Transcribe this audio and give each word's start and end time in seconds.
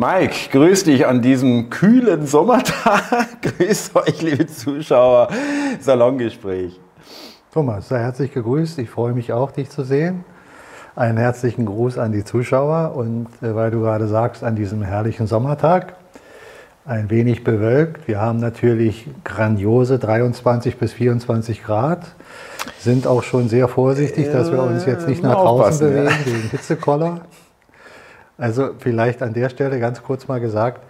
Mike, 0.00 0.50
grüß 0.52 0.84
dich 0.84 1.08
an 1.08 1.22
diesem 1.22 1.70
kühlen 1.70 2.24
Sommertag. 2.24 3.42
grüß 3.42 3.96
euch, 3.96 4.22
liebe 4.22 4.46
Zuschauer. 4.46 5.26
Salongespräch. 5.80 6.78
Thomas, 7.52 7.88
sei 7.88 7.98
herzlich 7.98 8.32
gegrüßt. 8.32 8.78
Ich 8.78 8.90
freue 8.90 9.12
mich 9.12 9.32
auch, 9.32 9.50
dich 9.50 9.70
zu 9.70 9.82
sehen. 9.82 10.24
Einen 10.94 11.18
herzlichen 11.18 11.66
Gruß 11.66 11.98
an 11.98 12.12
die 12.12 12.22
Zuschauer 12.22 12.94
und 12.94 13.26
äh, 13.42 13.56
weil 13.56 13.72
du 13.72 13.80
gerade 13.80 14.06
sagst, 14.06 14.44
an 14.44 14.54
diesem 14.54 14.82
herrlichen 14.82 15.26
Sommertag 15.26 15.94
ein 16.86 17.10
wenig 17.10 17.42
bewölkt. 17.42 18.06
Wir 18.06 18.20
haben 18.20 18.38
natürlich 18.38 19.08
grandiose 19.24 19.98
23 19.98 20.76
bis 20.78 20.92
24 20.92 21.64
Grad, 21.64 22.06
sind 22.78 23.08
auch 23.08 23.24
schon 23.24 23.48
sehr 23.48 23.66
vorsichtig, 23.66 24.30
dass 24.30 24.52
wir 24.52 24.62
uns 24.62 24.86
jetzt 24.86 25.08
nicht 25.08 25.24
nach 25.24 25.34
draußen 25.34 25.88
bewegen 25.88 26.06
ja. 26.06 26.24
wegen 26.24 26.50
Hitzekoller. 26.50 27.22
Also 28.38 28.70
vielleicht 28.78 29.20
an 29.20 29.34
der 29.34 29.48
Stelle 29.48 29.80
ganz 29.80 30.02
kurz 30.02 30.28
mal 30.28 30.38
gesagt, 30.38 30.80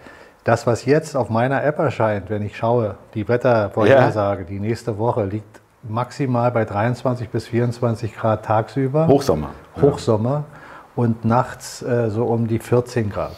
das, 0.44 0.66
was 0.66 0.84
jetzt 0.84 1.16
auf 1.16 1.30
meiner 1.30 1.64
App 1.64 1.78
erscheint, 1.78 2.28
wenn 2.28 2.42
ich 2.42 2.56
schaue, 2.56 2.96
die 3.14 3.26
Wettervorhersage, 3.26 4.42
ja. 4.42 4.48
die 4.48 4.60
nächste 4.60 4.98
Woche 4.98 5.24
liegt 5.24 5.60
maximal 5.82 6.50
bei 6.50 6.64
23 6.64 7.30
bis 7.30 7.46
24 7.46 8.14
Grad 8.14 8.44
tagsüber. 8.44 9.08
Hochsommer. 9.08 9.50
Hochsommer 9.80 10.30
ja. 10.30 10.44
und 10.94 11.24
nachts 11.24 11.82
äh, 11.82 12.10
so 12.10 12.26
um 12.26 12.48
die 12.48 12.58
14 12.58 13.10
Grad. 13.10 13.36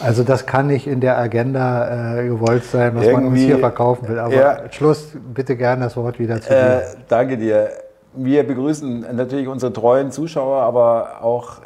Also 0.00 0.22
das 0.22 0.46
kann 0.46 0.68
nicht 0.68 0.86
in 0.86 1.00
der 1.00 1.18
Agenda 1.18 2.18
äh, 2.20 2.28
gewollt 2.28 2.64
sein, 2.64 2.94
was 2.94 3.04
Irgendwie, 3.04 3.22
man 3.24 3.32
uns 3.32 3.40
hier 3.40 3.58
verkaufen 3.58 4.08
will. 4.08 4.18
Aber 4.20 4.34
ja, 4.34 4.72
Schluss, 4.72 5.12
bitte 5.34 5.56
gerne 5.56 5.84
das 5.84 5.96
Wort 5.96 6.20
wieder 6.20 6.40
zu 6.40 6.50
dir. 6.50 6.56
Äh, 6.56 6.82
danke 7.08 7.36
dir. 7.36 7.70
Wir 8.14 8.46
begrüßen 8.46 9.16
natürlich 9.16 9.48
unsere 9.48 9.72
treuen 9.72 10.12
Zuschauer, 10.12 10.62
aber 10.62 11.22
auch 11.22 11.58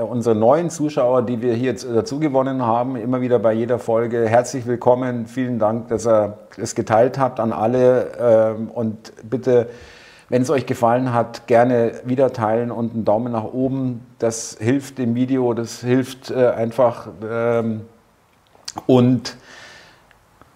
unsere 0.00 0.34
neuen 0.34 0.70
Zuschauer, 0.70 1.22
die 1.22 1.42
wir 1.42 1.54
hier 1.54 1.74
dazu 1.74 2.18
gewonnen 2.18 2.64
haben, 2.64 2.96
immer 2.96 3.20
wieder 3.20 3.38
bei 3.38 3.52
jeder 3.52 3.78
Folge. 3.78 4.28
Herzlich 4.28 4.66
willkommen. 4.66 5.26
Vielen 5.26 5.58
Dank, 5.58 5.88
dass 5.88 6.06
ihr 6.06 6.38
es 6.56 6.74
geteilt 6.74 7.18
habt 7.18 7.40
an 7.40 7.52
alle. 7.52 8.12
Ähm, 8.20 8.70
und 8.70 9.12
bitte 9.28 9.68
wenn 10.28 10.40
es 10.40 10.48
euch 10.48 10.64
gefallen 10.64 11.12
hat, 11.12 11.46
gerne 11.46 11.92
wieder 12.04 12.32
teilen 12.32 12.70
und 12.70 12.94
einen 12.94 13.04
Daumen 13.04 13.32
nach 13.32 13.44
oben. 13.44 14.06
Das 14.18 14.56
hilft 14.58 14.96
dem 14.96 15.14
Video, 15.14 15.52
das 15.52 15.80
hilft 15.80 16.30
äh, 16.30 16.48
einfach. 16.48 17.08
Ähm, 17.30 17.82
und 18.86 19.36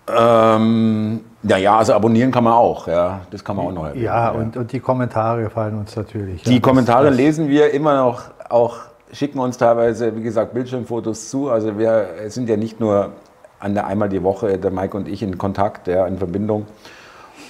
ähm, 0.08 1.20
ja, 1.42 1.76
also 1.76 1.92
abonnieren 1.92 2.30
kann 2.30 2.44
man 2.44 2.54
auch, 2.54 2.88
ja, 2.88 3.20
das 3.30 3.44
kann 3.44 3.56
man 3.56 3.66
auch 3.66 3.72
noch 3.72 3.86
erwähnen. 3.86 4.04
Ja, 4.04 4.32
ja. 4.32 4.40
Und, 4.40 4.56
und 4.56 4.72
die 4.72 4.80
Kommentare 4.80 5.42
gefallen 5.42 5.78
uns 5.78 5.94
natürlich. 5.94 6.42
Die 6.44 6.54
ja, 6.54 6.60
Kommentare 6.60 7.08
das, 7.08 7.16
lesen 7.16 7.48
wir 7.48 7.72
immer 7.72 7.96
noch, 7.98 8.22
auch 8.48 8.78
schicken 9.12 9.38
uns 9.38 9.58
teilweise, 9.58 10.16
wie 10.16 10.22
gesagt, 10.22 10.54
Bildschirmfotos 10.54 11.30
zu. 11.30 11.50
Also 11.50 11.78
wir 11.78 12.08
sind 12.28 12.48
ja 12.48 12.56
nicht 12.56 12.80
nur 12.80 13.12
an 13.58 13.74
der 13.74 13.86
einmal 13.86 14.08
die 14.08 14.22
Woche, 14.22 14.58
der 14.58 14.70
Mike 14.70 14.96
und 14.96 15.08
ich 15.08 15.22
in 15.22 15.38
Kontakt, 15.38 15.88
ja, 15.88 16.06
in 16.06 16.18
Verbindung. 16.18 16.66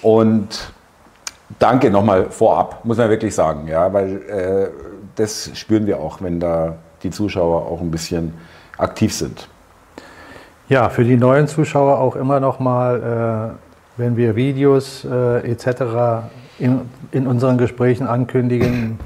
Und 0.03 0.73
Danke 1.59 1.91
nochmal 1.91 2.27
vorab, 2.31 2.85
muss 2.85 2.99
man 2.99 3.09
wirklich 3.09 3.35
sagen, 3.35 3.69
ja, 3.69 3.93
weil 3.93 4.17
äh, 4.29 4.69
das 5.15 5.53
spüren 5.55 5.87
wir 5.87 6.01
auch, 6.01 6.21
wenn 6.21 6.41
da 6.41 6.75
die 7.05 7.11
Zuschauer 7.11 7.67
auch 7.67 7.81
ein 7.81 7.91
bisschen 7.93 8.35
aktiv 8.79 9.15
sind. 9.15 9.49
Ja, 10.69 10.89
für 10.89 11.05
die 11.05 11.17
neuen 11.17 11.47
Zuschauer 11.47 12.01
auch 12.01 12.17
immer 12.17 12.41
nochmal, 12.41 13.55
äh, 13.97 14.01
wenn 14.01 14.17
wir 14.17 14.35
Videos 14.35 15.05
äh, 15.05 15.49
etc. 15.49 16.27
In, 16.59 16.81
in 17.13 17.29
unseren 17.29 17.59
Gesprächen 17.59 18.09
ankündigen, 18.09 18.99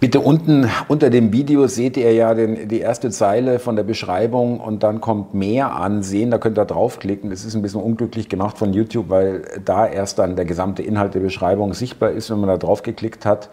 Bitte 0.00 0.20
unten 0.20 0.68
unter 0.88 1.08
dem 1.08 1.32
Video 1.32 1.66
seht 1.66 1.96
ihr 1.96 2.12
ja 2.12 2.34
den, 2.34 2.68
die 2.68 2.80
erste 2.80 3.10
Zeile 3.10 3.58
von 3.58 3.74
der 3.74 3.84
Beschreibung 3.84 4.60
und 4.60 4.82
dann 4.82 5.00
kommt 5.00 5.32
mehr 5.32 5.74
ansehen. 5.74 6.30
Da 6.30 6.36
könnt 6.36 6.58
ihr 6.58 6.66
draufklicken. 6.66 7.30
Das 7.30 7.44
ist 7.44 7.54
ein 7.54 7.62
bisschen 7.62 7.80
unglücklich 7.80 8.28
gemacht 8.28 8.58
von 8.58 8.74
YouTube, 8.74 9.08
weil 9.08 9.42
da 9.64 9.86
erst 9.86 10.18
dann 10.18 10.36
der 10.36 10.44
gesamte 10.44 10.82
Inhalt 10.82 11.14
der 11.14 11.20
Beschreibung 11.20 11.72
sichtbar 11.72 12.10
ist. 12.10 12.30
Wenn 12.30 12.38
man 12.38 12.50
da 12.50 12.58
drauf 12.58 12.82
geklickt 12.82 13.24
hat, 13.24 13.48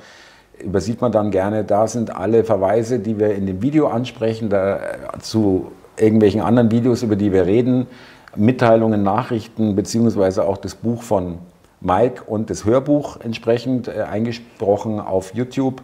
übersieht 0.61 0.99
man 0.99 1.13
dann 1.13 1.31
gerne. 1.31 1.63
Da 1.63 1.87
sind 1.87 2.13
alle 2.13 2.43
Verweise, 2.43 2.99
die 2.99 3.17
wir 3.17 3.33
in 3.33 3.47
dem 3.47 3.61
Video 3.61 3.87
ansprechen, 3.87 4.49
da, 4.49 4.79
zu 5.21 5.71
irgendwelchen 5.97 6.41
anderen 6.41 6.69
Videos, 6.69 7.01
über 7.01 7.15
die 7.15 7.31
wir 7.31 7.45
reden, 7.45 7.87
Mitteilungen, 8.35 9.03
Nachrichten, 9.03 9.75
beziehungsweise 9.75 10.43
auch 10.43 10.57
das 10.57 10.75
Buch 10.75 11.01
von 11.01 11.37
Mike 11.79 12.23
und 12.27 12.49
das 12.49 12.65
Hörbuch 12.65 13.21
entsprechend 13.21 13.87
äh, 13.87 14.01
eingesprochen 14.01 14.99
auf 14.99 15.33
YouTube. 15.33 15.81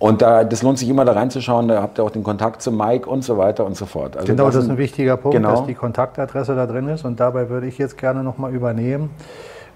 Und 0.00 0.22
da, 0.22 0.44
das 0.44 0.62
lohnt 0.62 0.78
sich 0.78 0.88
immer 0.88 1.04
da 1.04 1.12
reinzuschauen, 1.12 1.68
da 1.68 1.82
habt 1.82 1.98
ihr 1.98 2.04
auch 2.04 2.10
den 2.10 2.22
Kontakt 2.22 2.62
zu 2.62 2.72
Mike 2.72 3.08
und 3.08 3.22
so 3.22 3.36
weiter 3.36 3.66
und 3.66 3.76
so 3.76 3.84
fort. 3.84 4.16
Also 4.16 4.28
genau, 4.28 4.46
das, 4.46 4.54
das 4.54 4.64
ist 4.64 4.70
ein 4.70 4.78
wichtiger 4.78 5.18
Punkt, 5.18 5.36
genau. 5.36 5.50
dass 5.50 5.66
die 5.66 5.74
Kontaktadresse 5.74 6.56
da 6.56 6.66
drin 6.66 6.88
ist. 6.88 7.04
Und 7.04 7.20
dabei 7.20 7.50
würde 7.50 7.66
ich 7.66 7.76
jetzt 7.76 7.98
gerne 7.98 8.24
nochmal 8.24 8.54
übernehmen. 8.54 9.10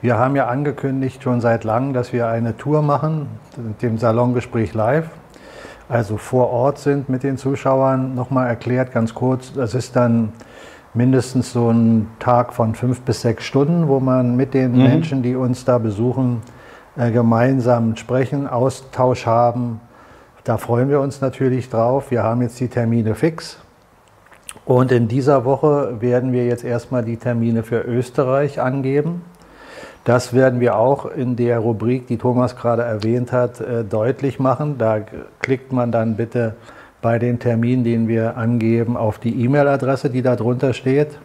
Wir 0.00 0.18
haben 0.18 0.34
ja 0.34 0.46
angekündigt 0.46 1.22
schon 1.22 1.42
seit 1.42 1.62
langem, 1.64 1.92
dass 1.92 2.14
wir 2.14 2.26
eine 2.26 2.56
Tour 2.56 2.80
machen, 2.80 3.26
dem 3.82 3.98
Salongespräch 3.98 4.72
live. 4.72 5.10
Also 5.90 6.16
vor 6.16 6.48
Ort 6.48 6.78
sind 6.78 7.10
mit 7.10 7.22
den 7.22 7.36
Zuschauern. 7.36 8.14
Nochmal 8.14 8.48
erklärt, 8.48 8.92
ganz 8.92 9.12
kurz, 9.12 9.52
das 9.52 9.74
ist 9.74 9.94
dann 9.94 10.32
mindestens 10.94 11.52
so 11.52 11.70
ein 11.70 12.08
Tag 12.18 12.54
von 12.54 12.74
fünf 12.74 13.02
bis 13.02 13.20
sechs 13.20 13.44
Stunden, 13.44 13.88
wo 13.88 14.00
man 14.00 14.36
mit 14.36 14.54
den 14.54 14.72
mhm. 14.72 14.84
Menschen, 14.84 15.22
die 15.22 15.36
uns 15.36 15.66
da 15.66 15.76
besuchen, 15.76 16.40
äh, 16.96 17.10
gemeinsam 17.10 17.96
sprechen, 17.96 18.48
Austausch 18.48 19.26
haben, 19.26 19.80
da 20.44 20.58
freuen 20.58 20.90
wir 20.90 21.00
uns 21.00 21.22
natürlich 21.22 21.70
drauf. 21.70 22.10
Wir 22.10 22.22
haben 22.22 22.42
jetzt 22.42 22.60
die 22.60 22.68
Termine 22.68 23.14
fix. 23.14 23.58
Und 24.66 24.92
in 24.92 25.08
dieser 25.08 25.44
Woche 25.44 26.00
werden 26.00 26.32
wir 26.32 26.46
jetzt 26.46 26.64
erstmal 26.64 27.02
die 27.02 27.16
Termine 27.16 27.62
für 27.62 27.80
Österreich 27.80 28.60
angeben. 28.60 29.22
Das 30.04 30.34
werden 30.34 30.60
wir 30.60 30.76
auch 30.76 31.06
in 31.06 31.34
der 31.36 31.58
Rubrik, 31.58 32.06
die 32.06 32.18
Thomas 32.18 32.56
gerade 32.56 32.82
erwähnt 32.82 33.32
hat, 33.32 33.60
äh, 33.60 33.84
deutlich 33.84 34.38
machen. 34.38 34.76
Da 34.76 35.00
klickt 35.40 35.72
man 35.72 35.90
dann 35.90 36.16
bitte 36.16 36.56
bei 37.00 37.18
den 37.18 37.38
Terminen, 37.38 37.84
den 37.84 38.06
wir 38.06 38.36
angeben, 38.36 38.98
auf 38.98 39.18
die 39.18 39.44
E-Mail-Adresse, 39.44 40.10
die 40.10 40.20
da 40.20 40.36
drunter 40.36 40.74
steht, 40.74 41.18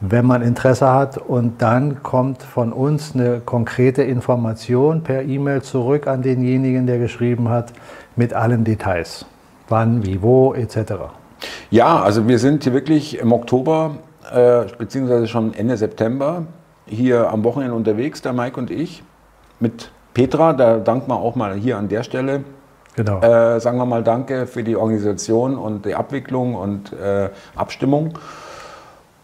wenn 0.00 0.26
man 0.26 0.42
Interesse 0.42 0.92
hat. 0.92 1.18
Und 1.18 1.62
dann 1.62 2.02
kommt 2.02 2.42
von 2.42 2.72
uns 2.72 3.14
eine 3.14 3.40
konkrete 3.40 4.02
Information 4.02 5.02
per 5.02 5.22
E-Mail 5.22 5.62
zurück 5.62 6.06
an 6.06 6.22
denjenigen, 6.22 6.86
der 6.86 6.98
geschrieben 6.98 7.48
hat, 7.48 7.72
mit 8.16 8.32
allen 8.32 8.64
Details. 8.64 9.26
Wann, 9.68 10.04
wie, 10.04 10.22
wo, 10.22 10.54
etc. 10.54 10.94
Ja, 11.70 12.00
also 12.00 12.26
wir 12.26 12.38
sind 12.38 12.64
hier 12.64 12.72
wirklich 12.72 13.18
im 13.18 13.32
Oktober, 13.32 13.96
äh, 14.32 14.64
beziehungsweise 14.78 15.26
schon 15.26 15.54
Ende 15.54 15.76
September, 15.76 16.44
hier 16.86 17.30
am 17.30 17.44
Wochenende 17.44 17.74
unterwegs, 17.74 18.22
der 18.22 18.32
Mike 18.32 18.58
und 18.58 18.70
ich, 18.70 19.02
mit 19.60 19.90
Petra. 20.14 20.52
Da 20.54 20.78
danken 20.78 21.10
wir 21.10 21.16
auch 21.16 21.36
mal 21.36 21.54
hier 21.54 21.76
an 21.76 21.88
der 21.88 22.02
Stelle. 22.02 22.44
Genau. 22.96 23.20
Äh, 23.20 23.60
sagen 23.60 23.78
wir 23.78 23.86
mal 23.86 24.02
Danke 24.02 24.46
für 24.46 24.64
die 24.64 24.74
Organisation 24.74 25.56
und 25.56 25.84
die 25.84 25.94
Abwicklung 25.94 26.54
und 26.54 26.92
äh, 26.92 27.28
Abstimmung. 27.54 28.18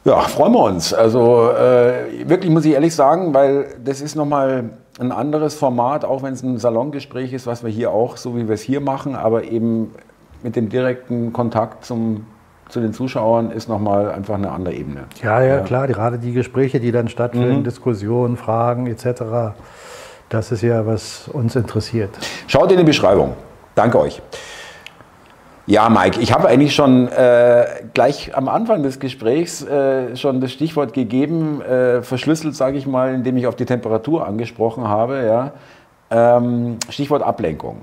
Ja, 0.04 0.20
freuen 0.20 0.52
wir 0.52 0.62
uns. 0.64 0.92
Also 0.92 1.50
äh, 1.50 2.28
wirklich 2.28 2.50
muss 2.50 2.66
ich 2.66 2.72
ehrlich 2.72 2.94
sagen, 2.94 3.32
weil 3.32 3.68
das 3.82 4.02
ist 4.02 4.16
nochmal 4.16 4.70
ein 5.00 5.12
anderes 5.12 5.54
Format, 5.54 6.04
auch 6.04 6.22
wenn 6.22 6.34
es 6.34 6.42
ein 6.42 6.58
Salongespräch 6.58 7.32
ist, 7.32 7.46
was 7.46 7.64
wir 7.64 7.70
hier 7.70 7.90
auch, 7.90 8.18
so 8.18 8.36
wie 8.36 8.46
wir 8.46 8.54
es 8.54 8.60
hier 8.60 8.80
machen, 8.80 9.16
aber 9.16 9.44
eben 9.44 9.92
mit 10.42 10.56
dem 10.56 10.68
direkten 10.68 11.32
Kontakt 11.32 11.86
zum, 11.86 12.26
zu 12.68 12.80
den 12.80 12.92
Zuschauern 12.92 13.50
ist 13.50 13.68
nochmal 13.68 14.10
einfach 14.10 14.34
eine 14.34 14.52
andere 14.52 14.74
Ebene. 14.74 15.04
Ja, 15.22 15.40
ja, 15.40 15.56
ja, 15.56 15.60
klar, 15.60 15.86
gerade 15.86 16.18
die 16.18 16.32
Gespräche, 16.32 16.80
die 16.80 16.92
dann 16.92 17.08
stattfinden, 17.08 17.60
mhm. 17.60 17.64
Diskussionen, 17.64 18.36
Fragen 18.36 18.86
etc., 18.86 19.54
das 20.28 20.52
ist 20.52 20.62
ja, 20.62 20.86
was 20.86 21.28
uns 21.28 21.54
interessiert. 21.54 22.10
Schaut 22.46 22.70
in 22.72 22.78
die 22.78 22.84
Beschreibung. 22.84 23.34
Danke 23.74 24.00
euch. 24.00 24.20
Ja, 25.66 25.88
Mike, 25.88 26.20
ich 26.20 26.30
habe 26.34 26.46
eigentlich 26.48 26.74
schon 26.74 27.08
äh, 27.08 27.64
gleich 27.94 28.36
am 28.36 28.48
Anfang 28.48 28.82
des 28.82 29.00
Gesprächs 29.00 29.64
äh, 29.64 30.14
schon 30.14 30.42
das 30.42 30.52
Stichwort 30.52 30.92
gegeben, 30.92 31.62
äh, 31.62 32.02
verschlüsselt, 32.02 32.54
sage 32.54 32.76
ich 32.76 32.86
mal, 32.86 33.14
indem 33.14 33.38
ich 33.38 33.46
auf 33.46 33.56
die 33.56 33.64
Temperatur 33.64 34.26
angesprochen 34.26 34.86
habe. 34.86 35.24
Ja. 35.24 35.52
Ähm, 36.10 36.76
Stichwort 36.90 37.22
Ablenkung. 37.22 37.78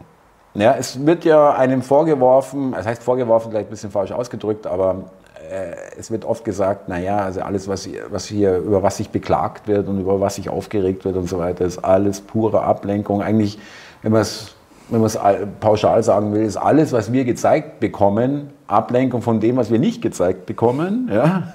Ja, 0.54 0.76
es 0.78 1.04
wird 1.08 1.26
ja 1.26 1.54
einem 1.54 1.82
vorgeworfen, 1.82 2.74
das 2.74 2.86
heißt 2.86 3.02
vorgeworfen, 3.02 3.50
vielleicht 3.50 3.70
ein 3.70 3.72
bisschen 3.72 3.90
falsch 3.90 4.12
ausgedrückt, 4.12 4.68
aber 4.68 5.06
äh, 5.50 5.74
es 5.98 6.12
wird 6.12 6.24
oft 6.24 6.46
gesagt, 6.46 6.88
naja, 6.88 7.18
also 7.18 7.42
alles, 7.42 7.68
was, 7.68 7.90
was 8.12 8.26
hier, 8.26 8.58
über 8.58 8.84
was 8.84 8.98
sich 8.98 9.10
beklagt 9.10 9.68
wird 9.68 9.88
und 9.88 10.00
über 10.00 10.22
was 10.22 10.36
sich 10.36 10.50
aufgeregt 10.50 11.04
wird 11.04 11.16
und 11.16 11.28
so 11.28 11.40
weiter, 11.40 11.66
ist 11.66 11.80
alles 11.80 12.22
pure 12.22 12.62
Ablenkung. 12.62 13.24
Eigentlich, 13.24 13.58
wenn 14.04 14.12
man 14.12 14.22
es 14.22 14.54
wenn 14.92 15.00
man 15.00 15.08
es 15.08 15.18
pauschal 15.60 16.04
sagen 16.04 16.34
will, 16.34 16.44
ist 16.44 16.58
alles, 16.58 16.92
was 16.92 17.14
wir 17.14 17.24
gezeigt 17.24 17.80
bekommen, 17.80 18.50
Ablenkung 18.68 19.22
von 19.22 19.40
dem, 19.40 19.56
was 19.56 19.72
wir 19.72 19.80
nicht 19.80 20.02
gezeigt 20.02 20.46
bekommen. 20.46 21.10
Ja? 21.12 21.54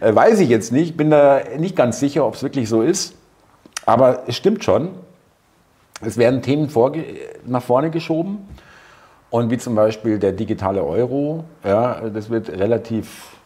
Äh, 0.00 0.14
weiß 0.14 0.40
ich 0.40 0.48
jetzt 0.48 0.72
nicht, 0.72 0.96
bin 0.96 1.10
da 1.10 1.40
nicht 1.58 1.76
ganz 1.76 2.00
sicher, 2.00 2.26
ob 2.26 2.34
es 2.34 2.42
wirklich 2.42 2.68
so 2.68 2.82
ist. 2.82 3.14
Aber 3.86 4.24
es 4.26 4.36
stimmt 4.36 4.64
schon. 4.64 4.90
Es 6.02 6.16
werden 6.16 6.42
Themen 6.42 6.70
nach 7.46 7.62
vorne 7.62 7.90
geschoben. 7.90 8.38
Und 9.30 9.50
wie 9.50 9.58
zum 9.58 9.74
Beispiel 9.74 10.18
der 10.18 10.32
digitale 10.32 10.82
Euro, 10.82 11.44
ja, 11.64 12.08
das 12.08 12.30
wird 12.30 12.48
relativ 12.50 13.36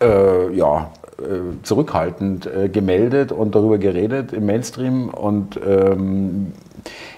äh, 0.00 0.52
ja, 0.54 0.90
äh, 1.18 1.62
zurückhaltend 1.62 2.46
äh, 2.46 2.68
gemeldet 2.68 3.32
und 3.32 3.54
darüber 3.54 3.78
geredet 3.78 4.32
im 4.32 4.46
Mainstream. 4.46 5.08
Und 5.08 5.58
ähm, 5.64 6.52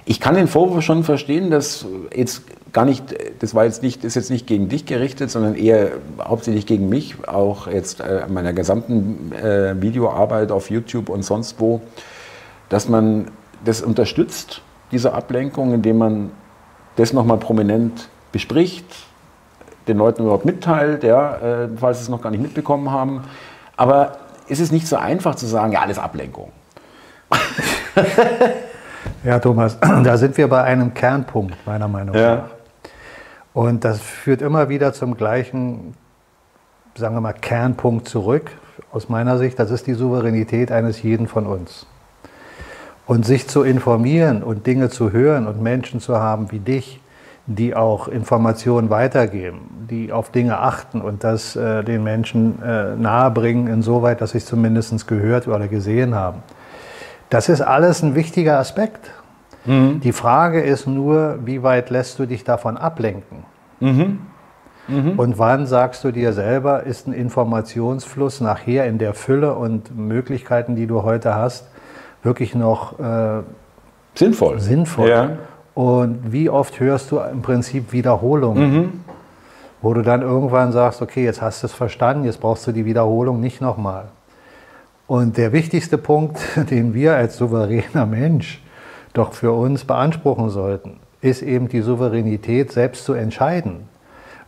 ich 0.05 0.21
kann 0.21 0.35
den 0.35 0.49
Vorwurf 0.49 0.83
schon 0.83 1.05
verstehen, 1.05 1.51
dass 1.51 1.87
jetzt 2.15 2.43
gar 2.73 2.85
nicht, 2.85 3.15
das 3.41 3.55
war 3.55 3.65
jetzt 3.65 3.83
nicht, 3.83 4.05
ist 4.05 4.15
jetzt 4.15 4.31
nicht 4.31 4.47
gegen 4.47 4.69
dich 4.69 4.87
gerichtet, 4.87 5.31
sondern 5.31 5.55
eher 5.55 5.91
hauptsächlich 6.21 6.67
gegen 6.67 6.89
mich, 6.89 7.29
auch 7.29 7.67
jetzt 7.67 8.01
äh, 8.01 8.27
meiner 8.29 8.53
gesamten 8.53 9.33
äh, 9.33 9.81
Videoarbeit 9.81 10.53
auf 10.53 10.71
YouTube 10.71 11.09
und 11.09 11.23
sonst 11.23 11.61
wo, 11.61 11.81
dass 12.69 12.89
man 12.89 13.31
das 13.65 13.83
unterstützt, 13.83 14.63
diese 14.93 15.13
Ablenkung, 15.13 15.75
indem 15.75 15.99
man 15.99 16.31
das 16.97 17.13
nochmal 17.13 17.39
prominent 17.39 18.09
bespricht, 18.33 18.87
den 19.89 19.99
Leuten 19.99 20.23
überhaupt 20.23 20.45
mitteilt, 20.45 21.05
ja, 21.05 21.37
äh, 21.37 21.69
falls 21.77 21.99
sie 21.99 22.05
es 22.05 22.09
noch 22.09 22.23
gar 22.23 22.31
nicht 22.31 22.43
mitbekommen 22.43 22.91
haben. 22.91 23.23
Aber 23.77 24.19
ist 24.49 24.61
es 24.61 24.73
nicht 24.73 24.87
so 24.87 24.97
einfach 24.97 25.35
zu 25.35 25.47
sagen, 25.47 25.73
ja, 25.73 25.81
alles 25.81 25.99
Ablenkung? 25.99 26.53
ja, 29.25 29.39
Thomas, 29.39 29.79
da 30.05 30.17
sind 30.17 30.37
wir 30.37 30.49
bei 30.49 30.63
einem 30.63 30.95
Kernpunkt, 30.95 31.55
meiner 31.67 31.89
Meinung 31.89 32.15
nach. 32.15 32.21
Ja. 32.21 32.51
Und 33.53 33.85
das 33.85 34.01
führt 34.01 34.43
immer 34.43 34.69
wieder 34.69 34.93
zum 34.93 35.17
gleichen, 35.17 35.95
sagen 36.95 37.15
wir 37.17 37.21
mal, 37.21 37.33
Kernpunkt 37.33 38.09
zurück. 38.09 38.51
Aus 38.93 39.09
meiner 39.09 39.39
Sicht, 39.39 39.59
das 39.59 39.71
ist 39.71 39.87
die 39.87 39.95
Souveränität 39.95 40.73
eines 40.73 41.03
jeden 41.03 41.27
von 41.27 41.47
uns. 41.47 41.87
Und 43.07 43.27
sich 43.27 43.49
zu 43.49 43.63
informieren 43.63 44.43
und 44.43 44.67
Dinge 44.67 44.89
zu 44.89 45.13
hören 45.13 45.47
und 45.47 45.61
Menschen 45.61 46.01
zu 46.01 46.19
haben 46.19 46.53
wie 46.53 46.61
dich, 46.61 47.01
die 47.47 47.75
auch 47.75 48.07
Informationen 48.07 48.91
weitergeben, 48.91 49.87
die 49.91 50.13
auf 50.13 50.31
Dinge 50.31 50.59
achten 50.59 51.01
und 51.01 51.25
das 51.25 51.57
äh, 51.57 51.83
den 51.83 52.05
Menschen 52.05 52.63
äh, 52.63 52.95
nahebringen, 52.95 53.67
insoweit, 53.67 54.21
dass 54.21 54.31
sie 54.31 54.39
es 54.39 54.47
zumindest 54.47 55.09
gehört 55.09 55.49
oder 55.49 55.67
gesehen 55.67 56.15
haben. 56.15 56.43
Das 57.31 57.49
ist 57.49 57.61
alles 57.61 58.03
ein 58.03 58.15
wichtiger 58.15 58.59
Aspekt. 58.59 59.13
Mhm. 59.65 60.01
Die 60.01 60.13
Frage 60.13 60.61
ist 60.61 60.87
nur, 60.87 61.39
wie 61.45 61.63
weit 61.63 61.91
lässt 61.91 62.19
du 62.19 62.27
dich 62.27 62.45
davon 62.45 62.77
ablenken? 62.77 63.45
Mhm. 63.79 64.19
Mhm. 64.89 65.19
Und 65.19 65.39
wann 65.39 65.67
sagst 65.67 66.03
du 66.05 66.11
dir 66.11 66.33
selber, 66.33 66.83
ist 66.83 67.07
ein 67.07 67.13
Informationsfluss 67.13 68.41
nachher 68.41 68.87
in 68.87 68.99
der 68.99 69.15
Fülle 69.15 69.55
und 69.55 69.97
Möglichkeiten, 69.97 70.75
die 70.75 70.87
du 70.87 71.05
heute 71.05 71.35
hast, 71.37 71.69
wirklich 72.23 72.55
noch 72.55 72.99
äh, 72.99 73.43
sinnvoll. 74.15 74.61
sinnvoll. 74.61 75.09
Ja. 75.09 75.31
Und 75.75 76.33
wie 76.33 76.51
oft 76.51 76.81
hörst 76.81 77.13
du 77.13 77.19
im 77.21 77.43
Prinzip 77.43 77.93
Wiederholungen, 77.93 78.73
mhm. 78.73 78.93
wo 79.81 79.95
du 79.95 80.03
dann 80.03 80.23
irgendwann 80.23 80.73
sagst, 80.73 81.01
okay, 81.01 81.25
jetzt 81.25 81.41
hast 81.41 81.63
du 81.63 81.69
es 81.69 81.73
verstanden, 81.73 82.25
jetzt 82.25 82.41
brauchst 82.41 82.67
du 82.67 82.73
die 82.73 82.85
Wiederholung 82.85 83.41
nicht 83.41 83.61
nochmal. 83.61 84.07
Und 85.11 85.39
der 85.39 85.53
wichtigste 85.53 85.99
Punkt, 85.99 86.39
den 86.71 86.95
wir 86.95 87.17
als 87.17 87.37
souveräner 87.37 88.07
Mensch 88.07 88.63
doch 89.13 89.33
für 89.33 89.51
uns 89.51 89.85
beanspruchen 89.85 90.51
sollten, 90.51 91.01
ist 91.21 91.43
eben 91.43 91.69
die 91.69 91.81
Souveränität, 91.81 92.71
selbst 92.71 93.07
zu 93.07 93.15
entscheiden. 93.15 93.89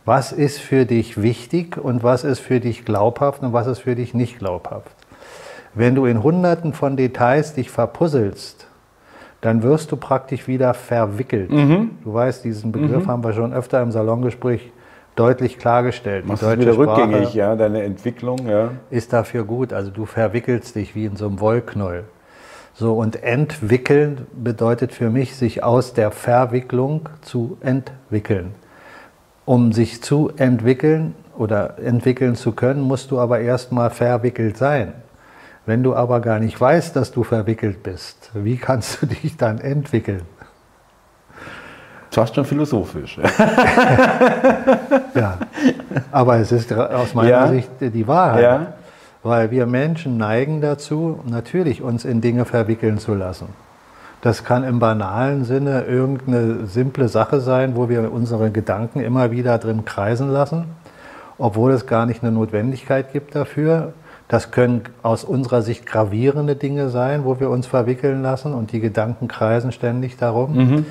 Was 0.05 0.31
ist 0.31 0.59
für 0.59 0.85
dich 0.85 1.21
wichtig 1.21 1.75
und 1.75 2.01
was 2.01 2.23
ist 2.23 2.39
für 2.39 2.61
dich 2.61 2.85
glaubhaft 2.85 3.43
und 3.43 3.51
was 3.51 3.67
ist 3.67 3.79
für 3.79 3.95
dich 3.95 4.13
nicht 4.13 4.39
glaubhaft. 4.39 4.95
Wenn 5.73 5.95
du 5.95 6.05
in 6.05 6.23
hunderten 6.23 6.71
von 6.71 6.95
Details 6.95 7.53
dich 7.55 7.69
verpuzzelst, 7.69 8.65
dann 9.41 9.63
wirst 9.63 9.91
du 9.91 9.97
praktisch 9.97 10.47
wieder 10.47 10.73
verwickelt. 10.73 11.51
Mhm. 11.51 11.97
Du 12.05 12.13
weißt, 12.13 12.41
diesen 12.45 12.71
Begriff 12.71 13.03
mhm. 13.03 13.09
haben 13.09 13.23
wir 13.25 13.33
schon 13.33 13.51
öfter 13.51 13.81
im 13.81 13.91
Salongespräch 13.91 14.71
deutlich 15.15 15.57
klargestellt. 15.57 16.25
Machst 16.25 16.41
die 16.41 16.45
deutsche 16.45 16.61
wieder 16.61 16.73
Sprache 16.73 17.03
rückgängig, 17.03 17.33
ja, 17.33 17.55
deine 17.55 17.83
Entwicklung, 17.83 18.47
ja. 18.47 18.71
Ist 18.89 19.13
dafür 19.13 19.43
gut. 19.43 19.73
Also 19.73 19.91
du 19.91 20.05
verwickelst 20.05 20.75
dich 20.75 20.95
wie 20.95 21.05
in 21.05 21.15
so 21.15 21.27
einem 21.27 21.39
Wollknäuel. 21.39 22.05
So, 22.75 22.93
und 22.93 23.21
entwickeln 23.21 24.25
bedeutet 24.33 24.93
für 24.93 25.11
mich, 25.11 25.35
sich 25.35 25.63
aus 25.63 25.93
der 25.93 26.09
Verwicklung 26.09 27.09
zu 27.21 27.57
entwickeln. 27.61 28.55
Um 29.45 29.73
sich 29.73 30.01
zu 30.01 30.31
entwickeln 30.37 31.13
oder 31.37 31.77
entwickeln 31.77 32.35
zu 32.35 32.53
können, 32.53 32.81
musst 32.81 33.11
du 33.11 33.19
aber 33.19 33.39
erstmal 33.41 33.91
verwickelt 33.91 34.57
sein. 34.57 34.93
Wenn 35.65 35.83
du 35.83 35.95
aber 35.95 36.19
gar 36.19 36.39
nicht 36.39 36.59
weißt, 36.59 36.95
dass 36.95 37.11
du 37.11 37.23
verwickelt 37.23 37.83
bist, 37.83 38.31
wie 38.33 38.57
kannst 38.57 39.01
du 39.01 39.05
dich 39.05 39.37
dann 39.37 39.59
entwickeln? 39.59 40.23
Fast 42.13 42.35
schon 42.35 42.45
philosophisch. 42.45 43.17
ja, 45.15 45.37
aber 46.11 46.37
es 46.37 46.51
ist 46.51 46.71
aus 46.71 47.13
meiner 47.13 47.29
ja. 47.29 47.47
Sicht 47.47 47.69
die 47.79 48.07
Wahrheit. 48.07 48.43
Ja. 48.43 48.73
Weil 49.23 49.51
wir 49.51 49.65
Menschen 49.65 50.17
neigen 50.17 50.59
dazu, 50.61 51.19
natürlich 51.25 51.81
uns 51.81 52.03
in 52.05 52.19
Dinge 52.21 52.45
verwickeln 52.45 52.99
zu 52.99 53.15
lassen. 53.15 53.47
Das 54.21 54.43
kann 54.43 54.63
im 54.63 54.79
banalen 54.79 55.43
Sinne 55.43 55.83
irgendeine 55.83 56.67
simple 56.67 57.07
Sache 57.09 57.41
sein, 57.41 57.75
wo 57.75 57.89
wir 57.89 58.11
unsere 58.11 58.51
Gedanken 58.51 59.01
immer 59.01 59.31
wieder 59.31 59.57
drin 59.57 59.83
kreisen 59.83 60.29
lassen, 60.29 60.65
obwohl 61.37 61.71
es 61.71 61.87
gar 61.87 62.05
nicht 62.05 62.23
eine 62.23 62.31
Notwendigkeit 62.31 63.11
gibt 63.11 63.35
dafür. 63.35 63.93
Das 64.27 64.51
können 64.51 64.83
aus 65.01 65.23
unserer 65.23 65.61
Sicht 65.61 65.85
gravierende 65.85 66.55
Dinge 66.55 66.89
sein, 66.89 67.25
wo 67.25 67.39
wir 67.39 67.49
uns 67.49 67.67
verwickeln 67.67 68.21
lassen 68.21 68.53
und 68.53 68.71
die 68.71 68.79
Gedanken 68.79 69.27
kreisen 69.27 69.71
ständig 69.71 70.15
darum. 70.15 70.55
Mhm. 70.55 70.85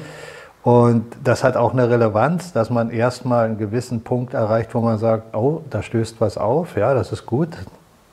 Und 0.62 1.06
das 1.24 1.42
hat 1.42 1.56
auch 1.56 1.72
eine 1.72 1.90
Relevanz, 1.90 2.52
dass 2.52 2.70
man 2.70 2.90
erstmal 2.90 3.46
einen 3.46 3.58
gewissen 3.58 4.02
Punkt 4.02 4.32
erreicht, 4.32 4.74
wo 4.74 4.80
man 4.80 4.98
sagt, 4.98 5.34
oh, 5.34 5.62
da 5.70 5.82
stößt 5.82 6.20
was 6.20 6.38
auf, 6.38 6.76
ja, 6.76 6.94
das 6.94 7.10
ist 7.10 7.26
gut, 7.26 7.48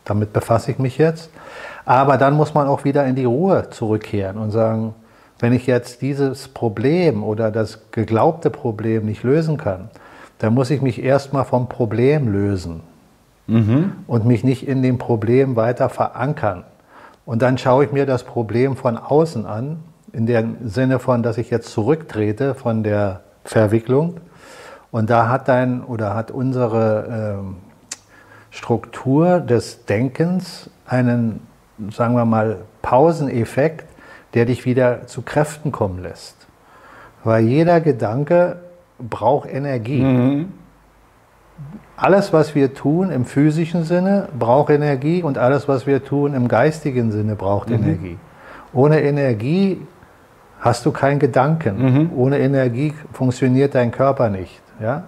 damit 0.03 0.33
befasse 0.33 0.71
ich 0.71 0.79
mich 0.79 0.97
jetzt. 0.97 1.29
Aber 1.85 2.17
dann 2.17 2.35
muss 2.35 2.55
man 2.55 2.67
auch 2.67 2.83
wieder 2.83 3.05
in 3.05 3.15
die 3.15 3.25
Ruhe 3.25 3.69
zurückkehren 3.69 4.37
und 4.37 4.51
sagen, 4.51 4.95
wenn 5.39 5.53
ich 5.53 5.67
jetzt 5.67 6.01
dieses 6.01 6.47
Problem 6.47 7.23
oder 7.23 7.51
das 7.51 7.91
geglaubte 7.91 8.49
Problem 8.49 9.05
nicht 9.05 9.23
lösen 9.23 9.57
kann, 9.57 9.89
dann 10.39 10.53
muss 10.53 10.69
ich 10.69 10.81
mich 10.81 11.03
erstmal 11.03 11.45
vom 11.45 11.69
Problem 11.69 12.27
lösen 12.27 12.81
mhm. 13.47 13.93
und 14.07 14.25
mich 14.25 14.43
nicht 14.43 14.67
in 14.67 14.81
dem 14.81 14.97
Problem 14.97 15.55
weiter 15.55 15.89
verankern. 15.89 16.63
Und 17.25 17.41
dann 17.41 17.57
schaue 17.57 17.85
ich 17.85 17.91
mir 17.91 18.05
das 18.05 18.23
Problem 18.23 18.75
von 18.75 18.97
außen 18.97 19.45
an, 19.45 19.83
in 20.13 20.25
dem 20.25 20.67
Sinne 20.67 20.99
von, 20.99 21.23
dass 21.23 21.37
ich 21.37 21.49
jetzt 21.49 21.69
zurücktrete 21.69 22.55
von 22.55 22.83
der 22.83 23.21
Verwicklung. 23.43 24.17
Und 24.91 25.09
da 25.09 25.29
hat 25.29 25.47
dein 25.47 25.83
oder 25.83 26.15
hat 26.15 26.31
unsere 26.31 27.39
äh, 27.41 28.55
Struktur 28.55 29.39
des 29.39 29.85
Denkens 29.85 30.69
einen, 30.85 31.41
sagen 31.91 32.15
wir 32.15 32.25
mal, 32.25 32.61
Pauseneffekt, 32.81 33.85
der 34.33 34.45
dich 34.45 34.65
wieder 34.65 35.07
zu 35.07 35.21
Kräften 35.21 35.71
kommen 35.71 36.01
lässt. 36.01 36.47
Weil 37.23 37.43
jeder 37.45 37.81
Gedanke 37.81 38.57
braucht 38.97 39.49
Energie. 39.49 40.01
Mhm 40.01 40.53
alles, 41.95 42.31
was 42.31 42.55
wir 42.55 42.73
tun 42.73 43.11
im 43.11 43.25
physischen 43.25 43.83
Sinne, 43.83 44.29
braucht 44.37 44.69
Energie 44.69 45.21
und 45.21 45.37
alles, 45.37 45.67
was 45.67 45.85
wir 45.85 46.03
tun 46.03 46.33
im 46.33 46.47
geistigen 46.47 47.11
Sinne, 47.11 47.35
braucht 47.35 47.69
mhm. 47.69 47.75
Energie. 47.75 48.17
Ohne 48.73 49.01
Energie 49.01 49.81
hast 50.59 50.85
du 50.85 50.91
keinen 50.91 51.19
Gedanken. 51.19 51.77
Mhm. 51.81 52.11
Ohne 52.15 52.39
Energie 52.39 52.93
funktioniert 53.13 53.75
dein 53.75 53.91
Körper 53.91 54.29
nicht. 54.29 54.61
Ja? 54.79 55.03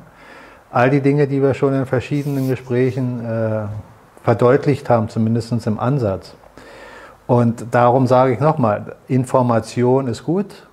All 0.72 0.89
die 0.89 1.01
Dinge, 1.01 1.27
die 1.27 1.41
wir 1.41 1.53
schon 1.53 1.74
in 1.74 1.86
verschiedenen 1.86 2.48
Gesprächen 2.48 3.25
äh, 3.25 3.63
verdeutlicht 4.24 4.89
haben, 4.89 5.10
zumindest 5.10 5.67
im 5.67 5.79
Ansatz. 5.79 6.36
Und 7.27 7.65
darum 7.72 8.08
sage 8.08 8.34
ich 8.34 8.39
nochmal, 8.39 8.96
Information 9.08 10.08
ist 10.08 10.24
gut, 10.24 10.67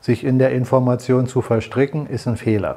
sich 0.00 0.24
in 0.24 0.38
der 0.38 0.52
Information 0.52 1.26
zu 1.26 1.42
verstricken, 1.42 2.06
ist 2.06 2.26
ein 2.26 2.36
Fehler. 2.36 2.76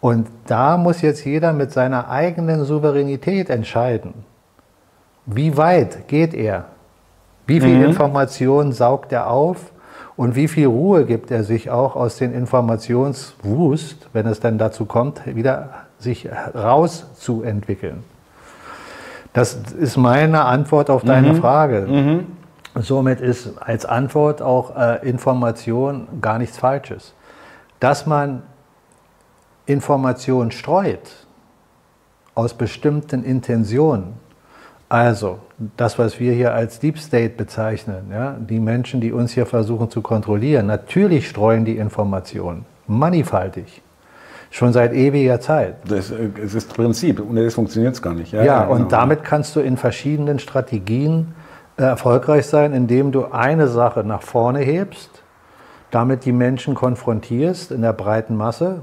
Und 0.00 0.28
da 0.46 0.76
muss 0.76 1.02
jetzt 1.02 1.24
jeder 1.24 1.52
mit 1.52 1.72
seiner 1.72 2.08
eigenen 2.08 2.64
Souveränität 2.64 3.50
entscheiden. 3.50 4.14
Wie 5.26 5.56
weit 5.56 6.08
geht 6.08 6.34
er? 6.34 6.66
Wie 7.46 7.60
viel 7.60 7.78
mhm. 7.78 7.84
Information 7.86 8.72
saugt 8.72 9.12
er 9.12 9.28
auf? 9.28 9.72
Und 10.18 10.34
wie 10.34 10.48
viel 10.48 10.66
Ruhe 10.66 11.04
gibt 11.04 11.30
er 11.30 11.44
sich 11.44 11.70
auch 11.70 11.94
aus 11.94 12.16
den 12.16 12.34
Informationswust, 12.34 14.08
wenn 14.12 14.26
es 14.26 14.40
dann 14.40 14.58
dazu 14.58 14.84
kommt, 14.84 15.24
wieder 15.26 15.84
sich 16.00 16.28
rauszuentwickeln? 16.56 18.02
Das 19.32 19.54
ist 19.78 19.96
meine 19.96 20.44
Antwort 20.44 20.90
auf 20.90 21.04
deine 21.04 21.34
mhm. 21.34 21.36
Frage. 21.36 21.86
Mhm. 21.86 22.26
Somit 22.74 23.20
ist 23.20 23.62
als 23.62 23.86
Antwort 23.86 24.42
auch 24.42 24.76
äh, 24.76 25.08
Information 25.08 26.08
gar 26.20 26.38
nichts 26.38 26.58
Falsches. 26.58 27.14
Dass 27.78 28.04
man 28.04 28.42
Information 29.66 30.50
streut 30.50 31.26
aus 32.34 32.54
bestimmten 32.54 33.22
Intentionen, 33.22 34.14
also 34.88 35.38
das, 35.76 35.98
was 35.98 36.20
wir 36.20 36.32
hier 36.32 36.54
als 36.54 36.78
Deep 36.78 36.98
State 36.98 37.34
bezeichnen, 37.36 38.10
ja, 38.12 38.36
die 38.38 38.60
Menschen, 38.60 39.00
die 39.00 39.12
uns 39.12 39.32
hier 39.32 39.46
versuchen 39.46 39.90
zu 39.90 40.02
kontrollieren, 40.02 40.66
natürlich 40.66 41.28
streuen 41.28 41.64
die 41.64 41.76
Informationen 41.76 42.64
mannigfaltig. 42.86 43.82
Schon 44.50 44.72
seit 44.72 44.94
ewiger 44.94 45.40
Zeit. 45.40 45.76
Das, 45.86 46.10
äh, 46.10 46.30
das 46.34 46.54
ist 46.54 46.68
das 46.68 46.76
Prinzip. 46.76 47.20
Ohne 47.20 47.44
das 47.44 47.54
funktioniert 47.54 47.94
es 47.94 48.00
gar 48.00 48.14
nicht. 48.14 48.32
Ja, 48.32 48.42
ja, 48.42 48.62
ja 48.62 48.66
und 48.66 48.76
genau. 48.78 48.88
damit 48.88 49.22
kannst 49.22 49.54
du 49.56 49.60
in 49.60 49.76
verschiedenen 49.76 50.38
Strategien 50.38 51.34
äh, 51.76 51.82
erfolgreich 51.82 52.46
sein, 52.46 52.72
indem 52.72 53.12
du 53.12 53.26
eine 53.26 53.68
Sache 53.68 54.04
nach 54.04 54.22
vorne 54.22 54.60
hebst, 54.60 55.22
damit 55.90 56.24
die 56.24 56.32
Menschen 56.32 56.74
konfrontierst 56.74 57.72
in 57.72 57.82
der 57.82 57.92
breiten 57.92 58.36
Masse. 58.36 58.80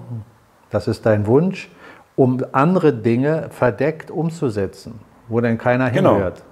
Das 0.69 0.87
ist 0.87 1.05
dein 1.05 1.25
Wunsch, 1.25 1.71
um 2.15 2.43
andere 2.51 2.93
Dinge 2.93 3.47
verdeckt 3.49 4.11
umzusetzen, 4.11 4.99
wo 5.27 5.41
denn 5.41 5.57
keiner 5.57 5.89
genau. 5.89 6.13
hinhört, 6.13 6.43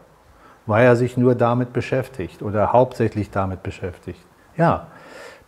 weil 0.65 0.85
er 0.85 0.95
sich 0.95 1.17
nur 1.17 1.35
damit 1.35 1.73
beschäftigt 1.73 2.41
oder 2.41 2.73
hauptsächlich 2.73 3.31
damit 3.31 3.63
beschäftigt. 3.63 4.19
Ja, 4.57 4.87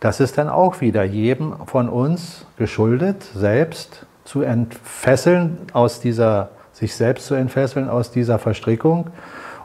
das 0.00 0.20
ist 0.20 0.36
dann 0.36 0.48
auch 0.48 0.80
wieder 0.80 1.04
jedem 1.04 1.54
von 1.66 1.88
uns 1.88 2.46
geschuldet, 2.58 3.22
selbst 3.34 4.06
zu 4.24 4.42
entfesseln 4.42 5.58
aus 5.72 6.00
dieser, 6.00 6.50
sich 6.72 6.94
selbst 6.94 7.26
zu 7.26 7.34
entfesseln 7.34 7.88
aus 7.88 8.10
dieser 8.10 8.38
Verstrickung 8.38 9.06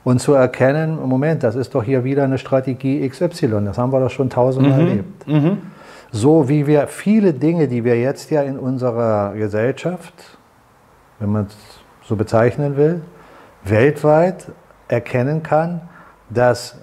und 0.04 0.20
zu 0.20 0.34
erkennen, 0.34 0.98
Moment, 1.04 1.44
das 1.44 1.56
ist 1.56 1.76
doch 1.76 1.84
hier 1.84 2.04
wieder 2.04 2.24
eine 2.24 2.38
Strategie 2.38 3.08
XY, 3.08 3.66
das 3.66 3.78
haben 3.78 3.92
wir 3.92 4.00
doch 4.00 4.10
schon 4.10 4.30
tausendmal 4.30 4.82
mhm. 4.82 4.88
erlebt. 4.88 5.28
Mhm. 5.28 5.58
So 6.12 6.50
wie 6.50 6.68
wir 6.68 6.88
viele 6.88 7.34
Dinge, 7.34 7.68
die 7.68 7.84
wir 7.84 8.00
jetzt 8.00 8.32
ja 8.32 8.42
in 8.42 8.58
unserer 8.58 9.34
Gesellschaft, 9.34 10.14
wenn 11.20 11.32
man 11.32 11.46
es 11.46 11.56
so 12.08 12.16
bezeichnen 12.16 12.78
will, 12.78 13.02
weltweit 13.64 14.48
erkennen 14.92 15.44
kann, 15.44 15.82
dass 16.30 16.78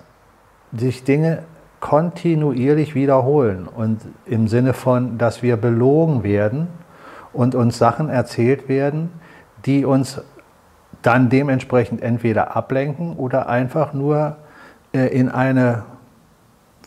sich 0.73 1.05
Dinge 1.05 1.45
kontinuierlich 1.81 2.95
wiederholen 2.95 3.69
und 3.69 4.01
im 4.27 4.49
Sinne 4.49 4.73
von, 4.73 5.19
dass 5.19 5.43
wir 5.43 5.57
belogen 5.57 6.23
werden 6.25 6.69
und 7.33 7.55
uns 7.55 7.79
Sachen 7.79 8.09
erzählt 8.09 8.69
werden, 8.69 9.11
die 9.65 9.85
uns 9.85 10.21
dann 11.03 11.29
dementsprechend 11.29 12.03
entweder 12.03 12.57
ablenken 12.57 13.15
oder 13.17 13.49
einfach 13.49 13.93
nur 13.93 14.37
äh, 14.93 15.07
in 15.07 15.29
eine 15.29 15.85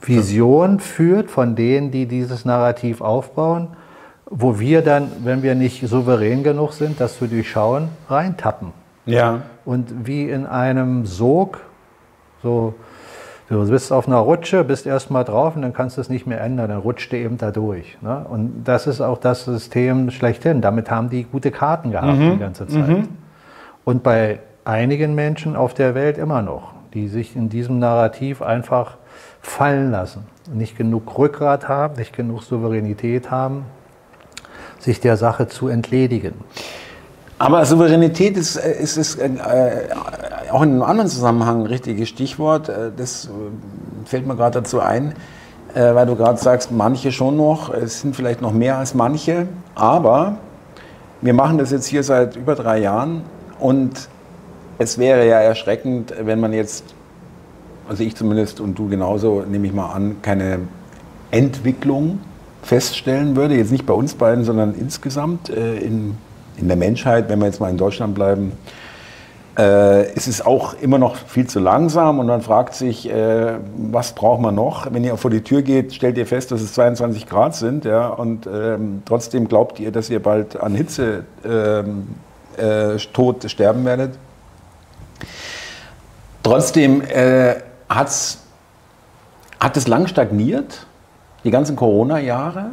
Vision 0.01 0.79
führt 0.79 1.29
von 1.29 1.55
denen, 1.55 1.91
die 1.91 2.07
dieses 2.07 2.43
Narrativ 2.43 3.01
aufbauen, 3.01 3.69
wo 4.25 4.59
wir 4.59 4.81
dann, 4.81 5.11
wenn 5.23 5.43
wir 5.43 5.55
nicht 5.55 5.87
souverän 5.87 6.43
genug 6.43 6.73
sind, 6.73 6.99
das 6.99 7.17
zu 7.17 7.27
durchschauen, 7.27 7.89
reintappen. 8.09 8.80
Ja. 9.05 9.41
Und 9.65 10.07
wie 10.07 10.29
in 10.29 10.45
einem 10.45 11.05
Sog, 11.05 11.61
so 12.41 12.75
Du 13.51 13.67
bist 13.69 13.91
auf 13.91 14.07
einer 14.07 14.19
Rutsche, 14.19 14.63
bist 14.63 14.85
erstmal 14.85 15.25
drauf 15.25 15.57
und 15.57 15.61
dann 15.61 15.73
kannst 15.73 15.97
du 15.97 16.01
es 16.01 16.07
nicht 16.07 16.25
mehr 16.25 16.39
ändern, 16.39 16.69
dann 16.69 16.79
rutscht 16.79 17.11
du 17.11 17.17
eben 17.17 17.37
da 17.37 17.51
durch. 17.51 17.97
Ne? 17.99 18.25
Und 18.29 18.63
das 18.63 18.87
ist 18.87 19.01
auch 19.01 19.17
das 19.17 19.43
System 19.43 20.09
schlechthin. 20.09 20.61
Damit 20.61 20.89
haben 20.89 21.09
die 21.09 21.25
gute 21.25 21.51
Karten 21.51 21.91
gehabt 21.91 22.17
mhm. 22.17 22.31
die 22.31 22.37
ganze 22.37 22.65
Zeit. 22.65 22.87
Mhm. 22.87 23.09
Und 23.83 24.03
bei 24.03 24.39
einigen 24.63 25.15
Menschen 25.15 25.57
auf 25.57 25.73
der 25.73 25.95
Welt 25.95 26.17
immer 26.17 26.41
noch, 26.41 26.71
die 26.93 27.09
sich 27.09 27.35
in 27.35 27.49
diesem 27.49 27.77
Narrativ 27.77 28.41
einfach 28.41 28.95
fallen 29.41 29.91
lassen, 29.91 30.23
nicht 30.53 30.77
genug 30.77 31.17
Rückgrat 31.17 31.67
haben, 31.67 31.95
nicht 31.97 32.15
genug 32.15 32.43
Souveränität 32.43 33.31
haben, 33.31 33.65
sich 34.79 35.01
der 35.01 35.17
Sache 35.17 35.49
zu 35.49 35.67
entledigen. 35.67 36.35
Aber 37.41 37.65
Souveränität 37.65 38.37
ist, 38.37 38.55
äh, 38.55 38.83
ist, 38.83 38.97
ist 38.97 39.17
äh, 39.17 39.31
auch 40.51 40.61
in 40.61 40.73
einem 40.73 40.83
anderen 40.83 41.09
Zusammenhang 41.09 41.61
ein 41.61 41.65
richtiges 41.65 42.07
Stichwort. 42.07 42.69
Äh, 42.69 42.91
das 42.95 43.25
äh, 43.25 43.29
fällt 44.05 44.27
mir 44.27 44.35
gerade 44.35 44.61
dazu 44.61 44.79
ein, 44.79 45.15
äh, 45.73 45.95
weil 45.95 46.05
du 46.05 46.15
gerade 46.15 46.37
sagst, 46.37 46.71
manche 46.71 47.11
schon 47.11 47.37
noch, 47.37 47.73
es 47.73 48.01
sind 48.01 48.15
vielleicht 48.15 48.43
noch 48.43 48.53
mehr 48.53 48.77
als 48.77 48.93
manche, 48.93 49.47
aber 49.73 50.37
wir 51.21 51.33
machen 51.33 51.57
das 51.57 51.71
jetzt 51.71 51.87
hier 51.87 52.03
seit 52.03 52.35
über 52.35 52.53
drei 52.53 52.77
Jahren. 52.77 53.23
Und 53.59 54.07
es 54.77 54.99
wäre 54.99 55.27
ja 55.27 55.39
erschreckend, 55.39 56.13
wenn 56.21 56.39
man 56.39 56.53
jetzt, 56.53 56.93
also 57.89 58.03
ich 58.03 58.15
zumindest 58.15 58.59
und 58.59 58.77
du 58.77 58.87
genauso, 58.87 59.41
nehme 59.49 59.65
ich 59.65 59.73
mal 59.73 59.91
an, 59.91 60.17
keine 60.21 60.59
Entwicklung 61.31 62.19
feststellen 62.61 63.35
würde, 63.35 63.55
jetzt 63.55 63.71
nicht 63.71 63.87
bei 63.87 63.95
uns 63.95 64.13
beiden, 64.13 64.43
sondern 64.43 64.75
insgesamt 64.75 65.49
in, 65.49 66.17
in 66.61 66.67
der 66.67 66.77
Menschheit, 66.77 67.29
wenn 67.29 67.39
wir 67.39 67.47
jetzt 67.47 67.59
mal 67.59 67.69
in 67.69 67.77
Deutschland 67.77 68.15
bleiben, 68.15 68.53
äh, 69.57 70.13
es 70.15 70.27
ist 70.27 70.45
auch 70.45 70.75
immer 70.75 70.97
noch 70.97 71.15
viel 71.15 71.45
zu 71.45 71.59
langsam 71.59 72.19
und 72.19 72.27
man 72.27 72.41
fragt 72.41 72.73
sich, 72.73 73.09
äh, 73.09 73.55
was 73.75 74.13
braucht 74.13 74.39
man 74.41 74.55
noch? 74.55 74.91
Wenn 74.93 75.03
ihr 75.03 75.17
vor 75.17 75.29
die 75.29 75.41
Tür 75.41 75.61
geht, 75.61 75.93
stellt 75.93 76.17
ihr 76.17 76.25
fest, 76.25 76.51
dass 76.51 76.61
es 76.61 76.73
22 76.73 77.27
Grad 77.27 77.55
sind 77.55 77.83
ja, 77.83 78.07
und 78.07 78.47
ähm, 78.47 79.03
trotzdem 79.05 79.49
glaubt 79.49 79.79
ihr, 79.79 79.91
dass 79.91 80.09
ihr 80.09 80.21
bald 80.21 80.57
an 80.57 80.73
Hitze 80.73 81.25
ähm, 81.43 82.07
äh, 82.57 82.95
tot 83.11 83.49
sterben 83.49 83.83
werdet. 83.83 84.17
Trotzdem 86.43 87.01
äh, 87.01 87.55
hat's, 87.89 88.39
hat 89.59 89.75
es 89.75 89.87
lang 89.87 90.07
stagniert, 90.07 90.87
die 91.43 91.51
ganzen 91.51 91.75
Corona-Jahre. 91.75 92.71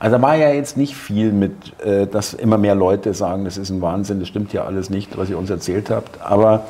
Also 0.00 0.16
da 0.16 0.22
war 0.22 0.34
ja 0.34 0.48
jetzt 0.48 0.78
nicht 0.78 0.96
viel 0.96 1.30
mit, 1.30 1.78
äh, 1.84 2.06
dass 2.06 2.32
immer 2.32 2.56
mehr 2.56 2.74
Leute 2.74 3.12
sagen, 3.12 3.44
das 3.44 3.58
ist 3.58 3.68
ein 3.68 3.82
Wahnsinn, 3.82 4.18
das 4.18 4.28
stimmt 4.28 4.52
ja 4.54 4.64
alles 4.64 4.88
nicht, 4.88 5.16
was 5.18 5.28
ihr 5.28 5.38
uns 5.38 5.50
erzählt 5.50 5.90
habt. 5.90 6.22
Aber 6.22 6.64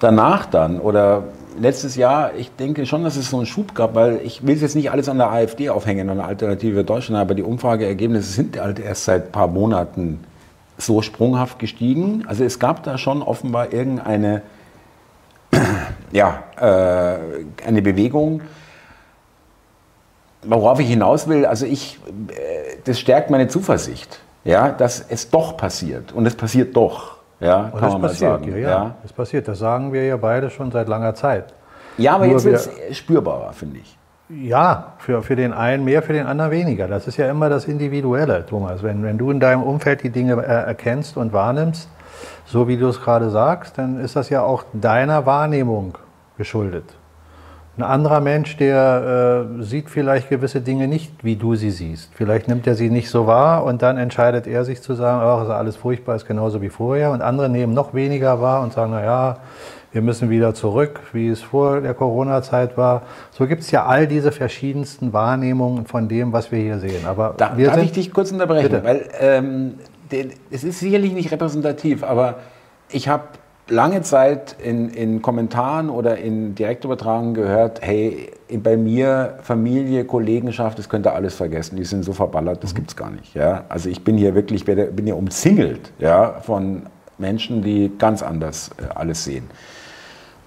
danach 0.00 0.44
dann 0.44 0.80
oder 0.80 1.22
letztes 1.60 1.94
Jahr, 1.94 2.34
ich 2.36 2.50
denke 2.56 2.84
schon, 2.84 3.04
dass 3.04 3.16
es 3.16 3.30
so 3.30 3.36
einen 3.36 3.46
Schub 3.46 3.76
gab, 3.76 3.94
weil 3.94 4.20
ich 4.24 4.44
will 4.44 4.56
jetzt 4.56 4.74
nicht 4.74 4.90
alles 4.90 5.08
an 5.08 5.18
der 5.18 5.30
AfD 5.30 5.70
aufhängen, 5.70 6.10
an 6.10 6.16
der 6.16 6.26
Alternative 6.26 6.82
Deutschland, 6.82 7.20
aber 7.20 7.36
die 7.36 7.44
Umfrageergebnisse 7.44 8.32
sind 8.32 8.60
halt 8.60 8.80
erst 8.80 9.04
seit 9.04 9.26
ein 9.26 9.32
paar 9.32 9.46
Monaten 9.48 10.18
so 10.78 11.00
sprunghaft 11.00 11.60
gestiegen. 11.60 12.24
Also 12.26 12.42
es 12.42 12.58
gab 12.58 12.82
da 12.82 12.98
schon 12.98 13.22
offenbar 13.22 13.72
irgendeine 13.72 14.42
ja, 16.12 16.42
äh, 16.60 17.64
eine 17.66 17.82
Bewegung, 17.82 18.42
worauf 20.42 20.80
ich 20.80 20.88
hinaus 20.88 21.28
will, 21.28 21.46
also 21.46 21.66
ich, 21.66 21.98
äh, 22.28 22.76
das 22.84 22.98
stärkt 22.98 23.30
meine 23.30 23.48
Zuversicht, 23.48 24.20
ja, 24.44 24.70
dass 24.70 25.04
es 25.08 25.30
doch 25.30 25.56
passiert. 25.56 26.12
Und 26.12 26.26
es 26.26 26.34
passiert 26.34 26.76
doch, 26.76 27.18
ja, 27.40 27.70
kann 27.70 27.92
man 27.92 28.02
passiert, 28.02 28.30
mal 28.30 28.38
sagen. 28.38 28.50
Ja, 28.52 28.56
ja, 28.56 28.68
ja, 28.68 28.94
es 29.04 29.12
passiert. 29.12 29.48
Das 29.48 29.58
sagen 29.58 29.92
wir 29.92 30.04
ja 30.04 30.16
beide 30.16 30.50
schon 30.50 30.70
seit 30.70 30.88
langer 30.88 31.14
Zeit. 31.14 31.52
Ja, 31.96 32.14
aber 32.14 32.26
Nur 32.26 32.34
jetzt 32.34 32.44
wird 32.44 32.70
es 32.90 32.96
spürbarer, 32.96 33.52
finde 33.52 33.78
ich. 33.78 33.96
Ja, 34.30 34.92
für, 34.98 35.22
für 35.22 35.36
den 35.36 35.52
einen 35.52 35.84
mehr, 35.84 36.02
für 36.02 36.12
den 36.12 36.26
anderen 36.26 36.50
weniger. 36.50 36.86
Das 36.86 37.06
ist 37.08 37.16
ja 37.16 37.30
immer 37.30 37.48
das 37.48 37.64
Individuelle, 37.64 38.44
Thomas. 38.44 38.82
Wenn, 38.82 39.02
wenn 39.02 39.16
du 39.16 39.30
in 39.30 39.40
deinem 39.40 39.62
Umfeld 39.62 40.02
die 40.02 40.10
Dinge 40.10 40.34
äh, 40.34 40.66
erkennst 40.66 41.16
und 41.16 41.32
wahrnimmst, 41.32 41.88
so 42.44 42.68
wie 42.68 42.76
du 42.76 42.88
es 42.88 43.00
gerade 43.00 43.30
sagst, 43.30 43.78
dann 43.78 43.98
ist 43.98 44.16
das 44.16 44.28
ja 44.28 44.42
auch 44.42 44.64
deiner 44.72 45.24
Wahrnehmung 45.24 45.96
geschuldet. 46.36 46.84
Ein 47.78 47.84
anderer 47.84 48.20
Mensch, 48.20 48.56
der 48.56 49.46
äh, 49.60 49.62
sieht 49.62 49.88
vielleicht 49.88 50.28
gewisse 50.28 50.60
Dinge 50.60 50.88
nicht, 50.88 51.12
wie 51.22 51.36
du 51.36 51.54
sie 51.54 51.70
siehst. 51.70 52.10
Vielleicht 52.12 52.48
nimmt 52.48 52.66
er 52.66 52.74
sie 52.74 52.90
nicht 52.90 53.08
so 53.08 53.28
wahr 53.28 53.62
und 53.62 53.82
dann 53.82 53.98
entscheidet 53.98 54.48
er 54.48 54.64
sich 54.64 54.82
zu 54.82 54.94
sagen, 54.94 55.20
ach, 55.22 55.44
ist 55.44 55.50
alles 55.50 55.76
furchtbar, 55.76 56.16
ist 56.16 56.26
genauso 56.26 56.60
wie 56.60 56.70
vorher. 56.70 57.12
Und 57.12 57.22
andere 57.22 57.48
nehmen 57.48 57.74
noch 57.74 57.94
weniger 57.94 58.40
wahr 58.40 58.62
und 58.62 58.72
sagen, 58.72 58.90
na 58.90 59.04
ja, 59.04 59.36
wir 59.92 60.02
müssen 60.02 60.28
wieder 60.28 60.54
zurück, 60.54 60.98
wie 61.12 61.28
es 61.28 61.40
vor 61.40 61.80
der 61.80 61.94
Corona-Zeit 61.94 62.76
war. 62.76 63.02
So 63.30 63.46
gibt 63.46 63.62
es 63.62 63.70
ja 63.70 63.86
all 63.86 64.08
diese 64.08 64.32
verschiedensten 64.32 65.12
Wahrnehmungen 65.12 65.86
von 65.86 66.08
dem, 66.08 66.32
was 66.32 66.50
wir 66.50 66.58
hier 66.58 66.80
sehen. 66.80 67.06
Aber 67.06 67.34
da, 67.36 67.50
darf 67.50 67.80
ich 67.80 67.92
dich 67.92 68.12
kurz 68.12 68.32
unterbrechen? 68.32 68.70
Bitte. 68.70 68.82
Weil 68.82 69.08
ähm, 69.20 69.74
es 70.50 70.64
ist 70.64 70.80
sicherlich 70.80 71.12
nicht 71.12 71.30
repräsentativ, 71.30 72.02
aber 72.02 72.38
ich 72.90 73.08
habe 73.08 73.22
lange 73.68 74.02
Zeit 74.02 74.56
in, 74.62 74.88
in 74.90 75.22
Kommentaren 75.22 75.90
oder 75.90 76.18
in 76.18 76.54
Direktübertragungen 76.54 77.34
gehört, 77.34 77.80
hey, 77.82 78.30
bei 78.62 78.76
mir 78.76 79.38
Familie, 79.42 80.04
Kollegenschaft, 80.04 80.78
das 80.78 80.88
könnt 80.88 81.06
ihr 81.06 81.14
alles 81.14 81.34
vergessen, 81.34 81.76
die 81.76 81.84
sind 81.84 82.04
so 82.04 82.12
verballert, 82.12 82.64
das 82.64 82.72
mhm. 82.72 82.76
gibt 82.76 82.90
es 82.90 82.96
gar 82.96 83.10
nicht. 83.10 83.34
Ja? 83.34 83.64
Also 83.68 83.88
ich 83.88 84.04
bin 84.04 84.16
hier 84.16 84.34
wirklich, 84.34 84.64
bin 84.64 85.04
hier 85.04 85.16
umzingelt 85.16 85.92
ja, 85.98 86.40
von 86.40 86.84
Menschen, 87.18 87.62
die 87.62 87.92
ganz 87.98 88.22
anders 88.22 88.70
äh, 88.78 88.94
alles 88.94 89.24
sehen. 89.24 89.50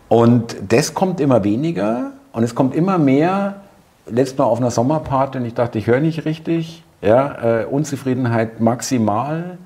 Und 0.09 0.55
das 0.67 0.93
kommt 0.93 1.19
immer 1.19 1.43
weniger 1.43 2.11
und 2.33 2.43
es 2.43 2.55
kommt 2.55 2.75
immer 2.75 2.97
mehr, 2.97 3.61
letztes 4.07 4.37
Mal 4.37 4.45
auf 4.45 4.59
einer 4.59 4.71
Sommerparty 4.71 5.37
und 5.37 5.45
ich 5.45 5.53
dachte, 5.53 5.77
ich 5.77 5.87
höre 5.87 5.99
nicht 5.99 6.25
richtig, 6.25 6.83
ja, 7.01 7.61
äh, 7.61 7.65
Unzufriedenheit 7.65 8.59
maximal, 8.59 9.57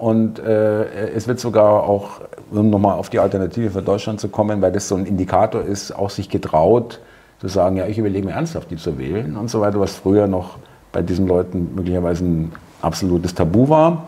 und 0.00 0.38
äh, 0.38 1.10
es 1.10 1.26
wird 1.28 1.40
sogar 1.40 1.84
auch, 1.84 2.20
um 2.50 2.70
nochmal 2.70 2.98
auf 2.98 3.10
die 3.10 3.18
Alternative 3.18 3.70
für 3.70 3.82
Deutschland 3.82 4.20
zu 4.20 4.28
kommen, 4.28 4.60
weil 4.62 4.72
das 4.72 4.88
so 4.88 4.96
ein 4.96 5.06
Indikator 5.06 5.62
ist, 5.62 5.92
auch 5.92 6.10
sich 6.10 6.28
getraut 6.28 7.00
zu 7.40 7.48
sagen, 7.48 7.76
ja, 7.76 7.86
ich 7.86 7.98
überlege 7.98 8.26
mir 8.26 8.34
ernsthaft, 8.34 8.70
die 8.70 8.76
zu 8.76 8.98
wählen 8.98 9.36
und 9.36 9.50
so 9.50 9.60
weiter, 9.60 9.80
was 9.80 9.96
früher 9.96 10.28
noch 10.28 10.58
bei 10.92 11.02
diesen 11.02 11.26
Leuten 11.26 11.74
möglicherweise 11.74 12.24
ein 12.24 12.52
absolutes 12.80 13.34
Tabu 13.34 13.68
war. 13.68 14.06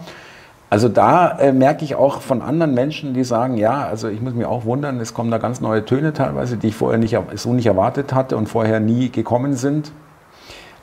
Also 0.71 0.89
da 0.89 1.39
äh, 1.39 1.53
merke 1.53 1.85
ich 1.85 1.95
auch 1.95 2.21
von 2.21 2.43
anderen 2.43 2.75
Menschen, 2.75 3.15
die 3.15 3.25
sagen, 3.25 3.57
ja, 3.57 3.87
also 3.87 4.09
ich 4.09 4.21
muss 4.21 4.35
mich 4.35 4.47
auch 4.47 4.65
wundern, 4.65 5.01
es 5.01 5.15
kommen 5.15 5.31
da 5.31 5.39
ganz 5.39 5.61
neue 5.61 5.85
Töne 5.85 6.13
teilweise, 6.13 6.57
die 6.57 6.69
ich 6.69 6.75
vorher 6.75 6.99
nicht, 6.99 7.17
so 7.35 7.53
nicht 7.53 7.67
erwartet 7.67 8.15
hatte 8.15 8.37
und 8.37 8.49
vorher 8.49 8.81
nie 8.81 9.11
gekommen 9.11 9.55
sind. 9.55 9.93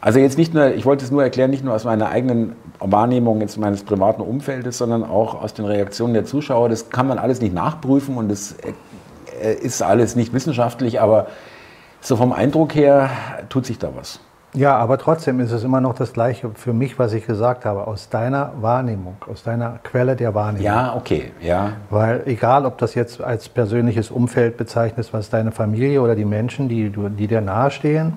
Also 0.01 0.17
jetzt 0.17 0.37
nicht 0.37 0.55
nur, 0.55 0.73
ich 0.73 0.85
wollte 0.85 1.05
es 1.05 1.11
nur 1.11 1.21
erklären, 1.21 1.51
nicht 1.51 1.63
nur 1.63 1.75
aus 1.75 1.83
meiner 1.83 2.09
eigenen 2.09 2.55
Wahrnehmung 2.79 3.39
jetzt 3.39 3.57
meines 3.57 3.83
privaten 3.83 4.23
Umfeldes, 4.23 4.79
sondern 4.79 5.03
auch 5.03 5.39
aus 5.41 5.53
den 5.53 5.65
Reaktionen 5.65 6.15
der 6.15 6.25
Zuschauer. 6.25 6.69
Das 6.69 6.89
kann 6.89 7.07
man 7.07 7.19
alles 7.19 7.39
nicht 7.39 7.53
nachprüfen 7.53 8.17
und 8.17 8.29
das 8.29 8.55
äh, 9.41 9.53
ist 9.53 9.83
alles 9.83 10.15
nicht 10.15 10.33
wissenschaftlich, 10.33 10.99
aber 10.99 11.27
so 12.01 12.15
vom 12.15 12.33
Eindruck 12.33 12.73
her 12.73 13.11
tut 13.49 13.67
sich 13.67 13.77
da 13.77 13.89
was. 13.95 14.19
Ja, 14.53 14.75
aber 14.75 14.97
trotzdem 14.97 15.39
ist 15.39 15.51
es 15.51 15.63
immer 15.63 15.79
noch 15.79 15.93
das 15.93 16.11
Gleiche 16.11 16.49
für 16.55 16.73
mich, 16.73 16.99
was 16.99 17.13
ich 17.13 17.25
gesagt 17.25 17.63
habe, 17.63 17.87
aus 17.87 18.09
deiner 18.09 18.51
Wahrnehmung, 18.59 19.15
aus 19.31 19.43
deiner 19.43 19.79
Quelle 19.83 20.17
der 20.17 20.33
Wahrnehmung. 20.33 20.65
Ja, 20.65 20.95
okay, 20.95 21.31
ja. 21.39 21.73
Weil 21.89 22.23
egal, 22.25 22.65
ob 22.65 22.77
das 22.77 22.95
jetzt 22.95 23.21
als 23.21 23.47
persönliches 23.47 24.11
Umfeld 24.11 24.57
bezeichnest, 24.57 25.13
was 25.13 25.29
deine 25.29 25.51
Familie 25.51 26.01
oder 26.01 26.15
die 26.15 26.25
Menschen, 26.25 26.67
die, 26.67 26.89
die 26.89 27.27
dir 27.27 27.39
nahestehen, 27.39 28.13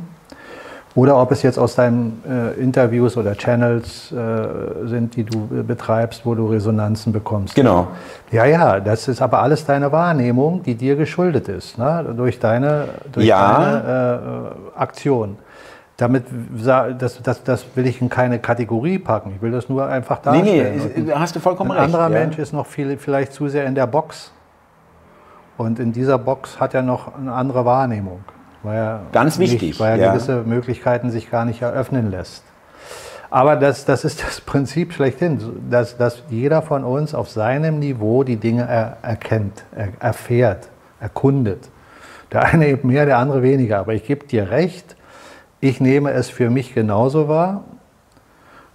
oder 0.96 1.20
ob 1.20 1.32
es 1.32 1.42
jetzt 1.42 1.58
aus 1.58 1.74
deinen 1.74 2.22
äh, 2.28 2.60
Interviews 2.60 3.16
oder 3.16 3.34
Channels 3.34 4.12
äh, 4.12 4.86
sind, 4.86 5.16
die 5.16 5.24
du 5.24 5.48
äh, 5.52 5.62
betreibst, 5.62 6.24
wo 6.24 6.34
du 6.36 6.46
Resonanzen 6.46 7.12
bekommst. 7.12 7.54
Genau. 7.54 7.88
Ja, 8.30 8.44
ja, 8.44 8.78
das 8.78 9.08
ist 9.08 9.20
aber 9.20 9.42
alles 9.42 9.64
deine 9.64 9.90
Wahrnehmung, 9.90 10.62
die 10.62 10.76
dir 10.76 10.94
geschuldet 10.94 11.48
ist, 11.48 11.78
ne? 11.78 12.14
durch 12.16 12.38
deine, 12.38 12.88
durch 13.10 13.26
ja. 13.26 13.58
deine 13.58 14.54
äh, 14.76 14.78
Aktion. 14.78 15.36
Damit, 15.96 16.24
das, 16.98 17.22
das, 17.22 17.44
das 17.44 17.66
will 17.76 17.86
ich 17.86 18.00
in 18.00 18.08
keine 18.08 18.40
Kategorie 18.40 18.98
packen. 18.98 19.32
Ich 19.36 19.42
will 19.42 19.52
das 19.52 19.68
nur 19.68 19.86
einfach 19.86 20.18
darstellen. 20.18 20.82
Nee, 20.96 21.02
nee, 21.02 21.12
hast 21.12 21.36
du 21.36 21.40
vollkommen 21.40 21.70
ein 21.70 21.78
recht. 21.78 21.94
Ein 21.94 22.00
anderer 22.00 22.12
ja. 22.12 22.24
Mensch 22.24 22.38
ist 22.38 22.52
noch 22.52 22.66
viel, 22.66 22.96
vielleicht 22.98 23.32
zu 23.32 23.48
sehr 23.48 23.64
in 23.66 23.76
der 23.76 23.86
Box. 23.86 24.32
Und 25.56 25.78
in 25.78 25.92
dieser 25.92 26.18
Box 26.18 26.58
hat 26.58 26.74
er 26.74 26.82
noch 26.82 27.16
eine 27.16 27.32
andere 27.32 27.64
Wahrnehmung. 27.64 28.24
Weil 28.64 28.76
er 28.76 29.00
Ganz 29.12 29.38
wichtig. 29.38 29.62
Nicht, 29.62 29.80
weil 29.80 29.98
er 29.98 30.06
ja. 30.06 30.12
gewisse 30.12 30.42
Möglichkeiten 30.42 31.10
sich 31.10 31.30
gar 31.30 31.44
nicht 31.44 31.62
eröffnen 31.62 32.10
lässt. 32.10 32.42
Aber 33.30 33.56
das, 33.56 33.84
das 33.84 34.04
ist 34.04 34.24
das 34.24 34.40
Prinzip 34.46 34.92
schlechthin, 34.92 35.38
dass, 35.70 35.96
dass 35.96 36.22
jeder 36.30 36.62
von 36.62 36.82
uns 36.82 37.14
auf 37.14 37.28
seinem 37.28 37.78
Niveau 37.78 38.24
die 38.24 38.36
Dinge 38.36 38.66
er, 38.66 38.96
erkennt, 39.02 39.64
er, 39.76 39.88
erfährt, 40.00 40.68
erkundet. 41.00 41.68
Der 42.32 42.44
eine 42.44 42.68
eben 42.68 42.88
mehr, 42.88 43.06
der 43.06 43.18
andere 43.18 43.42
weniger. 43.42 43.78
Aber 43.78 43.94
ich 43.94 44.04
gebe 44.04 44.26
dir 44.26 44.50
recht, 44.50 44.96
ich 45.60 45.80
nehme 45.80 46.12
es 46.12 46.30
für 46.30 46.50
mich 46.50 46.74
genauso 46.74 47.28
wahr. 47.28 47.64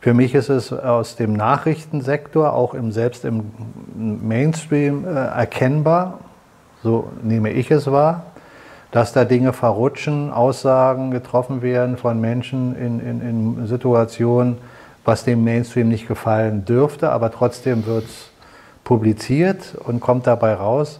Für 0.02 0.14
mich 0.14 0.34
ist 0.34 0.50
es 0.50 0.72
aus 0.72 1.18
dem 1.18 1.34
Nachrichtensektor, 1.34 2.54
auch 2.54 2.74
im, 2.74 2.92
selbst 2.92 3.26
im 3.26 3.52
Mainstream 3.96 5.06
äh, 5.06 5.10
erkennbar, 5.10 6.20
so 6.82 7.12
nehme 7.22 7.52
ich 7.52 7.70
es 7.70 7.92
wahr, 7.92 8.28
dass 8.92 9.14
da 9.14 9.26
Dinge 9.26 9.54
verrutschen, 9.54 10.32
Aussagen 10.32 11.12
getroffen 11.12 11.62
werden 11.62 11.98
von 11.98 12.20
Menschen 12.20 12.76
in, 12.76 13.00
in, 13.00 13.22
in 13.22 13.68
Situationen, 13.68 14.58
was 15.06 15.24
dem 15.24 15.44
Mainstream 15.44 15.90
nicht 15.90 16.08
gefallen 16.08 16.66
dürfte, 16.66 17.12
aber 17.12 17.32
trotzdem 17.32 17.86
wird 17.86 18.06
es 18.06 18.30
publiziert 18.84 19.76
und 19.86 20.00
kommt 20.00 20.26
dabei 20.28 20.56
raus. 20.56 21.00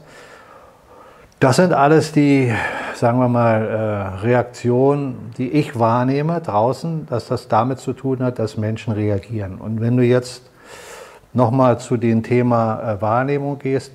Das 1.40 1.56
sind 1.56 1.74
alles 1.74 2.12
die, 2.12 2.54
sagen 2.96 3.20
wir 3.20 3.30
mal, 3.30 3.66
äh, 3.66 4.26
Reaktionen, 4.26 5.32
die 5.38 5.50
ich 5.52 5.80
wahrnehme 5.80 6.42
draußen, 6.42 7.08
dass 7.08 7.28
das 7.28 7.48
damit 7.48 7.80
zu 7.80 7.94
tun 7.94 8.22
hat, 8.22 8.40
dass 8.40 8.58
Menschen 8.58 8.94
reagieren. 8.94 9.56
Und 9.56 9.80
wenn 9.80 9.96
du 9.96 10.04
jetzt 10.04 10.44
nochmal 11.34 11.80
zu 11.80 11.98
dem 11.98 12.24
Thema 12.24 12.82
äh, 12.82 13.02
Wahrnehmung 13.02 13.58
gehst, 13.58 13.94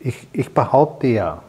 ich, 0.00 0.26
ich 0.32 0.54
behaupte 0.54 1.08
ja, 1.08 1.42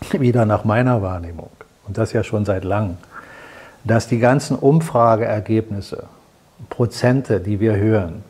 wieder 0.12 0.44
nach 0.44 0.64
meiner 0.64 1.02
Wahrnehmung, 1.02 1.50
und 1.86 1.98
das 1.98 2.12
ja 2.12 2.22
schon 2.22 2.44
seit 2.44 2.64
langem, 2.64 2.96
dass 3.84 4.08
die 4.08 4.18
ganzen 4.18 4.56
Umfrageergebnisse, 4.56 6.04
Prozente, 6.70 7.40
die 7.40 7.60
wir 7.60 7.76
hören, 7.76 8.24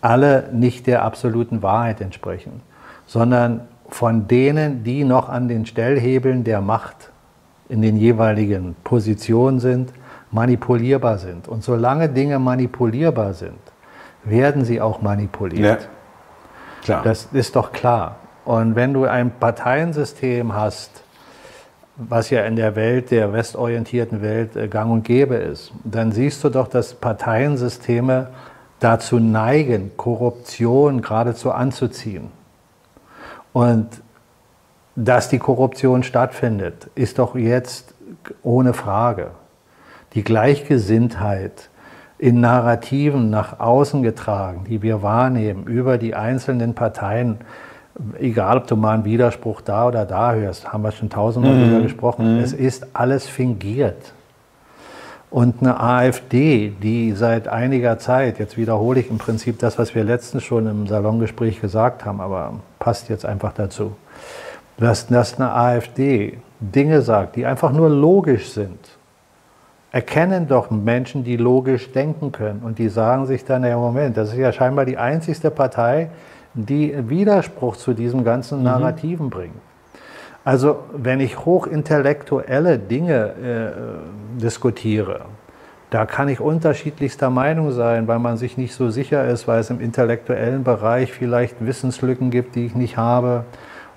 alle 0.00 0.48
nicht 0.52 0.86
der 0.86 1.02
absoluten 1.02 1.62
Wahrheit 1.62 2.00
entsprechen, 2.00 2.60
sondern 3.06 3.62
von 3.88 4.28
denen, 4.28 4.84
die 4.84 5.04
noch 5.04 5.28
an 5.28 5.48
den 5.48 5.66
Stellhebeln 5.66 6.44
der 6.44 6.60
Macht 6.60 7.10
in 7.68 7.82
den 7.82 7.96
jeweiligen 7.96 8.76
Positionen 8.84 9.60
sind, 9.60 9.92
manipulierbar 10.30 11.18
sind. 11.18 11.48
Und 11.48 11.62
solange 11.62 12.08
Dinge 12.08 12.38
manipulierbar 12.38 13.34
sind, 13.34 13.58
werden 14.24 14.64
sie 14.64 14.80
auch 14.80 15.00
manipuliert. 15.00 15.82
Ja, 15.82 15.88
klar. 16.82 17.02
Das 17.04 17.28
ist 17.32 17.56
doch 17.56 17.72
klar. 17.72 18.16
Und 18.44 18.74
wenn 18.74 18.92
du 18.92 19.04
ein 19.04 19.30
Parteiensystem 19.30 20.54
hast, 20.54 21.03
was 21.96 22.30
ja 22.30 22.44
in 22.44 22.56
der 22.56 22.76
Welt, 22.76 23.10
der 23.10 23.32
westorientierten 23.32 24.20
Welt 24.22 24.56
äh, 24.56 24.68
gang 24.68 24.90
und 24.90 25.04
gäbe 25.04 25.36
ist, 25.36 25.72
dann 25.84 26.12
siehst 26.12 26.42
du 26.42 26.48
doch, 26.48 26.68
dass 26.68 26.94
Parteiensysteme 26.94 28.28
dazu 28.80 29.18
neigen, 29.18 29.92
Korruption 29.96 31.02
geradezu 31.02 31.52
anzuziehen. 31.52 32.30
Und 33.52 33.88
dass 34.96 35.28
die 35.28 35.38
Korruption 35.38 36.02
stattfindet, 36.02 36.90
ist 36.94 37.18
doch 37.18 37.36
jetzt 37.36 37.94
ohne 38.42 38.74
Frage. 38.74 39.30
Die 40.14 40.22
Gleichgesinntheit 40.22 41.70
in 42.18 42.40
Narrativen 42.40 43.30
nach 43.30 43.58
außen 43.60 44.02
getragen, 44.02 44.64
die 44.68 44.82
wir 44.82 45.02
wahrnehmen 45.02 45.64
über 45.64 45.98
die 45.98 46.14
einzelnen 46.14 46.74
Parteien, 46.74 47.38
egal 48.18 48.58
ob 48.58 48.66
du 48.66 48.76
mal 48.76 48.94
einen 48.94 49.04
Widerspruch 49.04 49.60
da 49.60 49.86
oder 49.86 50.04
da 50.04 50.34
hörst, 50.34 50.72
haben 50.72 50.82
wir 50.82 50.92
schon 50.92 51.10
tausendmal 51.10 51.54
mhm. 51.54 51.64
drüber 51.64 51.82
gesprochen, 51.82 52.36
mhm. 52.36 52.42
es 52.42 52.52
ist 52.52 52.86
alles 52.92 53.26
fingiert. 53.26 54.12
Und 55.30 55.62
eine 55.62 55.80
AfD, 55.80 56.72
die 56.80 57.12
seit 57.12 57.48
einiger 57.48 57.98
Zeit, 57.98 58.38
jetzt 58.38 58.56
wiederhole 58.56 59.00
ich 59.00 59.10
im 59.10 59.18
Prinzip 59.18 59.58
das, 59.58 59.78
was 59.78 59.94
wir 59.94 60.04
letztens 60.04 60.44
schon 60.44 60.68
im 60.68 60.86
Salongespräch 60.86 61.60
gesagt 61.60 62.04
haben, 62.04 62.20
aber 62.20 62.54
passt 62.78 63.08
jetzt 63.08 63.26
einfach 63.26 63.52
dazu, 63.52 63.96
dass, 64.76 65.08
dass 65.08 65.40
eine 65.40 65.52
AfD 65.52 66.38
Dinge 66.60 67.02
sagt, 67.02 67.34
die 67.34 67.46
einfach 67.46 67.72
nur 67.72 67.90
logisch 67.90 68.52
sind, 68.52 68.78
erkennen 69.90 70.46
doch 70.46 70.70
Menschen, 70.70 71.24
die 71.24 71.36
logisch 71.36 71.90
denken 71.92 72.30
können 72.30 72.62
und 72.64 72.78
die 72.78 72.88
sagen 72.88 73.26
sich 73.26 73.44
dann, 73.44 73.64
ja 73.64 73.76
Moment, 73.76 74.16
das 74.16 74.30
ist 74.30 74.38
ja 74.38 74.52
scheinbar 74.52 74.84
die 74.84 74.98
einzigste 74.98 75.50
Partei, 75.50 76.10
die 76.54 76.94
Widerspruch 77.08 77.76
zu 77.76 77.92
diesem 77.92 78.24
ganzen 78.24 78.58
mhm. 78.58 78.64
Narrativen 78.64 79.26
mhm. 79.26 79.30
bringen. 79.30 79.60
Also 80.44 80.80
wenn 80.94 81.20
ich 81.20 81.44
hochintellektuelle 81.44 82.78
Dinge 82.78 83.74
äh, 84.36 84.40
diskutiere, 84.40 85.22
da 85.90 86.06
kann 86.06 86.28
ich 86.28 86.40
unterschiedlichster 86.40 87.30
Meinung 87.30 87.70
sein, 87.70 88.08
weil 88.08 88.18
man 88.18 88.36
sich 88.36 88.56
nicht 88.58 88.74
so 88.74 88.90
sicher 88.90 89.26
ist, 89.26 89.46
weil 89.46 89.60
es 89.60 89.70
im 89.70 89.80
intellektuellen 89.80 90.64
Bereich 90.64 91.12
vielleicht 91.12 91.64
Wissenslücken 91.64 92.30
gibt, 92.30 92.56
die 92.56 92.66
ich 92.66 92.74
nicht 92.74 92.96
habe. 92.96 93.44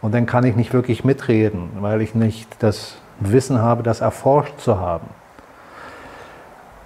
Und 0.02 0.14
dann 0.14 0.26
kann 0.26 0.44
ich 0.44 0.56
nicht 0.56 0.74
wirklich 0.74 1.04
mitreden, 1.04 1.70
weil 1.80 2.02
ich 2.02 2.14
nicht 2.14 2.48
das 2.60 2.98
Wissen 3.20 3.60
habe, 3.60 3.84
das 3.84 4.02
erforscht 4.02 4.60
zu 4.60 4.80
haben. 4.80 5.08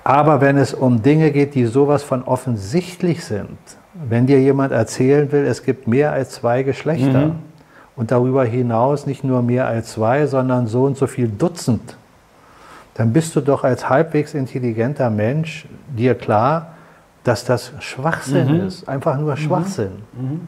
Aber 0.04 0.42
wenn 0.42 0.58
es 0.58 0.74
um 0.74 1.04
Dinge 1.04 1.32
geht, 1.32 1.54
die 1.54 1.66
sowas 1.66 2.04
von 2.04 2.24
offensichtlich 2.24 3.24
sind, 3.26 3.60
wenn 4.10 4.28
dir 4.28 4.40
jemand 4.40 4.72
erzählen 4.72 5.32
will, 5.32 5.46
es 5.46 5.64
gibt 5.64 5.88
mehr 5.88 6.12
als 6.12 6.32
zwei 6.32 6.64
Geschlechter, 6.64 7.28
mhm 7.28 7.52
und 7.96 8.12
darüber 8.12 8.44
hinaus 8.44 9.06
nicht 9.06 9.24
nur 9.24 9.42
mehr 9.42 9.68
als 9.68 9.92
zwei, 9.94 10.26
sondern 10.26 10.68
so 10.68 10.86
und 10.86 10.98
so 10.98 11.08
viel 11.08 11.28
Dutzend, 11.28 11.98
dann 12.96 13.14
bist 13.14 13.36
du 13.36 13.42
doch 13.42 13.64
als 13.64 13.90
halbwegs 13.90 14.34
intelligenter 14.34 15.10
Mensch 15.10 15.68
dir 15.96 16.16
klar, 16.16 16.74
dass 17.24 17.46
das 17.46 17.74
Schwachsinn 17.80 18.58
mhm. 18.58 18.68
ist, 18.68 18.88
einfach 18.90 19.18
nur 19.18 19.34
mhm. 19.34 19.38
Schwachsinn. 19.38 19.92
Mhm. 20.14 20.48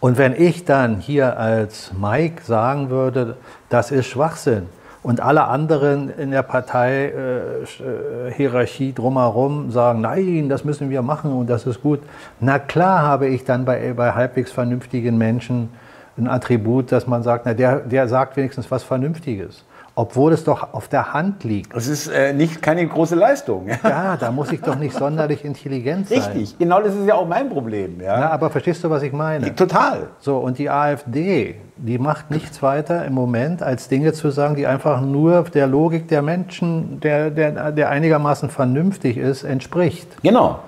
Und 0.00 0.18
wenn 0.18 0.34
ich 0.34 0.64
dann 0.64 0.98
hier 0.98 1.38
als 1.38 1.92
Mike 1.98 2.42
sagen 2.44 2.90
würde, 2.90 3.36
das 3.68 3.90
ist 3.90 4.06
Schwachsinn, 4.06 4.66
und 5.04 5.20
alle 5.20 5.44
anderen 5.44 6.08
in 6.08 6.30
der 6.30 6.42
Parteihierarchie 6.42 8.86
äh, 8.86 8.88
äh 8.88 8.92
drumherum 8.92 9.70
sagen, 9.70 10.00
nein, 10.00 10.48
das 10.48 10.64
müssen 10.64 10.88
wir 10.88 11.02
machen 11.02 11.30
und 11.30 11.50
das 11.50 11.66
ist 11.66 11.82
gut. 11.82 12.00
Na 12.40 12.58
klar 12.58 13.02
habe 13.02 13.26
ich 13.26 13.44
dann 13.44 13.66
bei, 13.66 13.92
bei 13.92 14.12
halbwegs 14.12 14.50
vernünftigen 14.50 15.18
Menschen 15.18 15.68
ein 16.16 16.26
Attribut, 16.26 16.90
dass 16.90 17.06
man 17.06 17.22
sagt, 17.22 17.44
na, 17.44 17.52
der, 17.52 17.80
der 17.80 18.08
sagt 18.08 18.38
wenigstens 18.38 18.70
was 18.70 18.82
Vernünftiges. 18.82 19.62
Obwohl 19.96 20.32
es 20.32 20.42
doch 20.42 20.74
auf 20.74 20.88
der 20.88 21.12
Hand 21.12 21.44
liegt. 21.44 21.74
Das 21.74 21.86
ist 21.86 22.08
äh, 22.08 22.32
nicht 22.32 22.60
keine 22.60 22.84
große 22.84 23.14
Leistung. 23.14 23.68
Ja, 23.84 24.16
da 24.16 24.32
muss 24.32 24.50
ich 24.50 24.60
doch 24.60 24.76
nicht 24.76 24.96
sonderlich 24.96 25.44
intelligent 25.44 26.08
sein. 26.08 26.18
Richtig, 26.18 26.58
genau 26.58 26.80
das 26.80 26.96
ist 26.96 27.06
ja 27.06 27.14
auch 27.14 27.28
mein 27.28 27.48
Problem. 27.48 28.00
Ja. 28.00 28.18
Na, 28.18 28.30
aber 28.30 28.50
verstehst 28.50 28.82
du, 28.82 28.90
was 28.90 29.04
ich 29.04 29.12
meine? 29.12 29.54
Total. 29.54 30.08
So, 30.18 30.38
und 30.38 30.58
die 30.58 30.68
AfD, 30.68 31.54
die 31.76 31.98
macht 31.98 32.32
nichts 32.32 32.60
weiter 32.60 33.04
im 33.04 33.12
Moment, 33.12 33.62
als 33.62 33.88
Dinge 33.88 34.12
zu 34.12 34.30
sagen, 34.30 34.56
die 34.56 34.66
einfach 34.66 35.00
nur 35.00 35.44
der 35.44 35.68
Logik 35.68 36.08
der 36.08 36.22
Menschen, 36.22 36.98
der, 36.98 37.30
der, 37.30 37.70
der 37.70 37.88
einigermaßen 37.88 38.50
vernünftig 38.50 39.16
ist, 39.16 39.44
entspricht. 39.44 40.08
Genau. 40.22 40.58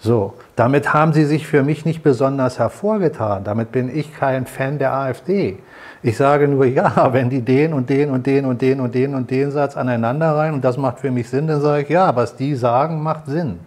So, 0.00 0.34
damit 0.56 0.92
haben 0.92 1.12
sie 1.12 1.24
sich 1.24 1.46
für 1.46 1.62
mich 1.62 1.84
nicht 1.84 2.02
besonders 2.02 2.58
hervorgetan. 2.58 3.44
Damit 3.44 3.70
bin 3.70 3.94
ich 3.96 4.12
kein 4.12 4.46
Fan 4.46 4.78
der 4.80 4.92
AfD. 4.92 5.58
Ich 6.02 6.16
sage 6.16 6.48
nur, 6.48 6.64
ja, 6.66 7.12
wenn 7.12 7.30
die 7.30 7.42
den 7.42 7.72
und 7.72 7.88
den 7.88 8.10
und 8.10 8.26
den 8.26 8.44
und 8.44 8.60
den 8.60 8.80
und 8.80 8.94
den 8.94 9.14
und 9.14 9.30
den 9.30 9.50
Satz 9.50 9.76
aneinander 9.76 10.36
rein 10.36 10.54
und 10.54 10.64
das 10.64 10.76
macht 10.76 10.98
für 11.00 11.10
mich 11.10 11.28
Sinn, 11.28 11.46
dann 11.46 11.60
sage 11.60 11.82
ich, 11.82 11.88
ja, 11.88 12.14
was 12.16 12.36
die 12.36 12.54
sagen, 12.54 13.02
macht 13.02 13.26
Sinn. 13.26 13.60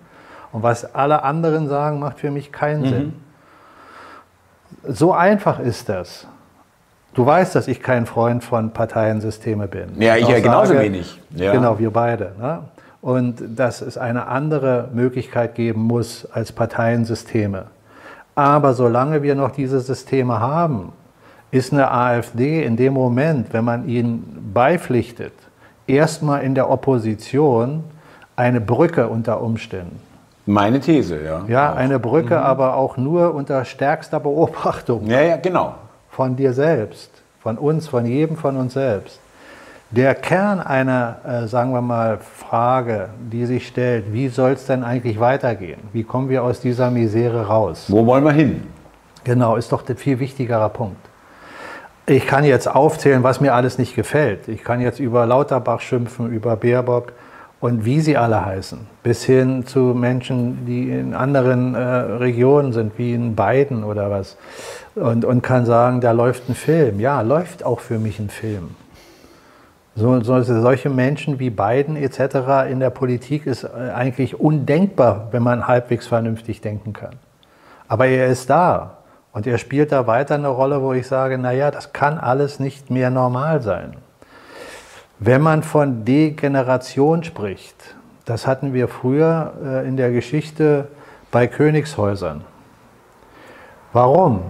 Und 0.52 0.64
was 0.64 0.96
alle 0.96 1.24
anderen 1.24 1.68
sagen, 1.68 2.00
macht 2.00 2.20
für 2.20 2.32
mich 2.32 2.52
keinen 2.52 2.82
mhm. 2.82 2.88
Sinn. 2.88 3.14
So 4.88 5.14
einfach 5.14 5.60
ist 5.60 5.90
das. 5.90 6.28
Du 7.14 7.26
weißt, 7.26 7.56
dass 7.56 7.70
ich 7.70 7.82
kein 7.82 8.06
Freund 8.06 8.44
von 8.44 8.72
Parteiensysteme 8.72 9.68
bin. 9.68 10.02
Ja, 10.02 10.18
ich 10.18 10.28
ja 10.28 10.40
genauso 10.40 10.74
sage, 10.74 10.86
wenig. 10.86 11.22
Ja. 11.34 11.54
Genau, 11.54 11.80
wir 11.80 11.92
beide. 11.92 12.34
Ne? 12.40 12.60
Und 13.02 13.58
dass 13.58 13.82
es 13.82 13.98
eine 13.98 14.28
andere 14.28 14.90
Möglichkeit 14.94 15.56
geben 15.56 15.82
muss 15.82 16.28
als 16.32 16.52
Parteiensysteme. 16.52 17.68
Aber 18.36 18.74
solange 18.74 19.24
wir 19.24 19.36
noch 19.36 19.52
diese 19.52 19.80
Systeme 19.80 20.42
haben, 20.42 20.92
ist 21.56 21.74
eine 21.74 21.92
AfD 21.92 22.64
in 22.64 22.76
dem 22.76 22.94
Moment, 22.94 23.54
wenn 23.54 23.64
man 23.64 23.88
ihnen 23.88 24.52
beipflichtet, 24.54 25.34
erstmal 25.88 26.44
in 26.44 26.56
der 26.56 26.70
Opposition 26.70 27.84
eine 28.36 28.62
Brücke 28.62 29.08
unter 29.08 29.42
Umständen. 29.42 30.00
Meine 30.46 30.80
These, 30.80 31.24
ja. 31.24 31.44
Ja, 31.48 31.74
auch. 31.74 31.78
eine 31.78 32.00
Brücke, 32.00 32.36
mhm. 32.36 32.44
aber 32.44 32.76
auch 32.76 32.98
nur 32.98 33.34
unter 33.34 33.66
stärkster 33.66 34.20
Beobachtung. 34.20 35.08
Ja, 35.08 35.22
ja, 35.22 35.38
genau 35.38 35.76
von 36.16 36.38
dir 36.38 36.54
selbst, 36.54 37.12
von 37.42 37.58
uns, 37.58 37.90
von 37.90 38.06
jedem 38.06 38.38
von 38.38 38.56
uns 38.56 38.74
selbst. 38.74 39.20
Der 39.92 40.16
Kern 40.16 40.62
einer, 40.62 41.18
äh, 41.28 41.48
sagen 41.48 41.74
wir 41.74 41.82
mal, 41.82 42.18
Frage, 42.20 43.10
die 43.20 43.46
sich 43.46 43.68
stellt, 43.68 44.14
wie 44.14 44.30
soll 44.30 44.52
es 44.52 44.66
denn 44.66 44.84
eigentlich 44.84 45.20
weitergehen? 45.20 45.82
Wie 45.92 46.04
kommen 46.04 46.30
wir 46.30 46.44
aus 46.44 46.62
dieser 46.62 46.90
Misere 46.90 47.48
raus? 47.48 47.86
Wo 47.90 48.06
wollen 48.06 48.24
wir 48.24 48.32
hin? 48.32 48.64
Genau, 49.26 49.58
ist 49.58 49.72
doch 49.74 49.82
der 49.82 49.98
viel 49.98 50.20
wichtigerer 50.20 50.70
Punkt. 50.70 50.98
Ich 52.08 52.28
kann 52.28 52.44
jetzt 52.44 52.68
aufzählen, 52.68 53.24
was 53.24 53.42
mir 53.42 53.56
alles 53.56 53.80
nicht 53.80 53.96
gefällt. 53.96 54.48
Ich 54.48 54.64
kann 54.64 54.80
jetzt 54.80 55.00
über 55.00 55.26
Lauterbach 55.26 55.82
schimpfen, 55.82 56.32
über 56.32 56.56
Baerbock 56.56 57.14
und 57.60 57.84
wie 57.84 58.00
sie 58.00 58.16
alle 58.16 58.46
heißen, 58.46 58.80
bis 59.02 59.24
hin 59.24 59.66
zu 59.66 59.80
Menschen, 59.80 60.68
die 60.68 60.92
in 60.92 61.16
anderen 61.16 61.74
äh, 61.74 61.80
Regionen 61.80 62.74
sind, 62.74 63.00
wie 63.00 63.16
in 63.16 63.36
Biden 63.36 63.84
oder 63.84 64.12
was 64.12 64.38
und, 64.94 65.26
und 65.26 65.42
kann 65.42 65.66
sagen, 65.66 66.00
da 66.00 66.12
läuft 66.12 66.48
ein 66.48 66.54
Film. 66.54 67.00
Ja, 67.00 67.22
läuft 67.22 67.66
auch 67.66 67.80
für 67.80 67.98
mich 67.98 68.20
ein 68.20 68.30
Film. 68.30 68.76
So, 69.96 70.22
so, 70.22 70.42
solche 70.44 70.92
Menschen 70.92 71.40
wie 71.40 71.50
Biden 71.50 71.96
etc. 71.96 72.70
in 72.70 72.82
der 72.82 72.92
Politik 72.92 73.48
ist 73.48 73.64
äh, 73.64 73.92
eigentlich 73.96 74.40
undenkbar, 74.40 75.30
wenn 75.32 75.42
man 75.42 75.68
halbwegs 75.68 76.06
vernünftig 76.06 76.62
denken 76.62 76.94
kann. 76.94 77.16
Aber 77.88 78.06
er 78.06 78.28
ist 78.28 78.48
da 78.50 78.98
und 79.36 79.46
er 79.46 79.58
spielt 79.58 79.92
da 79.92 80.08
weiter 80.08 80.36
eine 80.36 80.48
Rolle, 80.48 80.82
wo 80.82 80.94
ich 80.94 81.08
sage, 81.08 81.38
naja, 81.38 81.70
das 81.70 81.92
kann 81.92 82.18
alles 82.18 82.62
nicht 82.62 82.90
mehr 82.90 83.10
normal 83.10 83.62
sein. 83.62 83.98
Wenn 85.20 85.42
man 85.42 85.62
von 85.62 86.06
Degeneration 86.06 87.22
spricht, 87.22 87.76
das 88.24 88.48
hatten 88.48 88.74
wir 88.74 88.88
früher 88.88 89.54
äh, 89.62 89.88
in 89.88 89.98
der 89.98 90.12
Geschichte 90.12 90.88
bei 91.32 91.48
Königshäusern. 91.48 92.46
Warum? 93.92 94.44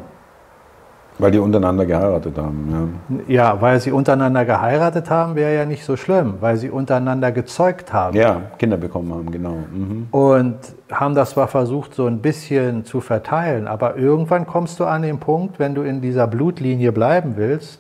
Weil 1.17 1.31
die 1.31 1.39
untereinander 1.39 1.85
geheiratet 1.85 2.37
haben. 2.37 2.93
Ja, 3.27 3.33
ja 3.33 3.61
weil 3.61 3.79
sie 3.79 3.91
untereinander 3.91 4.43
geheiratet 4.43 5.09
haben, 5.09 5.35
wäre 5.35 5.55
ja 5.55 5.65
nicht 5.65 5.85
so 5.85 5.95
schlimm, 5.95 6.35
weil 6.41 6.57
sie 6.57 6.69
untereinander 6.69 7.31
gezeugt 7.31 7.93
haben. 7.93 8.17
Ja, 8.17 8.41
Kinder 8.57 8.75
bekommen 8.75 9.13
haben, 9.13 9.31
genau. 9.31 9.55
Mhm. 9.71 10.07
Und 10.11 10.57
haben 10.91 11.15
das 11.15 11.31
zwar 11.31 11.47
versucht, 11.47 11.93
so 11.93 12.05
ein 12.07 12.19
bisschen 12.19 12.83
zu 12.83 12.99
verteilen, 12.99 13.67
aber 13.67 13.95
irgendwann 13.95 14.45
kommst 14.45 14.79
du 14.79 14.85
an 14.85 15.03
den 15.03 15.19
Punkt, 15.19 15.57
wenn 15.57 15.73
du 15.73 15.83
in 15.83 16.01
dieser 16.01 16.27
Blutlinie 16.27 16.91
bleiben 16.91 17.33
willst, 17.37 17.79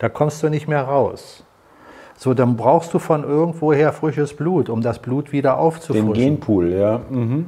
da 0.00 0.08
kommst 0.08 0.42
du 0.42 0.48
nicht 0.48 0.66
mehr 0.66 0.82
raus. 0.82 1.44
So, 2.16 2.34
dann 2.34 2.56
brauchst 2.56 2.92
du 2.94 2.98
von 2.98 3.24
irgendwoher 3.24 3.92
frisches 3.92 4.34
Blut, 4.34 4.68
um 4.68 4.80
das 4.80 5.00
Blut 5.00 5.32
wieder 5.32 5.58
aufzufrischen. 5.58 6.14
Den 6.14 6.14
Genpool, 6.14 6.70
ja. 6.70 7.00
Mhm. 7.10 7.46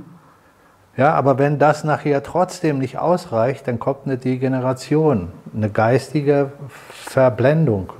Ja, 0.97 1.13
aber 1.15 1.39
wenn 1.39 1.59
das 1.59 1.83
nachher 1.83 2.23
trotzdem 2.23 2.79
nicht 2.79 2.99
ausreicht, 2.99 3.67
dann 3.67 3.81
kommt 3.81 4.07
eine 4.07 4.17
Degeneration, 4.17 5.33
eine 5.55 5.69
geistige 5.69 6.53
Verblendung, 6.69 7.93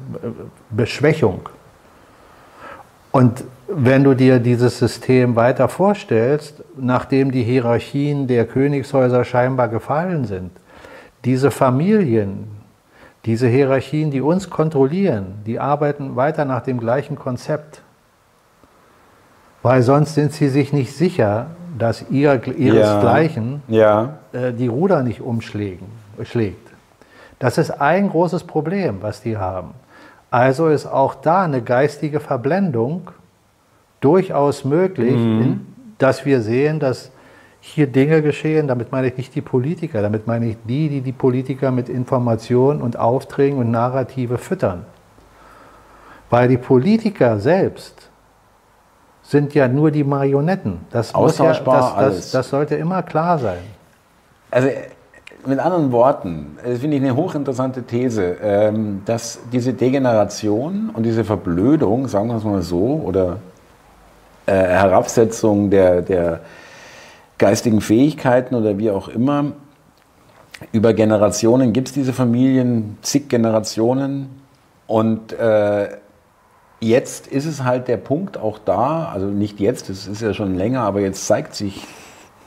Beschwächung. 0.71 1.49
Und 3.11 3.45
wenn 3.67 4.05
du 4.05 4.15
dir 4.15 4.39
dieses 4.39 4.79
System 4.79 5.35
weiter 5.35 5.69
vorstellst, 5.69 6.63
nachdem 6.77 7.33
die 7.33 7.43
Hierarchien 7.43 8.29
der 8.29 8.47
Königshäuser 8.47 9.25
scheinbar 9.25 9.69
gefallen 9.69 10.25
sind, 10.25 10.53
diese 11.25 11.51
Familien, 11.51 12.49
diese 13.25 13.49
Hierarchien, 13.49 14.11
die 14.11 14.21
uns 14.21 14.51
kontrollieren, 14.51 15.43
die 15.47 15.59
arbeiten 15.59 16.15
weiter 16.15 16.45
nach 16.45 16.63
dem 16.63 16.79
gleichen 16.79 17.17
Konzept. 17.17 17.83
Weil 19.63 19.83
sonst 19.83 20.15
sind 20.15 20.33
sie 20.33 20.49
sich 20.49 20.73
nicht 20.73 20.95
sicher, 20.95 21.47
dass 21.77 22.05
ihr, 22.11 22.41
ihresgleichen 22.57 23.63
ja. 23.69 24.19
Äh, 24.33 24.53
die 24.53 24.69
Ruder 24.69 25.03
nicht 25.03 25.21
umschlägt. 25.21 25.83
Das 27.39 27.59
ist 27.59 27.71
ein 27.71 28.09
großes 28.09 28.45
Problem, 28.45 28.99
was 29.01 29.21
die 29.21 29.37
haben. 29.37 29.75
Also 30.31 30.69
ist 30.69 30.87
auch 30.87 31.15
da 31.15 31.43
eine 31.43 31.63
geistige 31.63 32.21
Verblendung 32.21 33.11
durchaus 34.01 34.65
möglich, 34.65 35.15
mhm. 35.15 35.43
in, 35.43 35.67
dass 35.99 36.25
wir 36.25 36.41
sehen, 36.41 36.81
dass 36.81 37.11
hier 37.61 37.87
Dinge 37.87 38.21
geschehen, 38.21 38.69
damit 38.69 38.93
meine 38.93 39.07
ich 39.07 39.17
nicht 39.17 39.35
die 39.35 39.41
Politiker, 39.41 40.03
damit 40.03 40.27
meine 40.27 40.47
ich 40.47 40.57
die, 40.69 40.89
die 40.89 41.01
die 41.01 41.13
Politiker 41.13 41.71
mit 41.71 41.89
Informationen 41.89 42.83
und 42.83 42.99
Aufträgen 42.99 43.59
und 43.59 43.71
Narrative 43.71 44.37
füttern. 44.37 44.85
Weil 46.29 46.49
die 46.49 46.59
Politiker 46.59 47.39
selbst 47.41 48.04
sind 49.25 49.55
ja 49.55 49.69
nur 49.69 49.91
die 49.91 50.05
Marionetten. 50.05 50.81
Das, 50.91 51.15
Austauschbar, 51.15 51.97
ja, 51.97 52.07
das, 52.07 52.17
das, 52.17 52.31
das, 52.31 52.51
sollte 52.51 52.77
immer 52.77 53.03
klar 53.03 53.39
sein. 53.39 53.59
Also 54.51 54.69
mit 55.47 55.59
anderen 55.59 55.93
Worten, 55.93 56.59
das 56.63 56.79
finde 56.79 56.97
ich 56.97 57.03
eine 57.03 57.17
hochinteressante 57.17 57.83
These, 57.83 58.37
ähm, 58.43 59.03
dass 59.05 59.41
diese 59.53 59.73
Degeneration 59.73 60.91
und 60.93 61.05
diese 61.05 61.25
Verblödung, 61.25 62.07
sagen 62.09 62.29
wir 62.29 62.37
es 62.37 62.45
mal 62.45 62.63
so, 62.63 63.03
oder 63.05 63.39
äh, 64.47 64.53
Herabsetzung 64.53 65.71
der, 65.71 66.03
der 66.03 66.41
geistigen 67.39 67.81
Fähigkeiten 67.81 68.55
oder 68.55 68.79
wie 68.79 68.91
auch 68.91 69.09
immer, 69.09 69.53
über 70.73 70.95
Generationen 70.95 71.73
gibt 71.73 71.89
es 71.89 71.95
diese 71.95 72.13
Familien, 72.13 72.99
zig 73.03 73.29
Generationen 73.29 74.43
und 74.87 75.33
äh, 75.33 75.89
jetzt 76.81 77.27
ist 77.27 77.47
es 77.47 77.65
halt 77.65 77.89
der 77.89 77.97
Punkt 77.97 78.39
auch 78.39 78.59
da, 78.59 79.11
also 79.13 79.27
nicht 79.27 79.61
jetzt, 79.61 79.89
das 79.89 80.07
ist 80.07 80.23
ja 80.23 80.35
schon 80.35 80.55
länger, 80.55 80.83
aber 80.83 81.01
jetzt 81.01 81.27
zeigt 81.27 81.55
sich 81.55 81.87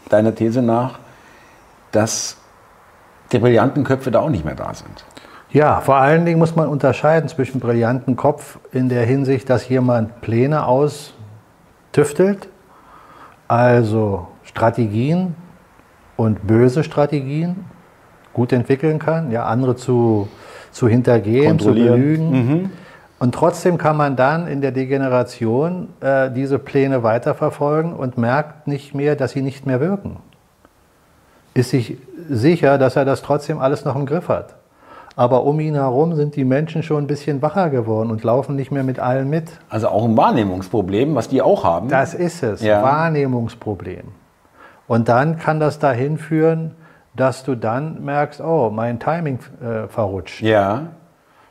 deiner 0.10 0.34
These 0.36 0.62
nach, 0.62 1.00
dass 1.92 2.38
die 3.32 3.40
brillanten 3.40 3.84
Köpfe 3.84 4.12
da 4.12 4.20
auch 4.20 4.30
nicht 4.30 4.46
mehr 4.46 4.56
da 4.56 4.74
sind. 4.74 5.06
Ja, 5.50 5.80
vor 5.82 5.96
allen 5.96 6.26
Dingen 6.26 6.40
muss 6.40 6.56
man 6.56 6.68
unterscheiden 6.68 7.30
zwischen 7.30 7.60
brillanten 7.60 8.16
Kopf 8.16 8.60
in 8.72 8.90
der 8.90 9.06
Hinsicht, 9.06 9.50
dass 9.50 9.68
jemand 9.70 10.22
Pläne 10.22 10.66
austüftelt, 10.66 12.50
also 13.48 14.28
Strategien 14.44 15.36
und 16.18 16.46
böse 16.46 16.84
Strategien 16.84 17.66
gut 18.34 18.52
entwickeln 18.52 19.00
kann, 19.00 19.32
ja, 19.32 19.46
andere 19.46 19.76
zu, 19.76 20.28
zu 20.72 20.88
hintergehen, 20.88 21.60
zu 21.60 21.74
belügen. 21.74 22.32
Mhm 22.32 22.70
und 23.20 23.34
trotzdem 23.34 23.78
kann 23.78 23.98
man 23.98 24.16
dann 24.16 24.48
in 24.48 24.62
der 24.62 24.72
Degeneration 24.72 25.90
äh, 26.02 26.30
diese 26.30 26.60
Pläne 26.60 27.02
weiterverfolgen 27.02 27.94
und 27.94 28.18
merkt 28.18 28.68
nicht 28.68 28.94
mehr, 28.94 29.16
dass 29.16 29.32
sie 29.32 29.42
nicht 29.42 29.66
mehr 29.66 29.80
wirken. 29.80 30.18
Ist 31.56 31.72
sich 31.72 31.98
sicher, 32.30 32.78
dass 32.78 32.96
er 32.96 33.06
das 33.06 33.24
trotzdem 33.24 33.58
alles 33.58 33.86
noch 33.86 33.96
im 33.96 34.06
Griff 34.06 34.30
hat. 34.30 34.56
Aber 35.16 35.46
um 35.46 35.60
ihn 35.60 35.74
herum 35.74 36.14
sind 36.16 36.36
die 36.36 36.46
Menschen 36.46 36.84
schon 36.84 37.06
ein 37.06 37.08
bisschen 37.08 37.42
wacher 37.42 37.72
geworden 37.72 38.12
und 38.12 38.24
laufen 38.24 38.56
nicht 38.56 38.70
mehr 38.70 38.84
mit 38.84 39.00
allen 39.00 39.28
mit. 39.32 39.50
Also 39.68 39.88
auch 39.88 40.06
ein 40.06 40.16
Wahrnehmungsproblem, 40.16 41.16
was 41.16 41.28
die 41.28 41.42
auch 41.42 41.64
haben. 41.64 41.90
Das 41.90 42.14
ist 42.14 42.44
es, 42.44 42.62
ja. 42.62 42.84
Wahrnehmungsproblem. 42.84 44.10
Und 44.88 45.10
dann 45.10 45.40
kann 45.40 45.60
das 45.60 45.80
dahin 45.80 46.20
führen, 46.20 46.76
dass 47.16 47.44
du 47.44 47.56
dann 47.56 48.06
merkst, 48.06 48.42
oh, 48.42 48.70
mein 48.70 49.00
Timing 49.00 49.40
äh, 49.60 49.88
verrutscht. 49.88 50.42
Ja. 50.42 50.90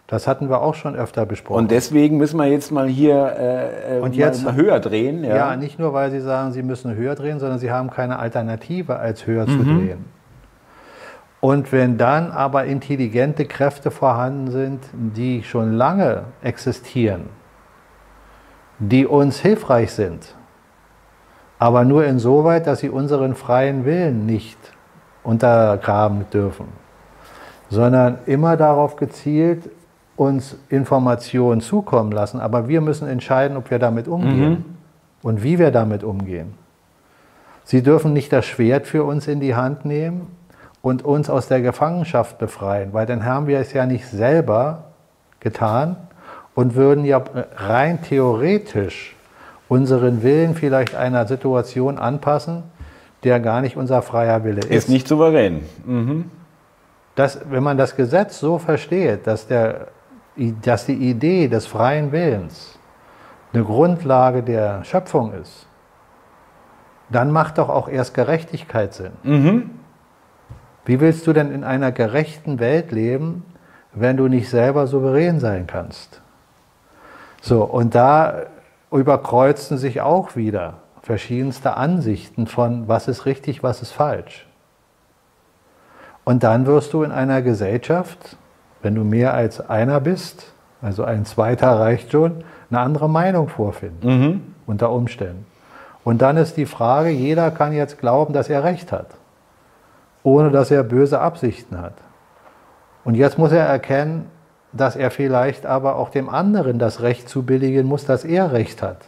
Das 0.07 0.29
hatten 0.29 0.49
wir 0.49 0.63
auch 0.63 0.75
schon 0.75 0.95
öfter 0.95 1.27
besprochen. 1.27 1.59
Und 1.59 1.71
deswegen 1.73 2.17
müssen 2.17 2.39
wir 2.39 2.47
jetzt 2.47 2.71
mal 2.71 2.87
hier 2.87 3.35
äh, 3.89 3.99
und 3.99 4.15
jetzt, 4.15 4.45
mal 4.45 4.55
höher 4.55 4.79
drehen. 4.79 5.25
Ja. 5.25 5.37
ja. 5.37 5.57
nicht 5.57 5.79
nur, 5.81 5.93
weil 5.93 6.13
Sie 6.13 6.21
sagen, 6.21 6.53
Sie 6.53 6.63
müssen 6.63 6.95
höher 6.95 7.17
drehen, 7.17 7.41
sondern 7.41 7.59
Sie 7.59 7.73
haben 7.73 7.91
keine 7.91 8.19
Alternative, 8.19 8.97
als 8.99 9.27
höher 9.27 9.47
mhm. 9.47 9.51
zu 9.51 9.65
drehen. 9.65 10.05
Und 11.41 11.73
wenn 11.73 11.99
dann 11.99 12.31
aber 12.31 12.65
intelligente 12.65 13.47
Kräfte 13.47 13.91
vorhanden 13.91 14.51
sind, 14.51 14.85
die 14.93 15.43
schon 15.43 15.73
lange 15.73 16.25
existieren, 16.43 17.29
die 18.79 19.07
uns 19.07 19.41
hilfreich 19.41 19.93
sind, 19.93 20.35
aber 21.59 21.85
nur 21.85 22.05
insoweit, 22.05 22.67
dass 22.67 22.81
sie 22.81 22.91
unseren 22.91 23.35
freien 23.35 23.85
Willen 23.85 24.27
nicht 24.27 24.59
untergraben 25.23 26.27
dürfen, 26.33 26.67
sondern 27.71 28.19
immer 28.27 28.57
darauf 28.57 28.97
gezielt, 28.97 29.71
uns 30.17 30.57
Informationen 30.69 31.61
zukommen 31.61 32.11
lassen, 32.11 32.41
aber 32.41 32.69
wir 32.69 32.81
müssen 32.81 33.07
entscheiden, 33.07 33.57
ob 33.57 33.71
wir 33.71 33.79
damit 33.79 34.09
umgehen 34.09 34.51
mhm. 34.51 34.65
und 35.23 35.43
wie 35.43 35.59
wir 35.59 35.71
damit 35.71 36.03
umgehen. 36.03 36.55
Sie 37.65 37.83
dürfen 37.83 38.13
nicht 38.13 38.33
das 38.33 38.47
Schwert 38.47 38.87
für 38.87 39.05
uns 39.05 39.27
in 39.29 39.41
die 39.41 39.55
Hand 39.55 39.85
nehmen 39.85 40.29
und 40.83 41.05
uns 41.05 41.29
aus 41.29 41.49
der 41.49 41.61
Gefangenschaft 41.61 42.39
befreien, 42.39 42.93
weil 42.93 43.07
dann 43.07 43.25
haben 43.25 43.47
wir 43.47 43.59
es 43.59 43.73
ja 43.73 43.87
nicht 43.87 44.07
selber 44.07 44.85
getan 45.41 45.97
und 46.55 46.75
würden 46.75 47.05
ja 47.05 47.23
rein 47.57 48.03
theoretisch 48.03 49.17
unseren 49.69 50.23
Willen 50.23 50.55
vielleicht 50.55 50.95
einer 50.95 51.27
Situation 51.27 51.99
anpassen, 51.99 52.63
der 53.25 53.41
gar 53.41 53.61
nicht 53.61 53.77
unser 53.77 54.03
freier 54.03 54.45
Wille 54.45 54.61
ist. 54.61 54.71
Ist 54.71 54.89
nicht 54.89 55.09
souverän. 55.09 55.63
Mhm. 55.85 56.31
Das, 57.17 57.41
wenn 57.51 57.63
man 57.63 57.77
das 57.77 57.97
Gesetz 57.97 58.39
so 58.39 58.59
versteht, 58.59 59.27
dass, 59.27 59.47
der, 59.47 59.89
dass 60.37 60.87
die 60.87 60.95
Idee 60.95 61.49
des 61.49 61.67
freien 61.67 62.13
Willens 62.13 62.79
eine 63.53 63.65
Grundlage 63.65 64.43
der 64.43 64.85
Schöpfung 64.85 65.33
ist, 65.33 65.67
dann 67.09 67.31
macht 67.31 67.59
doch 67.59 67.69
auch 67.69 67.89
erst 67.89 68.15
Gerechtigkeit 68.15 68.93
Sinn. 68.93 69.13
Mhm. 69.23 69.71
Wie 70.85 71.01
willst 71.01 71.27
du 71.27 71.33
denn 71.33 71.53
in 71.53 71.65
einer 71.65 71.93
gerechten 71.93 72.59
Welt 72.59 72.93
leben, 72.93 73.45
wenn 73.93 74.17
du 74.17 74.29
nicht 74.29 74.51
selber 74.51 74.87
souverän 74.87 75.41
sein 75.41 75.67
kannst? 75.67 76.21
So, 77.41 77.65
und 77.65 77.95
da 77.95 78.43
überkreuzen 78.91 79.79
sich 79.79 80.01
auch 80.01 80.37
wieder 80.37 80.75
verschiedenste 81.03 81.77
Ansichten 81.77 82.47
von, 82.47 82.89
was 82.89 83.09
ist 83.09 83.27
richtig, 83.27 83.63
was 83.63 83.83
ist 83.83 83.93
falsch. 83.93 84.47
Und 86.25 86.43
dann 86.43 86.67
wirst 86.67 86.93
du 86.93 87.05
in 87.05 87.13
einer 87.13 87.43
Gesellschaft, 87.43 88.37
wenn 88.87 88.95
du 88.95 89.03
mehr 89.03 89.35
als 89.35 89.69
einer 89.69 89.99
bist, 89.99 90.53
also 90.81 91.03
ein 91.03 91.25
zweiter 91.25 91.73
reicht 91.73 92.13
schon, 92.13 92.45
eine 92.71 92.79
andere 92.79 93.11
Meinung 93.11 93.49
vorfinden, 93.49 94.09
mhm. 94.09 94.41
unter 94.65 94.93
Umständen. 94.93 95.45
Und 96.05 96.23
dann 96.23 96.37
ist 96.37 96.57
die 96.57 96.67
Frage, 96.67 97.09
jeder 97.11 97.51
kann 97.51 97.73
jetzt 97.73 97.99
glauben, 97.99 98.33
dass 98.33 98.49
er 98.49 98.63
recht 98.63 98.93
hat, 98.93 99.09
ohne 100.23 100.53
dass 100.53 100.71
er 100.71 100.85
böse 100.85 101.21
Absichten 101.21 101.81
hat. 101.81 101.95
Und 103.03 103.17
jetzt 103.17 103.39
muss 103.39 103.51
er 103.51 103.67
erkennen, 103.67 104.27
dass 104.73 104.95
er 104.95 105.11
vielleicht 105.11 105.67
aber 105.67 105.97
auch 105.97 106.11
dem 106.11 106.29
anderen 106.29 106.79
das 106.79 107.03
Recht 107.03 107.29
zubilligen 107.29 107.89
muss, 107.89 108.05
dass 108.05 108.25
er 108.25 108.53
Recht 108.53 108.83
hat. 108.83 108.99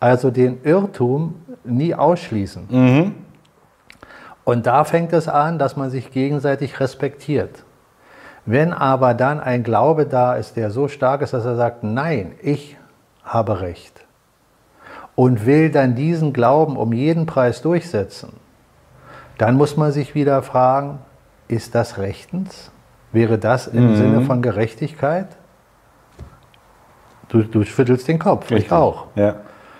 Also 0.00 0.30
den 0.30 0.62
Irrtum 0.64 1.34
nie 1.64 1.94
ausschließen. 1.94 2.66
Mhm. 2.70 3.14
Und 4.44 4.66
da 4.66 4.84
fängt 4.84 5.12
es 5.12 5.28
an, 5.28 5.58
dass 5.58 5.76
man 5.76 5.90
sich 5.90 6.12
gegenseitig 6.12 6.80
respektiert. 6.80 7.62
Wenn 8.44 8.72
aber 8.72 9.14
dann 9.14 9.40
ein 9.40 9.62
Glaube 9.62 10.06
da 10.06 10.34
ist, 10.34 10.56
der 10.56 10.70
so 10.70 10.88
stark 10.88 11.22
ist, 11.22 11.32
dass 11.32 11.44
er 11.44 11.56
sagt, 11.56 11.84
nein, 11.84 12.32
ich 12.42 12.76
habe 13.24 13.60
Recht 13.60 14.04
und 15.14 15.46
will 15.46 15.70
dann 15.70 15.94
diesen 15.94 16.32
Glauben 16.32 16.76
um 16.76 16.92
jeden 16.92 17.26
Preis 17.26 17.62
durchsetzen, 17.62 18.32
dann 19.38 19.56
muss 19.56 19.76
man 19.76 19.92
sich 19.92 20.14
wieder 20.14 20.42
fragen, 20.42 20.98
ist 21.48 21.74
das 21.74 21.98
rechtens? 21.98 22.70
Wäre 23.12 23.38
das 23.38 23.66
im 23.66 23.90
mhm. 23.90 23.96
Sinne 23.96 24.20
von 24.22 24.42
Gerechtigkeit? 24.42 25.28
Du, 27.28 27.42
du 27.42 27.64
schüttelst 27.64 28.08
den 28.08 28.18
Kopf, 28.18 28.50
Richtig. 28.50 28.66
ich 28.66 28.72
auch. 28.72 29.06
Ja. 29.14 29.36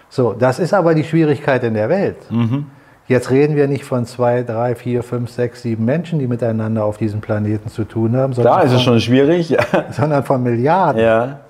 So, 0.08 0.34
das 0.34 0.58
ist 0.58 0.74
aber 0.74 0.94
die 0.94 1.04
Schwierigkeit 1.04 1.64
in 1.64 1.74
der 1.74 1.88
Welt. 1.88 2.30
Mhm. 2.30 2.66
Jetzt 3.12 3.30
reden 3.30 3.56
wir 3.56 3.68
nicht 3.68 3.84
von 3.84 4.06
zwei, 4.06 4.42
drei, 4.42 4.74
vier, 4.74 5.02
fünf, 5.02 5.28
sechs, 5.28 5.60
sieben 5.60 5.84
Menschen, 5.84 6.18
die 6.18 6.26
miteinander 6.26 6.82
auf 6.86 6.96
diesem 6.96 7.20
Planeten 7.20 7.68
zu 7.68 7.84
tun 7.84 8.16
haben. 8.16 8.32
Da 8.32 8.62
ist 8.62 8.72
es 8.72 8.80
schon 8.80 9.00
schwierig. 9.00 9.50
Ja. 9.50 9.60
Sondern 9.90 10.24
von 10.24 10.42
Milliarden. 10.42 11.02
Ja. 11.02 11.40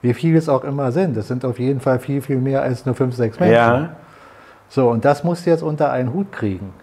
Wie 0.00 0.12
viele 0.14 0.38
es 0.38 0.48
auch 0.48 0.64
immer 0.64 0.90
sind. 0.90 1.16
Es 1.16 1.28
sind 1.28 1.44
auf 1.44 1.60
jeden 1.60 1.78
Fall 1.78 2.00
viel, 2.00 2.20
viel 2.22 2.38
mehr 2.38 2.60
als 2.60 2.84
nur 2.84 2.96
fünf, 2.96 3.14
sechs 3.14 3.38
Menschen. 3.38 3.54
Ja. 3.54 3.90
So, 4.68 4.88
und 4.90 5.04
das 5.04 5.22
musst 5.22 5.46
du 5.46 5.50
jetzt 5.50 5.62
unter 5.62 5.92
einen 5.92 6.12
Hut 6.12 6.32
kriegen. 6.32 6.74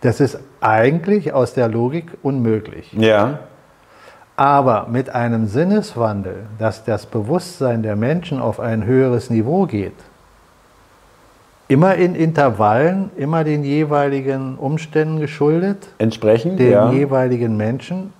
Das 0.00 0.18
ist 0.18 0.40
eigentlich 0.60 1.32
aus 1.32 1.54
der 1.54 1.68
Logik 1.68 2.18
unmöglich. 2.24 2.92
Ja. 2.94 3.38
Aber 4.34 4.88
mit 4.90 5.10
einem 5.10 5.46
Sinneswandel, 5.46 6.46
dass 6.58 6.82
das 6.82 7.06
Bewusstsein 7.06 7.84
der 7.84 7.94
Menschen 7.94 8.40
auf 8.40 8.58
ein 8.58 8.84
höheres 8.84 9.30
Niveau 9.30 9.66
geht, 9.66 9.94
immer 11.68 11.94
in 11.96 12.14
Intervallen, 12.14 13.10
immer 13.16 13.44
den 13.44 13.62
jeweiligen 13.62 14.56
Umständen 14.56 15.20
geschuldet, 15.20 15.88
entsprechend 15.98 16.58
den 16.58 16.72
ja. 16.72 16.90
jeweiligen 16.90 17.56
Menschen, 17.56 18.12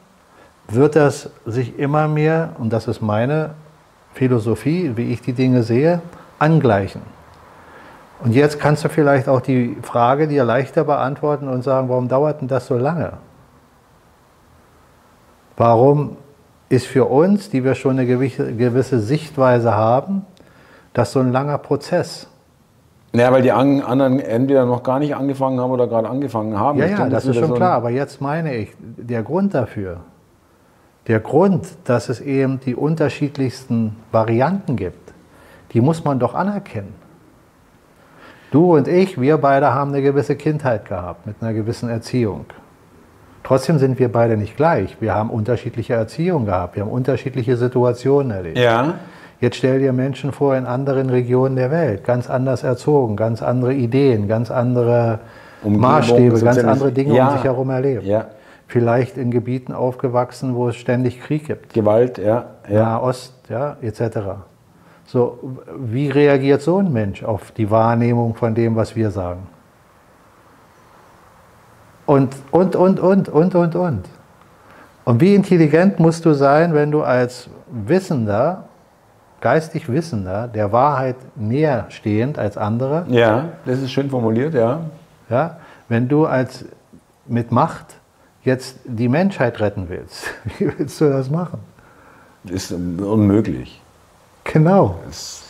wird 0.68 0.96
das 0.96 1.30
sich 1.46 1.78
immer 1.78 2.08
mehr, 2.08 2.50
und 2.58 2.72
das 2.72 2.86
ist 2.88 3.00
meine 3.00 3.50
Philosophie, 4.12 4.92
wie 4.96 5.12
ich 5.12 5.22
die 5.22 5.32
Dinge 5.32 5.62
sehe, 5.62 6.02
angleichen. 6.38 7.00
Und 8.20 8.34
jetzt 8.34 8.60
kannst 8.60 8.84
du 8.84 8.88
vielleicht 8.88 9.28
auch 9.28 9.40
die 9.40 9.76
Frage 9.82 10.28
dir 10.28 10.44
leichter 10.44 10.84
beantworten 10.84 11.48
und 11.48 11.62
sagen, 11.62 11.88
warum 11.88 12.08
dauert 12.08 12.40
denn 12.40 12.48
das 12.48 12.66
so 12.66 12.76
lange? 12.76 13.14
Warum 15.56 16.16
ist 16.68 16.86
für 16.86 17.06
uns, 17.06 17.48
die 17.48 17.64
wir 17.64 17.74
schon 17.74 17.98
eine 17.98 18.06
gewisse 18.06 19.00
Sichtweise 19.00 19.74
haben, 19.74 20.26
das 20.92 21.12
so 21.12 21.20
ein 21.20 21.32
langer 21.32 21.58
Prozess? 21.58 22.28
Ja, 23.12 23.32
weil 23.32 23.42
die 23.42 23.52
anderen 23.52 24.20
entweder 24.20 24.66
noch 24.66 24.82
gar 24.82 24.98
nicht 24.98 25.16
angefangen 25.16 25.58
haben 25.60 25.70
oder 25.70 25.86
gerade 25.86 26.08
angefangen 26.08 26.58
haben. 26.58 26.78
Ja, 26.78 26.86
ja, 26.86 26.96
denke, 26.96 27.10
das, 27.10 27.24
das 27.24 27.34
ist 27.34 27.40
schon 27.40 27.48
so 27.48 27.54
klar. 27.54 27.72
Aber 27.72 27.90
jetzt 27.90 28.20
meine 28.20 28.54
ich, 28.54 28.74
der 28.78 29.22
Grund 29.22 29.54
dafür, 29.54 30.00
der 31.06 31.20
Grund, 31.20 31.66
dass 31.84 32.10
es 32.10 32.20
eben 32.20 32.60
die 32.60 32.74
unterschiedlichsten 32.74 33.96
Varianten 34.12 34.76
gibt, 34.76 35.14
die 35.72 35.80
muss 35.80 36.04
man 36.04 36.18
doch 36.18 36.34
anerkennen. 36.34 36.94
Du 38.50 38.76
und 38.76 38.88
ich, 38.88 39.20
wir 39.20 39.38
beide 39.38 39.74
haben 39.74 39.92
eine 39.92 40.02
gewisse 40.02 40.36
Kindheit 40.36 40.86
gehabt 40.86 41.26
mit 41.26 41.36
einer 41.40 41.52
gewissen 41.52 41.88
Erziehung. 41.88 42.46
Trotzdem 43.42 43.78
sind 43.78 43.98
wir 43.98 44.10
beide 44.10 44.36
nicht 44.36 44.56
gleich. 44.56 44.96
Wir 45.00 45.14
haben 45.14 45.30
unterschiedliche 45.30 45.94
Erziehung 45.94 46.46
gehabt, 46.46 46.76
wir 46.76 46.82
haben 46.82 46.90
unterschiedliche 46.90 47.56
Situationen 47.56 48.30
erlebt. 48.30 48.58
Ja. 48.58 48.94
Jetzt 49.40 49.56
stell 49.56 49.78
dir 49.78 49.92
Menschen 49.92 50.32
vor 50.32 50.56
in 50.56 50.66
anderen 50.66 51.10
Regionen 51.10 51.54
der 51.54 51.70
Welt, 51.70 52.04
ganz 52.04 52.28
anders 52.28 52.64
erzogen, 52.64 53.16
ganz 53.16 53.40
andere 53.40 53.72
Ideen, 53.72 54.26
ganz 54.26 54.50
andere 54.50 55.20
Umgebung, 55.62 55.80
Maßstäbe, 55.80 56.40
ganz 56.40 56.58
andere 56.58 56.90
Dinge 56.90 57.14
ja. 57.14 57.28
um 57.28 57.34
sich 57.34 57.44
herum 57.44 57.70
erlebt. 57.70 58.04
Ja. 58.04 58.26
Vielleicht 58.66 59.16
in 59.16 59.30
Gebieten 59.30 59.72
aufgewachsen, 59.72 60.54
wo 60.54 60.68
es 60.68 60.76
ständig 60.76 61.20
Krieg 61.20 61.46
gibt. 61.46 61.72
Gewalt, 61.72 62.18
ja. 62.18 62.46
ja. 62.68 62.82
Nahost, 62.82 63.34
ja, 63.48 63.76
etc. 63.80 64.18
So, 65.06 65.38
wie 65.78 66.10
reagiert 66.10 66.60
so 66.60 66.78
ein 66.78 66.92
Mensch 66.92 67.22
auf 67.22 67.52
die 67.52 67.70
Wahrnehmung 67.70 68.34
von 68.34 68.54
dem, 68.54 68.76
was 68.76 68.94
wir 68.94 69.10
sagen? 69.10 69.46
Und, 72.04 72.34
und, 72.50 72.74
und, 72.74 73.00
und, 73.00 73.28
und, 73.28 73.54
und, 73.54 73.76
und. 73.76 74.08
Und 75.04 75.20
wie 75.20 75.34
intelligent 75.34 75.98
musst 75.98 76.24
du 76.24 76.34
sein, 76.34 76.74
wenn 76.74 76.90
du 76.90 77.02
als 77.02 77.48
Wissender, 77.70 78.67
geistig 79.40 79.88
Wissender, 79.88 80.48
der 80.48 80.72
Wahrheit 80.72 81.16
näher 81.36 81.86
stehend 81.90 82.38
als 82.38 82.56
andere? 82.56 83.06
Ja, 83.08 83.50
das 83.64 83.80
ist 83.80 83.92
schön 83.92 84.10
formuliert, 84.10 84.54
ja. 84.54 84.80
Ja, 85.30 85.58
wenn 85.88 86.08
du 86.08 86.26
als 86.26 86.64
mit 87.26 87.52
Macht 87.52 87.96
jetzt 88.42 88.78
die 88.84 89.08
Menschheit 89.08 89.60
retten 89.60 89.88
willst, 89.88 90.24
wie 90.58 90.70
willst 90.78 91.00
du 91.00 91.08
das 91.08 91.30
machen? 91.30 91.60
Das 92.44 92.70
ist 92.70 92.72
unmöglich. 92.72 93.80
Genau. 94.44 94.98
Das, 95.06 95.44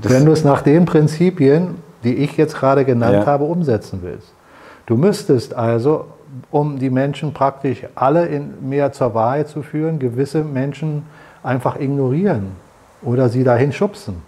das 0.00 0.12
Wenn 0.12 0.24
du 0.24 0.32
es 0.32 0.44
nach 0.44 0.62
den 0.62 0.84
Prinzipien, 0.84 1.76
die 2.04 2.14
ich 2.16 2.36
jetzt 2.36 2.54
gerade 2.54 2.84
genannt 2.84 3.14
ja. 3.14 3.26
habe, 3.26 3.44
umsetzen 3.44 4.00
willst. 4.02 4.32
Du 4.86 4.96
müsstest 4.96 5.54
also, 5.54 6.06
um 6.50 6.78
die 6.78 6.90
Menschen 6.90 7.32
praktisch 7.32 7.84
alle 7.94 8.26
in, 8.26 8.68
mehr 8.68 8.92
zur 8.92 9.14
Wahrheit 9.14 9.48
zu 9.48 9.62
führen, 9.62 9.98
gewisse 9.98 10.44
Menschen 10.44 11.04
einfach 11.42 11.80
ignorieren 11.80 12.63
oder 13.04 13.28
sie 13.28 13.44
dahin 13.44 13.72
schubsen. 13.72 14.22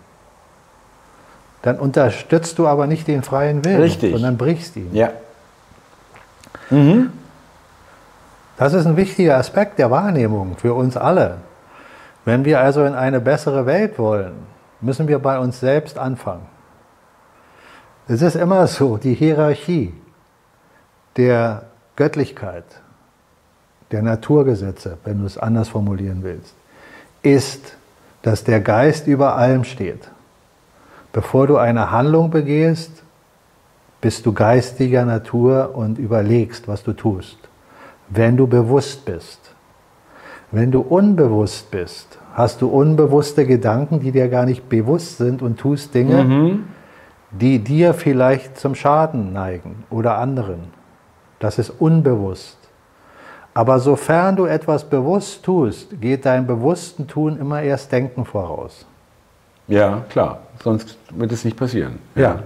Dann 1.63 1.79
unterstützt 1.79 2.59
du 2.59 2.67
aber 2.67 2.87
nicht 2.87 3.09
den 3.09 3.23
freien 3.23 3.65
Willen, 3.65 3.81
Richtig. 3.81 4.13
sondern 4.13 4.37
brichst 4.37 4.77
ihn. 4.77 4.95
Ja. 4.95 5.11
Mhm. 6.71 7.11
Das 8.57 8.73
ist 8.73 8.87
ein 8.87 8.97
wichtiger 8.97 9.37
Aspekt 9.37 9.79
der 9.79 9.91
Wahrnehmung 9.91 10.57
für 10.57 10.75
uns 10.75 10.97
alle. 10.97 11.39
Wenn 12.25 12.45
wir 12.45 12.61
also 12.61 12.85
in 12.85 12.95
eine 12.95 13.21
bessere 13.21 13.67
Welt 13.67 13.99
wollen, 13.99 14.35
müssen 14.81 15.09
wir 15.09 15.19
bei 15.19 15.39
uns 15.39 15.61
selbst 15.61 15.99
anfangen. 15.99 16.47
Es 18.09 18.23
ist 18.23 18.37
immer 18.37 18.67
so, 18.67 18.97
die 18.97 19.15
Hierarchie 19.15 19.93
der 21.17 21.63
Göttlichkeit, 21.97 22.65
der 23.91 24.03
Naturgesetze, 24.03 24.99
wenn 25.05 25.21
du 25.21 25.27
es 25.27 25.39
anders 25.39 25.69
formulieren 25.69 26.23
willst, 26.23 26.55
ist, 27.23 27.77
dass 28.27 28.43
der 28.43 28.61
Geist 28.61 29.07
über 29.07 29.37
allem 29.37 29.63
steht. 29.63 30.11
Bevor 31.13 31.47
du 31.47 31.59
eine 31.59 31.93
Handlung 31.93 32.31
begehst, 32.31 33.05
bist 34.01 34.27
du 34.27 34.33
geistiger 34.33 35.05
Natur 35.05 35.77
und 35.77 35.97
überlegst, 35.97 36.67
was 36.67 36.83
du 36.83 36.93
tust. 36.93 37.39
Wenn 38.09 38.37
du 38.37 38.49
bewusst 38.49 39.05
bist. 39.05 39.55
Wenn 40.51 40.73
du 40.73 40.81
unbewusst 40.81 41.71
bist, 41.71 42.19
hast 42.35 42.63
du 42.63 42.69
unbewusste 42.69 43.47
Gedanken, 43.47 44.01
die 44.01 44.11
dir 44.11 44.27
gar 44.27 44.45
nicht 44.45 44.69
bewusst 44.69 45.19
sind 45.19 45.41
und 45.41 45.61
tust 45.61 45.95
Dinge, 45.95 46.25
mhm. 46.25 46.65
die 47.31 47.61
dir 47.61 47.95
vielleicht 47.95 48.59
zum 48.59 48.75
Schaden 48.75 49.33
neigen 49.33 49.85
oder 49.89 50.19
anderen. 50.19 50.73
Das 51.39 51.61
ist 51.61 51.71
unbewusst. 51.71 52.59
Aber 53.57 53.79
sofern 53.79 54.37
du 54.37 54.45
etwas 54.45 54.85
bewusst 54.85 55.43
tust, 55.43 55.99
geht 55.99 56.27
dein 56.27 56.47
bewussten 56.47 57.07
Tun 57.07 57.39
immer 57.41 57.63
erst 57.63 57.91
Denken 57.91 58.27
voraus. 58.27 58.85
Ja, 59.67 60.05
klar. 60.11 60.41
Sonst 60.63 60.99
wird 61.15 61.33
es 61.33 61.43
nicht 61.43 61.57
passieren. 61.57 61.99
Ja. 62.15 62.23
ja. 62.23 62.43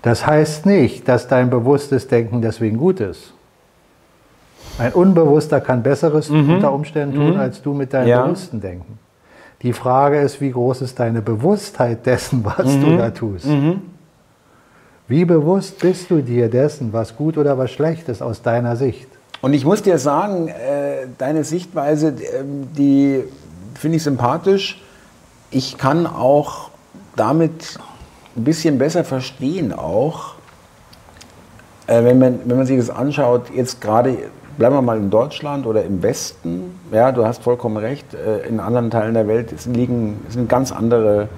Das 0.00 0.26
heißt 0.26 0.64
nicht, 0.64 1.06
dass 1.06 1.28
dein 1.28 1.50
bewusstes 1.50 2.08
Denken 2.08 2.40
deswegen 2.40 2.78
gut 2.78 3.00
ist. 3.00 3.34
Ein 4.78 4.94
Unbewusster 4.94 5.60
kann 5.60 5.82
Besseres 5.82 6.30
mhm. 6.30 6.54
unter 6.54 6.72
Umständen 6.72 7.16
tun, 7.16 7.34
mhm. 7.34 7.40
als 7.40 7.60
du 7.60 7.74
mit 7.74 7.92
deinem 7.92 8.08
ja. 8.08 8.22
bewussten 8.24 8.62
Denken. 8.62 8.98
Die 9.60 9.74
Frage 9.74 10.22
ist, 10.22 10.40
wie 10.40 10.52
groß 10.52 10.80
ist 10.80 10.98
deine 10.98 11.20
Bewusstheit 11.20 12.06
dessen, 12.06 12.42
was 12.42 12.76
mhm. 12.76 12.80
du 12.80 12.96
da 12.96 13.10
tust? 13.10 13.44
Mhm. 13.44 13.82
Wie 15.06 15.26
bewusst 15.26 15.80
bist 15.80 16.10
du 16.10 16.22
dir 16.22 16.48
dessen, 16.48 16.94
was 16.94 17.14
gut 17.14 17.36
oder 17.36 17.58
was 17.58 17.70
schlecht 17.72 18.08
ist 18.08 18.22
aus 18.22 18.40
deiner 18.40 18.74
Sicht? 18.76 19.08
Und 19.46 19.52
ich 19.52 19.64
muss 19.64 19.80
dir 19.80 19.96
sagen, 19.98 20.48
äh, 20.48 21.06
deine 21.18 21.44
Sichtweise, 21.44 22.08
ähm, 22.08 22.66
die 22.76 23.22
finde 23.74 23.98
ich 23.98 24.02
sympathisch. 24.02 24.82
Ich 25.52 25.78
kann 25.78 26.08
auch 26.08 26.70
damit 27.14 27.78
ein 28.36 28.42
bisschen 28.42 28.76
besser 28.78 29.04
verstehen, 29.04 29.72
auch 29.72 30.34
äh, 31.86 32.02
wenn, 32.02 32.18
man, 32.18 32.40
wenn 32.44 32.56
man 32.56 32.66
sich 32.66 32.76
das 32.76 32.90
anschaut, 32.90 33.42
jetzt 33.54 33.80
gerade, 33.80 34.18
bleiben 34.58 34.74
wir 34.74 34.82
mal 34.82 34.98
in 34.98 35.10
Deutschland 35.10 35.64
oder 35.64 35.84
im 35.84 36.02
Westen, 36.02 36.80
ja, 36.90 37.12
du 37.12 37.24
hast 37.24 37.44
vollkommen 37.44 37.76
recht, 37.76 38.14
äh, 38.14 38.48
in 38.48 38.58
anderen 38.58 38.90
Teilen 38.90 39.14
der 39.14 39.28
Welt 39.28 39.54
liegen, 39.66 40.26
sind 40.28 40.48
ganz 40.48 40.72
andere 40.72 41.28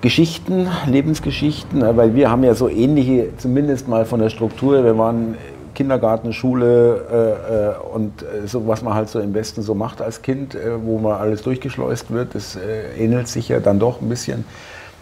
Geschichten, 0.00 0.68
Lebensgeschichten, 0.86 1.80
weil 1.96 2.14
wir 2.14 2.30
haben 2.30 2.44
ja 2.44 2.54
so 2.54 2.68
ähnliche, 2.68 3.36
zumindest 3.36 3.88
mal 3.88 4.04
von 4.04 4.20
der 4.20 4.30
Struktur, 4.30 4.84
wir 4.84 4.96
waren 4.96 5.34
Kindergarten, 5.78 6.32
Schule 6.32 7.06
äh, 7.08 7.70
äh, 7.70 7.94
und 7.94 8.22
äh, 8.22 8.48
so, 8.48 8.66
was 8.66 8.82
man 8.82 8.94
halt 8.94 9.08
so 9.08 9.20
im 9.20 9.32
Westen 9.32 9.62
so 9.62 9.76
macht 9.76 10.02
als 10.02 10.22
Kind, 10.22 10.56
äh, 10.56 10.84
wo 10.84 10.98
man 10.98 11.12
alles 11.12 11.42
durchgeschleust 11.42 12.10
wird, 12.10 12.34
das 12.34 12.56
äh, 12.56 12.96
ähnelt 12.96 13.28
sich 13.28 13.48
ja 13.48 13.60
dann 13.60 13.78
doch 13.78 14.00
ein 14.00 14.08
bisschen. 14.08 14.44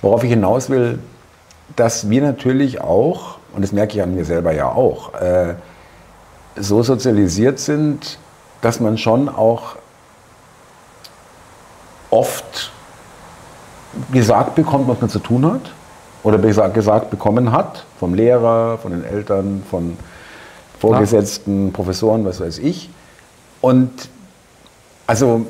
Worauf 0.02 0.22
ich 0.22 0.28
hinaus 0.28 0.68
will, 0.68 0.98
dass 1.76 2.10
wir 2.10 2.20
natürlich 2.20 2.82
auch, 2.82 3.38
und 3.54 3.62
das 3.62 3.72
merke 3.72 3.94
ich 3.94 4.02
an 4.02 4.14
mir 4.14 4.26
selber 4.26 4.52
ja 4.52 4.68
auch, 4.68 5.14
äh, 5.14 5.54
so 6.56 6.82
sozialisiert 6.82 7.58
sind, 7.58 8.18
dass 8.60 8.78
man 8.78 8.98
schon 8.98 9.30
auch 9.30 9.76
oft 12.10 12.70
gesagt 14.12 14.54
bekommt, 14.56 14.88
was 14.88 15.00
man 15.00 15.08
zu 15.08 15.20
tun 15.20 15.50
hat 15.50 15.72
oder 16.22 16.36
gesagt 16.36 17.08
bekommen 17.08 17.50
hat 17.50 17.86
vom 17.98 18.12
Lehrer, 18.12 18.76
von 18.76 18.90
den 18.90 19.04
Eltern, 19.06 19.62
von 19.70 19.96
Vorgesetzten, 20.78 21.72
Professoren, 21.72 22.24
was 22.24 22.40
weiß 22.40 22.58
ich. 22.58 22.90
Und 23.60 23.90
also 25.06 25.46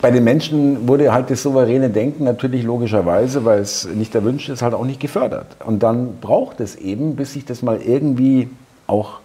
bei 0.00 0.10
den 0.10 0.24
Menschen 0.24 0.88
wurde 0.88 1.12
halt 1.12 1.30
das 1.30 1.42
souveräne 1.42 1.90
Denken 1.90 2.24
natürlich 2.24 2.62
logischerweise, 2.62 3.44
weil 3.44 3.60
es 3.60 3.86
nicht 3.86 4.14
erwünscht 4.14 4.48
ist, 4.48 4.62
halt 4.62 4.74
auch 4.74 4.84
nicht 4.84 5.00
gefördert. 5.00 5.56
Und 5.64 5.82
dann 5.82 6.20
braucht 6.20 6.60
es 6.60 6.76
eben, 6.76 7.16
bis 7.16 7.32
sich 7.32 7.44
das 7.44 7.62
mal 7.62 7.80
irgendwie 7.80 8.48
auch 8.86 9.20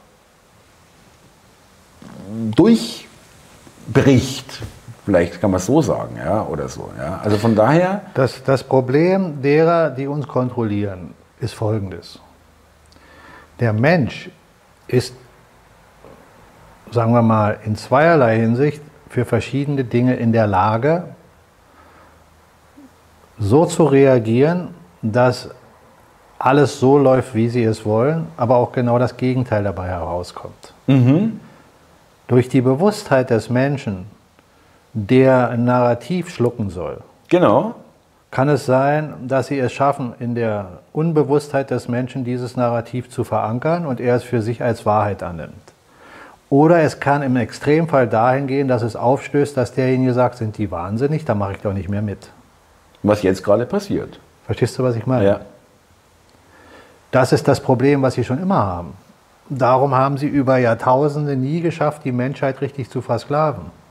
durchbricht. 2.55 4.61
Vielleicht 5.05 5.41
kann 5.41 5.51
man 5.51 5.59
es 5.59 5.65
so 5.65 5.81
sagen, 5.81 6.15
ja, 6.17 6.47
oder 6.47 6.69
so. 6.69 6.89
Ja. 6.97 7.19
Also 7.23 7.37
von 7.37 7.55
daher. 7.55 8.03
Das, 8.13 8.41
das 8.43 8.63
Problem 8.63 9.41
derer, 9.41 9.89
die 9.89 10.07
uns 10.07 10.27
kontrollieren, 10.27 11.13
ist 11.39 11.53
folgendes. 11.53 12.19
Der 13.59 13.73
Mensch 13.73 14.29
ist, 14.93 15.15
sagen 16.91 17.13
wir 17.13 17.23
mal, 17.23 17.59
in 17.65 17.75
zweierlei 17.75 18.37
Hinsicht 18.37 18.81
für 19.09 19.25
verschiedene 19.25 19.83
Dinge 19.83 20.15
in 20.15 20.31
der 20.31 20.47
Lage, 20.47 21.05
so 23.39 23.65
zu 23.65 23.85
reagieren, 23.85 24.69
dass 25.01 25.49
alles 26.37 26.79
so 26.79 26.97
läuft, 26.97 27.33
wie 27.33 27.49
sie 27.49 27.63
es 27.63 27.85
wollen, 27.85 28.27
aber 28.37 28.57
auch 28.57 28.71
genau 28.71 28.99
das 28.99 29.17
Gegenteil 29.17 29.63
dabei 29.63 29.87
herauskommt. 29.87 30.73
Mhm. 30.87 31.39
Durch 32.27 32.47
die 32.47 32.61
Bewusstheit 32.61 33.31
des 33.31 33.49
Menschen, 33.49 34.05
der 34.93 35.49
ein 35.49 35.65
Narrativ 35.65 36.29
schlucken 36.29 36.69
soll. 36.69 37.01
Genau 37.29 37.75
kann 38.33 38.49
es 38.49 38.65
sein, 38.65 39.13
dass 39.27 39.45
sie 39.45 39.59
es 39.59 39.71
schaffen, 39.71 40.15
in 40.17 40.33
der 40.33 40.79
Unbewusstheit 40.91 41.69
des 41.69 41.87
Menschen 41.87 42.23
dieses 42.23 42.55
Narrativ 42.55 43.11
zu 43.11 43.23
verankern 43.23 43.85
und 43.85 44.01
er 44.01 44.15
es 44.15 44.23
für 44.23 44.41
sich 44.41 44.63
als 44.63 44.87
Wahrheit 44.87 45.21
annimmt. 45.21 45.53
Oder 46.49 46.81
es 46.81 46.99
kann 46.99 47.21
im 47.21 47.35
Extremfall 47.35 48.07
dahin 48.07 48.47
gehen, 48.47 48.67
dass 48.67 48.81
es 48.81 48.95
aufstößt, 48.95 49.55
dass 49.55 49.73
derjenige 49.73 50.15
sagt, 50.15 50.37
sind 50.37 50.57
die 50.57 50.71
wahnsinnig, 50.71 51.25
da 51.25 51.35
mache 51.35 51.51
ich 51.51 51.59
doch 51.59 51.73
nicht 51.73 51.89
mehr 51.89 52.01
mit. 52.01 52.31
Was 53.03 53.21
jetzt 53.21 53.43
gerade 53.43 53.67
passiert. 53.67 54.19
Verstehst 54.47 54.79
du, 54.79 54.83
was 54.83 54.95
ich 54.95 55.05
meine? 55.05 55.25
Ja. 55.25 55.39
Das 57.11 57.33
ist 57.33 57.47
das 57.47 57.59
Problem, 57.59 58.01
was 58.01 58.15
sie 58.15 58.23
schon 58.23 58.41
immer 58.41 58.65
haben. 58.65 58.95
Darum 59.47 59.93
haben 59.93 60.17
sie 60.17 60.27
über 60.27 60.57
Jahrtausende 60.57 61.35
nie 61.35 61.61
geschafft, 61.61 62.03
die 62.03 62.11
Menschheit 62.11 62.61
richtig 62.61 62.89
zu 62.89 63.03
versklaven. 63.03 63.82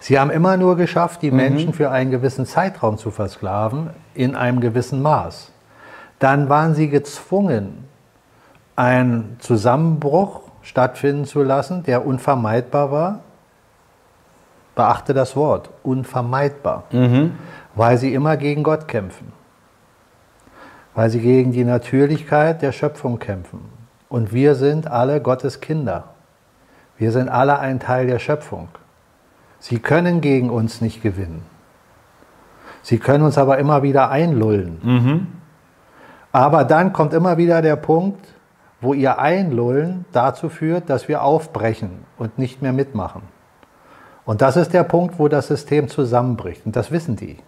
Sie 0.00 0.18
haben 0.18 0.30
immer 0.30 0.56
nur 0.56 0.76
geschafft, 0.76 1.22
die 1.22 1.30
mhm. 1.30 1.36
Menschen 1.36 1.72
für 1.72 1.90
einen 1.90 2.10
gewissen 2.10 2.46
Zeitraum 2.46 2.98
zu 2.98 3.10
versklaven, 3.10 3.90
in 4.14 4.34
einem 4.34 4.60
gewissen 4.60 5.02
Maß. 5.02 5.52
Dann 6.18 6.48
waren 6.48 6.74
sie 6.74 6.88
gezwungen, 6.88 7.84
einen 8.76 9.36
Zusammenbruch 9.40 10.42
stattfinden 10.62 11.24
zu 11.24 11.42
lassen, 11.42 11.82
der 11.82 12.06
unvermeidbar 12.06 12.90
war. 12.90 13.20
Beachte 14.74 15.14
das 15.14 15.36
Wort, 15.36 15.70
unvermeidbar, 15.82 16.84
mhm. 16.90 17.32
weil 17.74 17.96
sie 17.96 18.12
immer 18.12 18.36
gegen 18.36 18.62
Gott 18.62 18.88
kämpfen, 18.88 19.32
weil 20.94 21.08
sie 21.08 21.20
gegen 21.20 21.52
die 21.52 21.64
Natürlichkeit 21.64 22.60
der 22.60 22.72
Schöpfung 22.72 23.18
kämpfen. 23.18 23.60
Und 24.10 24.34
wir 24.34 24.54
sind 24.54 24.86
alle 24.86 25.22
Gottes 25.22 25.60
Kinder. 25.60 26.04
Wir 26.98 27.10
sind 27.10 27.30
alle 27.30 27.58
ein 27.58 27.80
Teil 27.80 28.06
der 28.06 28.18
Schöpfung. 28.18 28.68
Sie 29.68 29.80
können 29.80 30.20
gegen 30.20 30.48
uns 30.48 30.80
nicht 30.80 31.02
gewinnen. 31.02 31.42
Sie 32.82 32.98
können 32.98 33.24
uns 33.24 33.36
aber 33.36 33.58
immer 33.58 33.82
wieder 33.82 34.10
einlullen. 34.10 34.78
Mhm. 34.80 35.26
Aber 36.30 36.62
dann 36.62 36.92
kommt 36.92 37.12
immer 37.12 37.36
wieder 37.36 37.62
der 37.62 37.74
Punkt, 37.74 38.28
wo 38.80 38.94
ihr 38.94 39.18
Einlullen 39.18 40.04
dazu 40.12 40.50
führt, 40.50 40.88
dass 40.88 41.08
wir 41.08 41.24
aufbrechen 41.24 42.04
und 42.16 42.38
nicht 42.38 42.62
mehr 42.62 42.72
mitmachen. 42.72 43.22
Und 44.24 44.40
das 44.40 44.56
ist 44.56 44.72
der 44.72 44.84
Punkt, 44.84 45.18
wo 45.18 45.26
das 45.26 45.48
System 45.48 45.88
zusammenbricht. 45.88 46.64
Und 46.64 46.76
das 46.76 46.92
wissen 46.92 47.16
die. 47.16 47.38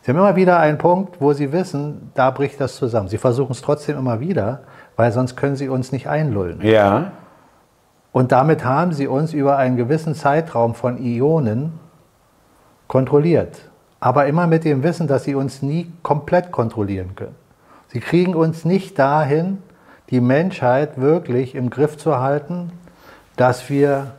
Sie 0.00 0.10
haben 0.10 0.18
immer 0.18 0.34
wieder 0.34 0.58
einen 0.58 0.78
Punkt, 0.78 1.20
wo 1.20 1.34
sie 1.34 1.52
wissen, 1.52 2.10
da 2.14 2.32
bricht 2.32 2.60
das 2.60 2.74
zusammen. 2.74 3.06
Sie 3.06 3.18
versuchen 3.18 3.52
es 3.52 3.62
trotzdem 3.62 3.96
immer 3.96 4.18
wieder, 4.18 4.62
weil 4.96 5.12
sonst 5.12 5.36
können 5.36 5.54
sie 5.54 5.68
uns 5.68 5.92
nicht 5.92 6.08
einlullen. 6.08 6.60
Ja. 6.62 7.12
Und 8.12 8.30
damit 8.30 8.64
haben 8.64 8.92
sie 8.92 9.06
uns 9.06 9.32
über 9.32 9.56
einen 9.56 9.76
gewissen 9.76 10.14
Zeitraum 10.14 10.74
von 10.74 10.98
Ionen 10.98 11.80
kontrolliert. 12.86 13.70
Aber 14.00 14.26
immer 14.26 14.46
mit 14.46 14.64
dem 14.64 14.82
Wissen, 14.82 15.06
dass 15.06 15.24
sie 15.24 15.34
uns 15.34 15.62
nie 15.62 15.90
komplett 16.02 16.52
kontrollieren 16.52 17.14
können. 17.16 17.36
Sie 17.88 18.00
kriegen 18.00 18.34
uns 18.34 18.64
nicht 18.64 18.98
dahin, 18.98 19.58
die 20.10 20.20
Menschheit 20.20 21.00
wirklich 21.00 21.54
im 21.54 21.70
Griff 21.70 21.96
zu 21.96 22.18
halten, 22.18 22.72
dass 23.36 23.70
wir 23.70 24.12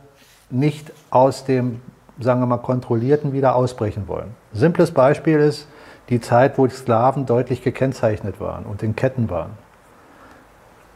nicht 0.50 0.92
aus 1.10 1.44
dem, 1.44 1.80
sagen 2.18 2.40
wir 2.40 2.46
mal, 2.46 2.58
kontrollierten 2.58 3.32
wieder 3.32 3.54
ausbrechen 3.54 4.08
wollen. 4.08 4.34
Simples 4.52 4.90
Beispiel 4.90 5.38
ist 5.38 5.68
die 6.08 6.20
Zeit, 6.20 6.58
wo 6.58 6.66
die 6.66 6.74
Sklaven 6.74 7.26
deutlich 7.26 7.62
gekennzeichnet 7.62 8.40
waren 8.40 8.64
und 8.64 8.82
in 8.82 8.96
Ketten 8.96 9.30
waren. 9.30 9.50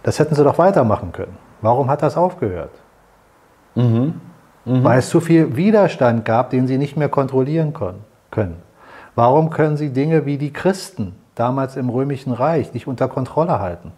Das 0.02 0.18
hätten 0.18 0.34
sie 0.34 0.44
doch 0.44 0.58
weitermachen 0.58 1.12
können. 1.12 1.36
Warum 1.60 1.90
hat 1.90 2.02
das 2.02 2.16
aufgehört? 2.16 2.70
Mhm. 3.78 4.14
Mhm. 4.64 4.84
Weil 4.84 4.98
es 4.98 5.08
zu 5.08 5.20
viel 5.20 5.56
Widerstand 5.56 6.24
gab, 6.24 6.50
den 6.50 6.66
sie 6.66 6.78
nicht 6.78 6.96
mehr 6.96 7.08
kontrollieren 7.08 7.72
können. 8.30 8.56
Warum 9.14 9.50
können 9.50 9.76
sie 9.76 9.90
Dinge 9.90 10.26
wie 10.26 10.38
die 10.38 10.52
Christen 10.52 11.14
damals 11.34 11.76
im 11.76 11.88
Römischen 11.88 12.32
Reich 12.32 12.74
nicht 12.74 12.86
unter 12.86 13.08
Kontrolle 13.08 13.58
halten? 13.58 13.92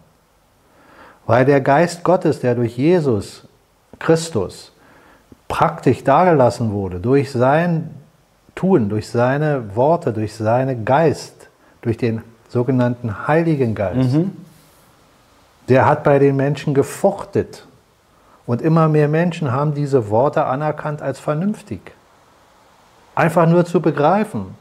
Weil 1.27 1.45
der 1.45 1.61
Geist 1.61 2.03
Gottes, 2.03 2.39
der 2.39 2.55
durch 2.55 2.77
Jesus 2.77 3.47
Christus 3.99 4.71
praktisch 5.47 6.03
dargelassen 6.03 6.71
wurde, 6.71 6.99
durch 6.99 7.31
sein 7.31 7.91
Tun, 8.55 8.89
durch 8.89 9.09
seine 9.09 9.75
Worte, 9.75 10.13
durch 10.13 10.33
seinen 10.33 10.85
Geist 10.85 11.49
durch 11.81 11.97
den 11.97 12.21
sogenannten 12.49 13.27
Heiligen 13.27 13.75
Geist. 13.75 14.13
Mhm. 14.13 14.31
Der 15.67 15.85
hat 15.85 16.03
bei 16.03 16.19
den 16.19 16.35
Menschen 16.35 16.73
gefruchtet. 16.73 17.65
Und 18.51 18.61
immer 18.61 18.89
mehr 18.89 19.07
Menschen 19.07 19.53
haben 19.53 19.73
diese 19.73 20.09
Worte 20.09 20.45
anerkannt 20.45 21.01
als 21.01 21.21
vernünftig. 21.21 21.79
Einfach 23.15 23.47
nur 23.47 23.63
zu 23.63 23.79
begreifen. 23.79 24.57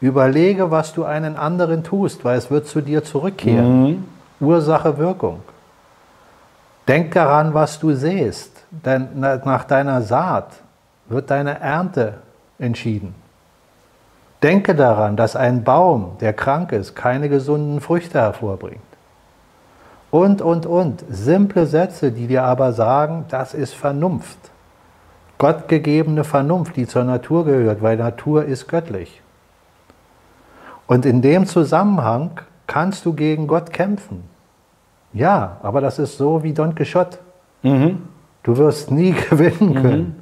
Überlege, 0.00 0.70
was 0.70 0.92
du 0.92 1.02
einen 1.02 1.36
anderen 1.36 1.82
tust, 1.82 2.24
weil 2.24 2.38
es 2.38 2.52
wird 2.52 2.68
zu 2.68 2.80
dir 2.80 3.02
zurückkehren. 3.02 3.82
Mhm. 3.82 4.04
Ursache, 4.38 4.96
Wirkung. 4.96 5.42
Denk 6.86 7.12
daran, 7.14 7.52
was 7.52 7.80
du 7.80 7.94
sähst, 7.94 8.52
denn 8.70 9.08
nach 9.18 9.64
deiner 9.64 10.02
Saat 10.02 10.52
wird 11.08 11.32
deine 11.32 11.58
Ernte 11.58 12.14
entschieden. 12.60 13.16
Denke 14.40 14.76
daran, 14.76 15.16
dass 15.16 15.34
ein 15.34 15.64
Baum, 15.64 16.16
der 16.20 16.32
krank 16.32 16.70
ist, 16.70 16.94
keine 16.94 17.28
gesunden 17.28 17.80
Früchte 17.80 18.20
hervorbringt. 18.20 18.89
Und, 20.10 20.42
und, 20.42 20.66
und. 20.66 21.04
Simple 21.08 21.66
Sätze, 21.66 22.10
die 22.12 22.26
dir 22.26 22.44
aber 22.44 22.72
sagen, 22.72 23.26
das 23.28 23.54
ist 23.54 23.74
Vernunft. 23.74 24.38
Gottgegebene 25.38 26.24
Vernunft, 26.24 26.76
die 26.76 26.86
zur 26.86 27.04
Natur 27.04 27.44
gehört, 27.44 27.80
weil 27.80 27.96
Natur 27.96 28.44
ist 28.44 28.68
göttlich. 28.68 29.22
Und 30.86 31.06
in 31.06 31.22
dem 31.22 31.46
Zusammenhang 31.46 32.40
kannst 32.66 33.06
du 33.06 33.12
gegen 33.12 33.46
Gott 33.46 33.72
kämpfen. 33.72 34.24
Ja, 35.12 35.58
aber 35.62 35.80
das 35.80 35.98
ist 35.98 36.16
so 36.16 36.42
wie 36.42 36.52
Don 36.52 36.74
Quixote. 36.74 37.18
Mhm. 37.62 38.02
Du 38.42 38.56
wirst 38.56 38.90
nie 38.90 39.12
gewinnen 39.30 39.70
mhm. 39.70 39.74
können. 39.74 40.00
Mhm. 40.00 40.14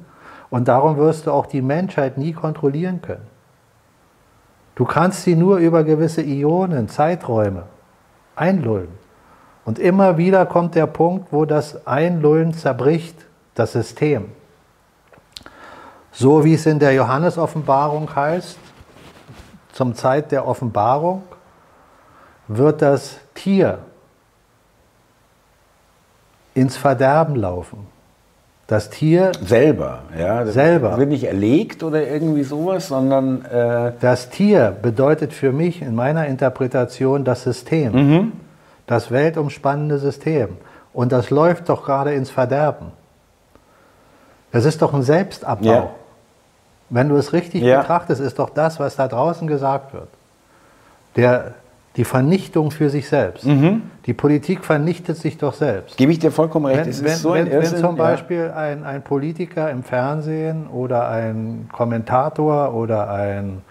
Und 0.51 0.69
darum 0.69 0.97
wirst 0.97 1.27
du 1.27 1.33
auch 1.33 1.47
die 1.47 1.63
Menschheit 1.63 2.17
nie 2.17 2.33
kontrollieren 2.33 3.03
können. 3.03 3.27
Du 4.75 4.85
kannst 4.85 5.23
sie 5.23 5.35
nur 5.35 5.59
über 5.59 5.85
gewisse 5.85 6.23
Ionen, 6.23 6.89
Zeiträume 6.89 7.65
einlullen. 8.37 8.98
Und 9.69 9.79
immer 9.79 10.17
wieder 10.17 10.47
kommt 10.47 10.77
der 10.77 10.87
Punkt, 10.87 11.31
wo 11.31 11.45
das 11.45 11.87
Einlullen 11.87 12.55
zerbricht, 12.55 13.15
das 13.55 13.73
System. 13.73 14.31
So 16.11 16.43
wie 16.43 16.55
es 16.55 16.65
in 16.65 16.79
der 16.79 16.95
Johannesoffenbarung 16.95 18.09
heißt, 18.17 18.57
zum 19.75 19.95
Zeit 19.95 20.33
der 20.33 20.49
Offenbarung 20.49 21.23
wird 22.47 22.81
das 22.81 23.19
Tier 23.35 23.81
ins 26.55 26.79
Verderben 26.79 27.37
laufen. 27.37 27.89
Das 28.69 28.89
Tier 28.89 29.33
selber, 29.45 29.99
ja, 30.19 30.45
das 30.45 30.55
selber 30.55 30.97
wird 30.97 31.11
nicht 31.11 31.25
erlegt 31.25 31.83
oder 31.83 32.09
irgendwie 32.09 32.43
sowas, 32.43 32.89
sondern 32.89 33.45
äh 33.45 33.93
das 34.01 34.31
Tier 34.31 34.75
bedeutet 34.81 35.35
für 35.35 35.53
mich 35.53 35.83
in 35.83 35.95
meiner 35.95 36.27
Interpretation 36.27 37.23
das 37.23 37.43
System, 37.43 37.93
mhm. 37.93 38.33
Das 38.89 39.13
weltumspannende 39.13 39.99
System. 39.99 40.57
Und 40.93 41.13
das 41.13 41.31
läuft 41.31 41.69
doch 41.69 41.85
gerade 41.85 42.15
ins 42.15 42.31
Verderben. 42.31 42.91
Das 44.51 44.65
ist 44.65 44.83
doch 44.83 44.95
ein 44.95 45.03
Selbstabbau. 45.03 45.65
Ja. 45.65 45.91
Wenn 46.91 47.11
du 47.11 47.17
es 47.17 47.33
richtig 47.33 47.63
ja. 47.63 47.81
betrachtest, 47.81 48.21
ist 48.21 48.39
doch 48.39 48.51
das, 48.51 48.81
was 48.81 48.97
da 48.97 49.07
draußen 49.07 49.47
gesagt 49.47 49.93
wird. 49.93 50.09
Der, 51.17 51.55
die 51.97 52.05
Vernichtung 52.05 52.71
für 52.71 52.89
sich 52.89 53.09
selbst. 53.09 53.45
Mhm. 53.45 53.83
Die 54.07 54.15
Politik 54.15 54.65
vernichtet 54.65 55.19
sich 55.19 55.37
doch 55.37 55.53
selbst. 55.53 55.99
Gebe 55.99 56.13
ich 56.13 56.19
dir 56.19 56.33
vollkommen 56.33 56.65
recht. 56.65 56.87
Wenn, 56.87 57.05
wenn, 57.05 57.17
so 57.17 57.35
wenn, 57.35 57.51
wenn 57.51 57.77
zum 57.77 57.97
Beispiel 57.97 58.47
ja. 58.47 58.57
ein, 58.57 58.85
ein 58.85 59.03
Politiker 59.03 59.71
im 59.71 59.83
Fernsehen 59.83 60.67
oder 60.69 61.09
ein 61.09 61.69
Kommentator 61.71 62.73
oder 62.73 63.11
ein 63.11 63.63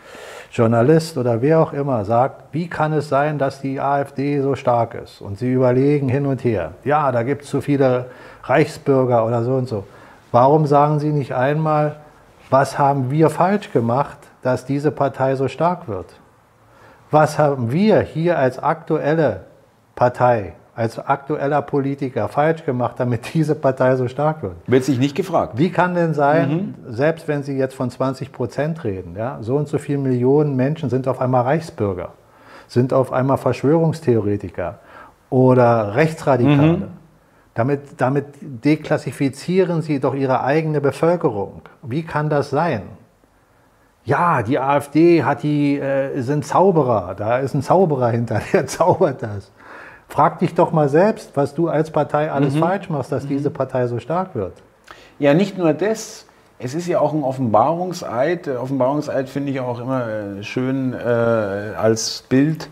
Journalist 0.58 1.18
oder 1.18 1.42
wer 1.44 1.60
auch 1.60 1.72
immer 1.72 2.04
sagt, 2.04 2.46
wie 2.52 2.68
kann 2.68 2.92
es 2.92 3.10
sein, 3.10 3.38
dass 3.38 3.62
die 3.62 3.80
AfD 3.80 4.42
so 4.42 4.56
stark 4.56 4.96
ist? 4.96 5.22
Und 5.22 5.38
sie 5.38 5.54
überlegen 5.54 6.10
hin 6.10 6.26
und 6.26 6.44
her, 6.44 6.72
ja, 6.84 7.12
da 7.12 7.22
gibt 7.22 7.44
es 7.44 7.50
zu 7.50 7.62
viele 7.62 8.08
Reichsbürger 8.44 9.24
oder 9.26 9.44
so 9.44 9.54
und 9.54 9.68
so. 9.68 9.84
Warum 10.32 10.66
sagen 10.66 11.00
sie 11.00 11.12
nicht 11.12 11.36
einmal, 11.36 11.98
was 12.50 12.80
haben 12.80 13.12
wir 13.12 13.30
falsch 13.30 13.72
gemacht, 13.72 14.18
dass 14.42 14.66
diese 14.66 14.90
Partei 14.92 15.36
so 15.36 15.48
stark 15.48 15.88
wird? 15.88 16.08
Was 17.12 17.38
haben 17.38 17.72
wir 17.72 18.00
hier 18.00 18.40
als 18.40 18.58
aktuelle 18.58 19.42
Partei, 19.96 20.54
als 20.78 21.00
aktueller 21.00 21.64
Politiker 21.64 22.28
falsch 22.28 22.64
gemacht, 22.64 22.96
damit 23.00 23.34
diese 23.34 23.56
Partei 23.56 23.96
so 23.96 24.08
stark 24.08 24.44
wird? 24.44 24.56
Wird 24.68 24.84
sich 24.84 25.00
nicht 25.00 25.16
gefragt. 25.16 25.54
Wie 25.58 25.72
kann 25.72 25.96
denn 25.96 26.14
sein, 26.14 26.50
mhm. 26.86 26.94
selbst 26.94 27.28
wenn 27.28 27.42
Sie 27.42 27.58
jetzt 27.58 27.74
von 27.74 27.90
20 27.90 28.32
Prozent 28.32 28.84
reden, 28.84 29.16
ja, 29.18 29.40
so 29.42 29.58
und 29.58 29.68
so 29.68 29.80
viele 29.80 29.98
Millionen 29.98 30.56
Menschen 30.56 30.92
sind 30.92 31.08
auf 31.08 31.20
einmal 31.20 31.44
Reichsbürger, 31.46 32.14
sind 32.68 32.94
auf 32.94 33.12
einmal 33.12 33.38
Verschwörungstheoretiker 33.38 34.78
oder 35.32 35.96
Rechtsradikale. 35.96 36.78
Mhm. 36.78 36.88
Damit, 37.56 37.82
damit 37.98 38.26
deklassifizieren 38.40 39.82
Sie 39.82 40.00
doch 40.00 40.14
Ihre 40.14 40.44
eigene 40.44 40.80
Bevölkerung. 40.80 41.64
Wie 41.82 42.04
kann 42.04 42.30
das 42.30 42.52
sein? 42.52 42.84
ja, 44.08 44.42
die 44.42 44.58
AfD 44.58 45.24
hat 45.24 45.44
die, 45.44 45.78
äh, 45.78 46.22
sind 46.22 46.46
Zauberer, 46.46 47.14
da 47.14 47.40
ist 47.40 47.54
ein 47.54 47.62
Zauberer 47.62 48.10
hinter, 48.10 48.42
der 48.54 48.66
zaubert 48.68 49.22
das. 49.22 49.52
Frag 50.10 50.40
dich 50.40 50.56
doch 50.56 50.72
mal 50.72 50.90
selbst, 50.90 51.32
was 51.36 51.54
du 51.54 51.68
als 51.68 51.92
Partei 51.92 52.32
alles 52.32 52.56
mhm. 52.56 52.60
falsch 52.60 52.90
machst, 52.90 53.12
dass 53.12 53.24
mhm. 53.24 53.30
diese 53.30 53.50
Partei 53.50 53.88
so 53.88 54.00
stark 54.00 54.36
wird. 54.36 54.54
Ja, 55.20 55.34
nicht 55.34 55.58
nur 55.58 55.74
das. 55.74 56.26
Es 56.60 56.74
ist 56.74 56.88
ja 56.88 57.00
auch 57.00 57.14
ein 57.14 57.24
Offenbarungseid. 57.24 58.48
Offenbarungseid 58.48 59.30
finde 59.30 59.52
ich 59.52 59.60
auch 59.60 59.80
immer 59.80 60.08
äh, 60.08 60.44
schön 60.44 60.94
äh, 60.94 60.98
als 60.98 62.24
Bild 62.30 62.70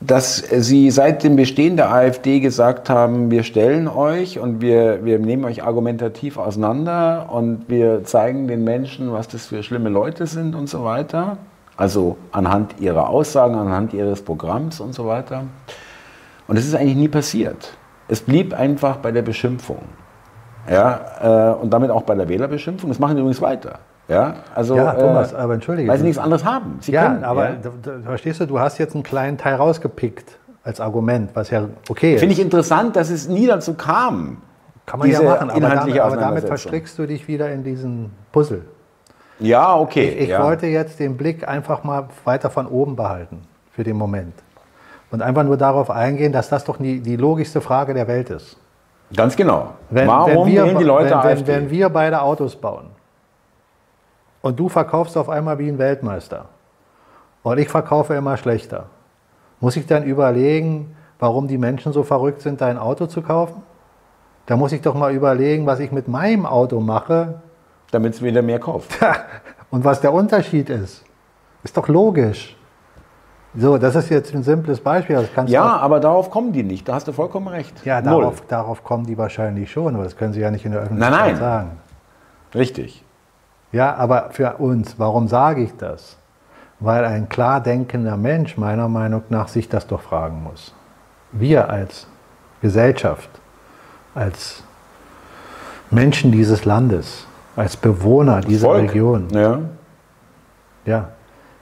dass 0.00 0.36
Sie 0.38 0.90
seit 0.90 1.24
dem 1.24 1.36
Bestehen 1.36 1.76
der 1.76 1.92
AfD 1.92 2.40
gesagt 2.40 2.88
haben, 2.88 3.30
wir 3.30 3.42
stellen 3.42 3.86
euch 3.86 4.38
und 4.38 4.62
wir, 4.62 5.04
wir 5.04 5.18
nehmen 5.18 5.44
euch 5.44 5.62
argumentativ 5.62 6.38
auseinander 6.38 7.28
und 7.30 7.68
wir 7.68 8.04
zeigen 8.04 8.48
den 8.48 8.64
Menschen, 8.64 9.12
was 9.12 9.28
das 9.28 9.46
für 9.46 9.62
schlimme 9.62 9.90
Leute 9.90 10.26
sind 10.26 10.54
und 10.54 10.68
so 10.68 10.84
weiter. 10.84 11.36
Also 11.76 12.16
anhand 12.32 12.80
ihrer 12.80 13.10
Aussagen, 13.10 13.54
anhand 13.54 13.92
ihres 13.92 14.22
Programms 14.22 14.80
und 14.80 14.94
so 14.94 15.06
weiter. 15.06 15.44
Und 16.50 16.56
es 16.56 16.66
ist 16.66 16.74
eigentlich 16.74 16.96
nie 16.96 17.06
passiert. 17.06 17.74
Es 18.08 18.22
blieb 18.22 18.54
einfach 18.54 18.96
bei 18.96 19.12
der 19.12 19.22
Beschimpfung. 19.22 19.82
Ja, 20.68 21.52
äh, 21.52 21.54
und 21.54 21.70
damit 21.70 21.92
auch 21.92 22.02
bei 22.02 22.16
der 22.16 22.28
Wählerbeschimpfung. 22.28 22.90
Das 22.90 22.98
machen 22.98 23.14
die 23.14 23.20
übrigens 23.20 23.40
weiter. 23.40 23.78
Ja, 24.08 24.34
also, 24.52 24.74
ja, 24.74 24.94
Thomas, 24.94 25.32
äh, 25.32 25.36
aber 25.36 25.54
entschuldige. 25.54 25.88
Weil 25.88 25.98
sie 25.98 26.04
nichts 26.06 26.18
anderes 26.18 26.44
haben. 26.44 26.78
Sie 26.80 26.90
ja, 26.90 27.06
können, 27.06 27.22
aber 27.22 27.50
ja? 27.50 27.56
verstehst 28.04 28.40
du, 28.40 28.46
du 28.46 28.58
hast 28.58 28.78
jetzt 28.78 28.94
einen 28.94 29.04
kleinen 29.04 29.38
Teil 29.38 29.54
rausgepickt 29.54 30.40
als 30.64 30.80
Argument, 30.80 31.30
was 31.34 31.50
ja 31.50 31.68
okay 31.88 32.14
ist. 32.14 32.20
Finde 32.20 32.32
ich 32.32 32.40
interessant, 32.40 32.96
dass 32.96 33.10
es 33.10 33.28
nie 33.28 33.46
dazu 33.46 33.74
kam. 33.74 34.38
Kann 34.86 34.98
man 34.98 35.08
ja 35.08 35.22
machen, 35.22 35.50
aber 35.50 35.60
damit, 35.60 36.00
aber 36.00 36.16
damit 36.16 36.46
verstrickst 36.48 36.98
du 36.98 37.06
dich 37.06 37.28
wieder 37.28 37.52
in 37.52 37.62
diesen 37.62 38.10
Puzzle. 38.32 38.62
Ja, 39.38 39.76
okay. 39.76 40.08
Ich, 40.08 40.22
ich 40.22 40.28
ja. 40.30 40.42
wollte 40.42 40.66
jetzt 40.66 40.98
den 40.98 41.16
Blick 41.16 41.46
einfach 41.46 41.84
mal 41.84 42.08
weiter 42.24 42.50
von 42.50 42.66
oben 42.66 42.96
behalten 42.96 43.42
für 43.70 43.84
den 43.84 43.96
Moment. 43.96 44.34
Und 45.10 45.22
einfach 45.22 45.42
nur 45.42 45.56
darauf 45.56 45.90
eingehen, 45.90 46.32
dass 46.32 46.48
das 46.48 46.64
doch 46.64 46.76
die, 46.76 47.00
die 47.00 47.16
logischste 47.16 47.60
Frage 47.60 47.94
der 47.94 48.06
Welt 48.06 48.30
ist. 48.30 48.56
Ganz 49.14 49.34
genau. 49.34 49.70
Wenn, 49.90 50.06
Warum 50.06 50.46
wenn 50.46 50.52
wir, 50.52 50.74
die 50.74 50.84
Leute 50.84 51.18
wenn, 51.22 51.38
wenn, 51.38 51.46
wenn 51.46 51.70
wir 51.70 51.88
beide 51.88 52.22
Autos 52.22 52.54
bauen, 52.54 52.90
und 54.42 54.58
du 54.58 54.68
verkaufst 54.68 55.16
auf 55.16 55.28
einmal 55.28 55.58
wie 55.58 55.68
ein 55.68 55.78
Weltmeister 55.78 56.46
und 57.42 57.58
ich 57.58 57.68
verkaufe 57.68 58.14
immer 58.14 58.36
schlechter. 58.36 58.86
Muss 59.60 59.76
ich 59.76 59.86
dann 59.86 60.04
überlegen, 60.04 60.96
warum 61.18 61.48
die 61.48 61.58
Menschen 61.58 61.92
so 61.92 62.02
verrückt 62.02 62.40
sind, 62.40 62.60
dein 62.60 62.78
Auto 62.78 63.06
zu 63.06 63.22
kaufen? 63.22 63.62
Da 64.46 64.56
muss 64.56 64.72
ich 64.72 64.80
doch 64.80 64.94
mal 64.94 65.12
überlegen, 65.12 65.66
was 65.66 65.80
ich 65.80 65.92
mit 65.92 66.08
meinem 66.08 66.46
Auto 66.46 66.80
mache. 66.80 67.42
Damit 67.90 68.14
es 68.14 68.22
wieder 68.22 68.42
mehr 68.42 68.58
kauft. 68.58 68.98
und 69.70 69.84
was 69.84 70.00
der 70.00 70.12
Unterschied 70.12 70.70
ist. 70.70 71.04
Ist 71.62 71.76
doch 71.76 71.88
logisch. 71.88 72.56
So, 73.56 73.78
das 73.78 73.96
ist 73.96 74.10
jetzt 74.10 74.32
ein 74.32 74.44
simples 74.44 74.80
Beispiel. 74.80 75.28
ja, 75.46 75.76
aber 75.76 75.98
darauf 75.98 76.30
kommen 76.30 76.52
die 76.52 76.62
nicht. 76.62 76.88
Da 76.88 76.94
hast 76.94 77.08
du 77.08 77.12
vollkommen 77.12 77.48
recht. 77.48 77.84
Ja, 77.84 78.00
darauf, 78.00 78.42
darauf, 78.46 78.84
kommen 78.84 79.06
die 79.06 79.18
wahrscheinlich 79.18 79.70
schon, 79.72 79.94
aber 79.94 80.04
das 80.04 80.16
können 80.16 80.32
sie 80.32 80.40
ja 80.40 80.50
nicht 80.50 80.64
in 80.64 80.72
der 80.72 80.82
Öffentlichkeit 80.82 81.18
nein, 81.18 81.32
nein. 81.32 81.40
sagen. 81.40 81.70
Richtig. 82.54 83.04
Ja, 83.72 83.94
aber 83.96 84.30
für 84.30 84.56
uns, 84.58 84.98
warum 84.98 85.26
sage 85.26 85.62
ich 85.62 85.76
das? 85.76 86.16
Weil 86.78 87.04
ein 87.04 87.28
klar 87.28 87.60
denkender 87.60 88.16
Mensch 88.16 88.56
meiner 88.56 88.88
Meinung 88.88 89.22
nach 89.28 89.48
sich 89.48 89.68
das 89.68 89.86
doch 89.86 90.00
fragen 90.00 90.42
muss. 90.42 90.74
Wir 91.32 91.68
als 91.68 92.06
Gesellschaft, 92.62 93.30
als 94.14 94.62
Menschen 95.90 96.32
dieses 96.32 96.64
Landes, 96.64 97.26
als 97.56 97.76
Bewohner 97.76 98.40
dieser 98.40 98.68
Volk. 98.68 98.90
Region. 98.90 99.28
Ja. 99.32 99.58
ja. 100.84 101.08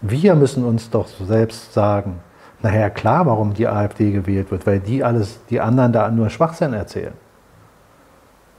Wir 0.00 0.34
müssen 0.34 0.64
uns 0.64 0.90
doch 0.90 1.08
selbst 1.08 1.72
sagen, 1.72 2.20
naja, 2.62 2.90
klar, 2.90 3.26
warum 3.26 3.54
die 3.54 3.68
AfD 3.68 4.10
gewählt 4.10 4.50
wird, 4.50 4.66
weil 4.66 4.80
die 4.80 5.04
alles, 5.04 5.40
die 5.48 5.60
anderen 5.60 5.92
da 5.92 6.10
nur 6.10 6.28
Schwachsinn 6.30 6.72
erzählen. 6.72 7.14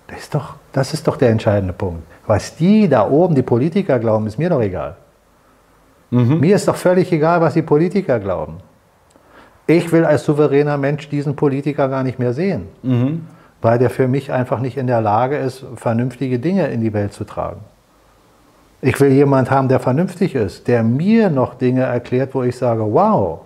Das 0.07 0.19
ist 0.19 0.35
doch, 0.35 0.55
das 0.71 0.93
ist 0.93 1.07
doch 1.07 1.17
der 1.17 1.29
entscheidende 1.29 1.73
Punkt. 1.73 2.03
Was 2.25 2.55
die 2.55 2.87
da 2.87 3.07
oben, 3.07 3.35
die 3.35 3.41
Politiker 3.41 3.99
glauben, 3.99 4.25
ist 4.27 4.39
mir 4.39 4.49
doch 4.49 4.61
egal. 4.61 4.95
Mhm. 6.11 6.39
Mir 6.39 6.55
ist 6.55 6.67
doch 6.67 6.75
völlig 6.75 7.11
egal, 7.11 7.41
was 7.41 7.53
die 7.53 7.61
Politiker 7.61 8.19
glauben. 8.19 8.57
Ich 9.67 9.91
will 9.91 10.03
als 10.03 10.23
souveräner 10.23 10.77
Mensch 10.77 11.09
diesen 11.09 11.35
Politiker 11.35 11.89
gar 11.89 12.03
nicht 12.03 12.17
mehr 12.17 12.33
sehen, 12.33 12.69
mhm. 12.81 13.27
weil 13.61 13.77
der 13.77 13.91
für 13.91 14.07
mich 14.07 14.31
einfach 14.31 14.59
nicht 14.59 14.77
in 14.77 14.87
der 14.87 15.01
Lage 15.01 15.37
ist, 15.37 15.63
vernünftige 15.75 16.39
Dinge 16.39 16.67
in 16.67 16.81
die 16.81 16.93
Welt 16.93 17.13
zu 17.13 17.23
tragen. 17.23 17.59
Ich 18.81 18.99
will 19.01 19.11
jemanden 19.11 19.51
haben, 19.51 19.67
der 19.67 19.79
vernünftig 19.79 20.35
ist, 20.35 20.67
der 20.67 20.83
mir 20.83 21.29
noch 21.29 21.55
Dinge 21.55 21.83
erklärt, 21.83 22.33
wo 22.33 22.43
ich 22.43 22.57
sage, 22.57 22.81
wow, 22.81 23.41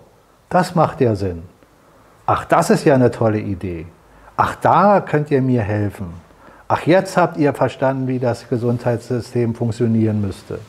das 0.48 0.74
macht 0.74 1.00
ja 1.00 1.16
Sinn. 1.16 1.42
Ach, 2.26 2.44
das 2.44 2.70
ist 2.70 2.84
ja 2.84 2.94
eine 2.94 3.10
tolle 3.10 3.40
Idee. 3.40 3.86
Ach, 4.36 4.54
da 4.56 5.00
könnt 5.00 5.30
ihr 5.30 5.42
mir 5.42 5.62
helfen. 5.62 6.06
Ach, 6.68 6.82
jetzt 6.86 7.16
habt 7.16 7.36
ihr 7.36 7.52
verstanden, 7.52 8.06
wie 8.08 8.18
das 8.18 8.48
Gesundheitssystem 8.48 9.54
funktionieren 9.54 10.20
müsste. 10.20 10.60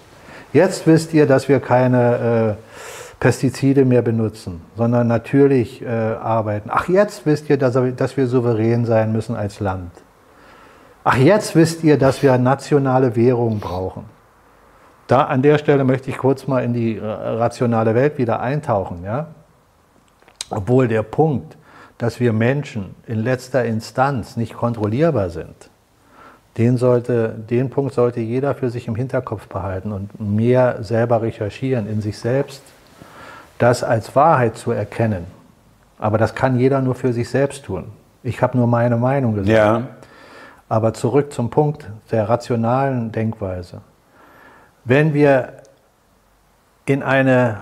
Jetzt 0.52 0.88
wisst 0.88 1.14
ihr, 1.14 1.28
dass 1.28 1.48
wir 1.48 1.60
keine 1.60 2.58
äh, 2.58 3.20
Pestizide 3.20 3.86
mehr 3.86 4.02
benutzen, 4.02 4.62
sondern 4.76 5.08
natürlich 5.08 5.82
äh, 5.82 5.88
arbeiten. 5.88 6.70
Ach, 6.72 6.90
jetzt 6.90 7.26
wisst 7.26 7.50
ihr, 7.50 7.58
dass, 7.58 7.78
dass 7.96 8.18
wir 8.18 8.28
souverän 8.28 8.86
sein 8.86 9.12
müssen 9.12 9.36
als 9.36 9.60
Land. 9.60 9.92
Ach, 11.04 11.18
jetzt 11.18 11.56
wisst 11.56 11.84
ihr, 11.84 11.98
dass 11.98 12.24
wir 12.24 12.38
nationale 12.38 13.16
Währung 13.16 13.60
brauchen. 13.60 14.15
Da 15.08 15.26
an 15.26 15.42
der 15.42 15.58
Stelle 15.58 15.84
möchte 15.84 16.10
ich 16.10 16.18
kurz 16.18 16.48
mal 16.48 16.64
in 16.64 16.74
die 16.74 16.98
äh, 16.98 17.06
rationale 17.06 17.94
Welt 17.94 18.18
wieder 18.18 18.40
eintauchen. 18.40 19.04
Ja? 19.04 19.28
Obwohl 20.50 20.88
der 20.88 21.04
Punkt, 21.04 21.58
dass 21.98 22.20
wir 22.20 22.34
Menschen 22.34 22.96
in 23.06 23.20
letzter 23.20 23.64
Instanz 23.66 24.36
nicht 24.36 24.54
kontrollierbar 24.56 25.30
sind, 25.30 25.70
den, 26.58 26.78
sollte, 26.78 27.30
den 27.30 27.70
Punkt 27.70 27.94
sollte 27.94 28.22
jeder 28.22 28.56
für 28.56 28.70
sich 28.70 28.88
im 28.88 28.96
Hinterkopf 28.96 29.48
behalten 29.48 29.92
und 29.92 30.20
mehr 30.20 30.84
selber 30.84 31.22
recherchieren 31.22 31.88
in 31.88 32.02
sich 32.02 32.18
selbst, 32.18 32.64
das 33.60 33.84
als 33.84 34.16
Wahrheit 34.16 34.58
zu 34.58 34.72
erkennen. 34.72 35.28
Aber 35.98 36.18
das 36.18 36.36
kann 36.36 36.58
jeder 36.58 36.82
nur 36.82 36.96
für 36.96 37.14
sich 37.14 37.30
selbst 37.30 37.66
tun. 37.66 37.92
Ich 38.24 38.42
habe 38.42 38.58
nur 38.58 38.68
meine 38.68 38.98
Meinung 38.98 39.36
gesagt. 39.36 39.50
Ja. 39.50 39.84
Aber 40.68 40.94
zurück 40.94 41.32
zum 41.32 41.50
Punkt 41.50 41.90
der 42.12 42.28
rationalen 42.28 43.12
Denkweise. 43.12 43.82
Wenn 44.88 45.16
wir 45.16 45.54
in 46.86 47.02
eine 47.02 47.58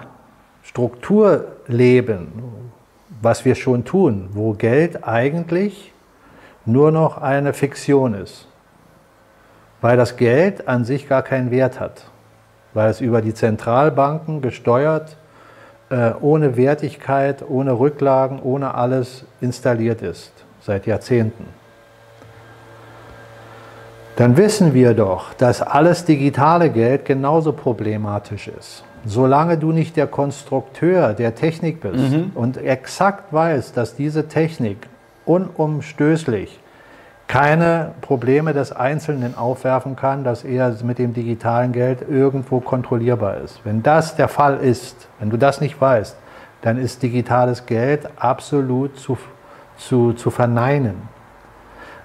Struktur 0.62 1.54
leben, 1.68 2.72
was 3.22 3.46
wir 3.46 3.56
schon 3.56 3.86
tun, 3.86 4.30
wo 4.34 4.52
Geld 4.54 5.08
eigentlich 5.08 5.94
nur 6.66 6.92
noch 6.92 7.18
eine 7.18 7.54
Fiktion 7.54 8.14
ist, 8.14 8.50
weil 9.80 9.96
das 9.96 10.18
Geld 10.18 10.68
an 10.68 10.84
sich 10.84 11.08
gar 11.08 11.22
keinen 11.22 11.50
Wert 11.50 11.80
hat, 11.80 12.12
weil 12.74 12.90
es 12.90 13.00
über 13.00 13.22
die 13.22 13.34
Zentralbanken 13.34 14.42
gesteuert, 14.42 15.16
äh, 15.90 16.12
ohne 16.20 16.58
Wertigkeit, 16.58 17.42
ohne 17.48 17.80
Rücklagen, 17.80 18.42
ohne 18.42 18.76
alles 18.76 19.24
installiert 19.40 20.02
ist, 20.02 20.34
seit 20.60 20.88
Jahrzehnten. 20.88 21.63
Dann 24.16 24.38
wissen 24.38 24.74
wir 24.76 24.94
doch, 24.94 25.34
dass 25.34 25.62
alles 25.62 26.06
digitale 26.06 26.70
Geld 26.70 27.06
genauso 27.06 27.52
problematisch 27.52 28.48
ist. 28.48 28.84
Solange 29.06 29.58
du 29.58 29.72
nicht 29.72 29.98
der 29.98 30.08
Konstrukteur 30.08 31.14
der 31.14 31.36
Technik 31.36 31.82
bist 31.82 32.12
mhm. 32.12 32.32
und 32.36 32.58
exakt 32.58 33.34
weißt, 33.34 33.76
dass 33.76 33.96
diese 33.96 34.28
Technik 34.28 34.88
unumstößlich 35.26 36.60
keine 37.28 37.94
Probleme 38.02 38.54
des 38.54 38.72
Einzelnen 38.72 39.36
aufwerfen 39.36 39.96
kann, 39.96 40.24
dass 40.24 40.44
er 40.44 40.76
mit 40.84 41.00
dem 41.00 41.14
digitalen 41.14 41.72
Geld 41.72 42.06
irgendwo 42.08 42.60
kontrollierbar 42.60 43.38
ist. 43.38 43.62
Wenn 43.64 43.82
das 43.82 44.16
der 44.16 44.28
Fall 44.28 44.58
ist, 44.58 45.08
wenn 45.20 45.32
du 45.32 45.38
das 45.38 45.60
nicht 45.60 45.82
weißt, 45.82 46.16
dann 46.62 46.78
ist 46.78 47.02
digitales 47.02 47.66
Geld 47.66 48.08
absolut 48.18 49.00
zu, 49.00 49.18
zu, 49.78 50.14
zu 50.14 50.30
verneinen. 50.30 51.13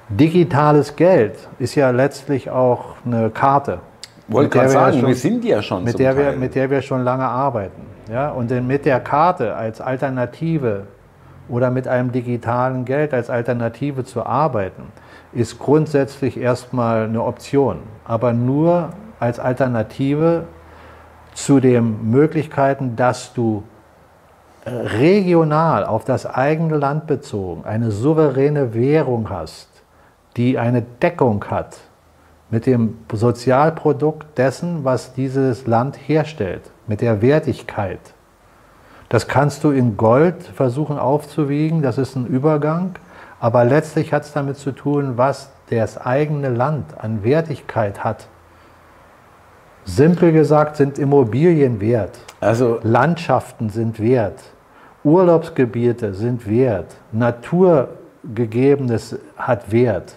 Digitales 0.09 0.97
Geld 0.97 1.37
ist 1.59 1.75
ja 1.75 1.91
letztlich 1.91 2.51
auch 2.51 2.97
eine 3.05 3.31
Karte. 3.31 3.81
Wollte 4.29 4.51
gerade 4.51 4.69
sagen, 4.71 4.97
wir, 4.97 5.01
schon, 5.01 5.09
wir 5.09 5.17
sind 5.17 5.45
ja 5.45 5.63
schon. 5.63 5.85
Mit 5.85 5.99
der, 5.99 6.17
wir, 6.17 6.33
mit 6.33 6.55
der 6.55 6.71
wir 6.71 6.83
schon 6.83 7.03
lange 7.03 7.25
arbeiten. 7.25 7.83
Ja? 8.11 8.31
Und 8.31 8.51
mit 8.67 8.85
der 8.85 9.01
Karte 9.01 9.55
als 9.55 9.81
Alternative 9.81 10.87
oder 11.49 11.71
mit 11.71 11.89
einem 11.89 12.13
digitalen 12.13 12.85
Geld 12.85 13.15
als 13.15 13.31
Alternative 13.31 14.05
zu 14.05 14.25
arbeiten, 14.25 14.85
ist 15.33 15.59
grundsätzlich 15.59 16.39
erstmal 16.39 17.05
eine 17.05 17.23
Option, 17.23 17.79
aber 18.05 18.33
nur 18.33 18.91
als 19.21 19.39
Alternative 19.39 20.45
zu 21.35 21.61
den 21.61 22.11
Möglichkeiten, 22.11 22.97
dass 22.97 23.33
du 23.33 23.63
äh, 24.65 24.71
regional 24.71 25.85
auf 25.85 26.05
das 26.05 26.27
eigene 26.27 26.77
Land 26.77 27.07
bezogen 27.07 27.65
eine 27.65 27.91
souveräne 27.91 28.75
Währung 28.75 29.31
hast, 29.31 29.78
die 30.37 30.59
eine 30.59 30.83
Deckung 30.83 31.45
hat 31.47 31.79
mit 32.51 32.67
dem 32.67 32.99
Sozialprodukt 33.13 34.39
dessen, 34.39 34.85
was 34.85 35.13
dieses 35.13 35.67
Land 35.67 35.99
herstellt, 36.07 36.63
mit 36.87 37.01
der 37.01 37.21
Wertigkeit. 37.21 38.01
Das 39.09 39.29
kannst 39.29 39.65
du 39.65 39.71
in 39.71 39.97
Gold 39.97 40.43
versuchen 40.43 40.99
aufzuwiegen, 40.99 41.83
das 41.83 41.99
ist 41.99 42.17
ein 42.17 42.27
Übergang. 42.27 42.95
Aber 43.41 43.65
letztlich 43.65 44.13
hat 44.13 44.25
es 44.25 44.33
damit 44.33 44.57
zu 44.57 44.73
tun, 44.73 45.17
was 45.17 45.51
das 45.71 45.99
eigene 45.99 46.49
Land 46.49 46.87
an 46.99 47.23
Wertigkeit 47.23 48.03
hat. 48.03 48.27
Simpel 49.85 50.33
gesagt 50.33 50.77
sind 50.77 50.99
Immobilien 50.99 51.81
wert. 51.81 52.19
Also 52.41 52.81
Landschaften 52.83 53.71
sind 53.71 54.01
wert. 54.01 54.41
Urlaubsgebiete 55.05 56.15
sind 56.15 56.49
wert. 56.49 56.97
Naturgegebenes 58.29 59.19
hat 59.37 59.73
Wert. 59.73 60.17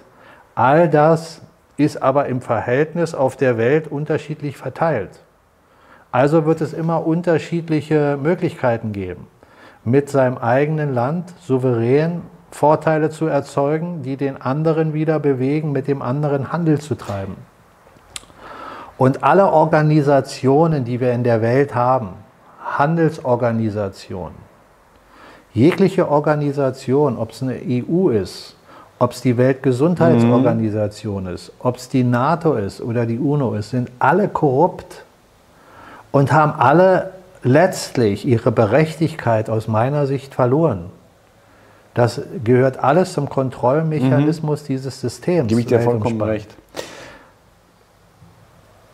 All 0.55 0.89
das 0.89 1.41
ist 1.77 2.01
aber 2.01 2.27
im 2.27 2.41
Verhältnis 2.41 3.15
auf 3.15 3.35
der 3.35 3.57
Welt 3.57 3.87
unterschiedlich 3.87 4.57
verteilt. 4.57 5.19
Also 6.11 6.45
wird 6.45 6.61
es 6.61 6.73
immer 6.73 7.05
unterschiedliche 7.07 8.17
Möglichkeiten 8.21 8.91
geben, 8.91 9.27
mit 9.85 10.09
seinem 10.09 10.37
eigenen 10.37 10.93
Land 10.93 11.33
souverän 11.41 12.23
Vorteile 12.51 13.09
zu 13.09 13.27
erzeugen, 13.27 14.03
die 14.03 14.17
den 14.17 14.41
anderen 14.41 14.93
wieder 14.93 15.19
bewegen, 15.19 15.71
mit 15.71 15.87
dem 15.87 16.01
anderen 16.01 16.51
Handel 16.51 16.79
zu 16.81 16.95
treiben. 16.95 17.37
Und 18.97 19.23
alle 19.23 19.47
Organisationen, 19.47 20.83
die 20.83 20.99
wir 20.99 21.13
in 21.13 21.23
der 21.23 21.41
Welt 21.41 21.73
haben, 21.73 22.09
Handelsorganisationen, 22.61 24.35
jegliche 25.53 26.09
Organisation, 26.09 27.17
ob 27.17 27.31
es 27.31 27.41
eine 27.41 27.59
EU 27.67 28.09
ist, 28.09 28.55
ob 28.99 29.11
es 29.11 29.21
die 29.21 29.37
Weltgesundheitsorganisation 29.37 31.23
mhm. 31.23 31.33
ist, 31.33 31.51
ob 31.59 31.77
es 31.77 31.89
die 31.89 32.03
NATO 32.03 32.53
ist 32.53 32.81
oder 32.81 33.05
die 33.05 33.19
UNO 33.19 33.53
ist, 33.55 33.71
sind 33.71 33.91
alle 33.99 34.27
korrupt 34.27 35.03
und 36.11 36.31
haben 36.31 36.53
alle 36.59 37.11
letztlich 37.43 38.27
ihre 38.27 38.51
Berechtigkeit 38.51 39.49
aus 39.49 39.67
meiner 39.67 40.05
Sicht 40.05 40.35
verloren. 40.35 40.91
Das 41.93 42.21
gehört 42.43 42.81
alles 42.81 43.13
zum 43.13 43.27
Kontrollmechanismus 43.27 44.63
mhm. 44.63 44.67
dieses 44.67 45.01
Systems. 45.01 45.49
Gebe 45.49 45.61
ich 45.61 45.67
dir 45.67 45.81
vollkommen 45.81 46.21
recht. 46.21 46.55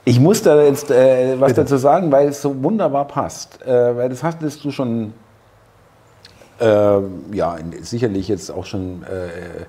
Ich 0.03 0.19
muss 0.21 0.41
da 0.41 0.61
jetzt 0.61 0.89
äh, 0.89 1.35
was 1.37 1.49
Bitte. 1.49 1.61
dazu 1.61 1.75
sagen, 1.75 2.11
weil 2.13 2.29
es 2.29 2.41
so 2.41 2.63
wunderbar 2.63 3.05
passt. 3.05 3.61
Äh, 3.63 3.97
weil 3.97 4.09
das 4.09 4.23
hattest 4.23 4.63
du 4.63 4.71
schon, 4.71 5.13
äh, 6.59 7.35
ja, 7.35 7.57
sicherlich 7.81 8.27
jetzt 8.27 8.49
auch 8.49 8.65
schon 8.65 9.03
äh, 9.03 9.65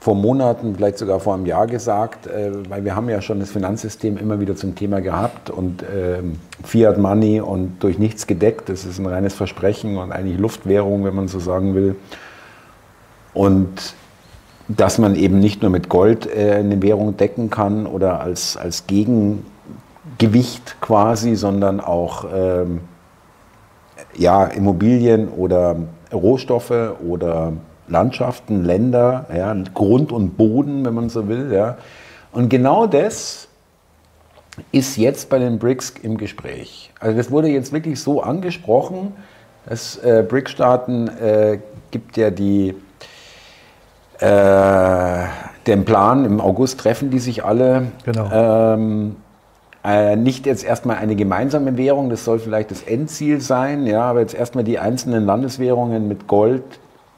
vor 0.00 0.14
Monaten, 0.14 0.76
vielleicht 0.76 0.98
sogar 0.98 1.18
vor 1.20 1.34
einem 1.34 1.46
Jahr 1.46 1.66
gesagt, 1.66 2.26
äh, 2.26 2.52
weil 2.68 2.84
wir 2.84 2.94
haben 2.94 3.08
ja 3.08 3.20
schon 3.20 3.40
das 3.40 3.50
Finanzsystem 3.50 4.16
immer 4.16 4.38
wieder 4.38 4.54
zum 4.54 4.74
Thema 4.74 5.00
gehabt 5.00 5.50
und 5.50 5.82
ähm, 5.82 6.38
Fiat 6.64 6.98
Money 6.98 7.40
und 7.40 7.82
durch 7.82 7.98
nichts 7.98 8.26
gedeckt. 8.26 8.68
Das 8.68 8.84
ist 8.84 8.98
ein 8.98 9.06
reines 9.06 9.34
Versprechen 9.34 9.96
und 9.96 10.12
eigentlich 10.12 10.38
Luftwährung, 10.38 11.04
wenn 11.04 11.14
man 11.14 11.28
so 11.28 11.40
sagen 11.40 11.74
will. 11.74 11.96
Und 13.34 13.94
dass 14.68 14.98
man 14.98 15.16
eben 15.16 15.40
nicht 15.40 15.62
nur 15.62 15.70
mit 15.70 15.88
Gold 15.88 16.26
äh, 16.26 16.56
eine 16.56 16.80
Währung 16.82 17.16
decken 17.16 17.50
kann 17.50 17.86
oder 17.86 18.20
als, 18.20 18.56
als 18.56 18.86
Gegengewicht 18.86 20.76
quasi, 20.80 21.34
sondern 21.34 21.80
auch 21.80 22.26
ähm, 22.32 22.80
ja, 24.16 24.44
Immobilien 24.44 25.28
oder 25.28 25.76
Rohstoffe 26.12 26.94
oder 27.06 27.52
Landschaften, 27.88 28.64
Länder, 28.64 29.26
ja, 29.34 29.54
Grund 29.74 30.12
und 30.12 30.36
Boden, 30.36 30.84
wenn 30.84 30.94
man 30.94 31.08
so 31.08 31.28
will. 31.28 31.52
Ja. 31.52 31.78
Und 32.32 32.48
genau 32.48 32.86
das 32.86 33.48
ist 34.72 34.96
jetzt 34.96 35.30
bei 35.30 35.38
den 35.38 35.58
BRICS 35.58 35.94
im 36.02 36.18
Gespräch. 36.18 36.92
Also 37.00 37.16
das 37.16 37.30
wurde 37.30 37.48
jetzt 37.48 37.72
wirklich 37.72 38.00
so 38.02 38.22
angesprochen, 38.22 39.12
dass 39.66 39.96
äh, 39.98 40.24
BRICS-Staaten 40.28 41.08
äh, 41.08 41.58
gibt 41.90 42.16
ja 42.16 42.30
die 42.30 42.74
äh, 44.18 45.24
den 45.66 45.84
Plan, 45.84 46.24
im 46.24 46.40
August 46.40 46.80
treffen 46.80 47.10
die 47.10 47.18
sich 47.18 47.44
alle. 47.44 47.88
Genau. 48.04 48.28
Ähm, 48.32 49.16
Äh, 49.88 50.16
nicht 50.16 50.44
jetzt 50.44 50.64
erstmal 50.64 50.98
eine 50.98 51.16
gemeinsame 51.16 51.78
Währung, 51.78 52.10
das 52.10 52.22
soll 52.22 52.40
vielleicht 52.40 52.70
das 52.70 52.82
Endziel 52.82 53.40
sein, 53.40 53.86
ja, 53.86 54.02
aber 54.02 54.20
jetzt 54.20 54.34
erstmal 54.34 54.62
die 54.62 54.78
einzelnen 54.78 55.24
Landeswährungen 55.24 56.06
mit 56.08 56.26
Gold 56.26 56.62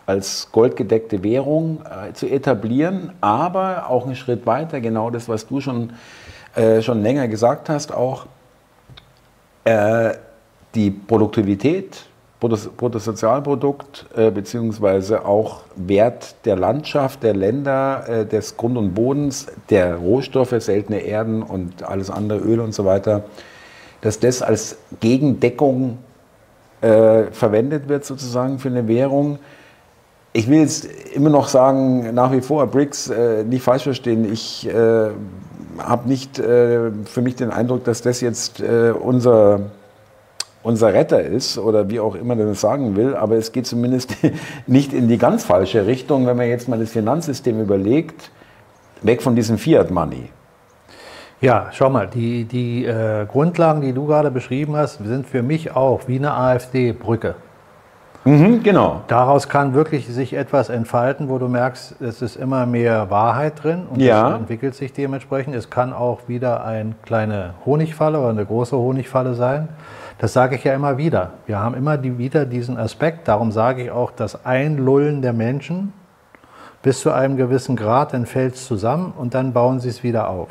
als 0.07 0.51
goldgedeckte 0.53 1.25
Währung 1.25 1.81
äh, 1.85 2.13
zu 2.13 2.29
etablieren, 2.29 3.13
aber 3.21 3.91
auch 3.91 4.07
einen 4.07 4.15
Schritt 4.15 4.47
weiter, 4.47 4.81
genau 4.81 5.11
das, 5.11 5.29
was 5.29 5.49
du 5.49 5.61
schon, 5.61 5.95
äh, 6.55 6.81
schon 6.81 7.03
länger 7.03 7.27
gesagt 7.27 7.69
hast, 7.69 7.93
auch 7.93 8.27
äh, 9.65 10.13
die 10.77 10.93
Produktivität, 10.93 12.07
Bruttosozialprodukt 12.41 14.07
äh, 14.17 14.31
beziehungsweise 14.31 15.25
auch 15.25 15.63
Wert 15.77 16.35
der 16.47 16.57
Landschaft, 16.57 17.23
der 17.23 17.35
Länder, 17.35 18.09
äh, 18.09 18.27
des 18.27 18.57
Grund 18.57 18.77
und 18.79 18.95
Bodens, 18.95 19.47
der 19.69 19.97
Rohstoffe, 19.97 20.55
seltene 20.59 21.01
Erden 21.01 21.43
und 21.43 21.83
alles 21.83 22.11
andere, 22.11 22.39
Öl 22.39 22.61
und 22.61 22.75
so 22.75 22.85
weiter, 22.85 23.25
dass 24.01 24.19
das 24.19 24.41
als 24.41 24.79
Gegendeckung 25.01 25.99
äh, 26.81 27.25
verwendet 27.33 27.89
wird 27.89 28.05
sozusagen 28.05 28.59
für 28.59 28.69
eine 28.69 28.89
Währung. 28.89 29.39
Ich 30.33 30.49
will 30.49 30.61
jetzt 30.61 30.87
immer 31.13 31.29
noch 31.29 31.49
sagen, 31.49 32.15
nach 32.15 32.33
wie 32.33 32.41
vor, 32.41 32.67
BRICS, 32.69 33.11
äh, 33.11 33.45
nicht 33.45 33.63
falsch 33.63 33.83
verstehen, 33.83 34.33
ich 34.33 34.67
äh, 34.67 35.11
habe 35.79 36.09
nicht 36.09 36.39
äh, 36.39 36.91
für 37.05 37.21
mich 37.21 37.37
den 37.37 37.51
Eindruck, 37.51 37.85
dass 37.85 38.01
das 38.01 38.21
jetzt 38.21 38.61
unser, 38.61 39.61
unser 40.63 40.93
Retter 40.93 41.23
ist 41.23 41.59
oder 41.59 41.89
wie 41.89 42.01
auch 42.01 42.15
immer 42.15 42.35
man 42.35 42.47
das 42.47 42.61
sagen 42.61 42.97
will, 42.97 43.15
aber 43.15 43.37
es 43.37 43.53
geht 43.53 43.67
zumindest 43.67 44.17
nicht 44.67 44.93
in 44.93 45.09
die 45.09 45.19
ganz 45.19 45.45
falsche 45.45 45.87
Richtung, 45.87 46.27
wenn 46.27 46.37
man 46.37 46.49
jetzt 46.49 46.69
mal 46.69 46.79
das 46.79 46.91
Finanzsystem 46.91 47.61
überlegt, 47.61 48.31
weg 49.03 49.23
von 49.23 49.35
diesem 49.35 49.59
Fiat-Money. 49.59 50.31
Ja, 51.41 51.69
schau 51.73 51.89
mal, 51.89 52.07
die, 52.07 52.45
die 52.45 52.85
äh, 52.85 53.25
Grundlagen, 53.25 53.81
die 53.81 53.95
du 53.95 54.07
gerade 54.07 54.31
beschrieben 54.31 54.77
hast, 54.77 55.03
sind 55.03 55.27
für 55.27 55.43
mich 55.43 55.75
auch 55.75 56.03
wie 56.07 56.17
eine 56.17 56.35
AfD-Brücke. 56.35 57.35
Mhm, 58.25 58.63
genau. 58.63 59.01
Daraus 59.07 59.49
kann 59.49 59.73
wirklich 59.73 60.07
sich 60.07 60.35
etwas 60.35 60.69
entfalten, 60.69 61.31
wo 61.31 61.39
du 61.39 61.49
merkst, 61.49 62.03
es 62.03 62.21
ist 62.21 62.37
immer 62.37 62.67
mehr 62.67 63.09
Wahrheit 63.09 63.63
drin 63.63 63.87
und 63.91 64.01
ja. 64.01 64.29
es 64.29 64.37
entwickelt 64.41 64.75
sich 64.75 64.93
dementsprechend. 64.93 65.55
Es 65.55 65.71
kann 65.71 65.95
auch 65.95 66.29
wieder 66.29 66.63
eine 66.63 66.95
kleine 67.03 67.55
Honigfalle 67.65 68.19
oder 68.19 68.29
eine 68.29 68.45
große 68.45 68.77
Honigfalle 68.77 69.33
sein. 69.33 69.69
Das 70.21 70.35
sage 70.35 70.57
ich 70.57 70.65
ja 70.65 70.75
immer 70.75 70.99
wieder. 70.99 71.31
Wir 71.47 71.59
haben 71.61 71.75
immer 71.75 71.97
die, 71.97 72.19
wieder 72.19 72.45
diesen 72.45 72.77
Aspekt. 72.77 73.27
Darum 73.27 73.53
sage 73.53 73.85
ich 73.85 73.91
auch, 73.91 74.11
das 74.11 74.45
Einlullen 74.45 75.23
der 75.23 75.33
Menschen 75.33 75.95
bis 76.83 77.01
zu 77.01 77.11
einem 77.11 77.39
gewissen 77.39 77.75
Grad, 77.75 78.13
dann 78.13 78.27
fällt 78.27 78.55
es 78.55 78.67
zusammen 78.67 79.15
und 79.17 79.33
dann 79.33 79.55
bauen 79.55 79.81
sie 79.81 79.89
es 79.89 80.03
wieder 80.03 80.29
auf. 80.29 80.49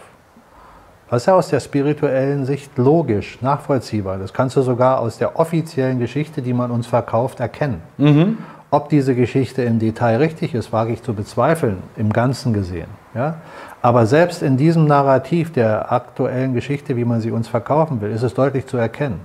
Ist 1.11 1.27
ja 1.27 1.35
aus 1.35 1.49
der 1.49 1.59
spirituellen 1.59 2.45
Sicht 2.45 2.77
logisch, 2.77 3.41
nachvollziehbar. 3.41 4.17
Das 4.17 4.33
kannst 4.33 4.55
du 4.55 4.61
sogar 4.61 4.99
aus 4.99 5.19
der 5.19 5.39
offiziellen 5.39 5.99
Geschichte, 5.99 6.41
die 6.41 6.53
man 6.53 6.71
uns 6.71 6.87
verkauft, 6.87 7.39
erkennen. 7.39 7.81
Mhm. 7.97 8.39
Ob 8.71 8.89
diese 8.89 9.15
Geschichte 9.15 9.63
im 9.63 9.77
Detail 9.77 10.17
richtig 10.17 10.55
ist, 10.55 10.73
wage 10.73 10.93
ich 10.93 11.03
zu 11.03 11.13
bezweifeln, 11.13 11.77
im 11.95 12.11
Ganzen 12.11 12.53
gesehen. 12.53 12.89
Ja? 13.13 13.35
Aber 13.83 14.07
selbst 14.07 14.41
in 14.41 14.57
diesem 14.57 14.85
Narrativ 14.85 15.51
der 15.51 15.91
aktuellen 15.91 16.53
Geschichte, 16.55 16.95
wie 16.95 17.05
man 17.05 17.21
sie 17.21 17.31
uns 17.31 17.47
verkaufen 17.47 18.01
will, 18.01 18.11
ist 18.11 18.23
es 18.23 18.33
deutlich 18.33 18.65
zu 18.65 18.77
erkennen. 18.77 19.19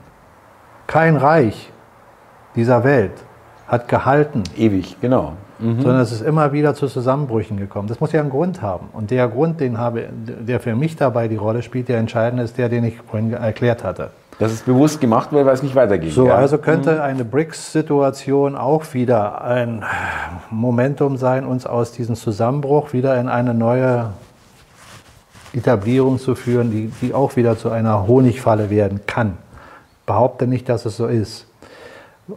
Kein 0.86 1.16
Reich 1.16 1.70
dieser 2.54 2.84
Welt 2.84 3.12
hat 3.66 3.88
gehalten. 3.88 4.44
Ewig, 4.56 4.96
genau 5.00 5.34
mhm. 5.58 5.80
sondern 5.80 6.00
es 6.00 6.12
ist 6.12 6.22
immer 6.22 6.52
wieder 6.52 6.74
zu 6.74 6.86
Zusammenbrüchen 6.86 7.56
gekommen. 7.56 7.88
Das 7.88 8.00
muss 8.00 8.12
ja 8.12 8.20
einen 8.20 8.30
Grund 8.30 8.62
haben. 8.62 8.88
Und 8.92 9.10
der 9.10 9.28
Grund, 9.28 9.60
den 9.60 9.78
habe, 9.78 10.08
der 10.12 10.60
für 10.60 10.74
mich 10.74 10.96
dabei 10.96 11.28
die 11.28 11.36
Rolle 11.36 11.62
spielt, 11.62 11.88
der 11.88 11.98
entscheidende 11.98 12.44
ist 12.44 12.58
der, 12.58 12.68
den 12.68 12.84
ich 12.84 12.96
vorhin 13.08 13.32
erklärt 13.32 13.84
hatte. 13.84 14.10
Dass 14.38 14.50
es 14.50 14.62
bewusst 14.62 15.00
gemacht 15.00 15.28
weil 15.30 15.46
es 15.48 15.62
nicht 15.62 15.76
weitergeht. 15.76 16.12
So, 16.12 16.26
ja. 16.26 16.34
also 16.34 16.58
könnte 16.58 16.94
mhm. 16.94 17.00
eine 17.00 17.24
BRICS-Situation 17.24 18.56
auch 18.56 18.92
wieder 18.92 19.42
ein 19.42 19.84
Momentum 20.50 21.16
sein, 21.16 21.44
uns 21.44 21.66
aus 21.66 21.92
diesem 21.92 22.16
Zusammenbruch 22.16 22.92
wieder 22.92 23.18
in 23.20 23.28
eine 23.28 23.54
neue 23.54 24.10
Etablierung 25.52 26.18
zu 26.18 26.34
führen, 26.34 26.72
die, 26.72 26.90
die 27.00 27.14
auch 27.14 27.36
wieder 27.36 27.56
zu 27.56 27.70
einer 27.70 28.08
Honigfalle 28.08 28.70
werden 28.70 29.02
kann. 29.06 29.38
Behaupte 30.06 30.46
nicht, 30.46 30.68
dass 30.68 30.84
es 30.84 30.96
so 30.96 31.06
ist 31.06 31.46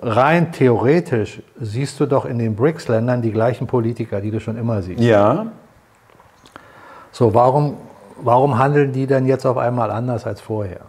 rein 0.02 0.52
theoretisch 0.52 1.42
siehst 1.60 2.00
du 2.00 2.06
doch 2.06 2.26
in 2.26 2.40
den 2.40 2.56
BRICS-Ländern 2.56 3.22
die 3.22 3.32
gleichen 3.32 3.68
Politiker, 3.68 4.22
die 4.22 4.32
du 4.32 4.40
schon 4.40 4.58
immer 4.58 4.82
siehst. 4.82 5.00
Ja. 5.00 5.48
So, 7.12 7.34
warum, 7.34 7.78
warum 8.22 8.58
handeln 8.58 8.92
die 8.92 9.08
denn 9.08 9.26
jetzt 9.26 9.46
auf 9.46 9.58
einmal 9.58 9.92
anders 9.92 10.26
als 10.26 10.42
vorher? 10.42 10.82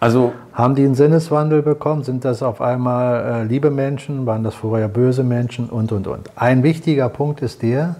Also 0.00 0.32
haben 0.52 0.76
die 0.76 0.84
einen 0.84 0.94
Sinneswandel 0.94 1.62
bekommen? 1.62 2.04
Sind 2.04 2.24
das 2.24 2.42
auf 2.42 2.60
einmal 2.60 3.42
äh, 3.42 3.44
liebe 3.44 3.70
Menschen? 3.70 4.26
Waren 4.26 4.44
das 4.44 4.54
vorher 4.54 4.86
böse 4.86 5.24
Menschen? 5.24 5.68
Und, 5.68 5.90
und, 5.90 6.06
und. 6.06 6.30
Ein 6.36 6.62
wichtiger 6.62 7.08
Punkt 7.08 7.42
ist 7.42 7.62
der, 7.62 7.96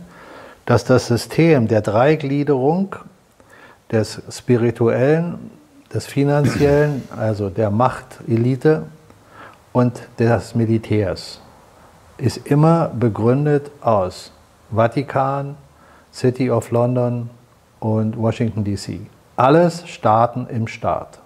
dass 0.64 0.84
das 0.84 1.08
System 1.08 1.66
der 1.66 1.80
Dreigliederung 1.80 2.94
des 3.90 4.22
Spirituellen, 4.30 5.50
des 5.92 6.06
Finanziellen, 6.06 7.02
also 7.16 7.48
der 7.48 7.70
Machtelite 7.70 8.82
und 9.72 10.00
des 10.18 10.54
Militärs 10.54 11.40
ist 12.18 12.48
immer 12.48 12.88
begründet 12.88 13.70
aus 13.80 14.32
Vatikan, 14.70 15.56
City 16.12 16.50
of 16.50 16.70
London 16.70 17.30
und 17.80 18.18
Washington 18.18 18.64
DC. 18.64 19.00
Alles 19.36 19.86
Staaten 19.88 20.46
im 20.50 20.66
Staat. 20.66 21.20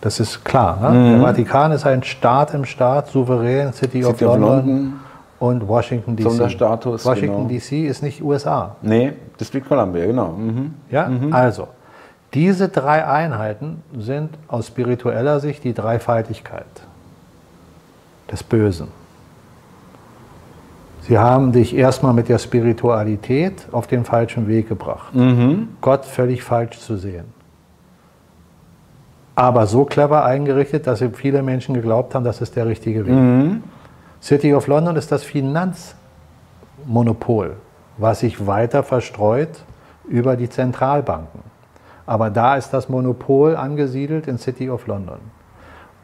Das 0.00 0.20
ist 0.20 0.44
klar. 0.44 0.78
Ne? 0.80 0.98
Mhm. 0.98 1.10
Der 1.10 1.20
Vatikan 1.20 1.72
ist 1.72 1.86
ein 1.86 2.02
Staat 2.02 2.54
im 2.54 2.64
Staat, 2.64 3.08
souverän, 3.08 3.72
City, 3.72 4.02
City 4.02 4.04
of, 4.04 4.20
London, 4.20 4.42
of, 4.42 4.64
London, 4.66 5.00
und 5.38 5.68
Washington 5.68 6.16
DC. 6.16 6.24
Sonderstatus. 6.24 7.04
Washington 7.04 7.48
genau. 7.48 7.60
DC 7.60 7.88
ist 7.88 8.02
nicht 8.02 8.22
USA. 8.22 8.76
Nee, 8.82 9.12
District 9.38 9.62
Columbia, 9.66 10.06
genau. 10.06 10.32
Mhm. 10.32 10.74
Ja, 10.90 11.08
mhm. 11.08 11.32
also 11.32 11.68
diese 12.34 12.68
drei 12.68 13.06
Einheiten 13.06 13.82
sind 13.96 14.30
aus 14.48 14.66
spiritueller 14.66 15.40
Sicht 15.40 15.64
die 15.64 15.72
Dreifaltigkeit 15.72 16.66
des 18.30 18.42
Bösen. 18.42 18.88
Sie 21.02 21.18
haben 21.18 21.52
dich 21.52 21.74
erstmal 21.74 22.12
mit 22.12 22.28
der 22.28 22.38
Spiritualität 22.38 23.66
auf 23.72 23.86
den 23.86 24.04
falschen 24.04 24.46
Weg 24.46 24.68
gebracht. 24.68 25.14
Mhm. 25.14 25.68
Gott 25.80 26.04
völlig 26.04 26.42
falsch 26.42 26.78
zu 26.80 26.96
sehen. 26.96 27.24
Aber 29.34 29.66
so 29.66 29.86
clever 29.86 30.24
eingerichtet, 30.24 30.86
dass 30.86 31.02
viele 31.14 31.42
Menschen 31.42 31.74
geglaubt 31.74 32.14
haben, 32.14 32.24
das 32.24 32.42
ist 32.42 32.56
der 32.56 32.66
richtige 32.66 33.06
Weg. 33.06 33.14
Mhm. 33.14 33.62
City 34.20 34.54
of 34.54 34.66
London 34.66 34.96
ist 34.96 35.12
das 35.12 35.24
Finanzmonopol, 35.24 37.56
was 37.96 38.20
sich 38.20 38.46
weiter 38.46 38.82
verstreut 38.82 39.64
über 40.08 40.36
die 40.36 40.48
Zentralbanken. 40.48 41.42
Aber 42.06 42.30
da 42.30 42.56
ist 42.56 42.70
das 42.70 42.88
Monopol 42.88 43.56
angesiedelt 43.56 44.26
in 44.26 44.38
City 44.38 44.70
of 44.70 44.86
London. 44.86 45.18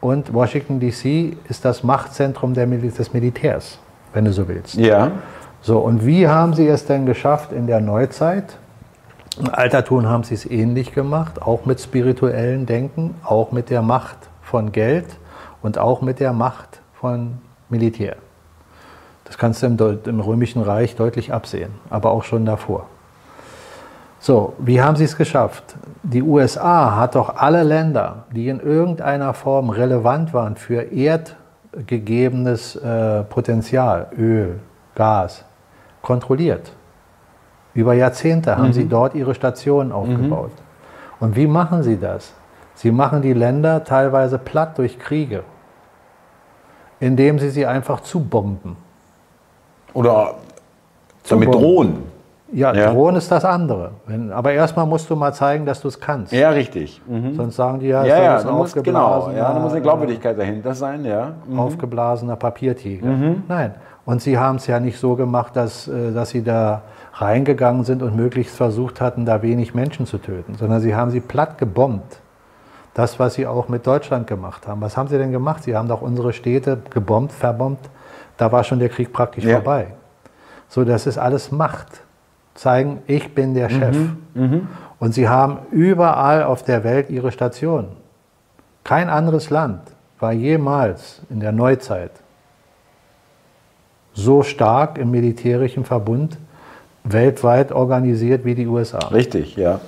Und 0.01 0.33
Washington 0.33 0.79
DC 0.79 1.35
ist 1.49 1.65
das 1.65 1.83
Machtzentrum 1.83 2.53
des 2.53 3.13
Militärs, 3.13 3.79
wenn 4.13 4.25
du 4.25 4.31
so 4.31 4.47
willst. 4.47 4.75
Ja. 4.75 5.11
So, 5.61 5.79
und 5.79 6.05
wie 6.05 6.27
haben 6.27 6.53
sie 6.53 6.67
es 6.67 6.85
denn 6.85 7.07
geschafft 7.07 7.51
in 7.51 7.65
der 7.65 7.81
Neuzeit? 7.81 8.57
Im 9.39 9.49
Altertum 9.51 10.07
haben 10.07 10.23
sie 10.23 10.35
es 10.35 10.45
ähnlich 10.45 10.93
gemacht, 10.93 11.41
auch 11.41 11.65
mit 11.65 11.81
spirituellen 11.81 12.67
Denken, 12.67 13.15
auch 13.23 13.51
mit 13.51 13.71
der 13.71 13.81
Macht 13.81 14.17
von 14.43 14.71
Geld 14.71 15.07
und 15.63 15.79
auch 15.79 16.01
mit 16.01 16.19
der 16.19 16.33
Macht 16.33 16.81
von 16.93 17.39
Militär. 17.69 18.17
Das 19.25 19.37
kannst 19.37 19.63
du 19.63 19.67
im, 19.67 19.99
im 20.05 20.19
Römischen 20.19 20.61
Reich 20.61 20.95
deutlich 20.95 21.33
absehen, 21.33 21.71
aber 21.89 22.11
auch 22.11 22.23
schon 22.23 22.45
davor. 22.45 22.85
So, 24.19 24.53
wie 24.57 24.81
haben 24.81 24.95
sie 24.95 25.03
es 25.03 25.17
geschafft? 25.17 25.75
Die 26.01 26.23
USA 26.23 26.95
hat 26.95 27.15
doch 27.15 27.35
alle 27.35 27.63
Länder, 27.63 28.23
die 28.31 28.49
in 28.49 28.59
irgendeiner 28.59 29.33
Form 29.33 29.69
relevant 29.69 30.33
waren 30.33 30.55
für 30.55 30.81
erdgegebenes 30.81 32.75
äh, 32.75 33.23
Potenzial, 33.23 34.07
Öl, 34.17 34.59
Gas, 34.95 35.45
kontrolliert. 36.01 36.71
Über 37.75 37.93
Jahrzehnte 37.93 38.57
haben 38.57 38.69
mhm. 38.69 38.73
sie 38.73 38.87
dort 38.87 39.13
ihre 39.15 39.35
Stationen 39.35 39.89
mhm. 39.89 39.95
aufgebaut. 39.95 40.51
Mhm. 40.51 41.27
Und 41.27 41.35
wie 41.35 41.47
machen 41.47 41.83
sie 41.83 41.99
das? 41.99 42.33
Sie 42.73 42.91
machen 42.91 43.21
die 43.21 43.33
Länder 43.33 43.83
teilweise 43.83 44.37
platt 44.37 44.77
durch 44.77 44.97
Kriege, 44.97 45.43
indem 46.99 47.39
sie 47.39 47.49
sie 47.49 47.65
einfach 47.65 48.01
zubomben. 48.01 48.75
Oder 49.93 50.35
damit 51.27 51.53
drohen. 51.53 52.15
Ja, 52.51 52.73
ja, 52.73 52.93
Drohen 52.93 53.15
ist 53.15 53.31
das 53.31 53.43
andere. 53.43 53.91
Wenn, 54.05 54.31
aber 54.31 54.53
erstmal 54.53 54.85
musst 54.85 55.09
du 55.09 55.15
mal 55.15 55.33
zeigen, 55.33 55.65
dass 55.65 55.81
du 55.81 55.87
es 55.87 55.99
kannst. 55.99 56.31
Ja, 56.31 56.51
richtig. 56.51 57.01
Mhm. 57.07 57.35
Sonst 57.35 57.55
sagen 57.55 57.79
die 57.79 57.87
ja, 57.87 58.05
ja, 58.05 58.23
ja 58.23 58.43
du 58.43 58.51
musst, 58.51 58.81
genau, 58.83 59.29
ja, 59.35 59.51
da 59.51 59.59
muss 59.59 59.71
eine 59.71 59.81
Glaubwürdigkeit 59.81 60.37
dahinter 60.37 60.75
sein, 60.75 61.03
ja. 61.03 61.33
Mhm. 61.47 61.59
Aufgeblasener 61.59 62.35
Papiertiger. 62.35 63.07
Mhm. 63.07 63.43
Nein. 63.47 63.73
Und 64.05 64.21
sie 64.21 64.37
haben 64.37 64.57
es 64.57 64.67
ja 64.67 64.79
nicht 64.79 64.99
so 64.99 65.15
gemacht, 65.15 65.55
dass, 65.55 65.87
äh, 65.87 66.13
dass 66.13 66.29
sie 66.29 66.43
da 66.43 66.83
reingegangen 67.13 67.83
sind 67.83 68.03
und 68.03 68.15
möglichst 68.15 68.55
versucht 68.55 69.01
hatten, 69.01 69.25
da 69.25 69.41
wenig 69.41 69.73
Menschen 69.73 70.05
zu 70.05 70.19
töten, 70.19 70.55
sondern 70.55 70.79
sie 70.81 70.95
haben 70.95 71.09
sie 71.09 71.21
platt 71.21 71.57
gebombt. 71.57 72.19
Das, 72.95 73.19
was 73.19 73.35
sie 73.35 73.45
auch 73.45 73.67
mit 73.67 73.85
Deutschland 73.85 74.25
gemacht 74.25 74.67
haben. 74.67 74.81
Was 74.81 74.97
haben 74.97 75.09
sie 75.09 75.17
denn 75.17 75.31
gemacht? 75.31 75.63
Sie 75.63 75.75
haben 75.75 75.87
doch 75.87 76.01
unsere 76.01 76.33
Städte 76.33 76.79
gebombt, 76.89 77.33
verbombt. 77.33 77.89
Da 78.37 78.51
war 78.51 78.63
schon 78.63 78.79
der 78.79 78.89
Krieg 78.89 79.13
praktisch 79.13 79.43
ja. 79.43 79.57
vorbei. 79.57 79.87
So, 80.69 80.83
das 80.83 81.05
ist 81.05 81.17
alles 81.17 81.51
Macht. 81.51 82.01
Zeigen, 82.53 83.03
ich 83.05 83.35
bin 83.35 83.53
der 83.53 83.69
Chef. 83.69 83.95
Mhm. 83.95 84.17
Mhm. 84.33 84.67
Und 84.97 85.13
sie 85.13 85.27
haben 85.27 85.59
überall 85.71 86.43
auf 86.43 86.63
der 86.63 86.85
Welt 86.85 87.09
ihre 87.09 87.31
Station. 87.31 87.89
Kein 88.85 89.09
anderes 89.09 89.49
Land 89.49 89.81
war 90.19 90.31
jemals 90.31 91.21
in 91.29 91.41
der 91.41 91.51
Neuzeit 91.51 92.11
so 94.13 94.41
stark 94.41 94.97
im 94.97 95.11
militärischen 95.11 95.83
Verbund 95.83 96.37
weltweit 97.03 97.73
organisiert 97.73 98.45
wie 98.45 98.55
die 98.55 98.67
USA. 98.67 98.99
Richtig, 99.09 99.57
ja. 99.57 99.81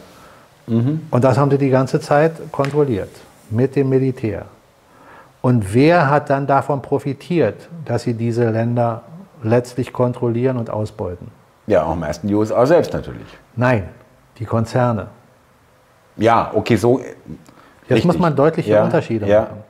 Mhm. 0.67 1.07
Und 1.09 1.23
das 1.23 1.37
haben 1.37 1.49
sie 1.49 1.57
die 1.57 1.69
ganze 1.69 1.99
Zeit 1.99 2.51
kontrolliert 2.51 3.09
mit 3.49 3.75
dem 3.75 3.89
Militär. 3.89 4.45
Und 5.41 5.73
wer 5.73 6.09
hat 6.09 6.29
dann 6.29 6.45
davon 6.45 6.81
profitiert, 6.81 7.69
dass 7.85 8.03
sie 8.03 8.13
diese 8.13 8.49
Länder 8.49 9.03
letztlich 9.43 9.93
kontrollieren 9.93 10.57
und 10.57 10.69
ausbeuten? 10.69 11.31
Ja, 11.67 11.83
auch 11.83 11.91
am 11.91 11.99
meisten 11.99 12.27
die 12.27 12.35
USA 12.35 12.65
selbst 12.65 12.93
natürlich. 12.93 13.27
Nein, 13.55 13.89
die 14.39 14.45
Konzerne. 14.45 15.07
Ja, 16.17 16.51
okay, 16.53 16.75
so. 16.75 16.99
Jetzt 16.99 17.09
richtig. 17.89 18.05
muss 18.05 18.19
man 18.19 18.35
deutliche 18.35 18.71
ja, 18.71 18.83
Unterschiede 18.83 19.27
ja. 19.27 19.41
machen. 19.41 19.63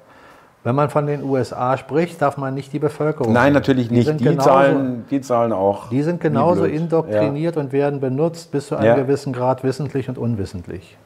Wenn 0.67 0.75
man 0.75 0.89
von 0.89 1.07
den 1.07 1.23
USA 1.23 1.77
spricht, 1.77 2.21
darf 2.21 2.35
man 2.35 2.53
nicht 2.53 2.73
die 2.73 2.79
Bevölkerung. 2.79 3.31
Nein, 3.31 3.53
natürlich 3.53 3.89
nicht. 3.89 4.19
Die, 4.19 4.21
genauso, 4.25 4.49
zahlen, 4.49 5.05
die 5.09 5.21
zahlen 5.21 5.53
auch. 5.53 5.87
Die 5.87 6.03
sind 6.03 6.19
genauso 6.19 6.65
indoktriniert 6.65 7.55
ja. 7.55 7.61
und 7.61 7.71
werden 7.71 8.01
benutzt 8.01 8.51
bis 8.51 8.67
zu 8.67 8.75
einem 8.75 8.87
ja. 8.87 8.95
gewissen 8.95 9.31
Grad 9.31 9.63
wissentlich 9.63 10.09
und 10.09 10.17
unwissentlich. 10.17 10.97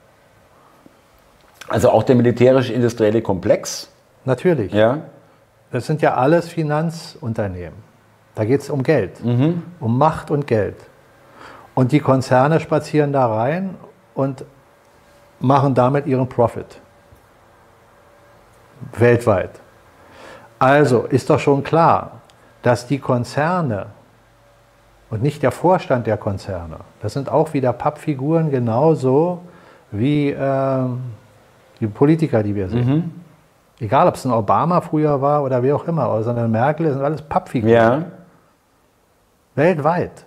Also 1.68 1.92
auch 1.92 2.02
der 2.02 2.16
militärisch-industrielle 2.16 3.22
Komplex? 3.22 3.92
Natürlich. 4.26 4.74
Ja. 4.74 5.02
Das 5.72 5.86
sind 5.86 6.02
ja 6.02 6.16
alles 6.16 6.50
Finanzunternehmen. 6.50 7.78
Da 8.34 8.46
geht 8.46 8.62
es 8.62 8.70
um 8.72 8.82
Geld, 8.82 9.24
mhm. 9.24 9.62
um 9.80 9.96
Macht 9.96 10.32
und 10.32 10.48
Geld. 10.48 10.78
Und 11.76 11.92
die 11.92 12.00
Konzerne 12.00 12.62
spazieren 12.62 13.14
da 13.14 13.28
rein 13.28 13.76
und 14.16 14.44
machen 15.40 15.76
damit 15.76 16.08
ihren 16.08 16.28
Profit 16.28 16.82
weltweit. 18.98 19.52
Also 20.60 21.04
ist 21.04 21.30
doch 21.30 21.40
schon 21.40 21.64
klar, 21.64 22.22
dass 22.62 22.88
die 22.88 23.00
Konzerne 23.00 23.88
und 25.10 25.22
nicht 25.22 25.44
der 25.44 25.52
Vorstand 25.52 26.08
der 26.08 26.18
Konzerne, 26.18 26.78
das 27.02 27.14
sind 27.14 27.30
auch 27.30 27.54
wieder 27.54 27.74
Pappfiguren 27.74 28.52
genauso 28.52 29.42
wie 29.92 30.30
äh, 30.30 30.80
die 31.80 31.88
Politiker, 31.88 32.44
die 32.44 32.56
wir 32.56 32.70
sehen. 32.70 32.88
Mhm. 32.88 33.12
Egal, 33.80 34.08
ob 34.08 34.16
es 34.16 34.26
ein 34.26 34.32
Obama 34.32 34.80
früher 34.82 35.22
war 35.22 35.44
oder 35.44 35.64
wie 35.64 35.74
auch 35.74 35.88
immer, 35.88 36.14
eine 36.14 36.48
Merkel, 36.48 36.86
das 36.86 36.96
sind 36.96 37.04
alles 37.04 37.22
Pappfiguren. 37.24 37.74
Ja. 37.74 38.06
Weltweit. 39.56 40.26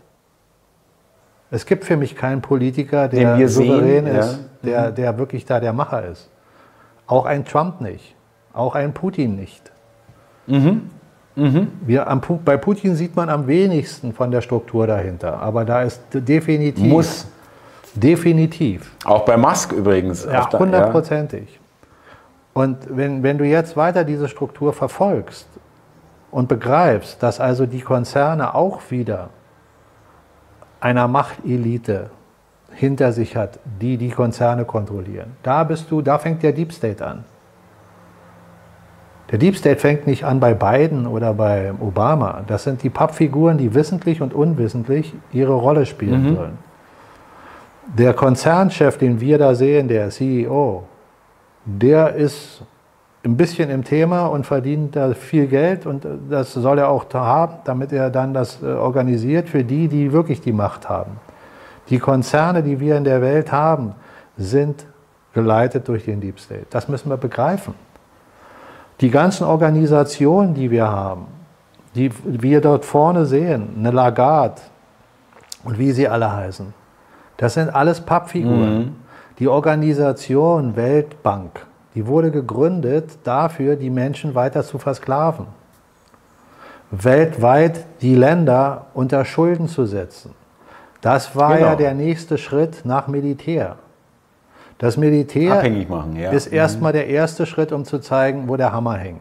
Es 1.50 1.64
gibt 1.64 1.84
für 1.84 1.96
mich 1.96 2.16
keinen 2.16 2.42
Politiker, 2.42 3.07
der 3.07 3.48
souverän 3.48 4.07
sehen, 4.07 4.07
ist, 4.07 4.40
ja. 4.64 4.70
der, 4.70 4.90
mhm. 4.90 4.94
der 4.96 5.18
wirklich 5.18 5.44
da 5.44 5.61
der 5.61 5.72
Macher 5.72 6.05
ist. 6.05 6.28
Auch 7.07 7.26
ein 7.26 7.44
Trump 7.44 7.80
nicht. 7.80 8.16
Auch 8.55 8.74
ein 8.74 8.94
Putin 8.94 9.36
nicht. 9.36 9.70
Mhm. 10.46 10.90
Mhm. 11.36 11.68
Wir, 11.84 12.07
am, 12.09 12.20
bei 12.44 12.57
Putin 12.57 12.94
sieht 12.94 13.16
man 13.16 13.28
am 13.28 13.46
wenigsten 13.46 14.12
von 14.12 14.30
der 14.30 14.40
Struktur 14.40 14.86
dahinter. 14.86 15.40
Aber 15.40 15.64
da 15.64 15.82
ist 15.82 16.00
definitiv. 16.12 16.84
Muss. 16.84 17.26
Definitiv. 17.94 18.90
Auch 19.05 19.24
bei 19.24 19.36
Musk 19.36 19.72
übrigens. 19.72 20.24
Ja, 20.24 20.50
hundertprozentig. 20.52 21.61
Und 22.52 22.78
wenn, 22.88 23.22
wenn 23.22 23.38
du 23.38 23.44
jetzt 23.44 23.76
weiter 23.76 24.05
diese 24.05 24.28
Struktur 24.28 24.72
verfolgst 24.72 25.48
und 26.30 26.48
begreifst, 26.48 27.22
dass 27.22 27.40
also 27.40 27.66
die 27.66 27.80
Konzerne 27.80 28.55
auch 28.55 28.80
wieder 28.90 29.30
einer 30.80 31.09
Machtelite 31.09 32.11
hinter 32.72 33.12
sich 33.12 33.36
hat, 33.36 33.59
die 33.80 33.96
die 33.96 34.11
Konzerne 34.11 34.64
kontrollieren, 34.64 35.36
da 35.42 35.64
bist 35.64 35.90
du, 35.90 36.00
da 36.02 36.18
fängt 36.18 36.42
der 36.42 36.52
Deep 36.52 36.72
State 36.72 37.05
an. 37.05 37.24
Der 39.30 39.38
Deep 39.38 39.56
State 39.56 39.80
fängt 39.80 40.06
nicht 40.06 40.24
an 40.24 40.38
bei 40.38 40.54
Biden 40.54 41.06
oder 41.06 41.32
bei 41.32 41.72
Obama. 41.80 42.42
Das 42.46 42.64
sind 42.64 42.82
die 42.82 42.90
Pappfiguren, 42.90 43.56
die 43.58 43.74
wissentlich 43.74 44.20
und 44.20 44.34
unwissentlich 44.34 45.14
ihre 45.32 45.54
Rolle 45.54 45.86
spielen 45.86 46.30
mhm. 46.30 46.36
sollen. 46.36 46.58
Der 47.98 48.14
Konzernchef, 48.14 48.98
den 48.98 49.20
wir 49.20 49.38
da 49.38 49.54
sehen, 49.54 49.88
der 49.88 50.10
CEO, 50.10 50.84
der 51.64 52.14
ist 52.14 52.62
ein 53.24 53.36
bisschen 53.36 53.70
im 53.70 53.84
Thema 53.84 54.26
und 54.26 54.44
verdient 54.44 54.96
da 54.96 55.14
viel 55.14 55.46
Geld 55.46 55.86
und 55.86 56.06
das 56.28 56.52
soll 56.52 56.78
er 56.78 56.88
auch 56.88 57.06
haben, 57.14 57.54
damit 57.64 57.92
er 57.92 58.10
dann 58.10 58.34
das 58.34 58.62
äh, 58.62 58.66
organisiert 58.66 59.48
für 59.48 59.64
die, 59.64 59.88
die 59.88 60.12
wirklich 60.12 60.42
die 60.42 60.52
Macht 60.52 60.88
haben. 60.88 61.12
Die 61.88 61.98
Konzerne, 61.98 62.62
die 62.62 62.80
wir 62.80 62.96
in 62.96 63.04
der 63.04 63.22
Welt 63.22 63.50
haben, 63.50 63.94
sind 64.36 64.86
geleitet 65.32 65.88
durch 65.88 66.04
den 66.04 66.20
Deep 66.20 66.38
State. 66.38 66.66
Das 66.70 66.88
müssen 66.88 67.08
wir 67.08 67.16
begreifen. 67.16 67.74
Die 69.01 69.11
ganzen 69.11 69.45
Organisationen, 69.45 70.55
die 70.55 70.70
wir 70.70 70.88
haben, 70.88 71.26
die 71.95 72.11
wir 72.24 72.61
dort 72.61 72.84
vorne 72.84 73.26
sehen, 73.26 73.74
eine 73.78 73.90
Lagarde 73.90 74.61
und 75.64 75.78
wie 75.78 75.92
sie 75.92 76.09
alle 76.09 76.32
heißen, 76.32 76.72
das 77.36 77.55
sind 77.55 77.74
alles 77.74 78.01
Pappfiguren. 78.01 78.78
Mhm. 78.78 78.97
Die 79.38 79.49
Organisation 79.49 80.76
Weltbank, 80.76 81.66
die 81.95 82.07
wurde 82.07 82.30
gegründet 82.30 83.18
dafür, 83.24 83.76
die 83.76 83.90
Menschen 83.90 84.34
weiter 84.34 84.62
zu 84.62 84.78
versklaven. 84.78 85.47
Weltweit 86.90 87.86
die 88.01 88.14
Länder 88.14 88.86
unter 88.95 89.24
Schulden 89.24 89.66
zu 89.66 89.86
setzen. 89.86 90.32
Das 91.01 91.34
war 91.34 91.57
genau. 91.57 91.70
ja 91.70 91.76
der 91.76 91.95
nächste 91.95 92.38
Schritt 92.38 92.82
nach 92.84 93.09
Militär. 93.09 93.76
Das 94.78 94.96
Militär 94.96 95.62
machen, 95.88 96.16
ja. 96.16 96.30
ist 96.30 96.46
erstmal 96.46 96.92
mhm. 96.92 96.96
der 96.96 97.06
erste 97.08 97.46
Schritt, 97.46 97.72
um 97.72 97.84
zu 97.84 98.00
zeigen, 98.00 98.48
wo 98.48 98.56
der 98.56 98.72
Hammer 98.72 98.96
hängt. 98.96 99.20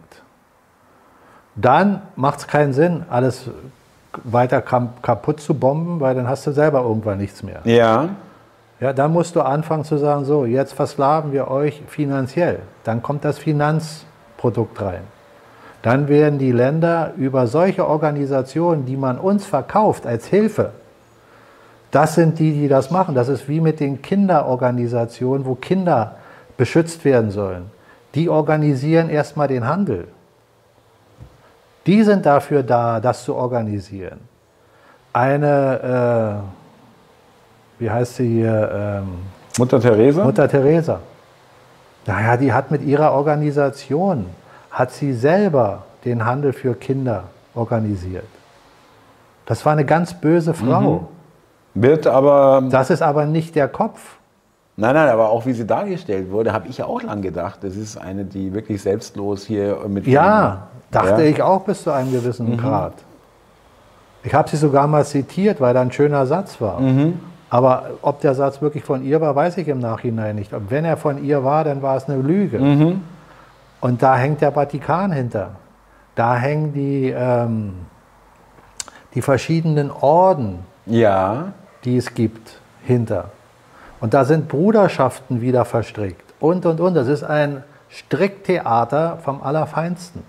Dann 1.55 2.01
macht 2.15 2.39
es 2.39 2.47
keinen 2.47 2.73
Sinn, 2.73 3.05
alles 3.09 3.49
weiter 4.23 4.61
kaputt 4.61 5.39
zu 5.39 5.53
bomben, 5.53 5.99
weil 5.99 6.15
dann 6.15 6.27
hast 6.27 6.45
du 6.47 6.51
selber 6.51 6.81
irgendwann 6.81 7.17
nichts 7.17 7.43
mehr. 7.43 7.61
Ja. 7.63 8.09
Ja, 8.79 8.91
dann 8.91 9.13
musst 9.13 9.35
du 9.35 9.41
anfangen 9.41 9.85
zu 9.85 9.97
sagen, 9.97 10.25
so, 10.25 10.45
jetzt 10.45 10.73
versklaven 10.73 11.31
wir 11.31 11.49
euch 11.49 11.81
finanziell. 11.87 12.59
Dann 12.83 13.01
kommt 13.01 13.23
das 13.23 13.37
Finanzprodukt 13.37 14.81
rein. 14.81 15.01
Dann 15.83 16.07
werden 16.07 16.39
die 16.39 16.51
Länder 16.51 17.13
über 17.15 17.47
solche 17.47 17.87
Organisationen, 17.87 18.85
die 18.85 18.97
man 18.97 19.19
uns 19.19 19.45
verkauft 19.45 20.05
als 20.05 20.25
Hilfe, 20.25 20.71
das 21.93 22.15
sind 22.15 22.39
die, 22.39 22.51
die 22.53 22.67
das 22.67 22.89
machen. 22.89 23.13
Das 23.13 23.29
ist 23.29 23.47
wie 23.47 23.61
mit 23.61 23.79
den 23.79 24.01
Kinderorganisationen, 24.01 25.45
wo 25.45 25.53
Kinder 25.53 26.15
beschützt 26.57 27.05
werden 27.05 27.29
sollen. 27.29 27.69
Die 28.15 28.29
organisieren 28.29 29.09
erstmal 29.09 29.47
den 29.47 29.67
Handel. 29.67 30.07
Die 31.85 32.01
sind 32.01 32.25
dafür 32.25 32.63
da, 32.63 32.99
das 32.99 33.23
zu 33.23 33.35
organisieren. 33.35 34.19
Eine, 35.13 36.41
äh, 37.79 37.83
wie 37.83 37.91
heißt 37.91 38.15
sie 38.15 38.27
hier? 38.27 38.71
Ähm, 38.73 39.09
Mutter 39.59 39.79
Teresa? 39.79 40.23
Mutter 40.23 40.47
Teresa. 40.47 40.99
Naja, 42.07 42.37
die 42.37 42.51
hat 42.51 42.71
mit 42.71 42.81
ihrer 42.81 43.11
Organisation, 43.11 44.25
hat 44.71 44.91
sie 44.91 45.13
selber 45.13 45.83
den 46.05 46.25
Handel 46.25 46.53
für 46.53 46.73
Kinder 46.73 47.25
organisiert. 47.53 48.25
Das 49.45 49.63
war 49.63 49.73
eine 49.73 49.85
ganz 49.85 50.15
böse 50.15 50.55
Frau. 50.55 50.81
Mhm. 50.81 51.12
Wird 51.73 52.07
aber. 52.07 52.63
Das 52.69 52.89
ist 52.89 53.01
aber 53.01 53.25
nicht 53.25 53.55
der 53.55 53.67
Kopf. 53.67 54.17
Nein, 54.75 54.95
nein, 54.95 55.09
aber 55.09 55.29
auch 55.29 55.45
wie 55.45 55.53
sie 55.53 55.67
dargestellt 55.67 56.31
wurde, 56.31 56.51
habe 56.51 56.67
ich 56.67 56.79
ja 56.79 56.85
auch 56.85 57.03
lang 57.03 57.21
gedacht. 57.21 57.59
Das 57.61 57.75
ist 57.75 57.97
eine, 57.97 58.25
die 58.25 58.53
wirklich 58.53 58.81
selbstlos 58.81 59.45
hier 59.45 59.77
mit. 59.87 60.07
Ja, 60.07 60.67
dachte 60.89 61.23
ja. 61.23 61.29
ich 61.29 61.41
auch 61.41 61.61
bis 61.63 61.83
zu 61.83 61.91
einem 61.91 62.11
gewissen 62.11 62.51
mhm. 62.51 62.57
Grad. 62.57 62.93
Ich 64.23 64.33
habe 64.33 64.49
sie 64.49 64.57
sogar 64.57 64.87
mal 64.87 65.05
zitiert, 65.05 65.61
weil 65.61 65.73
da 65.73 65.81
ein 65.81 65.91
schöner 65.91 66.25
Satz 66.25 66.59
war. 66.59 66.79
Mhm. 66.79 67.19
Aber 67.49 67.91
ob 68.01 68.21
der 68.21 68.33
Satz 68.33 68.61
wirklich 68.61 68.83
von 68.83 69.03
ihr 69.03 69.21
war, 69.21 69.35
weiß 69.35 69.57
ich 69.57 69.67
im 69.67 69.79
Nachhinein 69.79 70.35
nicht. 70.35 70.51
Wenn 70.69 70.85
er 70.85 70.97
von 70.97 71.23
ihr 71.23 71.43
war, 71.43 71.63
dann 71.63 71.83
war 71.83 71.97
es 71.97 72.09
eine 72.09 72.19
Lüge. 72.19 72.57
Mhm. 72.57 73.01
Und 73.79 74.01
da 74.01 74.15
hängt 74.15 74.41
der 74.41 74.53
Vatikan 74.53 75.11
hinter. 75.11 75.51
Da 76.15 76.35
hängen 76.35 76.73
die, 76.73 77.13
ähm, 77.15 77.73
die 79.13 79.21
verschiedenen 79.21 79.91
Orden 79.91 80.59
ja 80.85 81.53
die 81.85 81.97
es 81.97 82.13
gibt, 82.13 82.59
hinter. 82.83 83.31
Und 83.99 84.13
da 84.13 84.25
sind 84.25 84.49
Bruderschaften 84.49 85.41
wieder 85.41 85.65
verstrickt 85.65 86.33
und, 86.39 86.65
und, 86.65 86.81
und. 86.81 86.93
Das 86.93 87.07
ist 87.07 87.23
ein 87.23 87.63
Stricktheater 87.89 89.19
vom 89.23 89.41
Allerfeinsten. 89.41 90.23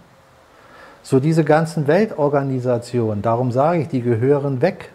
So 1.03 1.21
diese 1.21 1.45
ganzen 1.45 1.87
Weltorganisationen, 1.87 3.21
darum 3.21 3.53
sage 3.53 3.81
ich, 3.81 3.89
die 3.89 4.01
gehören 4.01 4.63
weg. 4.63 4.91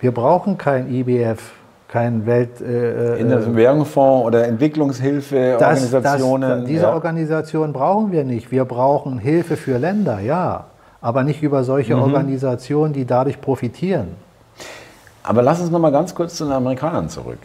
Wir 0.00 0.12
brauchen 0.12 0.58
kein 0.58 0.92
IBF, 0.92 1.52
kein 1.88 2.26
Welt... 2.26 2.60
Äh, 2.60 3.20
äh 3.20 3.56
Währungsfonds 3.56 4.26
oder 4.26 4.46
Entwicklungshilfe, 4.46 5.56
das, 5.58 5.92
Organisationen. 5.92 6.60
Das, 6.60 6.64
diese 6.68 6.82
ja. 6.82 6.92
Organisationen 6.92 7.72
brauchen 7.72 8.12
wir 8.12 8.24
nicht. 8.24 8.52
Wir 8.52 8.64
brauchen 8.64 9.18
Hilfe 9.18 9.56
für 9.56 9.78
Länder, 9.78 10.20
ja. 10.20 10.66
Aber 11.00 11.24
nicht 11.24 11.42
über 11.42 11.64
solche 11.64 11.96
mhm. 11.96 12.02
Organisationen, 12.02 12.92
die 12.92 13.06
dadurch 13.06 13.40
profitieren. 13.40 14.27
Aber 15.28 15.42
lass 15.42 15.60
uns 15.60 15.70
noch 15.70 15.78
mal 15.78 15.92
ganz 15.92 16.14
kurz 16.14 16.36
zu 16.36 16.44
den 16.44 16.54
Amerikanern 16.54 17.10
zurück. 17.10 17.40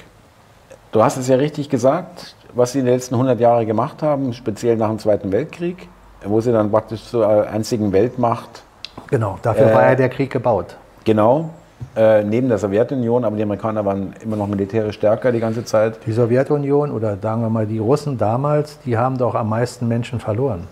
Du 0.94 1.04
hast 1.04 1.18
es 1.18 1.28
ja 1.28 1.36
richtig 1.36 1.68
gesagt, 1.68 2.34
was 2.54 2.72
sie 2.72 2.80
in 2.80 2.86
den 2.86 2.94
letzten 2.94 3.16
100 3.16 3.38
Jahren 3.42 3.68
gemacht 3.68 4.02
haben, 4.02 4.32
speziell 4.32 4.78
nach 4.78 4.88
dem 4.88 5.00
Zweiten 5.00 5.34
Weltkrieg, 5.34 5.90
wo 6.24 6.40
sie 6.40 6.54
dann 6.54 6.72
praktisch 6.72 7.04
zur 7.04 7.28
einzigen 7.46 7.92
Weltmacht. 7.92 8.64
Genau, 9.10 9.38
dafür 9.42 9.70
äh, 9.70 9.76
war 9.76 9.84
ja 9.84 9.96
der 9.96 10.08
Krieg 10.08 10.32
gebaut. 10.32 10.78
Genau, 11.04 11.50
äh, 11.98 12.24
neben 12.24 12.48
der 12.48 12.58
Sowjetunion, 12.58 13.26
aber 13.26 13.36
die 13.36 13.44
Amerikaner 13.44 13.84
waren 13.84 14.14
immer 14.24 14.38
noch 14.38 14.48
militärisch 14.48 14.96
stärker 14.96 15.34
die 15.34 15.42
ganze 15.42 15.66
Zeit. 15.66 16.00
Die 16.06 16.14
Sowjetunion 16.14 16.90
oder 16.90 17.18
sagen 17.22 17.42
wir 17.42 17.50
mal 17.50 17.68
die 17.68 17.80
Russen 17.80 18.18
damals, 18.18 18.80
die 18.86 18.98
haben 18.98 19.18
doch 19.18 19.36
am 19.36 19.50
meisten 19.50 19.90
Menschen 19.90 20.22
verloren. 20.22 20.70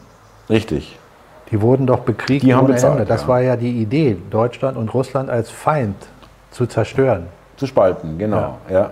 Richtig. 0.49 0.97
Die 1.51 1.61
wurden 1.61 1.87
doch 1.87 1.99
bekriegt 1.99 2.45
die 2.45 2.53
haben 2.53 2.67
bezahlt, 2.67 2.99
Ende. 2.99 3.05
Das 3.05 3.23
ja. 3.23 3.27
war 3.27 3.41
ja 3.41 3.57
die 3.57 3.81
Idee, 3.81 4.15
Deutschland 4.29 4.77
und 4.77 4.93
Russland 4.93 5.29
als 5.29 5.49
Feind 5.49 5.97
zu 6.51 6.65
zerstören. 6.67 7.27
Zu 7.57 7.67
spalten, 7.67 8.17
genau. 8.17 8.57
Ja. 8.69 8.91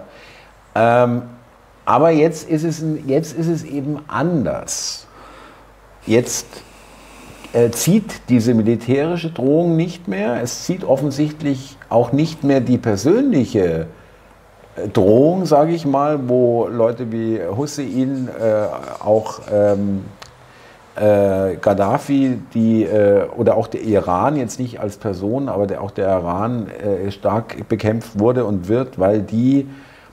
ja. 0.75 1.03
Ähm, 1.03 1.21
aber 1.85 2.11
jetzt 2.11 2.49
ist, 2.49 2.63
es, 2.63 2.83
jetzt 3.05 3.37
ist 3.37 3.47
es 3.47 3.63
eben 3.63 3.99
anders. 4.07 5.07
Jetzt 6.05 6.45
äh, 7.53 7.71
zieht 7.71 8.29
diese 8.29 8.53
militärische 8.53 9.31
Drohung 9.31 9.75
nicht 9.75 10.07
mehr. 10.07 10.41
Es 10.41 10.65
zieht 10.65 10.83
offensichtlich 10.83 11.77
auch 11.89 12.11
nicht 12.11 12.43
mehr 12.43 12.61
die 12.61 12.77
persönliche 12.77 13.87
äh, 14.75 14.87
Drohung, 14.87 15.45
sage 15.45 15.71
ich 15.73 15.85
mal, 15.85 16.29
wo 16.29 16.67
Leute 16.67 17.11
wie 17.11 17.39
Hussein, 17.43 18.29
äh, 18.39 19.03
auch 19.03 19.41
ähm, 19.51 20.05
äh, 20.99 21.55
Gaddafi, 21.55 22.39
die, 22.53 22.83
äh, 22.83 23.25
oder 23.37 23.55
auch 23.55 23.67
der 23.67 23.81
Iran, 23.81 24.35
jetzt 24.35 24.59
nicht 24.59 24.79
als 24.79 24.97
Person, 24.97 25.47
aber 25.47 25.65
der, 25.65 25.81
auch 25.81 25.91
der 25.91 26.09
Iran 26.09 26.67
äh, 26.67 27.11
stark 27.11 27.67
bekämpft 27.69 28.19
wurde 28.19 28.45
und 28.45 28.67
wird, 28.67 28.99
weil 28.99 29.21
die 29.21 29.67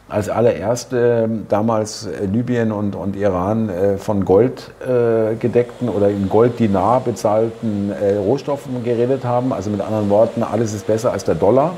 als 0.08 0.28
allererste 0.28 1.24
ähm, 1.24 1.46
damals 1.48 2.06
äh, 2.06 2.26
Libyen 2.26 2.70
und, 2.70 2.94
und 2.94 3.16
Iran 3.16 3.68
äh, 3.68 3.96
von 3.98 4.24
Gold 4.24 4.70
äh, 4.80 5.34
gedeckten 5.34 5.88
oder 5.88 6.08
in 6.08 6.28
Gold-Dinar 6.28 7.00
bezahlten 7.00 7.92
Rohstoffen 8.18 8.84
geredet 8.84 9.24
haben. 9.24 9.52
Also 9.52 9.70
mit 9.70 9.80
anderen 9.80 10.08
Worten, 10.08 10.42
alles 10.42 10.72
ist 10.72 10.86
besser 10.86 11.12
als 11.12 11.24
der 11.24 11.34
Dollar, 11.34 11.72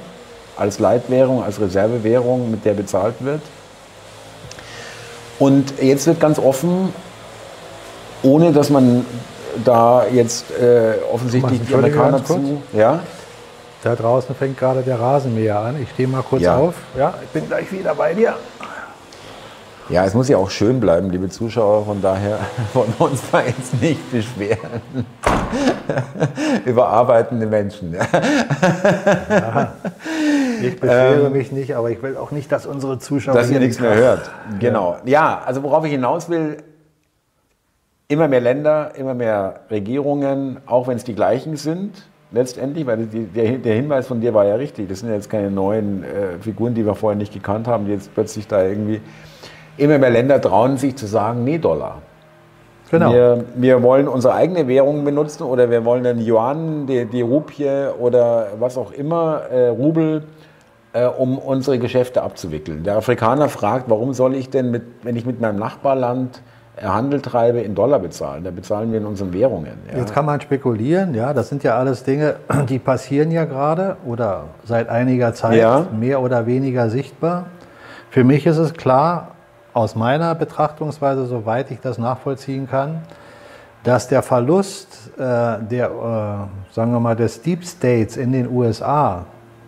als 0.56 0.78
Leitwährung, 0.78 1.42
als 1.42 1.60
Reservewährung, 1.60 2.50
mit 2.50 2.64
der 2.64 2.74
bezahlt 2.74 3.14
wird. 3.20 3.40
Und 5.38 5.74
jetzt 5.80 6.06
wird 6.06 6.20
ganz 6.20 6.38
offen, 6.38 6.92
ohne 8.22 8.52
dass 8.52 8.70
man 8.70 9.04
da 9.64 10.06
jetzt 10.06 10.50
äh, 10.50 10.94
offensichtlich 11.12 11.60
die 11.66 11.74
Amerikaner 11.74 12.24
zu. 12.24 12.62
Ja? 12.72 13.00
Da 13.82 13.94
draußen 13.94 14.34
fängt 14.34 14.58
gerade 14.58 14.82
der 14.82 14.98
Rasenmäher 14.98 15.58
an. 15.58 15.80
Ich 15.80 15.90
stehe 15.90 16.08
mal 16.08 16.22
kurz 16.22 16.42
ja. 16.42 16.56
auf. 16.56 16.74
Ja, 16.96 17.14
ich 17.22 17.28
bin 17.28 17.46
gleich 17.46 17.70
wieder 17.70 17.94
bei 17.94 18.12
dir. 18.12 18.34
Ja, 19.88 20.04
es 20.04 20.12
muss 20.12 20.28
ja 20.28 20.36
auch 20.36 20.50
schön 20.50 20.80
bleiben, 20.80 21.08
liebe 21.08 21.30
Zuschauer. 21.30 21.86
Von 21.86 22.02
daher 22.02 22.40
wollen 22.74 22.92
wir 22.98 23.06
uns 23.06 23.22
da 23.32 23.40
jetzt 23.40 23.80
nicht 23.80 24.12
beschweren. 24.12 24.82
Überarbeitende 26.66 27.46
Menschen. 27.46 27.94
Ja. 27.94 28.02
Ich 30.60 30.78
beschwere 30.78 31.26
ähm, 31.26 31.32
mich 31.32 31.52
nicht, 31.52 31.74
aber 31.74 31.90
ich 31.90 32.02
will 32.02 32.16
auch 32.18 32.32
nicht, 32.32 32.52
dass 32.52 32.66
unsere 32.66 32.98
Zuschauer. 32.98 33.34
Dass 33.34 33.50
ihr 33.50 33.60
nichts 33.60 33.80
mehr 33.80 33.94
hört. 33.94 34.30
Genau. 34.58 34.96
Ja, 35.04 35.40
also 35.46 35.62
worauf 35.62 35.84
ich 35.84 35.92
hinaus 35.92 36.28
will, 36.28 36.58
immer 38.08 38.26
mehr 38.26 38.40
Länder, 38.40 38.92
immer 38.96 39.14
mehr 39.14 39.60
Regierungen, 39.70 40.58
auch 40.66 40.88
wenn 40.88 40.96
es 40.96 41.04
die 41.04 41.14
gleichen 41.14 41.56
sind 41.56 42.08
letztendlich, 42.30 42.86
weil 42.86 43.06
die, 43.06 43.24
der, 43.24 43.58
der, 43.58 43.74
Hinweis 43.74 44.06
von 44.06 44.20
dir 44.20 44.34
war 44.34 44.44
ja 44.46 44.54
richtig. 44.54 44.88
Das 44.88 45.00
sind 45.00 45.10
ja 45.10 45.14
jetzt 45.14 45.30
keine 45.30 45.50
neuen 45.50 46.04
äh, 46.04 46.38
Figuren, 46.40 46.74
die 46.74 46.84
wir 46.84 46.94
vorher 46.94 47.16
nicht 47.16 47.32
gekannt 47.32 47.68
haben, 47.68 47.86
die 47.86 47.92
jetzt 47.92 48.12
plötzlich 48.14 48.46
da 48.46 48.62
irgendwie. 48.62 49.00
Immer 49.76 49.98
mehr 49.98 50.10
Länder 50.10 50.40
trauen 50.40 50.76
sich 50.76 50.96
zu 50.96 51.06
sagen, 51.06 51.44
nee, 51.44 51.58
Dollar. 51.58 52.02
Genau. 52.90 53.12
Wir, 53.12 53.44
wir 53.54 53.82
wollen 53.82 54.08
unsere 54.08 54.34
eigene 54.34 54.66
Währung 54.66 55.04
benutzen 55.04 55.42
oder 55.42 55.70
wir 55.70 55.84
wollen 55.84 56.04
den 56.04 56.26
Yuan, 56.26 56.86
die, 56.86 57.04
die 57.04 57.20
Rupie 57.20 57.88
oder 57.98 58.48
was 58.58 58.78
auch 58.78 58.92
immer, 58.92 59.42
äh, 59.50 59.68
Rubel, 59.68 60.24
äh, 60.94 61.04
um 61.04 61.38
unsere 61.38 61.78
Geschäfte 61.78 62.22
abzuwickeln. 62.22 62.82
Der 62.84 62.96
Afrikaner 62.96 63.50
fragt, 63.50 63.90
warum 63.90 64.14
soll 64.14 64.34
ich 64.34 64.48
denn, 64.48 64.70
mit, 64.70 64.82
wenn 65.02 65.16
ich 65.16 65.26
mit 65.26 65.40
meinem 65.40 65.58
Nachbarland 65.58 66.42
Handel 66.82 67.20
treibe, 67.20 67.60
in 67.60 67.74
Dollar 67.74 67.98
bezahlen. 67.98 68.44
Da 68.44 68.50
bezahlen 68.50 68.92
wir 68.92 68.98
in 68.98 69.06
unseren 69.06 69.32
Währungen. 69.32 69.74
Ja. 69.90 69.98
Jetzt 69.98 70.14
kann 70.14 70.24
man 70.24 70.40
spekulieren, 70.40 71.14
ja, 71.14 71.34
das 71.34 71.48
sind 71.48 71.62
ja 71.62 71.76
alles 71.76 72.04
Dinge, 72.04 72.36
die 72.68 72.78
passieren 72.78 73.30
ja 73.30 73.44
gerade 73.44 73.96
oder 74.06 74.44
seit 74.64 74.88
einiger 74.88 75.34
Zeit 75.34 75.58
ja. 75.58 75.86
mehr 75.98 76.20
oder 76.20 76.46
weniger 76.46 76.90
sichtbar. 76.90 77.46
Für 78.10 78.24
mich 78.24 78.46
ist 78.46 78.58
es 78.58 78.74
klar, 78.74 79.32
aus 79.74 79.94
meiner 79.94 80.34
Betrachtungsweise, 80.34 81.26
soweit 81.26 81.70
ich 81.70 81.80
das 81.80 81.98
nachvollziehen 81.98 82.68
kann, 82.68 83.02
dass 83.84 84.08
der 84.08 84.22
Verlust 84.22 85.12
äh, 85.16 85.20
der, 85.20 86.48
äh, 86.70 86.74
sagen 86.74 86.92
wir 86.92 87.00
mal, 87.00 87.14
des 87.14 87.42
Deep 87.42 87.64
States 87.64 88.16
in 88.16 88.32
den 88.32 88.50
USA, 88.50 89.26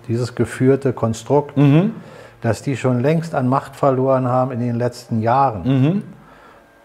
dieses 0.09 0.35
geführte 0.35 0.93
Konstrukt, 0.93 1.57
mhm. 1.57 1.95
dass 2.41 2.63
die 2.63 2.77
schon 2.77 3.01
längst 3.01 3.35
an 3.35 3.47
Macht 3.47 3.77
verloren 3.77 4.27
haben 4.27 4.51
in 4.51 4.61
den 4.61 4.77
letzten 4.77 5.21
Jahren. 5.21 5.63
Mhm 5.63 6.03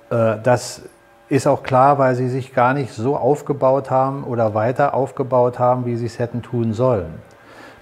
das 0.09 0.83
ist 1.29 1.47
auch 1.47 1.63
klar, 1.63 1.97
weil 1.97 2.15
sie 2.15 2.29
sich 2.29 2.53
gar 2.53 2.73
nicht 2.73 2.93
so 2.93 3.17
aufgebaut 3.17 3.89
haben 3.89 4.23
oder 4.23 4.53
weiter 4.53 4.93
aufgebaut 4.93 5.59
haben, 5.59 5.85
wie 5.85 5.95
sie 5.95 6.05
es 6.05 6.19
hätten 6.19 6.41
tun 6.41 6.73
sollen. 6.73 7.15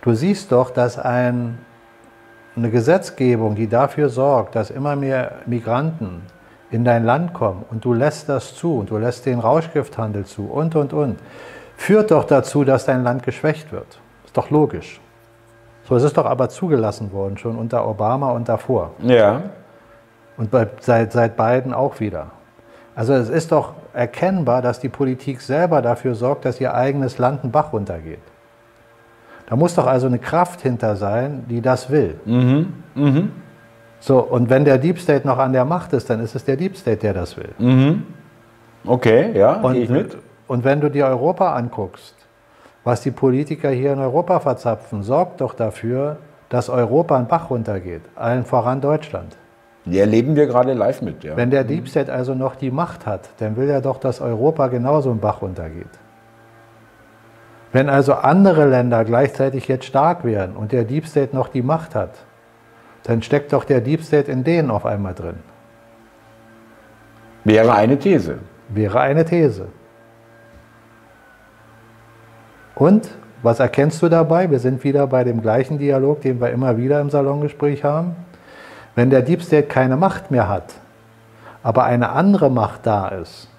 Du 0.01 0.13
siehst 0.13 0.51
doch, 0.51 0.69
dass 0.69 0.97
ein, 0.97 1.57
eine 2.55 2.69
Gesetzgebung, 2.69 3.55
die 3.55 3.67
dafür 3.67 4.09
sorgt, 4.09 4.55
dass 4.55 4.69
immer 4.69 4.95
mehr 4.95 5.39
Migranten 5.45 6.21
in 6.71 6.83
dein 6.83 7.05
Land 7.05 7.33
kommen 7.33 7.65
und 7.69 7.85
du 7.85 7.93
lässt 7.93 8.29
das 8.29 8.55
zu 8.55 8.79
und 8.79 8.89
du 8.89 8.97
lässt 8.97 9.25
den 9.25 9.39
Rauschgifthandel 9.39 10.25
zu 10.25 10.45
und, 10.45 10.75
und, 10.75 10.93
und, 10.93 11.19
führt 11.75 12.11
doch 12.11 12.23
dazu, 12.23 12.63
dass 12.63 12.85
dein 12.85 13.03
Land 13.03 13.23
geschwächt 13.23 13.71
wird. 13.71 13.99
Ist 14.25 14.35
doch 14.35 14.49
logisch. 14.49 14.99
So, 15.87 15.95
es 15.95 16.03
ist 16.03 16.17
doch 16.17 16.25
aber 16.25 16.49
zugelassen 16.49 17.11
worden, 17.11 17.37
schon 17.37 17.57
unter 17.57 17.87
Obama 17.87 18.31
und 18.31 18.47
davor. 18.47 18.91
Ja. 18.99 19.41
Und 20.37 20.51
bei, 20.51 20.67
seit, 20.79 21.11
seit 21.11 21.37
Biden 21.37 21.73
auch 21.73 21.99
wieder. 21.99 22.31
Also 22.95 23.13
es 23.13 23.29
ist 23.29 23.51
doch 23.51 23.73
erkennbar, 23.93 24.61
dass 24.61 24.79
die 24.79 24.89
Politik 24.89 25.41
selber 25.41 25.81
dafür 25.81 26.15
sorgt, 26.15 26.45
dass 26.45 26.59
ihr 26.59 26.73
eigenes 26.73 27.17
Land 27.17 27.43
einen 27.43 27.51
Bach 27.51 27.73
runtergeht. 27.73 28.19
Da 29.47 29.55
muss 29.55 29.75
doch 29.75 29.87
also 29.87 30.07
eine 30.07 30.19
Kraft 30.19 30.61
hinter 30.61 30.95
sein, 30.95 31.45
die 31.49 31.61
das 31.61 31.89
will. 31.89 32.19
Mhm. 32.25 32.73
Mhm. 32.95 33.31
So, 33.99 34.19
und 34.19 34.49
wenn 34.49 34.65
der 34.65 34.77
Deep 34.77 34.99
State 34.99 35.27
noch 35.27 35.37
an 35.37 35.53
der 35.53 35.65
Macht 35.65 35.93
ist, 35.93 36.09
dann 36.09 36.19
ist 36.19 36.35
es 36.35 36.43
der 36.43 36.55
Deep 36.55 36.75
State, 36.75 36.97
der 36.97 37.13
das 37.13 37.37
will. 37.37 37.49
Mhm. 37.57 38.03
Okay, 38.85 39.31
ja, 39.37 39.61
und, 39.61 39.75
ich 39.75 39.89
mit. 39.89 40.17
Und 40.47 40.63
wenn 40.63 40.81
du 40.81 40.89
dir 40.89 41.05
Europa 41.05 41.53
anguckst, 41.53 42.15
was 42.83 43.01
die 43.01 43.11
Politiker 43.11 43.69
hier 43.69 43.93
in 43.93 43.99
Europa 43.99 44.39
verzapfen, 44.39 45.03
sorgt 45.03 45.39
doch 45.39 45.53
dafür, 45.53 46.17
dass 46.49 46.69
Europa 46.69 47.17
einen 47.17 47.27
Bach 47.27 47.49
runtergeht, 47.49 48.01
allen 48.15 48.43
voran 48.43 48.81
Deutschland. 48.81 49.37
Die 49.85 49.99
erleben 49.99 50.35
wir 50.35 50.47
gerade 50.47 50.73
live 50.73 51.01
mit. 51.01 51.23
Ja. 51.23 51.35
Wenn 51.35 51.51
der 51.51 51.63
Deep 51.63 51.89
State 51.89 52.11
also 52.11 52.35
noch 52.35 52.55
die 52.55 52.71
Macht 52.71 53.05
hat, 53.05 53.29
dann 53.39 53.57
will 53.57 53.69
er 53.69 53.81
doch, 53.81 53.99
dass 53.99 54.21
Europa 54.21 54.67
genauso 54.67 55.11
im 55.11 55.19
Bach 55.19 55.41
runtergeht. 55.41 55.99
Wenn 57.73 57.89
also 57.89 58.13
andere 58.13 58.67
Länder 58.67 59.03
gleichzeitig 59.03 59.67
jetzt 59.67 59.85
stark 59.85 60.23
werden 60.23 60.55
und 60.55 60.71
der 60.71 60.83
Deep 60.83 61.07
State 61.07 61.35
noch 61.35 61.49
die 61.49 61.63
Macht 61.63 61.95
hat, 61.95 62.11
dann 63.03 63.21
steckt 63.21 63.51
doch 63.51 63.65
der 63.65 63.81
Deep 63.81 64.03
State 64.03 64.31
in 64.31 64.43
denen 64.43 64.71
auf 64.71 64.85
einmal 64.85 65.13
drin. 65.13 65.35
Wäre 67.43 67.73
eine 67.73 67.97
These. 67.99 68.39
Wäre 68.69 69.01
eine 69.01 69.25
These. 69.25 69.67
Und 72.75 73.09
was 73.41 73.59
erkennst 73.59 74.01
du 74.01 74.07
dabei? 74.07 74.49
Wir 74.49 74.59
sind 74.59 74.83
wieder 74.85 75.05
bei 75.07 75.25
dem 75.25 75.41
gleichen 75.41 75.77
Dialog, 75.77 76.21
den 76.21 76.39
wir 76.39 76.51
immer 76.51 76.77
wieder 76.77 77.01
im 77.01 77.09
Salongespräch 77.09 77.83
haben. 77.83 78.15
Wenn 78.95 79.09
der 79.09 79.21
Deep 79.21 79.41
State 79.41 79.67
keine 79.67 79.97
Macht 79.97 80.31
mehr 80.31 80.47
hat, 80.47 80.75
aber 81.63 81.85
eine 81.85 82.09
andere 82.09 82.49
Macht 82.49 82.85
da 82.85 83.07
ist, 83.07 83.49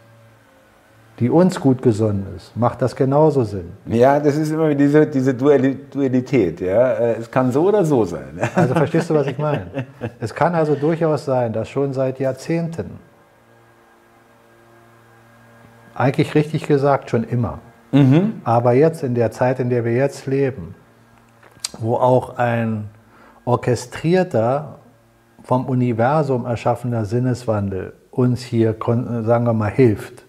die 1.21 1.31
uns 1.31 1.61
gut 1.61 1.81
gesonnen 1.81 2.27
ist, 2.37 2.57
macht 2.57 2.83
das 2.83 2.97
genauso 2.97 3.45
Sinn. 3.45 3.73
Ja, 3.87 4.19
das 4.19 4.37
ist 4.37 4.51
immer 4.51 4.75
diese, 4.75 5.07
diese 5.07 5.33
Dualität. 5.33 6.61
Ja? 6.61 6.93
Äh, 6.93 7.17
es 7.21 7.31
kann 7.31 7.53
so 7.53 7.69
oder 7.69 7.85
so 7.85 8.05
sein. 8.05 8.41
Also 8.55 8.75
verstehst 8.75 9.11
du, 9.11 9.15
was 9.15 9.27
ich 9.27 9.39
meine? 9.39 9.87
Es 10.19 10.35
kann 10.35 10.55
also 10.55 10.75
durchaus 10.75 11.25
sein, 11.25 11.53
dass 11.53 11.69
schon 11.69 11.93
seit 11.93 12.19
Jahrzehnten, 12.19 12.99
eigentlich 15.95 16.35
richtig 16.35 16.67
gesagt, 16.67 17.11
schon 17.11 17.23
immer, 17.23 17.61
mhm. 17.93 18.41
aber 18.43 18.73
jetzt 18.73 19.05
in 19.05 19.15
der 19.15 19.31
Zeit, 19.31 19.61
in 19.61 19.71
der 19.71 19.85
wir 19.85 19.93
jetzt 19.93 20.27
leben, 20.27 20.75
wo 21.79 21.95
auch 21.95 22.37
ein 22.39 22.89
orchestrierter, 23.45 24.79
vom 25.45 25.67
Universum 25.67 26.47
erschaffener 26.47 27.05
Sinneswandel 27.05 27.93
uns 28.11 28.43
hier, 28.43 28.75
sagen 28.81 29.45
wir 29.45 29.53
mal, 29.53 29.71
hilft, 29.71 30.25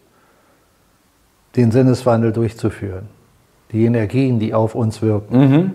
den 1.56 1.72
Sinneswandel 1.72 2.34
durchzuführen. 2.34 3.08
Die 3.72 3.86
Energien, 3.86 4.40
die 4.40 4.54
auf 4.54 4.76
uns 4.76 5.02
wirken. 5.02 5.38
Mhm. 5.38 5.72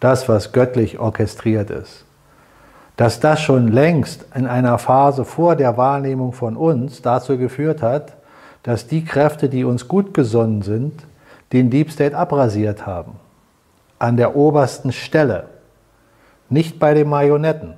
Das, 0.00 0.28
was 0.28 0.52
göttlich 0.52 0.98
orchestriert 0.98 1.70
ist. 1.70 2.04
Dass 2.96 3.20
das 3.20 3.40
schon 3.40 3.68
längst 3.68 4.24
in 4.34 4.46
einer 4.46 4.78
Phase 4.78 5.24
vor 5.24 5.56
der 5.56 5.76
Wahrnehmung 5.76 6.32
von 6.32 6.56
uns 6.56 7.02
dazu 7.02 7.36
geführt 7.36 7.82
hat, 7.82 8.14
dass 8.62 8.86
die 8.86 9.04
Kräfte, 9.04 9.48
die 9.48 9.64
uns 9.64 9.88
gut 9.88 10.14
gesonnen 10.14 10.62
sind, 10.62 11.04
den 11.52 11.70
Deep 11.70 11.90
State 11.90 12.16
abrasiert 12.16 12.86
haben. 12.86 13.12
An 13.98 14.16
der 14.16 14.36
obersten 14.36 14.92
Stelle. 14.92 15.44
Nicht 16.48 16.78
bei 16.78 16.94
den 16.94 17.08
Marionetten. 17.08 17.74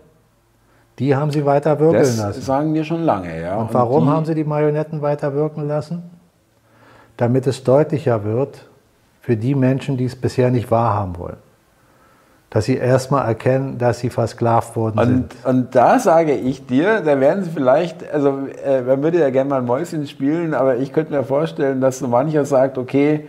Die 0.99 1.15
haben 1.15 1.31
sie 1.31 1.45
weiter 1.45 1.79
wirken 1.79 1.99
das 1.99 2.17
lassen. 2.17 2.39
Das 2.39 2.47
sagen 2.47 2.75
wir 2.75 2.85
schon 2.85 3.03
lange, 3.03 3.41
ja. 3.41 3.57
Und 3.57 3.73
warum 3.75 4.05
Und 4.05 4.15
haben 4.15 4.25
sie 4.25 4.35
die 4.35 4.45
Marionetten 4.45 5.03
weiter 5.03 5.35
wirken 5.35 5.69
lassen? 5.69 6.03
damit 7.17 7.47
es 7.47 7.65
deutlicher 7.65 8.25
wird 8.25 8.67
für 9.21 9.37
die 9.37 9.55
Menschen, 9.55 9.97
die 9.97 10.05
es 10.05 10.17
bisher 10.17 10.51
nicht 10.51 10.71
wahrhaben 10.71 11.19
wollen. 11.19 11.37
Dass 12.51 12.67
sie 12.67 12.77
erstmal 12.77 13.27
erkennen, 13.27 13.77
dass 13.77 13.99
sie 13.99 14.09
versklavt 14.09 14.77
worden 14.77 14.99
und, 14.99 15.07
sind. 15.07 15.35
Und 15.45 15.75
da 15.75 15.99
sage 15.99 16.33
ich 16.33 16.65
dir, 16.67 17.01
da 17.01 17.19
werden 17.19 17.43
sie 17.43 17.51
vielleicht, 17.51 18.09
also 18.13 18.47
äh, 18.65 18.83
man 18.83 19.03
würde 19.03 19.19
ja 19.19 19.31
gerne 19.31 19.51
mal 19.51 19.59
ein 19.59 19.67
Mäuschen 19.67 20.07
spielen, 20.07 20.55
aber 20.55 20.77
ich 20.77 20.93
könnte 20.93 21.13
mir 21.13 21.25
vorstellen, 21.25 21.81
dass 21.81 21.99
so 21.99 22.09
mancher 22.09 22.45
sagt, 22.45 22.79
okay, 22.79 23.27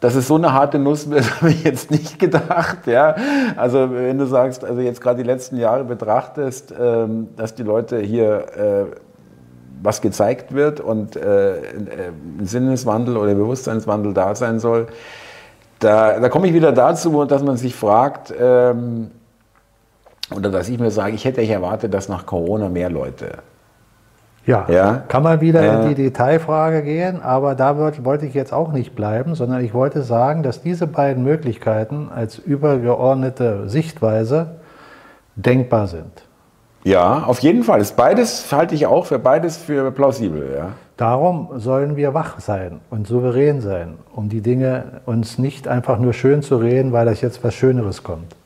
dass 0.00 0.14
es 0.14 0.28
so 0.28 0.34
eine 0.34 0.52
harte 0.52 0.78
Nuss 0.78 1.10
wird, 1.10 1.24
habe 1.40 1.50
ich 1.50 1.64
jetzt 1.64 1.90
nicht 1.90 2.18
gedacht. 2.18 2.86
Ja? 2.86 3.16
Also 3.56 3.92
wenn 3.92 4.18
du 4.18 4.26
sagst, 4.26 4.64
also 4.64 4.80
jetzt 4.80 5.00
gerade 5.00 5.22
die 5.22 5.28
letzten 5.28 5.56
Jahre 5.56 5.84
betrachtest, 5.84 6.74
ähm, 6.78 7.28
dass 7.36 7.54
die 7.54 7.62
Leute 7.62 7.98
hier 7.98 8.46
äh, 8.56 8.96
was 9.82 10.00
gezeigt 10.00 10.54
wird 10.54 10.80
und 10.80 11.16
äh, 11.16 11.54
ein 12.38 12.46
Sinneswandel 12.46 13.16
oder 13.16 13.34
Bewusstseinswandel 13.34 14.14
da 14.14 14.34
sein 14.34 14.58
soll, 14.58 14.86
da, 15.78 16.18
da 16.18 16.28
komme 16.28 16.46
ich 16.46 16.54
wieder 16.54 16.72
dazu, 16.72 17.24
dass 17.24 17.42
man 17.42 17.56
sich 17.56 17.74
fragt, 17.74 18.32
ähm, 18.38 19.10
oder 20.34 20.50
dass 20.50 20.68
ich 20.68 20.78
mir 20.78 20.90
sage, 20.90 21.14
ich 21.14 21.24
hätte 21.24 21.46
erwartet, 21.46 21.94
dass 21.94 22.08
nach 22.08 22.26
Corona 22.26 22.68
mehr 22.68 22.90
Leute. 22.90 23.38
Ja, 24.46 24.64
ja? 24.68 25.02
kann 25.08 25.24
man 25.24 25.40
wieder 25.40 25.60
äh, 25.60 25.82
in 25.82 25.88
die 25.88 25.94
Detailfrage 25.96 26.82
gehen, 26.82 27.20
aber 27.20 27.56
da 27.56 27.76
wollte 27.76 28.26
ich 28.26 28.34
jetzt 28.34 28.52
auch 28.52 28.72
nicht 28.72 28.94
bleiben, 28.94 29.34
sondern 29.34 29.64
ich 29.64 29.74
wollte 29.74 30.02
sagen, 30.02 30.44
dass 30.44 30.62
diese 30.62 30.86
beiden 30.86 31.24
Möglichkeiten 31.24 32.08
als 32.14 32.38
übergeordnete 32.38 33.68
Sichtweise 33.68 34.56
denkbar 35.34 35.88
sind. 35.88 36.22
Ja, 36.84 37.24
auf 37.24 37.40
jeden 37.40 37.64
Fall. 37.64 37.80
Das 37.80 37.92
beides 37.92 38.52
halte 38.52 38.76
ich 38.76 38.86
auch 38.86 39.06
für 39.06 39.18
beides 39.18 39.56
für 39.56 39.90
plausibel. 39.90 40.54
Ja. 40.56 40.68
Darum 40.96 41.48
sollen 41.56 41.96
wir 41.96 42.14
wach 42.14 42.38
sein 42.38 42.80
und 42.90 43.08
souverän 43.08 43.60
sein, 43.60 43.94
um 44.14 44.28
die 44.28 44.40
Dinge 44.40 45.00
uns 45.04 45.36
nicht 45.36 45.66
einfach 45.66 45.98
nur 45.98 46.12
schön 46.12 46.42
zu 46.42 46.56
reden, 46.58 46.92
weil 46.92 47.06
das 47.06 47.20
jetzt 47.20 47.42
was 47.42 47.54
Schöneres 47.54 48.04
kommt. 48.04 48.36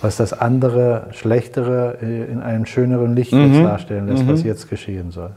Was 0.00 0.16
das 0.16 0.32
andere, 0.32 1.08
Schlechtere 1.12 1.98
äh, 2.00 2.24
in 2.30 2.40
einem 2.40 2.66
schöneren 2.66 3.16
Licht 3.16 3.32
mhm. 3.32 3.64
darstellen 3.64 4.08
lässt, 4.08 4.24
mhm. 4.24 4.32
was 4.32 4.42
jetzt 4.42 4.68
geschehen 4.68 5.10
soll. 5.10 5.32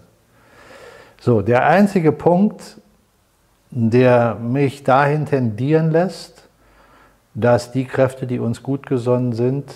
So, 1.19 1.41
der 1.41 1.65
einzige 1.65 2.11
Punkt, 2.11 2.77
der 3.71 4.35
mich 4.35 4.83
dahin 4.83 5.25
tendieren 5.25 5.91
lässt, 5.91 6.47
dass 7.33 7.71
die 7.71 7.85
Kräfte, 7.85 8.27
die 8.27 8.39
uns 8.39 8.61
gut 8.61 8.85
gesonnen 8.85 9.33
sind, 9.33 9.73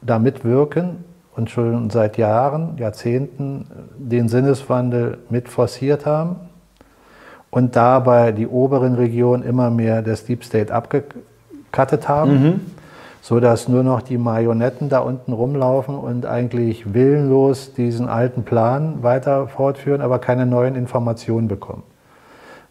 da 0.00 0.18
mitwirken, 0.18 1.04
und 1.34 1.50
schon 1.50 1.90
seit 1.90 2.18
Jahren, 2.18 2.76
Jahrzehnten 2.76 3.66
den 3.96 4.28
Sinneswandel 4.28 5.18
mit 5.30 5.48
forciert 5.48 6.04
haben 6.06 6.36
und 7.50 7.76
dabei 7.76 8.32
die 8.32 8.46
oberen 8.46 8.94
Regionen 8.94 9.42
immer 9.42 9.70
mehr 9.70 10.02
des 10.02 10.24
Deep 10.26 10.44
State 10.44 10.72
abgekattet 10.72 12.08
haben, 12.08 12.42
mhm. 12.42 12.60
Sodass 13.22 13.68
nur 13.68 13.84
noch 13.84 14.02
die 14.02 14.18
Marionetten 14.18 14.88
da 14.88 14.98
unten 14.98 15.32
rumlaufen 15.32 15.96
und 15.96 16.26
eigentlich 16.26 16.92
willenlos 16.92 17.72
diesen 17.72 18.08
alten 18.08 18.42
Plan 18.42 19.02
weiter 19.04 19.46
fortführen, 19.46 20.02
aber 20.02 20.18
keine 20.18 20.44
neuen 20.44 20.74
Informationen 20.74 21.46
bekommen. 21.46 21.84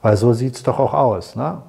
Weil 0.02 0.18
so 0.18 0.34
sieht 0.34 0.56
es 0.56 0.64
doch 0.64 0.78
auch 0.78 0.93
aus. 0.93 1.38
Ne? 1.38 1.60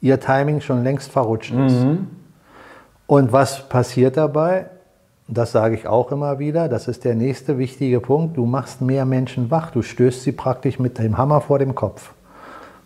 ihr 0.00 0.20
Timing 0.20 0.60
schon 0.60 0.84
längst 0.84 1.10
verrutscht 1.10 1.52
ist. 1.52 1.84
Mhm. 1.84 2.19
Und 3.10 3.32
was 3.32 3.68
passiert 3.68 4.16
dabei? 4.16 4.66
Das 5.26 5.50
sage 5.50 5.74
ich 5.74 5.88
auch 5.88 6.12
immer 6.12 6.38
wieder, 6.38 6.68
das 6.68 6.86
ist 6.86 7.04
der 7.04 7.16
nächste 7.16 7.58
wichtige 7.58 7.98
Punkt. 7.98 8.36
Du 8.36 8.46
machst 8.46 8.82
mehr 8.82 9.04
Menschen 9.04 9.50
wach, 9.50 9.72
du 9.72 9.82
stößt 9.82 10.22
sie 10.22 10.30
praktisch 10.30 10.78
mit 10.78 10.96
dem 10.96 11.18
Hammer 11.18 11.40
vor 11.40 11.58
dem 11.58 11.74
Kopf, 11.74 12.12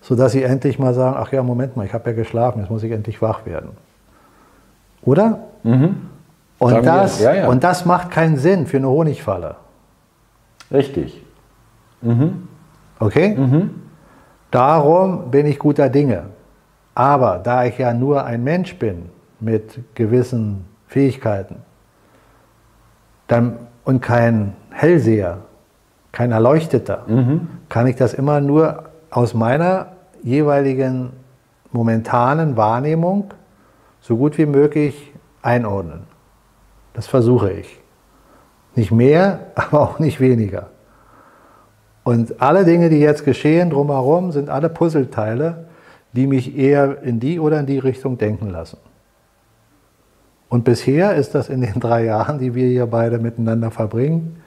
sodass 0.01 0.33
sie 0.33 0.43
endlich 0.43 0.79
mal 0.79 0.95
sagen, 0.95 1.15
ach 1.19 1.31
ja, 1.31 1.43
Moment 1.43 1.77
mal, 1.77 1.85
ich 1.85 1.93
habe 1.93 2.09
ja 2.09 2.17
geschlafen, 2.17 2.61
jetzt 2.61 2.71
muss 2.71 2.83
ich 2.83 2.91
endlich 2.91 3.21
wach 3.21 3.45
werden. 3.45 3.73
Oder? 5.03 5.41
Mhm. 5.63 6.09
Und, 6.59 6.87
das, 6.87 7.21
ja, 7.21 7.35
ja. 7.35 7.49
und 7.49 7.63
das 7.63 7.85
macht 7.85 8.11
keinen 8.11 8.39
Sinn 8.39 8.67
für 8.67 8.79
eine 8.79 8.89
Honigfalle. 8.89 9.57
Richtig. 10.73 11.23
Mhm. 12.01 12.49
Okay? 12.99 13.35
Mhm. 13.37 13.75
Darum 14.51 15.31
bin 15.31 15.45
ich 15.45 15.59
guter 15.59 15.91
Dinge. 15.91 16.31
Aber 16.95 17.41
da 17.45 17.67
ich 17.67 17.77
ja 17.77 17.93
nur 17.93 18.25
ein 18.25 18.43
Mensch 18.43 18.79
bin 18.79 19.11
mit 19.45 19.79
gewissen 19.95 20.65
Fähigkeiten 20.87 21.57
dann, 23.27 23.59
und 23.85 24.01
kein 24.01 24.55
Hellseher, 24.71 25.39
kein 26.13 26.33
Erleuchteter, 26.33 27.05
mhm. 27.07 27.49
kann 27.69 27.87
ich 27.87 27.97
das 27.97 28.15
immer 28.15 28.41
nur 28.41 28.85
aus 29.11 29.35
meiner 29.35 29.93
jeweiligen 30.23 31.11
momentanen 31.71 32.57
Wahrnehmung 32.57 33.35
so 34.01 34.17
gut 34.17 34.39
wie 34.39 34.47
möglich 34.47 35.13
einordnen. 35.43 36.05
Das 36.93 37.07
versuche 37.07 37.51
ich. 37.51 37.81
Nicht 38.75 38.93
mehr, 38.93 39.41
aber 39.55 39.81
auch 39.81 39.99
nicht 39.99 40.21
weniger. 40.21 40.69
Und 42.05 42.41
alle 42.43 42.65
Dinge, 42.65 42.91
die 42.91 43.01
jetzt 43.01 43.25
geschehen 43.25 43.71
drumherum, 43.71 44.31
sind 44.31 44.51
alle 44.51 44.69
Puzzleteile, 44.69 45.67
die 46.13 46.27
mich 46.27 46.57
eher 46.57 47.03
in 47.03 47.19
die 47.19 47.41
oder 47.41 47.61
in 47.61 47.67
die 47.67 47.79
Richtung 47.79 48.19
denken 48.19 48.51
lassen. 48.51 48.79
Und 50.55 50.63
bisher 50.63 51.17
ist 51.17 51.35
das 51.35 51.49
in 51.49 51.63
den 51.63 51.81
drei 51.81 52.05
Jahren, 52.05 52.39
die 52.39 52.55
wir 52.55 52.69
hier 52.69 52.87
beide 52.87 53.19
miteinander 53.19 53.73
verbringen, 53.73 54.41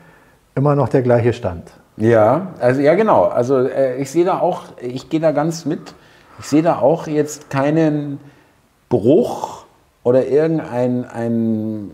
immer 0.56 0.74
noch 0.74 0.88
der 0.88 1.02
gleiche 1.02 1.34
Stand. 1.34 1.70
Ja, 1.98 2.54
also 2.62 2.80
ja 2.80 2.96
genau. 2.96 3.26
Also 3.26 3.58
äh, 3.68 3.98
ich 3.98 4.10
sehe 4.10 4.24
da 4.24 4.40
auch, 4.40 4.64
ich 4.82 5.10
gehe 5.10 5.20
da 5.20 5.34
ganz 5.34 5.66
mit. 5.66 5.96
Ich 6.40 6.46
sehe 6.46 6.62
da 6.62 6.80
auch 6.80 7.08
jetzt 7.08 7.50
keinen 7.50 8.20
Bruch 8.88 9.66
oder 10.04 10.26
irgendein 10.26 11.04
ein, 11.04 11.92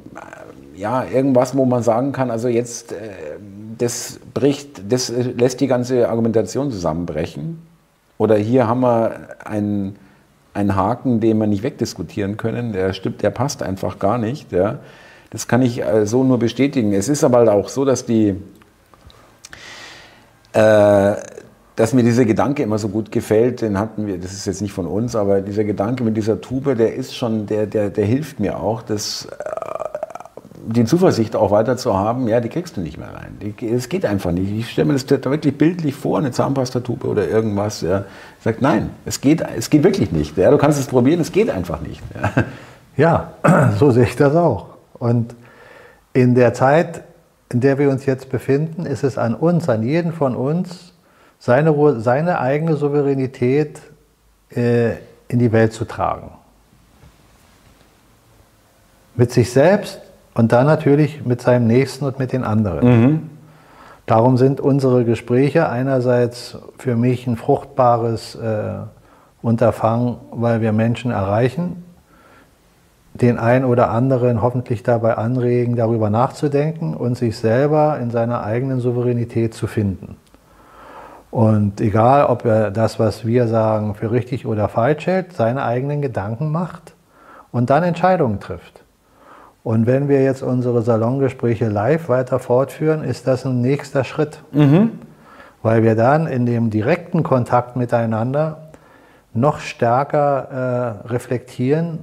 ja, 0.76 1.06
irgendwas, 1.06 1.58
wo 1.58 1.66
man 1.66 1.82
sagen 1.82 2.12
kann, 2.12 2.30
also 2.30 2.50
jetzt, 2.50 2.92
äh, 2.92 2.98
das 3.80 4.20
bricht, 4.36 4.92
das 4.92 5.10
lässt 5.10 5.60
die 5.60 5.66
ganze 5.66 6.08
Argumentation 6.08 6.70
zusammenbrechen. 6.70 7.64
Oder 8.20 8.36
hier 8.36 8.68
haben 8.68 8.82
wir 8.82 9.16
ein, 9.44 9.96
ein 10.54 10.76
Haken, 10.76 11.20
den 11.20 11.38
wir 11.40 11.48
nicht 11.48 11.64
wegdiskutieren 11.64 12.38
können. 12.38 12.74
Der 12.74 12.94
stimmt, 12.94 13.22
der 13.24 13.32
passt 13.32 13.64
einfach 13.64 14.00
gar 14.00 14.18
nicht. 14.18 14.52
Ja. 14.52 14.80
Das 15.30 15.48
kann 15.48 15.62
ich 15.62 15.84
äh, 15.84 16.06
so 16.06 16.24
nur 16.24 16.40
bestätigen. 16.40 16.94
Es 16.94 17.10
ist 17.10 17.24
aber 17.24 17.40
halt 17.40 17.50
auch 17.50 17.70
so, 17.70 17.86
dass 17.86 18.06
die, 18.06 18.36
äh, 20.54 21.16
dass 21.76 21.94
mir 21.94 22.04
dieser 22.04 22.26
Gedanke 22.26 22.62
immer 22.62 22.78
so 22.78 22.90
gut 22.90 23.12
gefällt, 23.12 23.62
den 23.62 23.80
hatten 23.80 24.06
wir, 24.06 24.20
das 24.20 24.34
ist 24.34 24.46
jetzt 24.46 24.62
nicht 24.62 24.74
von 24.74 24.86
uns, 24.86 25.16
aber 25.16 25.42
dieser 25.42 25.64
Gedanke 25.64 26.04
mit 26.04 26.16
dieser 26.18 26.40
Tube, 26.40 26.76
der 26.78 26.94
ist 26.94 27.16
schon, 27.16 27.48
der, 27.48 27.66
der, 27.66 27.90
der 27.90 28.06
hilft 28.06 28.40
mir 28.40 28.60
auch, 28.60 28.84
das, 28.84 29.26
äh, 29.26 29.63
die 30.66 30.86
Zuversicht 30.86 31.36
auch 31.36 31.52
weiter 31.52 31.78
zu 31.78 31.94
haben, 31.94 32.28
ja, 32.28 32.40
die 32.40 32.50
kriegst 32.50 32.78
du 32.78 32.82
nicht 32.82 32.98
mehr 32.98 33.14
rein. 33.14 33.38
Es 33.62 33.90
geht 33.90 34.06
einfach 34.06 34.32
nicht. 34.32 34.52
Ich 34.52 34.72
stelle 34.72 34.88
mir 34.88 34.94
das 34.94 35.10
wirklich 35.10 35.58
bildlich 35.58 35.94
vor, 35.94 36.18
eine 36.18 36.32
Zahnpastatube 36.32 37.08
oder 37.08 37.28
irgendwas. 37.28 37.82
Ja. 37.82 38.06
Sagt, 38.44 38.62
nein, 38.62 38.92
es 39.06 39.20
geht, 39.20 39.44
es 39.56 39.70
geht 39.70 39.84
wirklich 39.84 40.12
nicht. 40.12 40.38
Ja. 40.38 40.52
Du 40.52 40.58
kannst 40.58 40.80
es 40.80 40.88
probieren, 40.88 41.20
es 41.20 41.32
geht 41.32 41.50
einfach 41.50 41.82
nicht. 41.82 42.02
Ja. 42.98 43.32
ja, 43.44 43.72
so 43.80 43.92
sehe 43.92 44.04
ich 44.04 44.16
das 44.16 44.36
auch. 44.36 44.68
Und 44.94 45.36
in 46.14 46.36
der 46.36 46.54
Zeit, 46.54 47.04
in 47.52 47.60
der 47.60 47.78
wir 47.78 47.90
uns 47.90 48.06
jetzt 48.06 48.30
befinden, 48.30 48.86
ist 48.86 49.04
es 49.04 49.18
an 49.18 49.36
uns, 49.36 49.68
an 49.68 49.84
jeden 49.84 50.14
von 50.14 50.36
uns, 50.36 50.94
seine, 51.40 52.00
seine 52.00 52.40
eigene 52.40 52.78
Souveränität 52.78 53.82
äh, 54.50 54.92
in 55.28 55.40
die 55.40 55.52
Welt 55.52 55.74
zu 55.74 55.84
tragen. 55.84 56.32
Mit 59.16 59.32
sich 59.32 59.52
selbst 59.52 60.00
und 60.36 60.52
dann 60.52 60.66
natürlich 60.66 61.26
mit 61.26 61.42
seinem 61.42 61.68
Nächsten 61.68 62.06
und 62.06 62.20
mit 62.20 62.32
den 62.32 62.44
anderen. 62.44 62.88
Mhm. 62.88 63.30
Darum 64.06 64.38
sind 64.38 64.60
unsere 64.60 65.06
Gespräche 65.06 65.70
einerseits 65.70 66.58
für 66.78 66.96
mich 66.96 67.26
ein 67.26 67.38
fruchtbares 67.38 68.36
äh, 68.36 68.74
Unterfangen, 69.42 70.18
weil 70.32 70.62
wir 70.62 70.72
Menschen 70.72 71.12
erreichen, 71.12 71.84
den 73.14 73.38
einen 73.38 73.66
oder 73.66 73.92
anderen 73.92 74.42
hoffentlich 74.42 74.84
dabei 74.84 75.16
anregen, 75.18 75.76
darüber 75.76 76.10
nachzudenken 76.10 76.96
und 76.96 77.18
sich 77.18 77.38
selber 77.38 78.00
in 78.02 78.10
seiner 78.10 78.44
eigenen 78.44 78.80
Souveränität 78.80 79.54
zu 79.54 79.68
finden. 79.68 80.16
Und 81.30 81.82
egal, 81.82 82.26
ob 82.26 82.46
er 82.46 82.72
das, 82.72 83.00
was 83.00 83.26
wir 83.26 83.48
sagen, 83.48 83.96
für 83.96 84.12
richtig 84.12 84.46
oder 84.46 84.68
falsch 84.68 85.08
hält, 85.08 85.34
seine 85.34 85.64
eigenen 85.64 86.02
Gedanken 86.02 86.52
macht 86.52 86.94
und 87.52 87.70
dann 87.70 87.84
Entscheidungen 87.84 88.40
trifft. 88.40 88.83
Und 89.64 89.88
wenn 89.88 90.10
wir 90.10 90.22
jetzt 90.22 90.44
unsere 90.44 90.82
Salongespräche 90.82 91.70
live 91.70 92.10
weiter 92.10 92.40
fortführen, 92.40 93.04
ist 93.04 93.28
das 93.28 93.46
ein 93.46 93.62
nächster 93.62 94.04
Schritt. 94.04 94.40
Mhm. 94.52 95.00
Weil 95.62 95.84
wir 95.84 95.96
dann 95.96 96.28
in 96.28 96.46
dem 96.46 96.70
direkten 96.70 97.24
Kontakt 97.24 97.78
miteinander 97.78 98.70
noch 99.34 99.60
stärker 99.60 101.04
äh, 101.06 101.08
reflektieren 101.08 102.00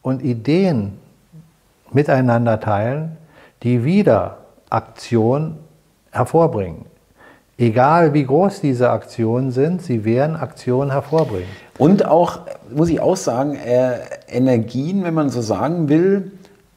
und 0.00 0.22
Ideen 0.22 0.98
miteinander 1.92 2.58
teilen, 2.58 3.16
die 3.62 3.84
wieder 3.84 4.38
Aktion 4.70 5.58
hervorbringen. 6.10 6.86
Egal 7.56 8.14
wie 8.14 8.24
groß 8.24 8.60
diese 8.60 8.90
Aktionen 8.90 9.52
sind, 9.52 9.80
sie 9.82 10.04
werden 10.04 10.34
Aktionen 10.34 10.90
hervorbringen. 10.90 11.48
Und 11.78 12.04
auch, 12.04 12.40
muss 12.74 12.88
ich 12.88 13.00
auch 13.00 13.16
sagen, 13.16 13.54
äh, 13.54 13.98
Energien, 14.26 15.04
wenn 15.04 15.14
man 15.14 15.30
so 15.30 15.40
sagen 15.40 15.88
will, 15.88 16.32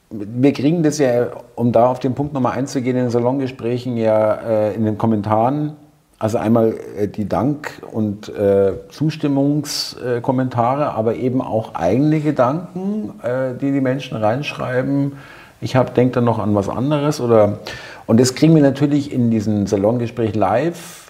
wir 0.09 0.53
kriegen 0.53 0.83
das 0.83 0.99
ja, 0.99 1.27
um 1.55 1.71
da 1.71 1.87
auf 1.87 1.99
den 1.99 2.15
Punkt 2.15 2.33
nochmal 2.33 2.57
einzugehen, 2.57 2.97
in 2.97 3.03
den 3.03 3.11
Salongesprächen 3.11 3.97
ja 3.97 4.35
äh, 4.35 4.73
in 4.73 4.85
den 4.85 4.97
Kommentaren, 4.97 5.73
also 6.19 6.37
einmal 6.37 6.75
äh, 6.97 7.07
die 7.07 7.27
Dank- 7.27 7.81
und 7.91 8.29
äh, 8.29 8.73
Zustimmungskommentare, 8.89 10.93
aber 10.93 11.15
eben 11.15 11.41
auch 11.41 11.75
eigene 11.75 12.21
Gedanken, 12.21 13.19
äh, 13.21 13.53
die 13.59 13.71
die 13.71 13.81
Menschen 13.81 14.17
reinschreiben. 14.17 15.13
Ich 15.59 15.73
denke 15.73 16.15
dann 16.15 16.25
noch 16.25 16.39
an 16.39 16.55
was 16.55 16.69
anderes 16.69 17.19
oder? 17.19 17.59
Und 18.05 18.19
das 18.19 18.35
kriegen 18.35 18.55
wir 18.55 18.61
natürlich 18.61 19.11
in 19.11 19.31
diesen 19.31 19.67
Salongespräch 19.67 20.35
live 20.35 21.06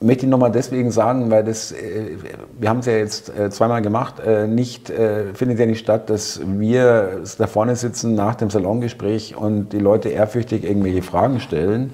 möchte 0.00 0.26
ich 0.26 0.30
nochmal 0.30 0.52
deswegen 0.52 0.90
sagen, 0.90 1.30
weil 1.30 1.44
das, 1.44 1.72
äh, 1.72 2.16
wir 2.58 2.68
haben 2.68 2.80
es 2.80 2.86
ja 2.86 2.92
jetzt 2.92 3.36
äh, 3.36 3.50
zweimal 3.50 3.80
gemacht, 3.82 4.20
äh, 4.20 4.46
nicht, 4.46 4.92
findet 5.34 5.58
ja 5.58 5.66
nicht 5.66 5.80
statt, 5.80 6.10
dass 6.10 6.40
wir 6.44 7.22
da 7.38 7.46
vorne 7.46 7.76
sitzen 7.76 8.14
nach 8.14 8.34
dem 8.34 8.50
Salongespräch 8.50 9.36
und 9.36 9.70
die 9.70 9.78
Leute 9.78 10.10
ehrfürchtig 10.10 10.64
irgendwelche 10.64 11.02
Fragen 11.02 11.40
stellen, 11.40 11.92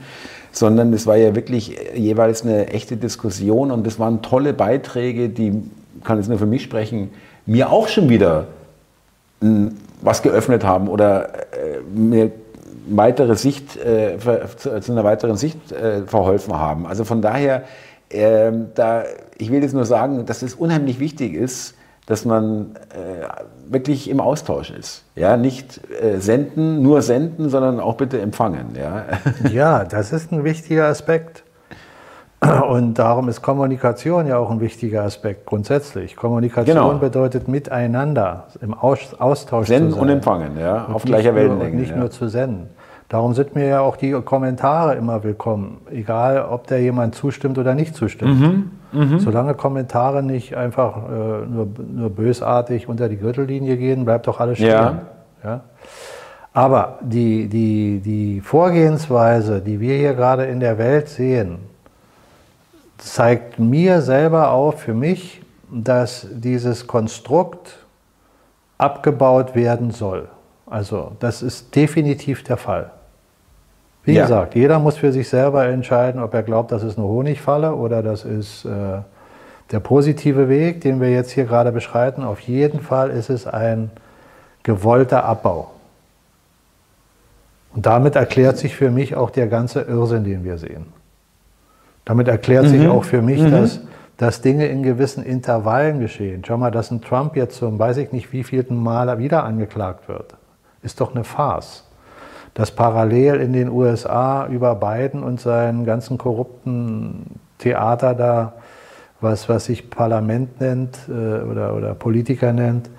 sondern 0.50 0.92
es 0.92 1.06
war 1.06 1.16
ja 1.16 1.34
wirklich 1.34 1.76
jeweils 1.94 2.42
eine 2.42 2.68
echte 2.68 2.96
Diskussion 2.96 3.70
und 3.70 3.86
es 3.86 3.98
waren 3.98 4.22
tolle 4.22 4.52
Beiträge, 4.52 5.28
die, 5.28 5.62
kann 6.04 6.18
jetzt 6.18 6.28
nur 6.28 6.38
für 6.38 6.46
mich 6.46 6.62
sprechen, 6.62 7.10
mir 7.46 7.70
auch 7.70 7.88
schon 7.88 8.08
wieder 8.08 8.48
was 10.02 10.22
geöffnet 10.22 10.64
haben 10.64 10.88
oder 10.88 11.30
mir 11.94 12.30
weitere 12.86 13.34
Sicht, 13.36 13.72
zu 13.72 14.92
einer 14.92 15.04
weiteren 15.04 15.36
Sicht 15.36 15.58
verholfen 16.06 16.54
haben. 16.54 16.86
Also 16.86 17.04
von 17.04 17.22
daher 17.22 17.64
ähm, 18.12 18.68
da, 18.74 19.04
ich 19.38 19.50
will 19.50 19.62
jetzt 19.62 19.74
nur 19.74 19.84
sagen, 19.84 20.26
dass 20.26 20.42
es 20.42 20.54
unheimlich 20.54 21.00
wichtig 21.00 21.34
ist, 21.34 21.74
dass 22.06 22.24
man 22.24 22.74
äh, 22.90 23.72
wirklich 23.72 24.10
im 24.10 24.20
Austausch 24.20 24.70
ist. 24.70 25.04
Ja, 25.14 25.36
nicht 25.36 25.80
äh, 26.00 26.18
senden, 26.18 26.82
nur 26.82 27.00
senden, 27.02 27.48
sondern 27.48 27.80
auch 27.80 27.94
bitte 27.94 28.20
empfangen. 28.20 28.76
Ja, 28.76 29.04
ja 29.50 29.84
das 29.84 30.12
ist 30.12 30.32
ein 30.32 30.44
wichtiger 30.44 30.86
Aspekt. 30.86 31.44
Und 32.68 32.98
darum 32.98 33.28
ist 33.28 33.40
Kommunikation 33.40 34.26
ja 34.26 34.36
auch 34.36 34.50
ein 34.50 34.60
wichtiger 34.60 35.04
Aspekt 35.04 35.46
grundsätzlich. 35.46 36.16
Kommunikation 36.16 36.76
genau. 36.76 36.98
bedeutet 36.98 37.46
miteinander, 37.46 38.48
im 38.60 38.74
Austausch 38.74 39.68
senden 39.68 39.90
zu 39.90 39.94
sein. 39.94 40.02
und 40.02 40.08
empfangen, 40.08 40.58
ja, 40.58 40.84
und 40.84 40.94
auf 40.94 41.04
gleicher 41.04 41.36
Wellenlänge. 41.36 41.76
Nicht 41.76 41.92
ja. 41.92 41.96
nur 41.96 42.10
zu 42.10 42.26
senden. 42.26 42.70
Darum 43.12 43.34
sind 43.34 43.54
mir 43.54 43.66
ja 43.66 43.80
auch 43.82 43.98
die 43.98 44.12
Kommentare 44.12 44.94
immer 44.94 45.22
willkommen, 45.22 45.82
egal 45.90 46.46
ob 46.46 46.66
der 46.66 46.80
jemand 46.80 47.14
zustimmt 47.14 47.58
oder 47.58 47.74
nicht 47.74 47.94
zustimmt. 47.94 48.40
Mhm, 48.40 48.70
mh. 48.90 49.18
Solange 49.18 49.52
Kommentare 49.52 50.22
nicht 50.22 50.56
einfach 50.56 50.96
äh, 50.96 51.46
nur, 51.46 51.68
nur, 51.94 52.08
bösartig 52.08 52.88
unter 52.88 53.10
die 53.10 53.18
Gürtellinie 53.18 53.76
gehen, 53.76 54.06
bleibt 54.06 54.28
doch 54.28 54.40
alles 54.40 54.56
stehen. 54.56 54.70
Ja. 54.70 55.02
ja? 55.44 55.60
Aber 56.54 57.00
die, 57.02 57.48
die, 57.48 58.00
die 58.02 58.40
Vorgehensweise, 58.40 59.60
die 59.60 59.78
wir 59.78 59.98
hier 59.98 60.14
gerade 60.14 60.46
in 60.46 60.58
der 60.58 60.78
Welt 60.78 61.10
sehen, 61.10 61.58
zeigt 62.96 63.58
mir 63.58 64.00
selber 64.00 64.52
auf, 64.52 64.80
für 64.80 64.94
mich, 64.94 65.42
dass 65.70 66.26
dieses 66.32 66.86
Konstrukt 66.86 67.76
abgebaut 68.78 69.54
werden 69.54 69.90
soll. 69.90 70.28
Also 70.64 71.12
das 71.20 71.42
ist 71.42 71.76
definitiv 71.76 72.42
der 72.42 72.56
Fall. 72.56 72.90
Wie 74.04 74.14
ja. 74.14 74.22
gesagt, 74.22 74.54
jeder 74.54 74.78
muss 74.78 74.96
für 74.96 75.12
sich 75.12 75.28
selber 75.28 75.66
entscheiden, 75.66 76.20
ob 76.20 76.34
er 76.34 76.42
glaubt, 76.42 76.72
das 76.72 76.82
ist 76.82 76.98
eine 76.98 77.06
Honigfalle 77.06 77.74
oder 77.74 78.02
das 78.02 78.24
ist 78.24 78.64
äh, 78.64 78.98
der 79.70 79.80
positive 79.80 80.48
Weg, 80.48 80.80
den 80.80 81.00
wir 81.00 81.10
jetzt 81.10 81.30
hier 81.30 81.44
gerade 81.44 81.70
beschreiten. 81.70 82.24
Auf 82.24 82.40
jeden 82.40 82.80
Fall 82.80 83.10
ist 83.10 83.30
es 83.30 83.46
ein 83.46 83.90
gewollter 84.64 85.24
Abbau. 85.24 85.70
Und 87.74 87.86
damit 87.86 88.16
erklärt 88.16 88.58
sich 88.58 88.76
für 88.76 88.90
mich 88.90 89.14
auch 89.14 89.30
der 89.30 89.46
ganze 89.46 89.82
Irrsinn, 89.82 90.24
den 90.24 90.44
wir 90.44 90.58
sehen. 90.58 90.86
Damit 92.04 92.26
erklärt 92.26 92.64
mhm. 92.64 92.68
sich 92.68 92.88
auch 92.88 93.04
für 93.04 93.22
mich, 93.22 93.40
mhm. 93.40 93.52
dass, 93.52 93.80
dass 94.16 94.40
Dinge 94.42 94.66
in 94.66 94.82
gewissen 94.82 95.24
Intervallen 95.24 96.00
geschehen. 96.00 96.42
Schau 96.44 96.58
mal, 96.58 96.72
dass 96.72 96.90
ein 96.90 97.00
Trump 97.00 97.36
jetzt 97.36 97.56
zum, 97.56 97.78
weiß 97.78 97.98
ich 97.98 98.10
nicht, 98.12 98.32
wievielten 98.32 98.76
Mal 98.76 99.18
wieder 99.18 99.44
angeklagt 99.44 100.08
wird, 100.08 100.34
ist 100.82 101.00
doch 101.00 101.14
eine 101.14 101.22
Farce 101.22 101.84
dass 102.54 102.70
parallel 102.70 103.36
in 103.40 103.52
den 103.52 103.70
USA 103.70 104.46
über 104.46 104.74
Biden 104.74 105.22
und 105.22 105.40
seinen 105.40 105.84
ganzen 105.84 106.18
korrupten 106.18 107.40
Theater 107.58 108.14
da, 108.14 108.52
was, 109.20 109.48
was 109.48 109.66
sich 109.66 109.88
Parlament 109.88 110.60
nennt 110.60 110.98
äh, 111.08 111.42
oder, 111.42 111.74
oder 111.74 111.94
Politiker 111.94 112.52
nennt, 112.52 112.90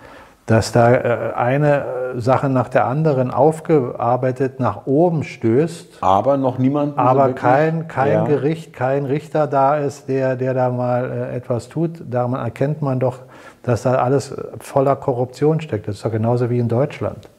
dass 0.45 0.71
da 0.71 0.93
äh, 0.93 1.33
eine 1.35 1.85
Sache 2.15 2.49
nach 2.49 2.69
der 2.69 2.85
anderen 2.85 3.31
aufgearbeitet 3.31 4.59
nach 4.59 4.85
oben 4.85 5.23
stößt. 5.23 5.99
Aber 6.01 6.37
noch 6.37 6.57
niemand. 6.57 6.97
Aber 6.97 7.29
so 7.29 7.35
kein, 7.35 7.87
kein 7.87 8.11
ja. 8.11 8.23
Gericht, 8.25 8.73
kein 8.73 9.05
Richter 9.05 9.47
da 9.47 9.77
ist, 9.77 10.09
der, 10.09 10.35
der 10.35 10.53
da 10.53 10.69
mal 10.69 11.11
äh, 11.11 11.35
etwas 11.35 11.69
tut. 11.69 12.03
Daran 12.09 12.33
erkennt 12.33 12.81
man 12.81 12.99
doch, 12.99 13.19
dass 13.61 13.83
da 13.83 13.95
alles 13.95 14.35
voller 14.59 14.95
Korruption 14.95 15.61
steckt. 15.61 15.87
Das 15.87 15.97
ist 15.97 16.05
doch 16.05 16.11
genauso 16.11 16.49
wie 16.49 16.59
in 16.59 16.67
Deutschland 16.67 17.29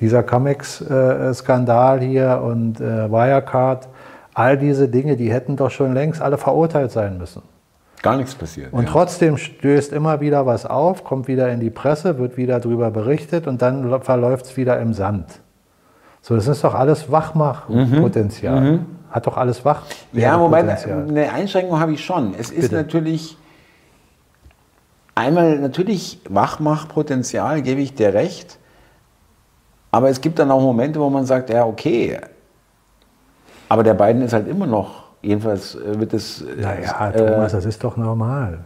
dieser 0.00 0.22
Comics-Skandal 0.22 2.00
hier 2.00 2.42
und 2.44 2.80
äh, 2.80 3.10
Wirecard, 3.10 3.88
all 4.34 4.58
diese 4.58 4.88
Dinge, 4.88 5.16
die 5.16 5.32
hätten 5.32 5.56
doch 5.56 5.70
schon 5.70 5.94
längst 5.94 6.20
alle 6.20 6.38
verurteilt 6.38 6.92
sein 6.92 7.18
müssen. 7.18 7.42
Gar 8.02 8.18
nichts 8.18 8.34
passiert. 8.34 8.72
Und 8.72 8.84
ja. 8.84 8.90
trotzdem 8.90 9.38
stößt 9.38 9.92
immer 9.92 10.20
wieder 10.20 10.44
was 10.44 10.66
auf, 10.66 11.02
kommt 11.02 11.28
wieder 11.28 11.50
in 11.50 11.60
die 11.60 11.70
Presse, 11.70 12.18
wird 12.18 12.36
wieder 12.36 12.60
darüber 12.60 12.90
berichtet 12.90 13.46
und 13.46 13.62
dann 13.62 14.02
verläuft 14.02 14.46
es 14.46 14.56
wieder 14.56 14.78
im 14.80 14.92
Sand. 14.92 15.40
So, 16.20 16.34
das 16.34 16.46
ist 16.46 16.62
doch 16.62 16.74
alles 16.74 17.10
Wachmachpotenzial. 17.10 18.60
Mhm. 18.60 18.70
Mhm. 18.70 18.86
Hat 19.10 19.26
doch 19.26 19.36
alles 19.36 19.64
Wach. 19.64 19.82
Ja, 20.12 20.38
wobei 20.40 20.58
eine 20.58 21.32
Einschränkung 21.32 21.78
habe 21.80 21.92
ich 21.92 22.04
schon. 22.04 22.34
Es 22.38 22.50
ist 22.50 22.62
Bitte. 22.62 22.74
natürlich 22.74 23.38
einmal 25.14 25.58
natürlich 25.58 26.20
Wachmachpotenzial, 26.28 27.62
gebe 27.62 27.80
ich 27.80 27.94
dir 27.94 28.12
recht. 28.12 28.58
Aber 29.96 30.10
es 30.10 30.20
gibt 30.20 30.38
dann 30.38 30.50
auch 30.50 30.60
Momente, 30.60 31.00
wo 31.00 31.08
man 31.08 31.24
sagt, 31.24 31.48
ja, 31.48 31.64
okay. 31.64 32.18
Aber 33.66 33.82
der 33.82 33.94
beiden 33.94 34.20
ist 34.20 34.34
halt 34.34 34.46
immer 34.46 34.66
noch, 34.66 35.04
jedenfalls 35.22 35.74
äh, 35.74 35.98
wird 35.98 36.12
es. 36.12 36.44
Naja, 36.54 37.08
äh, 37.08 37.12
Thomas, 37.16 37.52
das 37.52 37.64
ist 37.64 37.82
doch 37.82 37.96
normal. 37.96 38.58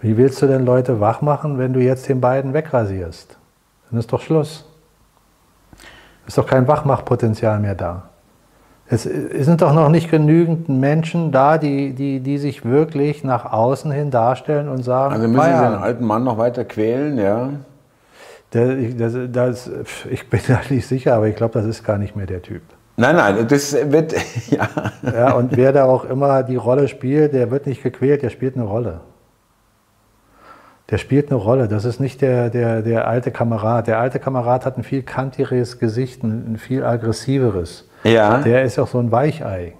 Wie 0.00 0.16
willst 0.16 0.40
du 0.40 0.46
denn 0.46 0.64
Leute 0.64 1.00
wach 1.00 1.20
machen, 1.20 1.58
wenn 1.58 1.74
du 1.74 1.80
jetzt 1.80 2.08
den 2.08 2.18
beiden 2.18 2.54
wegrasierst? 2.54 3.36
Dann 3.90 4.00
ist 4.00 4.10
doch 4.10 4.22
Schluss. 4.22 4.64
Ist 6.26 6.38
doch 6.38 6.46
kein 6.46 6.66
Wachmachpotenzial 6.66 7.60
mehr 7.60 7.74
da. 7.74 8.04
Es 8.88 9.02
sind 9.02 9.60
doch 9.60 9.74
noch 9.74 9.90
nicht 9.90 10.10
genügend 10.10 10.70
Menschen 10.70 11.30
da, 11.30 11.58
die, 11.58 11.92
die, 11.92 12.20
die 12.20 12.38
sich 12.38 12.64
wirklich 12.64 13.22
nach 13.22 13.52
außen 13.52 13.90
hin 13.90 14.10
darstellen 14.10 14.70
und 14.70 14.82
sagen. 14.82 15.12
Also 15.12 15.28
müssen 15.28 15.44
Sie 15.44 15.62
den 15.62 15.74
alten 15.74 16.06
Mann 16.06 16.24
noch 16.24 16.38
weiter 16.38 16.64
quälen, 16.64 17.18
ja? 17.18 17.50
Das, 18.54 19.14
das, 19.32 19.70
ich 20.10 20.28
bin 20.30 20.40
da 20.46 20.60
nicht 20.70 20.86
sicher, 20.86 21.14
aber 21.14 21.28
ich 21.28 21.36
glaube, 21.36 21.54
das 21.54 21.66
ist 21.66 21.84
gar 21.84 21.98
nicht 21.98 22.16
mehr 22.16 22.26
der 22.26 22.42
Typ. 22.42 22.62
Nein, 22.96 23.16
nein, 23.16 23.48
das 23.48 23.74
wird, 23.90 24.14
ja. 24.50 24.68
ja. 25.02 25.32
Und 25.32 25.56
wer 25.56 25.72
da 25.72 25.84
auch 25.84 26.04
immer 26.04 26.42
die 26.42 26.56
Rolle 26.56 26.88
spielt, 26.88 27.32
der 27.32 27.50
wird 27.50 27.66
nicht 27.66 27.82
gequält, 27.82 28.22
der 28.22 28.30
spielt 28.30 28.56
eine 28.56 28.64
Rolle 28.64 29.00
der 30.90 30.98
spielt 30.98 31.30
eine 31.30 31.40
Rolle. 31.40 31.68
Das 31.68 31.84
ist 31.84 31.98
nicht 31.98 32.20
der, 32.20 32.50
der, 32.50 32.82
der 32.82 33.08
alte 33.08 33.30
Kamerad. 33.30 33.86
Der 33.86 33.98
alte 33.98 34.18
Kamerad 34.18 34.66
hat 34.66 34.76
ein 34.76 34.84
viel 34.84 35.02
kantigeres 35.02 35.78
Gesicht, 35.78 36.22
ein, 36.22 36.58
viel 36.58 36.84
aggressiveres. 36.84 37.88
Ja. 38.04 38.38
Der 38.38 38.64
ist 38.64 38.78
auch 38.78 38.88
so 38.88 38.98
ein 38.98 39.10
Weichei. 39.10 39.74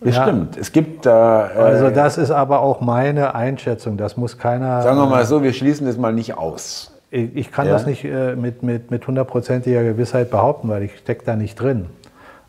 Das 0.00 0.16
ja. 0.16 0.22
stimmt. 0.22 0.56
Es 0.56 0.72
gibt 0.72 1.04
da. 1.06 1.50
Äh, 1.50 1.58
also, 1.58 1.90
das 1.90 2.18
ist 2.18 2.30
aber 2.30 2.60
auch 2.60 2.80
meine 2.80 3.34
Einschätzung. 3.34 3.96
Das 3.96 4.16
muss 4.16 4.38
keiner. 4.38 4.80
Sagen 4.82 4.96
wir 4.96 5.06
mal 5.06 5.24
so, 5.26 5.42
wir 5.42 5.52
schließen 5.52 5.86
das 5.86 5.98
mal 5.98 6.12
nicht 6.12 6.38
aus. 6.38 6.97
Ich, 7.10 7.50
kann 7.50 7.66
ja. 7.66 7.72
das 7.72 7.86
nicht 7.86 8.04
äh, 8.04 8.36
mit, 8.36 8.62
mit, 8.62 8.90
mit 8.90 9.06
hundertprozentiger 9.06 9.82
Gewissheit 9.82 10.30
behaupten, 10.30 10.68
weil 10.68 10.82
ich 10.82 10.98
stecke 10.98 11.24
da 11.24 11.36
nicht 11.36 11.54
drin. 11.54 11.86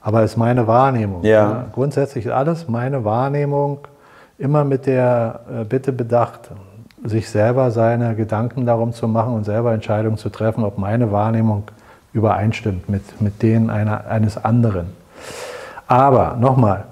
Aber 0.02 0.24
es 0.24 0.32
ist 0.32 0.38
meine 0.38 0.68
Wahrnehmung. 0.68 1.24
Ja. 1.24 1.32
ja. 1.32 1.66
Grundsätzlich 1.72 2.26
ist 2.26 2.32
alles 2.32 2.68
meine 2.68 3.06
Wahrnehmung, 3.06 3.80
immer 4.38 4.66
mit 4.66 4.86
der 4.86 5.42
äh, 5.50 5.64
Bitte 5.64 5.94
bedacht, 5.94 6.52
sich 7.04 7.30
selber 7.30 7.72
seine 7.72 8.16
Gedanken 8.16 8.66
darum 8.66 8.92
zu 8.92 9.08
machen 9.08 9.34
und 9.34 9.46
selber 9.46 9.74
Entscheidungen 9.74 10.18
zu 10.18 10.30
treffen, 10.30 10.66
ob 10.66 10.78
meine 10.78 11.12
Wahrnehmung 11.12 11.64
übereinstimmt 12.12 12.90
mit, 12.90 13.22
mit 13.22 13.42
denen 13.42 13.70
einer, 13.70 14.08
eines 14.08 14.44
anderen. 14.44 14.88
Aber 15.88 16.36
nochmal, 16.40 16.86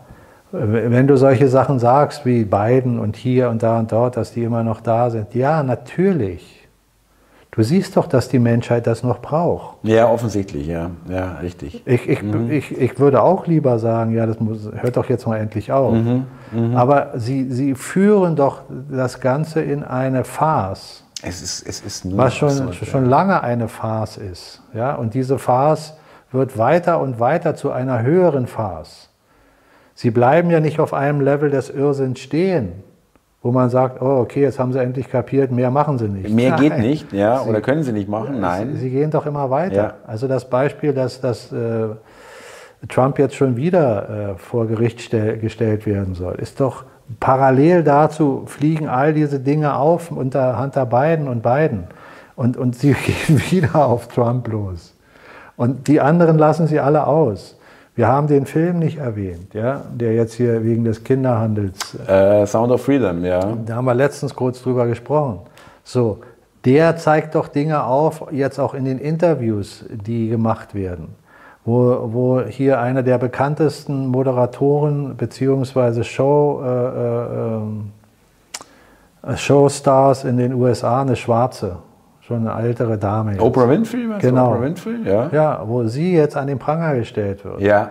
wenn 0.51 1.07
du 1.07 1.17
solche 1.17 1.49
Sachen 1.49 1.79
sagst 1.79 2.25
wie 2.25 2.45
Biden 2.45 2.99
und 2.99 3.17
hier 3.17 3.49
und 3.49 3.63
da 3.63 3.79
und 3.79 3.91
dort, 3.91 4.15
dass 4.15 4.31
die 4.31 4.43
immer 4.43 4.63
noch 4.63 4.79
da 4.79 5.09
sind, 5.09 5.35
ja, 5.35 5.63
natürlich. 5.63 6.56
Du 7.57 7.63
siehst 7.63 7.97
doch, 7.97 8.05
dass 8.05 8.29
die 8.29 8.37
Menschheit 8.37 8.85
das 8.85 9.01
noch 9.01 9.17
braucht. 9.17 9.77
Ja, 9.81 10.07
offensichtlich, 10.07 10.67
ja, 10.67 10.91
ja, 11.09 11.37
richtig. 11.41 11.81
Ich, 11.87 12.07
ich, 12.07 12.21
mhm. 12.21 12.51
ich, 12.51 12.71
ich 12.79 12.99
würde 12.99 13.23
auch 13.23 13.47
lieber 13.47 13.79
sagen, 13.79 14.13
ja, 14.13 14.27
das 14.27 14.39
muss, 14.39 14.69
hört 14.75 14.95
doch 14.95 15.09
jetzt 15.09 15.25
mal 15.25 15.37
endlich 15.37 15.71
auf. 15.71 15.91
Mhm. 15.91 16.25
Mhm. 16.51 16.75
Aber 16.75 17.13
sie, 17.15 17.49
sie 17.49 17.73
führen 17.73 18.35
doch 18.35 18.61
das 18.91 19.21
Ganze 19.21 19.61
in 19.61 19.83
eine 19.83 20.23
Farce. 20.23 21.03
Es 21.23 21.41
ist, 21.41 21.67
es 21.67 21.81
ist 21.81 22.05
nur 22.05 22.19
was 22.19 22.35
schon, 22.35 22.49
absurd, 22.49 22.75
schon 22.75 23.05
ja. 23.05 23.09
lange 23.09 23.41
eine 23.41 23.67
Farce 23.67 24.17
ist. 24.17 24.61
Ja? 24.75 24.93
Und 24.93 25.15
diese 25.15 25.39
Farce 25.39 25.97
wird 26.31 26.59
weiter 26.59 26.99
und 27.01 27.19
weiter 27.19 27.55
zu 27.55 27.71
einer 27.71 28.03
höheren 28.03 28.45
Farce. 28.45 29.09
Sie 29.95 30.11
bleiben 30.11 30.51
ja 30.51 30.59
nicht 30.59 30.79
auf 30.79 30.93
einem 30.93 31.21
Level 31.21 31.49
des 31.49 31.71
Irrsinns 31.71 32.19
stehen, 32.19 32.83
wo 33.41 33.51
man 33.51 33.69
sagt, 33.69 34.01
oh, 34.01 34.19
okay, 34.19 34.41
jetzt 34.41 34.59
haben 34.59 34.73
sie 34.73 34.79
endlich 34.79 35.09
kapiert, 35.09 35.51
mehr 35.51 35.71
machen 35.71 35.97
sie 35.97 36.07
nicht. 36.07 36.29
Mehr 36.29 36.51
Nein. 36.51 36.59
geht 36.59 36.77
nicht, 36.79 37.13
ja, 37.13 37.39
sie, 37.39 37.49
oder 37.49 37.61
können 37.61 37.83
sie 37.83 37.93
nicht 37.93 38.09
machen, 38.09 38.39
Nein. 38.39 38.73
Sie, 38.73 38.79
sie 38.81 38.89
gehen 38.89 39.11
doch 39.11 39.25
immer 39.25 39.49
weiter. 39.49 39.75
Ja. 39.75 39.93
Also 40.05 40.27
das 40.27 40.49
Beispiel, 40.49 40.93
dass, 40.93 41.21
dass 41.21 41.51
äh, 41.51 41.89
Trump 42.89 43.19
jetzt 43.19 43.35
schon 43.35 43.55
wieder 43.55 44.09
äh, 44.09 44.37
vor 44.37 44.67
Gericht 44.67 45.01
stell, 45.01 45.37
gestellt 45.37 45.85
werden 45.85 46.15
soll, 46.15 46.35
ist 46.35 46.59
doch 46.59 46.85
parallel 47.19 47.83
dazu 47.83 48.43
fliegen 48.47 48.87
all 48.87 49.13
diese 49.13 49.39
Dinge 49.39 49.77
auf 49.77 50.11
unter 50.11 50.59
Hunter 50.59 50.85
Biden 50.85 51.27
und 51.27 51.41
Biden. 51.41 51.85
Und, 52.35 52.57
und 52.57 52.75
sie 52.75 52.93
gehen 53.27 53.41
wieder 53.49 53.85
auf 53.85 54.07
Trump 54.07 54.47
los. 54.47 54.93
Und 55.55 55.87
die 55.87 56.01
anderen 56.01 56.37
lassen 56.37 56.67
sie 56.67 56.79
alle 56.79 57.07
aus. 57.07 57.56
Wir 57.97 58.07
haben 58.07 58.27
den 58.27 58.45
Film 58.45 58.77
nicht 58.77 58.99
erwähnt, 58.99 59.55
ja, 59.55 59.81
der 59.91 60.13
jetzt 60.13 60.35
hier 60.35 60.63
wegen 60.63 60.83
des 60.83 61.03
Kinderhandels. 61.03 61.97
Äh, 62.07 62.45
Sound 62.45 62.71
of 62.71 62.83
Freedom, 62.83 63.25
ja. 63.25 63.57
Da 63.65 63.75
haben 63.75 63.85
wir 63.85 63.95
letztens 63.95 64.35
kurz 64.35 64.61
drüber 64.61 64.85
gesprochen. 64.85 65.39
So, 65.83 66.19
der 66.63 66.95
zeigt 66.97 67.33
doch 67.33 67.47
Dinge 67.47 67.83
auf, 67.83 68.25
jetzt 68.29 68.59
auch 68.59 68.75
in 68.75 68.85
den 68.85 68.99
Interviews, 68.99 69.83
die 69.89 70.29
gemacht 70.29 70.75
werden. 70.75 71.15
Wo, 71.65 72.09
wo 72.13 72.41
hier 72.41 72.79
einer 72.79 73.01
der 73.01 73.17
bekanntesten 73.17 74.05
Moderatoren 74.05 75.15
bzw. 75.15 76.03
Show, 76.03 76.61
äh, 76.63 76.67
äh, 79.29 79.33
äh, 79.33 79.37
Showstars 79.37 80.23
in 80.23 80.37
den 80.37 80.53
USA, 80.53 81.01
eine 81.01 81.15
Schwarze, 81.15 81.77
schon 82.27 82.45
eine 82.45 82.61
ältere 82.61 82.97
Dame. 82.97 83.31
Jetzt. 83.31 83.41
Oprah 83.41 83.69
Winfrey? 83.69 84.05
Genau. 84.19 84.51
Oprah 84.51 84.61
Winfrey? 84.61 84.95
Ja. 85.05 85.29
ja, 85.31 85.63
wo 85.65 85.85
sie 85.85 86.13
jetzt 86.13 86.35
an 86.35 86.47
den 86.47 86.59
Pranger 86.59 86.95
gestellt 86.95 87.45
wird. 87.45 87.61
Ja. 87.61 87.89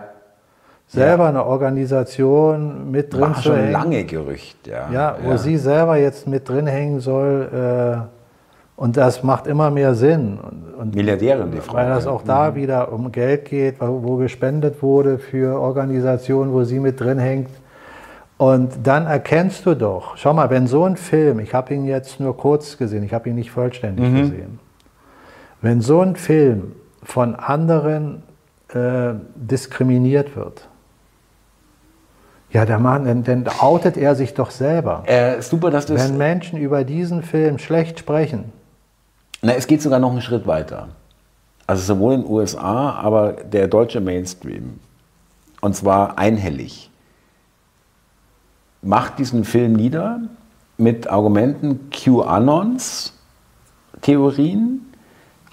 Selber 0.89 1.25
ja. 1.25 1.31
eine 1.31 1.47
Organisation 1.47 2.91
mit 2.91 3.13
drin 3.13 3.23
War 3.23 3.35
schon 3.43 3.57
hängen. 3.57 3.73
lange 3.73 4.05
Gerücht, 4.05 4.67
ja. 4.67 4.89
Ja, 4.93 5.17
wo 5.23 5.31
ja. 5.31 5.39
sie 5.39 5.57
selber 5.57 5.97
jetzt 5.97 6.29
mit 6.29 6.49
drin 6.49 6.67
hängen 6.67 7.01
soll. 7.01 8.07
Äh, 8.07 8.81
und 8.81 8.99
das 8.99 9.23
macht 9.23 9.47
immer 9.47 9.71
mehr 9.71 9.95
Sinn. 9.95 10.39
Und, 10.39 10.75
und 10.75 10.95
Milliardärin, 10.95 11.51
die 11.51 11.59
Frau. 11.59 11.75
Weil 11.75 11.89
das 11.89 12.07
auch 12.07 12.23
da 12.23 12.51
mhm. 12.51 12.55
wieder 12.57 12.93
um 12.93 13.11
Geld 13.11 13.47
geht, 13.47 13.81
wo, 13.81 14.03
wo 14.05 14.17
gespendet 14.17 14.83
wurde 14.83 15.19
für 15.19 15.59
Organisationen, 15.59 16.53
wo 16.53 16.63
sie 16.63 16.79
mit 16.79 17.01
drin 17.01 17.19
hängt. 17.19 17.49
Und 18.39 18.87
dann 18.87 19.07
erkennst 19.07 19.65
du 19.65 19.75
doch, 19.75 20.17
schau 20.17 20.35
mal, 20.35 20.51
wenn 20.51 20.67
so 20.67 20.85
ein 20.85 20.97
Film, 20.97 21.41
ich 21.41 21.55
habe 21.55 21.73
ihn 21.75 21.87
jetzt 21.87 22.21
nur 22.21 22.37
kurz 22.37 22.77
gesehen, 22.77 23.03
ich 23.03 23.15
habe 23.15 23.31
ihn 23.31 23.35
nicht 23.35 23.51
vollständig 23.51 24.11
mhm. 24.11 24.17
gesehen, 24.17 24.59
wenn 25.63 25.81
so 25.81 26.03
ein 26.03 26.17
Film 26.17 26.73
von 27.03 27.35
anderen 27.35 28.23
äh, 28.75 29.15
diskriminiert 29.37 30.37
wird, 30.37 30.69
ja, 32.51 32.65
der 32.65 32.79
Mann, 32.79 33.05
dann, 33.05 33.25
dann 33.25 33.49
outet 33.61 33.97
er 33.97 34.15
sich 34.15 34.35
doch 34.35 34.51
selber. 34.51 35.03
Äh, 35.07 35.43
super, 35.43 35.71
dass 35.71 35.87
du 35.87 35.95
Wenn 35.95 36.17
Menschen 36.17 36.59
über 36.59 36.85
diesen 36.85 37.23
Film 37.23 37.59
schlecht 37.59 37.99
sprechen. 37.99 38.53
Na, 39.43 39.53
es 39.55 39.67
geht 39.67 39.83
sogar 39.83 39.99
noch 39.99 40.11
einen 40.11 40.23
Schritt 40.23 40.47
weiter. 40.47 40.89
Also 41.67 41.95
sowohl 41.95 42.15
in 42.15 42.23
den 42.23 42.31
USA, 42.31 42.93
aber 42.93 43.33
der 43.33 43.67
deutsche 43.67 44.01
Mainstream. 44.01 44.79
Und 45.61 45.75
zwar 45.75 46.17
einhellig 46.19 46.91
macht 48.87 49.19
diesen 49.19 49.45
Film 49.45 49.75
nieder 49.75 50.21
mit 50.79 51.09
Argumenten 51.09 51.91
QAnons, 51.91 53.13
Theorien, 54.03 54.93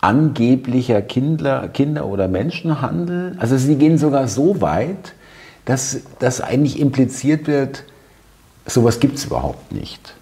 angeblicher 0.01 1.01
Kinder, 1.01 1.67
Kinder- 1.69 2.05
oder 2.05 2.27
Menschenhandel. 2.27 3.35
Also 3.39 3.57
sie 3.57 3.75
gehen 3.75 3.97
sogar 3.97 4.27
so 4.27 4.61
weit, 4.61 5.13
dass, 5.65 6.01
dass 6.19 6.41
eigentlich 6.41 6.79
impliziert 6.79 7.47
wird, 7.47 7.85
sowas 8.65 8.99
gibt 8.99 9.17
es 9.17 9.25
überhaupt 9.25 9.71
nicht. 9.71 10.13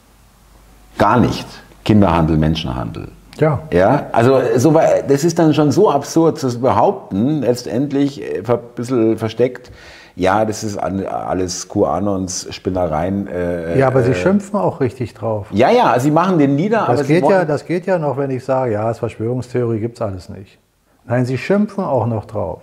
Gar 0.98 1.20
nicht. 1.20 1.48
Kinderhandel, 1.84 2.38
Menschenhandel. 2.38 3.10
Ja. 3.40 3.64
ja. 3.72 4.08
Also 4.12 4.40
so, 4.58 4.80
das 5.08 5.24
ist 5.24 5.40
dann 5.40 5.56
schon 5.56 5.72
so 5.72 5.90
absurd 5.90 6.38
zu 6.38 6.60
behaupten, 6.60 7.42
letztendlich 7.42 8.22
ein 8.24 8.60
bisschen 8.76 9.18
versteckt, 9.18 9.72
ja, 10.16 10.46
das 10.46 10.64
ist 10.64 10.78
alles 10.78 11.68
QAnons 11.68 12.48
Spinnereien. 12.52 13.28
Äh, 13.28 13.80
ja, 13.80 13.88
aber 13.88 14.04
Sie 14.04 14.12
äh, 14.12 14.16
schimpfen 14.16 14.60
auch 14.60 14.80
richtig 14.80 15.14
drauf. 15.14 15.48
Ja, 15.52 15.70
ja, 15.70 16.00
Sie 16.00 16.12
machen 16.12 16.38
den 16.38 16.56
nieder. 16.56 16.86
Das, 16.88 17.08
geht, 17.08 17.28
ja, 17.28 17.46
das 17.46 17.66
geht 17.66 17.86
ja 17.86 17.98
noch, 17.98 18.18
wenn 18.18 18.32
ich 18.32 18.44
sage, 18.44 18.74
ja, 18.74 18.88
das 18.88 19.00
Verschwörungstheorie 19.00 19.80
gibt 19.80 19.96
es 19.96 20.02
alles 20.02 20.30
nicht. 20.30 20.60
Nein, 21.06 21.26
Sie 21.26 21.38
schimpfen 21.38 21.84
auch 21.84 22.06
noch 22.06 22.26
drauf. 22.26 22.62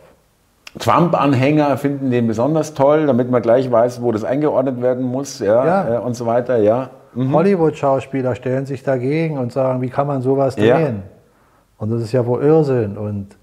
Trump-Anhänger 0.79 1.77
finden 1.77 2.11
den 2.11 2.27
besonders 2.27 2.75
toll, 2.75 3.07
damit 3.07 3.31
man 3.31 3.43
gleich 3.43 3.71
weiß, 3.71 4.03
wo 4.03 4.13
das 4.13 4.25
eingeordnet 4.25 4.81
werden 4.83 5.05
muss 5.05 5.39
ja, 5.41 5.65
ja. 5.65 5.95
Äh, 5.97 5.99
und 5.99 6.15
so 6.15 6.27
weiter. 6.27 6.59
Ja. 6.59 6.91
Mhm. 7.15 7.35
Hollywood-Schauspieler 7.35 8.35
stellen 8.35 8.67
sich 8.67 8.83
dagegen 8.83 9.39
und 9.39 9.53
sagen, 9.53 9.81
wie 9.81 9.89
kann 9.89 10.07
man 10.07 10.23
sowas 10.23 10.57
drehen? 10.57 10.69
Ja. 10.69 10.93
Und 11.79 11.91
das 11.91 12.03
ist 12.03 12.13
ja 12.13 12.27
wohl 12.27 12.43
Irrsinn. 12.43 12.97
Und 12.97 13.37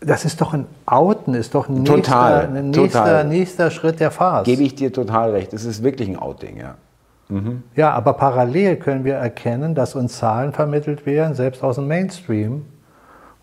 das 0.00 0.24
ist 0.24 0.40
doch 0.40 0.54
ein 0.54 0.66
Outen, 0.86 1.34
ist 1.34 1.54
doch 1.54 1.68
ein 1.68 1.84
total, 1.84 2.48
nächster, 2.48 2.58
ein 2.58 2.70
nächster, 2.70 3.00
total. 3.00 3.24
nächster 3.24 3.70
Schritt 3.70 4.00
der 4.00 4.10
Farce. 4.10 4.44
Gebe 4.46 4.62
ich 4.62 4.74
dir 4.74 4.92
total 4.92 5.30
recht. 5.32 5.52
Es 5.52 5.64
ist 5.64 5.82
wirklich 5.82 6.08
ein 6.08 6.18
Outing, 6.18 6.56
ja. 6.58 6.74
Mhm. 7.28 7.62
Ja, 7.74 7.92
aber 7.92 8.12
parallel 8.14 8.76
können 8.76 9.04
wir 9.04 9.14
erkennen, 9.14 9.74
dass 9.74 9.94
uns 9.94 10.18
Zahlen 10.18 10.52
vermittelt 10.52 11.06
werden, 11.06 11.34
selbst 11.34 11.62
aus 11.62 11.74
dem 11.74 11.88
Mainstream, 11.88 12.64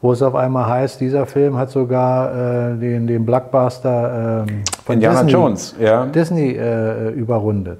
wo 0.01 0.13
es 0.13 0.21
auf 0.21 0.35
einmal 0.35 0.67
heißt, 0.67 1.01
dieser 1.01 1.25
Film 1.25 1.57
hat 1.57 1.69
sogar 1.69 2.71
äh, 2.71 2.77
den, 2.77 3.07
den 3.07 3.25
Blockbuster 3.25 4.45
äh, 4.47 4.51
von 4.85 4.95
Indiana 4.95 5.23
Disney, 5.23 5.31
Jones, 5.31 5.75
ja. 5.79 6.05
Disney 6.05 6.51
äh, 6.51 7.09
überrundet. 7.09 7.79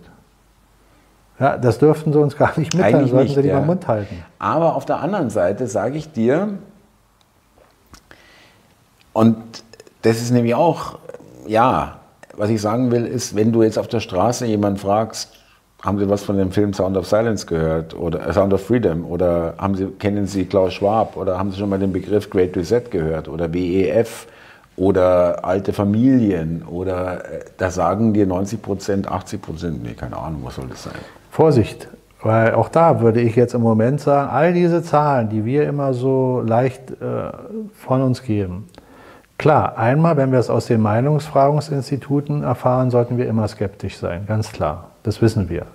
Ja, 1.40 1.58
das 1.58 1.80
dürften 1.80 2.14
sie 2.14 2.20
uns 2.20 2.38
gar 2.38 2.58
nicht 2.60 2.74
mitteilen, 2.74 2.96
Eigentlich 2.96 3.12
sollten 3.12 3.24
nicht, 3.26 3.36
sie 3.36 3.42
lieber 3.42 3.56
ja. 3.56 3.62
Mund 3.62 3.88
halten. 3.88 4.24
Aber 4.40 4.76
auf 4.76 4.86
der 4.86 5.00
anderen 5.00 5.30
Seite 5.30 5.68
sage 5.68 5.98
ich 5.98 6.12
dir, 6.12 6.50
und 9.14 9.38
das 10.02 10.18
ist 10.18 10.31
nämlich 10.31 10.56
auch, 10.56 10.99
ja, 11.48 11.99
was 12.35 12.49
ich 12.49 12.61
sagen 12.61 12.91
will, 12.91 13.06
ist, 13.06 13.35
wenn 13.35 13.52
du 13.52 13.64
jetzt 13.64 13.77
auf 13.77 13.88
der 13.88 13.99
Straße 13.99 14.45
jemanden 14.45 14.80
fragst, 14.80 15.30
haben 15.84 15.99
Sie 15.99 16.10
was 16.10 16.23
von 16.23 16.38
dem 16.38 16.52
Film 16.52 16.73
Sound 16.73 16.95
of 16.95 17.07
Silence 17.07 17.45
gehört 17.45 17.94
oder 17.94 18.26
äh, 18.26 18.34
Sound 18.34 18.53
of 18.53 18.65
Freedom 18.65 19.06
oder 19.06 19.53
haben 19.57 19.76
Sie, 19.76 19.88
kennen 19.88 20.27
Sie 20.27 20.45
Klaus 20.45 20.73
Schwab 20.73 21.18
oder 21.18 21.38
haben 21.38 21.52
Sie 21.52 21.57
schon 21.57 21.69
mal 21.69 21.80
den 21.80 21.91
Begriff 21.91 22.30
Great 22.30 22.56
Reset 22.56 22.84
gehört 22.90 23.27
oder 23.27 23.53
WEF 23.53 24.27
oder 24.77 25.44
alte 25.44 25.73
Familien 25.73 26.64
oder 26.64 27.26
äh, 27.26 27.40
da 27.57 27.69
sagen 27.69 28.14
dir 28.14 28.26
90 28.26 28.61
Prozent, 28.61 29.07
80 29.11 29.41
Prozent, 29.41 29.84
nee, 29.84 29.94
keine 29.94 30.18
Ahnung, 30.18 30.41
was 30.44 30.56
soll 30.56 30.68
das 30.69 30.84
sein? 30.84 30.94
Vorsicht, 31.31 31.90
weil 32.22 32.56
auch 32.56 32.69
da 32.69 33.02
würde 33.02 33.19
ich 33.19 33.35
jetzt 33.35 33.53
im 33.53 33.61
Moment 33.61 33.99
sagen, 33.99 34.30
all 34.30 34.53
diese 34.53 34.84
Zahlen, 34.84 35.30
die 35.30 35.44
wir 35.44 35.68
immer 35.68 35.94
so 35.94 36.41
leicht 36.45 36.91
äh, 36.91 37.31
von 37.73 38.02
uns 38.02 38.23
geben, 38.23 38.69
Klar, 39.44 39.78
einmal, 39.78 40.15
wenn 40.15 40.32
wir 40.32 40.40
es 40.40 40.49
aus 40.49 40.68
den 40.68 40.80
Meinungsfragungsinstituten 40.80 42.44
erfahren, 42.44 42.90
sollten 42.90 43.18
wir 43.18 43.28
immer 43.28 43.45
skeptisch 43.49 43.98
sein, 43.98 44.24
ganz 44.26 44.53
klar. 44.53 44.91
Das 45.03 45.22
wissen 45.22 45.49
wir. 45.49 45.65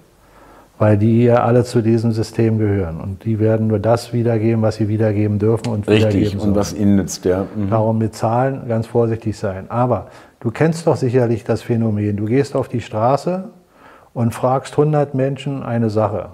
Weil 0.79 0.97
die 0.97 1.25
ja 1.25 1.45
alle 1.45 1.65
zu 1.65 1.83
diesem 1.83 2.13
System 2.13 2.57
gehören. 2.57 2.99
Und 2.99 3.27
die 3.27 3.39
werden 3.39 3.67
nur 3.67 3.79
das 3.79 4.15
wiedergeben, 4.15 4.63
was 4.63 4.77
sie 4.77 4.89
wiedergeben 4.89 5.39
dürfen 5.39 5.69
und 5.69 5.87
Richtig, 5.87 6.15
wiedergeben 6.15 6.41
sollen. 6.41 6.53
und 6.53 6.57
was 6.57 6.73
ihnen 6.73 6.97
nützt, 6.97 7.27
ja. 7.27 7.45
Mhm. 7.55 7.69
Darum 7.69 7.99
mit 7.99 8.15
Zahlen 8.15 8.67
ganz 8.69 8.87
vorsichtig 8.87 9.37
sein. 9.37 9.67
Aber 9.69 10.07
du 10.41 10.51
kennst 10.51 10.87
doch 10.87 10.97
sicherlich 10.97 11.45
das 11.45 11.61
Phänomen. 11.61 12.17
Du 12.17 12.25
gehst 12.25 12.57
auf 12.57 12.69
die 12.69 12.81
Straße 12.81 13.51
und 14.15 14.33
fragst 14.33 14.79
100 14.79 15.13
Menschen 15.13 15.63
eine 15.63 15.91
Sache. 15.91 16.31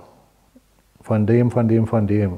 Von 1.02 1.26
dem, 1.26 1.50
von 1.50 1.66
dem, 1.66 1.88
von 1.88 2.06
dem. 2.06 2.34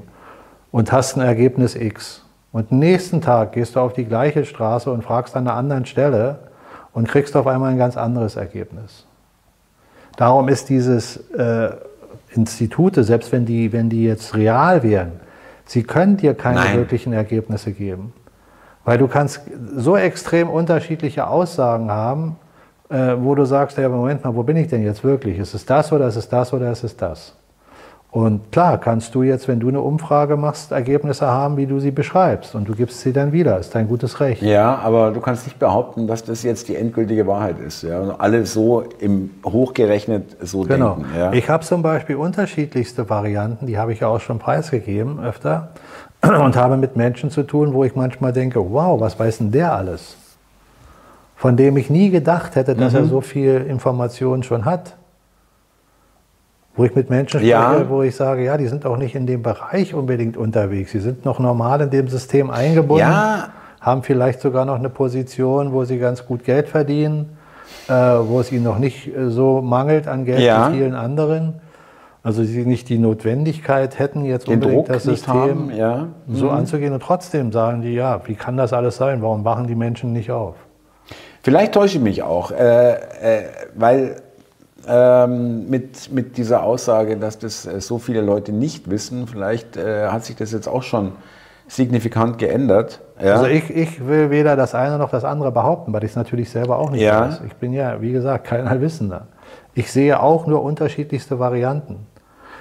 Und 0.70 0.90
hast 0.90 1.18
ein 1.18 1.20
Ergebnis 1.20 1.76
X. 1.76 2.25
Und 2.52 2.72
nächsten 2.72 3.20
Tag 3.20 3.52
gehst 3.52 3.76
du 3.76 3.80
auf 3.80 3.92
die 3.92 4.04
gleiche 4.04 4.44
Straße 4.44 4.90
und 4.90 5.02
fragst 5.02 5.36
an 5.36 5.46
einer 5.46 5.56
anderen 5.56 5.84
Stelle 5.86 6.38
und 6.92 7.08
kriegst 7.08 7.36
auf 7.36 7.46
einmal 7.46 7.72
ein 7.72 7.78
ganz 7.78 7.96
anderes 7.96 8.36
Ergebnis. 8.36 9.04
Darum 10.16 10.48
ist 10.48 10.68
dieses 10.68 11.18
äh, 11.32 11.70
Institute, 12.30 13.04
selbst 13.04 13.32
wenn 13.32 13.44
die, 13.44 13.72
wenn 13.72 13.90
die 13.90 14.04
jetzt 14.04 14.34
real 14.34 14.82
wären, 14.82 15.20
sie 15.66 15.82
können 15.82 16.16
dir 16.16 16.34
keine 16.34 16.60
Nein. 16.60 16.76
wirklichen 16.78 17.12
Ergebnisse 17.12 17.72
geben. 17.72 18.14
Weil 18.84 18.98
du 18.98 19.08
kannst 19.08 19.42
so 19.74 19.96
extrem 19.96 20.48
unterschiedliche 20.48 21.26
Aussagen 21.26 21.90
haben, 21.90 22.36
äh, 22.88 23.14
wo 23.18 23.34
du 23.34 23.44
sagst, 23.44 23.76
ja, 23.78 23.88
Moment 23.88 24.24
mal, 24.24 24.34
wo 24.34 24.42
bin 24.42 24.56
ich 24.56 24.68
denn 24.68 24.82
jetzt 24.84 25.02
wirklich? 25.02 25.38
Ist 25.38 25.54
es 25.54 25.66
das 25.66 25.92
oder 25.92 26.06
ist 26.06 26.16
es 26.16 26.28
das 26.28 26.52
oder 26.52 26.70
ist 26.70 26.84
es 26.84 26.96
das? 26.96 27.34
Und 28.10 28.50
klar, 28.50 28.78
kannst 28.78 29.14
du 29.14 29.22
jetzt, 29.22 29.46
wenn 29.46 29.60
du 29.60 29.68
eine 29.68 29.80
Umfrage 29.82 30.36
machst, 30.36 30.72
Ergebnisse 30.72 31.26
haben, 31.26 31.58
wie 31.58 31.66
du 31.66 31.80
sie 31.80 31.90
beschreibst 31.90 32.54
und 32.54 32.66
du 32.66 32.74
gibst 32.74 33.00
sie 33.00 33.12
dann 33.12 33.32
wieder. 33.32 33.58
Ist 33.58 33.74
dein 33.74 33.88
gutes 33.88 34.20
Recht. 34.20 34.40
Ja, 34.40 34.76
aber 34.76 35.10
du 35.10 35.20
kannst 35.20 35.44
nicht 35.44 35.58
behaupten, 35.58 36.06
dass 36.06 36.24
das 36.24 36.42
jetzt 36.42 36.68
die 36.68 36.76
endgültige 36.76 37.26
Wahrheit 37.26 37.58
ist. 37.58 37.82
Ja? 37.82 38.00
Und 38.00 38.18
alle 38.18 38.46
so 38.46 38.84
im 39.00 39.30
hochgerechnet 39.44 40.36
so 40.40 40.62
genau. 40.62 40.94
denken. 40.94 41.10
Ja? 41.14 41.32
Ich 41.32 41.50
habe 41.50 41.64
zum 41.64 41.82
Beispiel 41.82 42.16
unterschiedlichste 42.16 43.10
Varianten, 43.10 43.66
die 43.66 43.76
habe 43.76 43.92
ich 43.92 44.00
ja 44.00 44.08
auch 44.08 44.20
schon 44.20 44.38
preisgegeben 44.38 45.20
öfter 45.20 45.72
und 46.22 46.56
habe 46.56 46.78
mit 46.78 46.96
Menschen 46.96 47.30
zu 47.30 47.42
tun, 47.42 47.74
wo 47.74 47.84
ich 47.84 47.96
manchmal 47.96 48.32
denke, 48.32 48.60
wow, 48.72 48.98
was 48.98 49.18
weiß 49.18 49.38
denn 49.38 49.52
der 49.52 49.74
alles? 49.74 50.16
Von 51.34 51.58
dem 51.58 51.76
ich 51.76 51.90
nie 51.90 52.08
gedacht 52.08 52.56
hätte, 52.56 52.74
dass 52.74 52.94
mhm. 52.94 52.98
er 52.98 53.04
so 53.04 53.20
viel 53.20 53.66
Information 53.68 54.42
schon 54.42 54.64
hat 54.64 54.96
wo 56.76 56.84
ich 56.84 56.94
mit 56.94 57.08
Menschen 57.10 57.40
spreche, 57.40 57.50
ja. 57.50 57.88
wo 57.88 58.02
ich 58.02 58.14
sage, 58.14 58.44
ja, 58.44 58.56
die 58.56 58.66
sind 58.66 58.84
auch 58.84 58.96
nicht 58.96 59.14
in 59.14 59.26
dem 59.26 59.42
Bereich 59.42 59.94
unbedingt 59.94 60.36
unterwegs. 60.36 60.92
Sie 60.92 61.00
sind 61.00 61.24
noch 61.24 61.38
normal 61.38 61.80
in 61.80 61.90
dem 61.90 62.08
System 62.08 62.50
eingebunden, 62.50 63.08
ja. 63.08 63.48
haben 63.80 64.02
vielleicht 64.02 64.40
sogar 64.40 64.64
noch 64.64 64.76
eine 64.76 64.90
Position, 64.90 65.72
wo 65.72 65.84
sie 65.84 65.98
ganz 65.98 66.26
gut 66.26 66.44
Geld 66.44 66.68
verdienen, 66.68 67.36
äh, 67.88 67.92
wo 67.92 68.40
es 68.40 68.52
ihnen 68.52 68.64
noch 68.64 68.78
nicht 68.78 69.08
äh, 69.08 69.30
so 69.30 69.62
mangelt 69.62 70.06
an 70.06 70.24
Geld 70.24 70.40
ja. 70.40 70.70
wie 70.70 70.76
vielen 70.76 70.94
anderen. 70.94 71.54
Also 72.22 72.42
sie 72.42 72.66
nicht 72.66 72.88
die 72.88 72.98
Notwendigkeit 72.98 74.00
hätten, 74.00 74.24
jetzt 74.24 74.48
Den 74.48 74.54
unbedingt 74.54 74.78
Druck 74.78 74.86
das 74.88 75.04
System 75.04 75.70
haben, 75.72 76.14
so 76.28 76.46
mhm. 76.46 76.50
anzugehen. 76.50 76.92
Und 76.92 77.00
trotzdem 77.00 77.52
sagen 77.52 77.82
die, 77.82 77.94
ja, 77.94 78.20
wie 78.24 78.34
kann 78.34 78.56
das 78.56 78.72
alles 78.72 78.96
sein? 78.96 79.22
Warum 79.22 79.44
wachen 79.44 79.68
die 79.68 79.76
Menschen 79.76 80.12
nicht 80.12 80.32
auf? 80.32 80.56
Vielleicht 81.44 81.74
täusche 81.74 81.98
ich 81.98 82.02
mich 82.02 82.24
auch, 82.24 82.50
äh, 82.50 82.94
äh, 82.94 83.44
weil 83.76 84.16
ähm, 84.88 85.68
mit, 85.68 86.12
mit 86.12 86.36
dieser 86.36 86.62
Aussage, 86.62 87.16
dass 87.16 87.38
das 87.38 87.66
äh, 87.66 87.80
so 87.80 87.98
viele 87.98 88.20
Leute 88.20 88.52
nicht 88.52 88.90
wissen. 88.90 89.26
Vielleicht 89.26 89.76
äh, 89.76 90.08
hat 90.08 90.24
sich 90.24 90.36
das 90.36 90.52
jetzt 90.52 90.68
auch 90.68 90.82
schon 90.82 91.12
signifikant 91.68 92.38
geändert. 92.38 93.00
Ja. 93.20 93.34
Also 93.34 93.46
ich, 93.46 93.70
ich 93.70 94.06
will 94.06 94.30
weder 94.30 94.56
das 94.56 94.74
eine 94.74 94.98
noch 94.98 95.10
das 95.10 95.24
andere 95.24 95.50
behaupten, 95.50 95.92
weil 95.92 96.04
ich 96.04 96.10
es 96.10 96.16
natürlich 96.16 96.50
selber 96.50 96.78
auch 96.78 96.90
nicht 96.90 97.02
ja. 97.02 97.20
weiß. 97.20 97.42
Ich 97.46 97.54
bin 97.54 97.72
ja, 97.72 98.00
wie 98.00 98.12
gesagt, 98.12 98.44
kein 98.44 98.66
Allwissender. 98.66 99.26
Ich 99.74 99.90
sehe 99.90 100.20
auch 100.20 100.46
nur 100.46 100.62
unterschiedlichste 100.62 101.38
Varianten. 101.38 102.06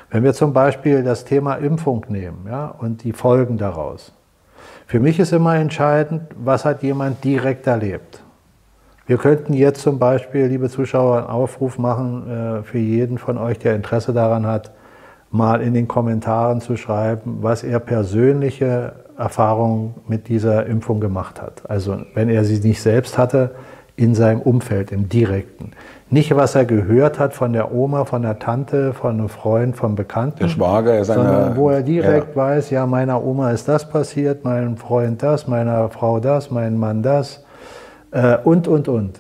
Wenn 0.10 0.24
wir 0.24 0.34
zum 0.34 0.54
Beispiel 0.54 1.04
das 1.04 1.26
Thema 1.26 1.56
Impfung 1.56 2.06
nehmen 2.10 2.46
ja, 2.50 2.68
und 2.68 3.04
die 3.04 3.14
Folgen 3.14 3.58
daraus. 3.58 4.14
Für 4.88 5.00
mich 5.00 5.20
ist 5.20 5.34
immer 5.34 5.56
entscheidend, 5.56 6.24
was 6.38 6.64
hat 6.64 6.84
jemand 6.84 7.24
direkt 7.24 7.68
erlebt. 7.68 8.22
Wir 9.08 9.18
könnten 9.18 9.54
jetzt 9.54 9.82
zum 9.82 10.00
Beispiel, 10.00 10.48
liebe 10.48 10.70
Zuschauer, 10.70 11.18
einen 11.18 11.28
Aufruf 11.28 11.78
machen 11.78 12.28
äh, 12.28 12.64
für 12.64 12.80
jeden 12.80 13.18
von 13.18 13.38
euch, 13.38 13.60
der 13.60 13.76
Interesse 13.76 14.14
daran 14.14 14.48
hat, 14.48 14.72
mal 15.30 15.62
in 15.62 15.74
den 15.74 15.88
Kommentaren 15.88 16.60
zu 16.60 16.76
schreiben, 16.76 17.40
was 17.42 17.64
er 17.64 17.80
persönliche 17.80 18.94
Erfahrungen 19.18 19.96
mit 20.08 20.28
dieser 20.28 20.66
Impfung 20.66 21.00
gemacht 21.00 21.42
hat. 21.42 21.70
Also 21.70 21.98
wenn 22.16 22.30
er 22.30 22.46
sie 22.46 22.60
nicht 22.68 22.82
selbst 22.82 23.18
hatte, 23.18 23.52
in 23.98 24.14
seinem 24.14 24.42
Umfeld, 24.42 24.92
im 24.92 25.08
direkten. 25.08 25.72
Nicht, 26.10 26.36
was 26.36 26.56
er 26.56 26.66
gehört 26.66 27.18
hat 27.18 27.34
von 27.34 27.54
der 27.54 27.74
Oma, 27.74 28.04
von 28.04 28.24
der 28.24 28.40
Tante, 28.40 28.94
von 28.94 29.18
einem 29.18 29.30
Freund, 29.30 29.76
vom 29.78 29.96
Bekannten. 29.96 30.40
Der 30.40 30.50
Schwager 30.50 31.00
ist 31.00 31.08
Sondern 31.08 31.56
wo 31.56 31.70
er 31.70 31.82
direkt 31.82 32.30
ja. 32.30 32.36
weiß, 32.36 32.72
ja, 32.72 32.86
meiner 32.86 33.24
Oma 33.24 33.52
ist 33.52 33.70
das 33.70 33.88
passiert, 33.88 34.44
meinem 34.44 34.76
Freund 34.76 35.24
das, 35.24 35.48
meiner 35.48 35.90
Frau 35.90 36.20
das, 36.20 36.52
meinem 36.52 36.78
Mann 36.78 37.04
das 37.04 37.45
äh, 38.16 38.38
und, 38.44 38.68
und, 38.68 38.88
und. 38.88 39.20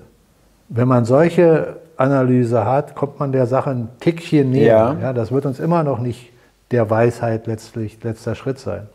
Wenn 0.70 0.88
man 0.88 1.06
solche 1.06 1.76
Analyse 1.98 2.66
hat, 2.66 2.96
kommt 2.96 3.20
man 3.20 3.32
der 3.32 3.46
Sache 3.46 3.70
ein 3.70 3.90
Tickchen 4.00 4.52
näher. 4.52 4.96
Ja. 5.00 5.08
ja. 5.08 5.14
das 5.14 5.32
wird 5.32 5.46
uns 5.46 5.60
immer 5.60 5.84
noch 5.84 6.00
nicht 6.00 6.32
der 6.72 6.90
Weisheit 6.90 7.46
letztlich 7.46 8.02
letzter 8.04 8.36
Schritt 8.36 8.58
sein. 8.58 8.88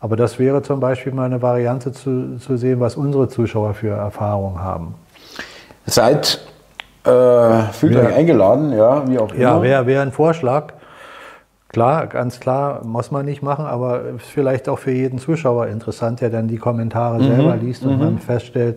Aber 0.00 0.16
das 0.16 0.38
wäre 0.38 0.62
zum 0.62 0.80
Beispiel 0.80 1.12
mal 1.12 1.26
eine 1.26 1.42
Variante 1.42 1.92
zu, 1.92 2.38
zu 2.38 2.56
sehen, 2.56 2.80
was 2.80 2.96
unsere 2.96 3.28
Zuschauer 3.28 3.74
für 3.74 3.90
Erfahrungen 3.90 4.60
haben. 4.60 4.94
Seid 5.86 6.40
äh, 7.04 7.62
fühlt 7.72 7.96
euch 7.96 8.14
eingeladen, 8.14 8.72
ja, 8.72 9.06
wie 9.08 9.18
auch 9.18 9.32
immer. 9.32 9.40
Ja, 9.40 9.62
wäre 9.62 9.86
wär 9.86 10.02
ein 10.02 10.12
Vorschlag. 10.12 10.72
Klar, 11.68 12.06
ganz 12.06 12.40
klar, 12.40 12.84
muss 12.84 13.10
man 13.10 13.24
nicht 13.24 13.42
machen, 13.42 13.64
aber 13.64 14.02
ist 14.16 14.26
vielleicht 14.26 14.68
auch 14.68 14.78
für 14.78 14.92
jeden 14.92 15.18
Zuschauer 15.18 15.68
interessant, 15.68 16.20
der 16.20 16.30
dann 16.30 16.48
die 16.48 16.58
Kommentare 16.58 17.18
mhm. 17.18 17.24
selber 17.24 17.56
liest 17.56 17.84
und 17.84 17.94
mhm. 17.94 17.98
man 17.98 18.18
feststellt, 18.18 18.76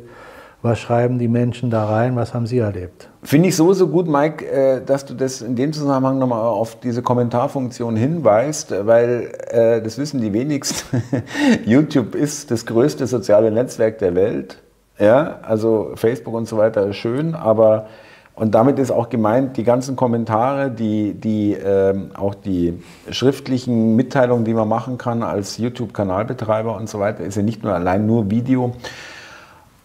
was 0.65 0.79
schreiben 0.79 1.19
die 1.19 1.27
Menschen 1.27 1.69
da 1.69 1.85
rein? 1.85 2.15
Was 2.15 2.33
haben 2.33 2.47
sie 2.47 2.57
erlebt? 2.57 3.07
Finde 3.21 3.49
ich 3.49 3.55
sowieso 3.55 3.87
gut, 3.87 4.07
Mike, 4.07 4.43
äh, 4.45 4.81
dass 4.83 5.05
du 5.05 5.13
das 5.13 5.41
in 5.41 5.55
dem 5.55 5.71
Zusammenhang 5.71 6.17
nochmal 6.17 6.41
auf 6.41 6.79
diese 6.79 7.03
Kommentarfunktion 7.03 7.95
hinweist, 7.95 8.73
weil 8.85 9.31
äh, 9.47 9.81
das 9.81 9.99
wissen 9.99 10.21
die 10.21 10.33
wenigsten. 10.33 11.03
YouTube 11.65 12.15
ist 12.15 12.49
das 12.49 12.65
größte 12.65 13.05
soziale 13.05 13.51
Netzwerk 13.51 13.99
der 13.99 14.15
Welt. 14.15 14.57
Ja, 14.97 15.39
also 15.43 15.91
Facebook 15.95 16.33
und 16.33 16.47
so 16.47 16.57
weiter 16.57 16.87
ist 16.87 16.95
schön, 16.95 17.35
aber 17.35 17.85
und 18.33 18.53
damit 18.53 18.79
ist 18.79 18.91
auch 18.91 19.09
gemeint, 19.09 19.55
die 19.55 19.63
ganzen 19.63 19.95
Kommentare, 19.95 20.71
die, 20.71 21.13
die 21.13 21.53
ähm, 21.53 22.09
auch 22.15 22.33
die 22.35 22.81
schriftlichen 23.09 23.95
Mitteilungen, 23.95 24.43
die 24.43 24.53
man 24.53 24.67
machen 24.67 24.97
kann 24.97 25.23
als 25.23 25.57
YouTube-Kanalbetreiber 25.57 26.75
und 26.75 26.89
so 26.89 26.99
weiter, 26.99 27.23
ist 27.23 27.37
ja 27.37 27.43
nicht 27.43 27.63
nur 27.63 27.73
allein 27.73 28.05
nur 28.05 28.29
Video. 28.29 28.73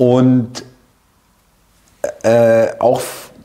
Und 0.00 0.64
äh, 2.22 2.68
auch 2.78 3.02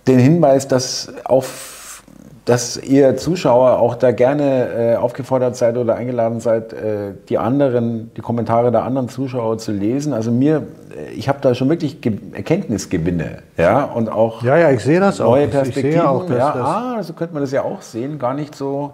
den 0.07 0.19
Hinweis, 0.19 0.69
dass, 0.69 1.11
auf, 1.25 2.01
dass 2.45 2.77
ihr 2.77 3.17
Zuschauer 3.17 3.79
auch 3.79 3.95
da 3.95 4.13
gerne 4.13 4.93
äh, 4.93 4.95
aufgefordert 4.95 5.57
seid 5.57 5.75
oder 5.75 5.95
eingeladen 5.95 6.39
seid, 6.39 6.71
äh, 6.71 7.11
die 7.27 7.37
anderen, 7.37 8.09
die 8.15 8.21
Kommentare 8.21 8.71
der 8.71 8.83
anderen 8.83 9.09
Zuschauer 9.09 9.57
zu 9.57 9.73
lesen. 9.73 10.13
Also 10.13 10.31
mir, 10.31 10.65
äh, 10.95 11.11
ich 11.11 11.27
habe 11.27 11.39
da 11.41 11.53
schon 11.55 11.67
wirklich 11.67 11.99
Ge 11.99 12.19
Erkenntnisgewinne, 12.31 13.39
ja, 13.57 13.83
und 13.83 14.07
auch 14.07 14.41
ja, 14.41 14.57
ja, 14.57 14.71
ich 14.71 14.81
sehe 14.81 15.01
das 15.01 15.19
neue 15.19 15.47
auch. 15.47 15.51
Perspektiven. 15.51 15.89
Ich 15.89 16.01
auch, 16.01 16.25
dass 16.25 16.37
ja, 16.37 16.51
das 16.53 16.65
ah, 16.65 16.89
so 16.91 16.95
also 16.95 17.13
könnte 17.15 17.33
man 17.33 17.43
das 17.43 17.51
ja 17.51 17.63
auch 17.63 17.81
sehen, 17.81 18.17
gar 18.17 18.33
nicht 18.33 18.55
so 18.55 18.93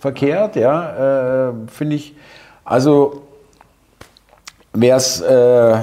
verkehrt, 0.00 0.56
ja, 0.56 1.50
äh, 1.50 1.52
finde 1.68 1.94
ich. 1.94 2.16
Also 2.64 3.22
wer 4.72 4.96
es 4.96 5.20
äh, 5.20 5.76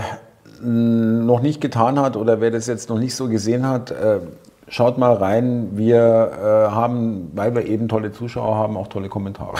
noch 0.65 1.41
nicht 1.41 1.61
getan 1.61 1.99
hat 1.99 2.17
oder 2.17 2.41
wer 2.41 2.51
das 2.51 2.67
jetzt 2.67 2.89
noch 2.89 2.99
nicht 2.99 3.15
so 3.15 3.27
gesehen 3.27 3.67
hat, 3.67 3.91
äh, 3.91 4.19
Schaut 4.67 4.97
mal 4.97 5.13
rein. 5.13 5.69
Wir 5.73 5.97
äh, 5.97 6.71
haben, 6.71 7.31
weil 7.35 7.53
wir 7.53 7.65
eben 7.65 7.87
tolle 7.87 8.11
Zuschauer 8.11 8.55
haben, 8.55 8.77
auch 8.77 8.87
tolle 8.87 9.09
Kommentare. 9.09 9.57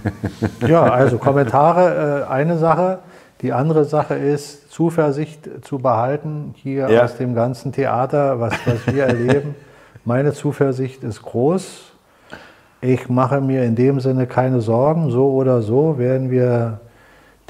ja, 0.66 0.82
also 0.82 1.18
Kommentare, 1.18 2.24
äh, 2.26 2.30
eine 2.30 2.58
Sache. 2.58 2.98
Die 3.40 3.52
andere 3.52 3.84
Sache 3.84 4.14
ist, 4.14 4.72
Zuversicht 4.72 5.48
zu 5.62 5.78
behalten 5.78 6.54
hier 6.56 6.90
ja. 6.90 7.04
aus 7.04 7.16
dem 7.16 7.34
ganzen 7.34 7.72
Theater, 7.72 8.40
was, 8.40 8.54
was 8.66 8.92
wir 8.92 9.04
erleben. 9.04 9.54
Meine 10.04 10.32
Zuversicht 10.32 11.04
ist 11.04 11.22
groß. 11.22 11.92
Ich 12.80 13.08
mache 13.08 13.40
mir 13.40 13.62
in 13.62 13.76
dem 13.76 14.00
Sinne 14.00 14.26
keine 14.26 14.60
Sorgen. 14.60 15.10
So 15.10 15.30
oder 15.30 15.62
so 15.62 15.98
werden 15.98 16.32
wir 16.32 16.80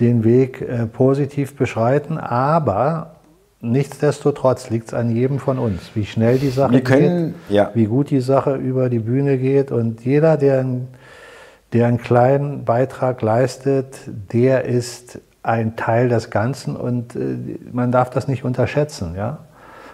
den 0.01 0.25
Weg 0.25 0.61
äh, 0.61 0.87
positiv 0.87 1.57
beschreiten. 1.57 2.19
Aber 2.19 3.17
nichtsdestotrotz 3.61 4.71
liegt 4.71 4.89
es 4.89 4.95
an 4.95 5.15
jedem 5.15 5.39
von 5.39 5.59
uns, 5.59 5.91
wie 5.95 6.05
schnell 6.05 6.39
die 6.39 6.51
Sache 6.51 6.81
können, 6.81 7.35
geht, 7.49 7.57
ja. 7.57 7.71
wie 7.75 7.87
gut 7.87 8.11
die 8.11 8.21
Sache 8.21 8.57
über 8.57 8.89
die 8.89 8.99
Bühne 8.99 9.39
geht. 9.39 9.71
Und 9.71 10.05
jeder, 10.05 10.37
der, 10.37 10.65
der 11.73 11.87
einen 11.87 11.99
kleinen 11.99 12.65
Beitrag 12.65 13.23
leistet, 13.23 13.99
der 14.33 14.65
ist 14.65 15.21
ein 15.43 15.77
Teil 15.77 16.09
des 16.09 16.31
Ganzen 16.31 16.77
und 16.77 17.17
äh, 17.17 17.37
man 17.73 17.91
darf 17.91 18.11
das 18.11 18.29
nicht 18.29 18.45
unterschätzen, 18.45 19.15
ja? 19.17 19.39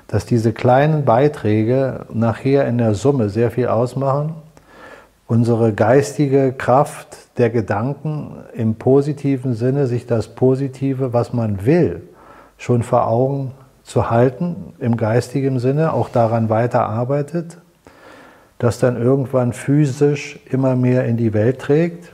dass 0.07 0.25
diese 0.25 0.53
kleinen 0.53 1.05
Beiträge 1.05 2.07
nachher 2.13 2.67
in 2.67 2.79
der 2.79 2.95
Summe 2.95 3.29
sehr 3.29 3.51
viel 3.51 3.69
ausmachen. 3.69 4.35
Unsere 5.27 5.75
geistige 5.75 6.53
Kraft 6.53 7.28
der 7.39 7.51
Gedanken 7.51 8.45
im 8.55 8.75
positiven 8.75 9.55
Sinne, 9.55 9.87
sich 9.87 10.07
das 10.07 10.29
Positive, 10.29 11.13
was 11.13 11.33
man 11.33 11.65
will, 11.65 12.03
schon 12.57 12.83
vor 12.83 13.07
Augen 13.07 13.53
zu 13.85 14.11
halten, 14.11 14.75
im 14.79 14.97
geistigen 14.97 15.59
Sinne, 15.59 15.93
auch 15.93 16.09
daran 16.09 16.51
weiterarbeitet, 16.51 17.59
das 18.59 18.79
dann 18.79 19.01
irgendwann 19.01 19.53
physisch 19.53 20.41
immer 20.51 20.77
mehr 20.77 21.05
in 21.05 21.17
die 21.17 21.33
Welt 21.33 21.61
trägt 21.61 22.13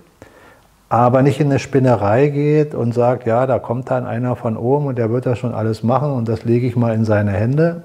aber 0.95 1.23
nicht 1.23 1.41
in 1.41 1.49
eine 1.49 1.59
Spinnerei 1.59 2.29
geht 2.29 2.73
und 2.73 2.95
sagt, 2.95 3.27
ja, 3.27 3.49
da 3.49 3.59
kommt 3.59 3.91
dann 3.91 4.07
einer 4.07 4.37
von 4.37 4.57
oben 4.57 4.87
und 4.87 4.97
der 4.97 5.11
wird 5.11 5.27
das 5.27 5.41
schon 5.41 5.53
alles 5.53 5.83
machen 5.83 6.13
und 6.13 6.29
das 6.29 6.45
lege 6.45 6.69
ich 6.69 6.77
mal 6.77 6.95
in 6.95 7.05
seine 7.05 7.33
Hände. 7.33 7.83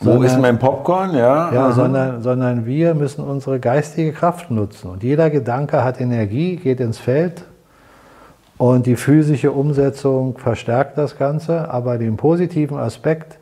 Wo 0.00 0.22
ist 0.22 0.38
mein 0.38 0.58
Popcorn? 0.58 1.14
Ja, 1.14 1.52
ja 1.52 1.72
sondern, 1.72 2.22
sondern 2.22 2.66
wir 2.66 2.94
müssen 2.94 3.24
unsere 3.24 3.60
geistige 3.60 4.12
Kraft 4.12 4.50
nutzen. 4.50 4.90
Und 4.90 5.02
jeder 5.02 5.30
Gedanke 5.30 5.84
hat 5.84 6.00
Energie, 6.00 6.56
geht 6.56 6.80
ins 6.80 6.98
Feld 6.98 7.44
und 8.58 8.86
die 8.86 8.96
physische 8.96 9.52
Umsetzung 9.52 10.38
verstärkt 10.38 10.98
das 10.98 11.16
Ganze. 11.16 11.70
Aber 11.70 11.98
den 11.98 12.16
positiven 12.16 12.76
Aspekt, 12.76 13.38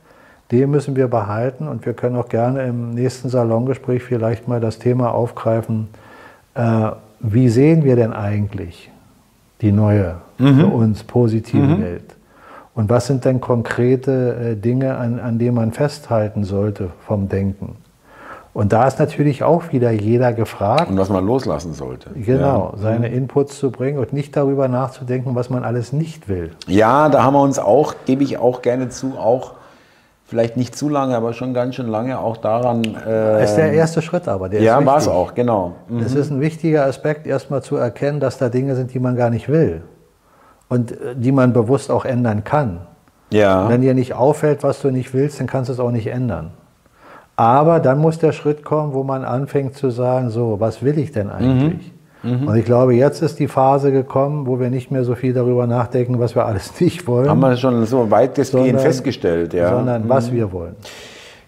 den 0.50 0.70
müssen 0.70 0.96
wir 0.96 1.08
behalten 1.08 1.68
und 1.68 1.84
wir 1.86 1.94
können 1.94 2.16
auch 2.16 2.28
gerne 2.28 2.64
im 2.64 2.94
nächsten 2.94 3.28
Salongespräch 3.28 4.02
vielleicht 4.02 4.48
mal 4.48 4.60
das 4.60 4.78
Thema 4.78 5.12
aufgreifen. 5.12 5.88
Äh, 6.54 6.90
wie 7.20 7.48
sehen 7.48 7.84
wir 7.84 7.96
denn 7.96 8.12
eigentlich 8.12 8.90
die 9.60 9.72
neue, 9.72 10.16
mhm. 10.38 10.60
für 10.60 10.66
uns 10.66 11.02
positive 11.04 11.62
mhm. 11.62 11.82
Welt? 11.82 12.14
Und 12.74 12.88
was 12.88 13.06
sind 13.06 13.24
denn 13.24 13.40
konkrete 13.40 14.52
äh, 14.52 14.56
Dinge, 14.56 14.96
an, 14.96 15.20
an 15.20 15.38
denen 15.38 15.54
man 15.54 15.72
festhalten 15.72 16.44
sollte 16.44 16.90
vom 17.06 17.28
Denken? 17.28 17.76
Und 18.54 18.72
da 18.72 18.86
ist 18.86 18.98
natürlich 18.98 19.42
auch 19.42 19.72
wieder 19.72 19.90
jeder 19.90 20.32
gefragt. 20.32 20.90
Und 20.90 20.98
was 20.98 21.08
man 21.08 21.24
loslassen 21.24 21.72
sollte. 21.72 22.10
Genau, 22.14 22.72
ja. 22.76 22.82
seine. 22.82 23.08
Inputs 23.08 23.58
zu 23.58 23.70
bringen 23.70 23.98
und 23.98 24.12
nicht 24.12 24.36
darüber 24.36 24.68
nachzudenken, 24.68 25.34
was 25.34 25.48
man 25.48 25.64
alles 25.64 25.92
nicht 25.92 26.28
will. 26.28 26.50
Ja, 26.66 27.08
da 27.08 27.22
haben 27.22 27.34
wir 27.34 27.40
uns 27.40 27.58
auch, 27.58 27.94
gebe 28.04 28.22
ich 28.22 28.36
auch 28.36 28.60
gerne 28.60 28.90
zu, 28.90 29.18
auch 29.18 29.52
vielleicht 30.26 30.58
nicht 30.58 30.76
zu 30.76 30.90
lange, 30.90 31.16
aber 31.16 31.32
schon 31.32 31.54
ganz 31.54 31.76
schön 31.76 31.88
lange 31.88 32.18
auch 32.18 32.36
daran. 32.36 32.84
Äh, 32.84 33.44
ist 33.44 33.56
der 33.56 33.72
erste 33.72 34.02
Schritt 34.02 34.28
aber. 34.28 34.50
Der 34.50 34.60
ja, 34.60 34.84
war 34.84 34.98
es 34.98 35.08
auch, 35.08 35.34
genau. 35.34 35.72
Mhm. 35.88 36.00
Es 36.00 36.14
ist 36.14 36.30
ein 36.30 36.40
wichtiger 36.40 36.84
Aspekt, 36.84 37.26
erstmal 37.26 37.62
zu 37.62 37.76
erkennen, 37.76 38.20
dass 38.20 38.36
da 38.36 38.50
Dinge 38.50 38.76
sind, 38.76 38.92
die 38.92 38.98
man 38.98 39.16
gar 39.16 39.30
nicht 39.30 39.48
will 39.48 39.82
und 40.72 40.92
äh, 40.92 41.14
die 41.14 41.32
man 41.32 41.52
bewusst 41.52 41.90
auch 41.90 42.06
ändern 42.06 42.44
kann. 42.44 42.80
Ja. 43.30 43.68
Wenn 43.68 43.82
dir 43.82 43.92
nicht 43.92 44.14
auffällt, 44.14 44.62
was 44.62 44.80
du 44.80 44.90
nicht 44.90 45.12
willst, 45.12 45.38
dann 45.38 45.46
kannst 45.46 45.68
du 45.68 45.74
es 45.74 45.80
auch 45.80 45.90
nicht 45.90 46.06
ändern. 46.06 46.50
Aber 47.36 47.78
dann 47.78 47.98
muss 47.98 48.18
der 48.18 48.32
Schritt 48.32 48.64
kommen, 48.64 48.94
wo 48.94 49.02
man 49.04 49.24
anfängt 49.24 49.76
zu 49.76 49.90
sagen, 49.90 50.30
so, 50.30 50.60
was 50.60 50.82
will 50.82 50.98
ich 50.98 51.12
denn 51.12 51.30
eigentlich? 51.30 51.92
Mhm. 52.22 52.40
Mhm. 52.42 52.48
Und 52.48 52.56
ich 52.56 52.64
glaube, 52.64 52.94
jetzt 52.94 53.20
ist 53.20 53.38
die 53.38 53.48
Phase 53.48 53.92
gekommen, 53.92 54.46
wo 54.46 54.60
wir 54.60 54.70
nicht 54.70 54.90
mehr 54.90 55.04
so 55.04 55.14
viel 55.14 55.34
darüber 55.34 55.66
nachdenken, 55.66 56.18
was 56.18 56.34
wir 56.34 56.46
alles 56.46 56.72
nicht 56.80 57.06
wollen. 57.06 57.28
Haben 57.28 57.40
wir 57.40 57.56
schon 57.56 57.84
so 57.84 58.10
weitestgehend 58.10 58.68
sondern, 58.68 58.82
festgestellt, 58.82 59.52
ja. 59.52 59.70
Sondern 59.70 60.04
mhm. 60.04 60.08
was 60.08 60.32
wir 60.32 60.52
wollen. 60.52 60.76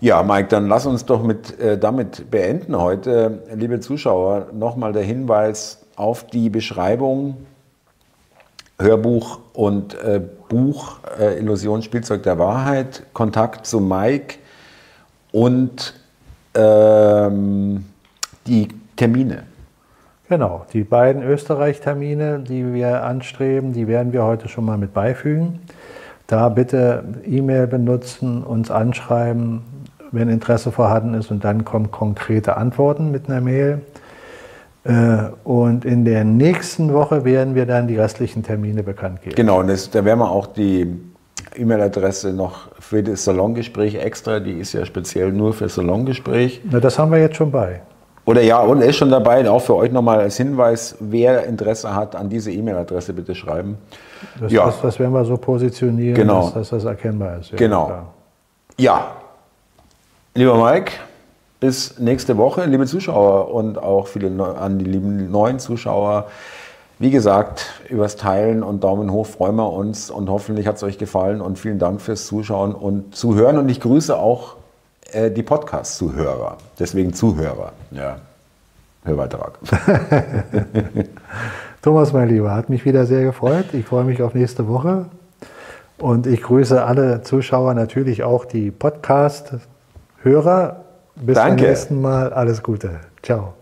Ja, 0.00 0.22
Mike, 0.22 0.48
dann 0.48 0.68
lass 0.68 0.84
uns 0.84 1.06
doch 1.06 1.22
mit, 1.22 1.58
äh, 1.58 1.78
damit 1.78 2.30
beenden 2.30 2.78
heute. 2.78 3.42
Liebe 3.54 3.80
Zuschauer, 3.80 4.48
nochmal 4.52 4.92
der 4.92 5.04
Hinweis 5.04 5.80
auf 5.96 6.26
die 6.26 6.50
Beschreibung 6.50 7.36
Hörbuch 8.78 9.38
und 9.52 9.94
äh, 9.94 10.20
Buch 10.48 10.98
äh, 11.18 11.38
Illusion 11.38 11.82
Spielzeug 11.82 12.22
der 12.22 12.38
Wahrheit, 12.38 13.04
Kontakt 13.12 13.66
zu 13.66 13.80
Mike 13.80 14.36
und 15.32 15.94
ähm, 16.54 17.84
die 18.46 18.68
Termine. 18.96 19.44
Genau, 20.28 20.64
die 20.72 20.84
beiden 20.84 21.22
Österreich-Termine, 21.22 22.40
die 22.40 22.72
wir 22.72 23.04
anstreben, 23.04 23.72
die 23.72 23.86
werden 23.86 24.12
wir 24.12 24.24
heute 24.24 24.48
schon 24.48 24.64
mal 24.64 24.78
mit 24.78 24.94
beifügen. 24.94 25.60
Da 26.26 26.48
bitte 26.48 27.04
E-Mail 27.26 27.66
benutzen, 27.66 28.42
uns 28.42 28.70
anschreiben, 28.70 29.62
wenn 30.12 30.30
Interesse 30.30 30.72
vorhanden 30.72 31.14
ist 31.14 31.30
und 31.30 31.44
dann 31.44 31.64
kommen 31.64 31.90
konkrete 31.90 32.56
Antworten 32.56 33.10
mit 33.10 33.28
einer 33.28 33.40
Mail. 33.40 33.82
Äh, 34.84 35.30
und 35.44 35.84
in 35.84 36.04
der 36.04 36.24
nächsten 36.24 36.92
Woche 36.92 37.24
werden 37.24 37.54
wir 37.54 37.66
dann 37.66 37.88
die 37.88 37.96
restlichen 37.96 38.42
Termine 38.42 38.82
bekannt 38.82 39.22
geben. 39.22 39.34
Genau, 39.34 39.60
und 39.60 39.68
das, 39.68 39.90
da 39.90 40.04
werden 40.04 40.18
wir 40.18 40.30
auch 40.30 40.46
die 40.46 40.86
E-Mail-Adresse 41.56 42.32
noch 42.32 42.68
für 42.78 43.02
das 43.02 43.24
Salongespräch 43.24 43.94
extra, 43.94 44.40
die 44.40 44.52
ist 44.52 44.72
ja 44.72 44.84
speziell 44.84 45.32
nur 45.32 45.54
für 45.54 45.68
Salongespräch. 45.68 46.60
Na, 46.70 46.80
das 46.80 46.98
haben 46.98 47.12
wir 47.12 47.18
jetzt 47.18 47.36
schon 47.36 47.50
bei. 47.50 47.80
Oder 48.26 48.42
ja, 48.42 48.58
und 48.60 48.80
ist 48.80 48.96
schon 48.96 49.10
dabei, 49.10 49.48
auch 49.50 49.60
für 49.60 49.76
euch 49.76 49.92
nochmal 49.92 50.20
als 50.20 50.36
Hinweis, 50.38 50.96
wer 51.00 51.44
Interesse 51.44 51.94
hat, 51.94 52.16
an 52.16 52.28
diese 52.28 52.50
E-Mail-Adresse 52.50 53.12
bitte 53.12 53.34
schreiben. 53.34 53.76
Das, 54.40 54.50
ja. 54.50 54.64
das, 54.64 54.80
das 54.80 54.98
werden 54.98 55.12
wir 55.12 55.24
so 55.24 55.36
positionieren, 55.36 56.14
genau. 56.14 56.44
dass, 56.44 56.54
dass, 56.54 56.68
das 56.70 56.84
erkennbar 56.84 57.38
ist. 57.40 57.50
Ja, 57.50 57.56
genau. 57.58 57.86
Klar. 57.86 58.14
Ja. 58.78 59.06
Lieber 60.34 60.56
Mike, 60.56 60.92
bis 61.64 61.98
nächste 61.98 62.36
Woche, 62.36 62.66
liebe 62.66 62.84
Zuschauer 62.84 63.54
und 63.54 63.82
auch 63.82 64.06
viele 64.06 64.30
an 64.58 64.78
die 64.78 64.84
lieben 64.84 65.30
neuen 65.30 65.58
Zuschauer. 65.58 66.26
Wie 66.98 67.10
gesagt, 67.10 67.80
übers 67.88 68.16
Teilen 68.16 68.62
und 68.62 68.84
Daumen 68.84 69.10
hoch 69.10 69.24
freuen 69.24 69.56
wir 69.56 69.72
uns 69.72 70.10
und 70.10 70.28
hoffentlich 70.28 70.66
hat 70.66 70.76
es 70.76 70.82
euch 70.82 70.98
gefallen 70.98 71.40
und 71.40 71.58
vielen 71.58 71.78
Dank 71.78 72.02
fürs 72.02 72.26
Zuschauen 72.26 72.74
und 72.74 73.16
Zuhören 73.16 73.56
und 73.56 73.70
ich 73.70 73.80
grüße 73.80 74.14
auch 74.14 74.56
äh, 75.12 75.30
die 75.30 75.42
Podcast-Zuhörer. 75.42 76.58
Deswegen 76.78 77.14
Zuhörer. 77.14 77.72
Ja. 77.92 78.18
Hörbeitrag. 79.02 79.58
Thomas, 81.80 82.12
mein 82.12 82.28
Lieber, 82.28 82.54
hat 82.54 82.68
mich 82.68 82.84
wieder 82.84 83.06
sehr 83.06 83.24
gefreut. 83.24 83.72
Ich 83.72 83.86
freue 83.86 84.04
mich 84.04 84.20
auf 84.20 84.34
nächste 84.34 84.68
Woche. 84.68 85.06
Und 85.96 86.26
ich 86.26 86.42
grüße 86.42 86.84
alle 86.84 87.22
Zuschauer, 87.22 87.72
natürlich 87.72 88.22
auch 88.22 88.44
die 88.44 88.70
Podcast-Hörer. 88.70 90.83
Bis 91.16 91.34
Danke. 91.34 91.56
zum 91.58 91.66
nächsten 91.68 92.00
Mal. 92.00 92.32
Alles 92.32 92.62
Gute. 92.62 93.00
Ciao. 93.22 93.54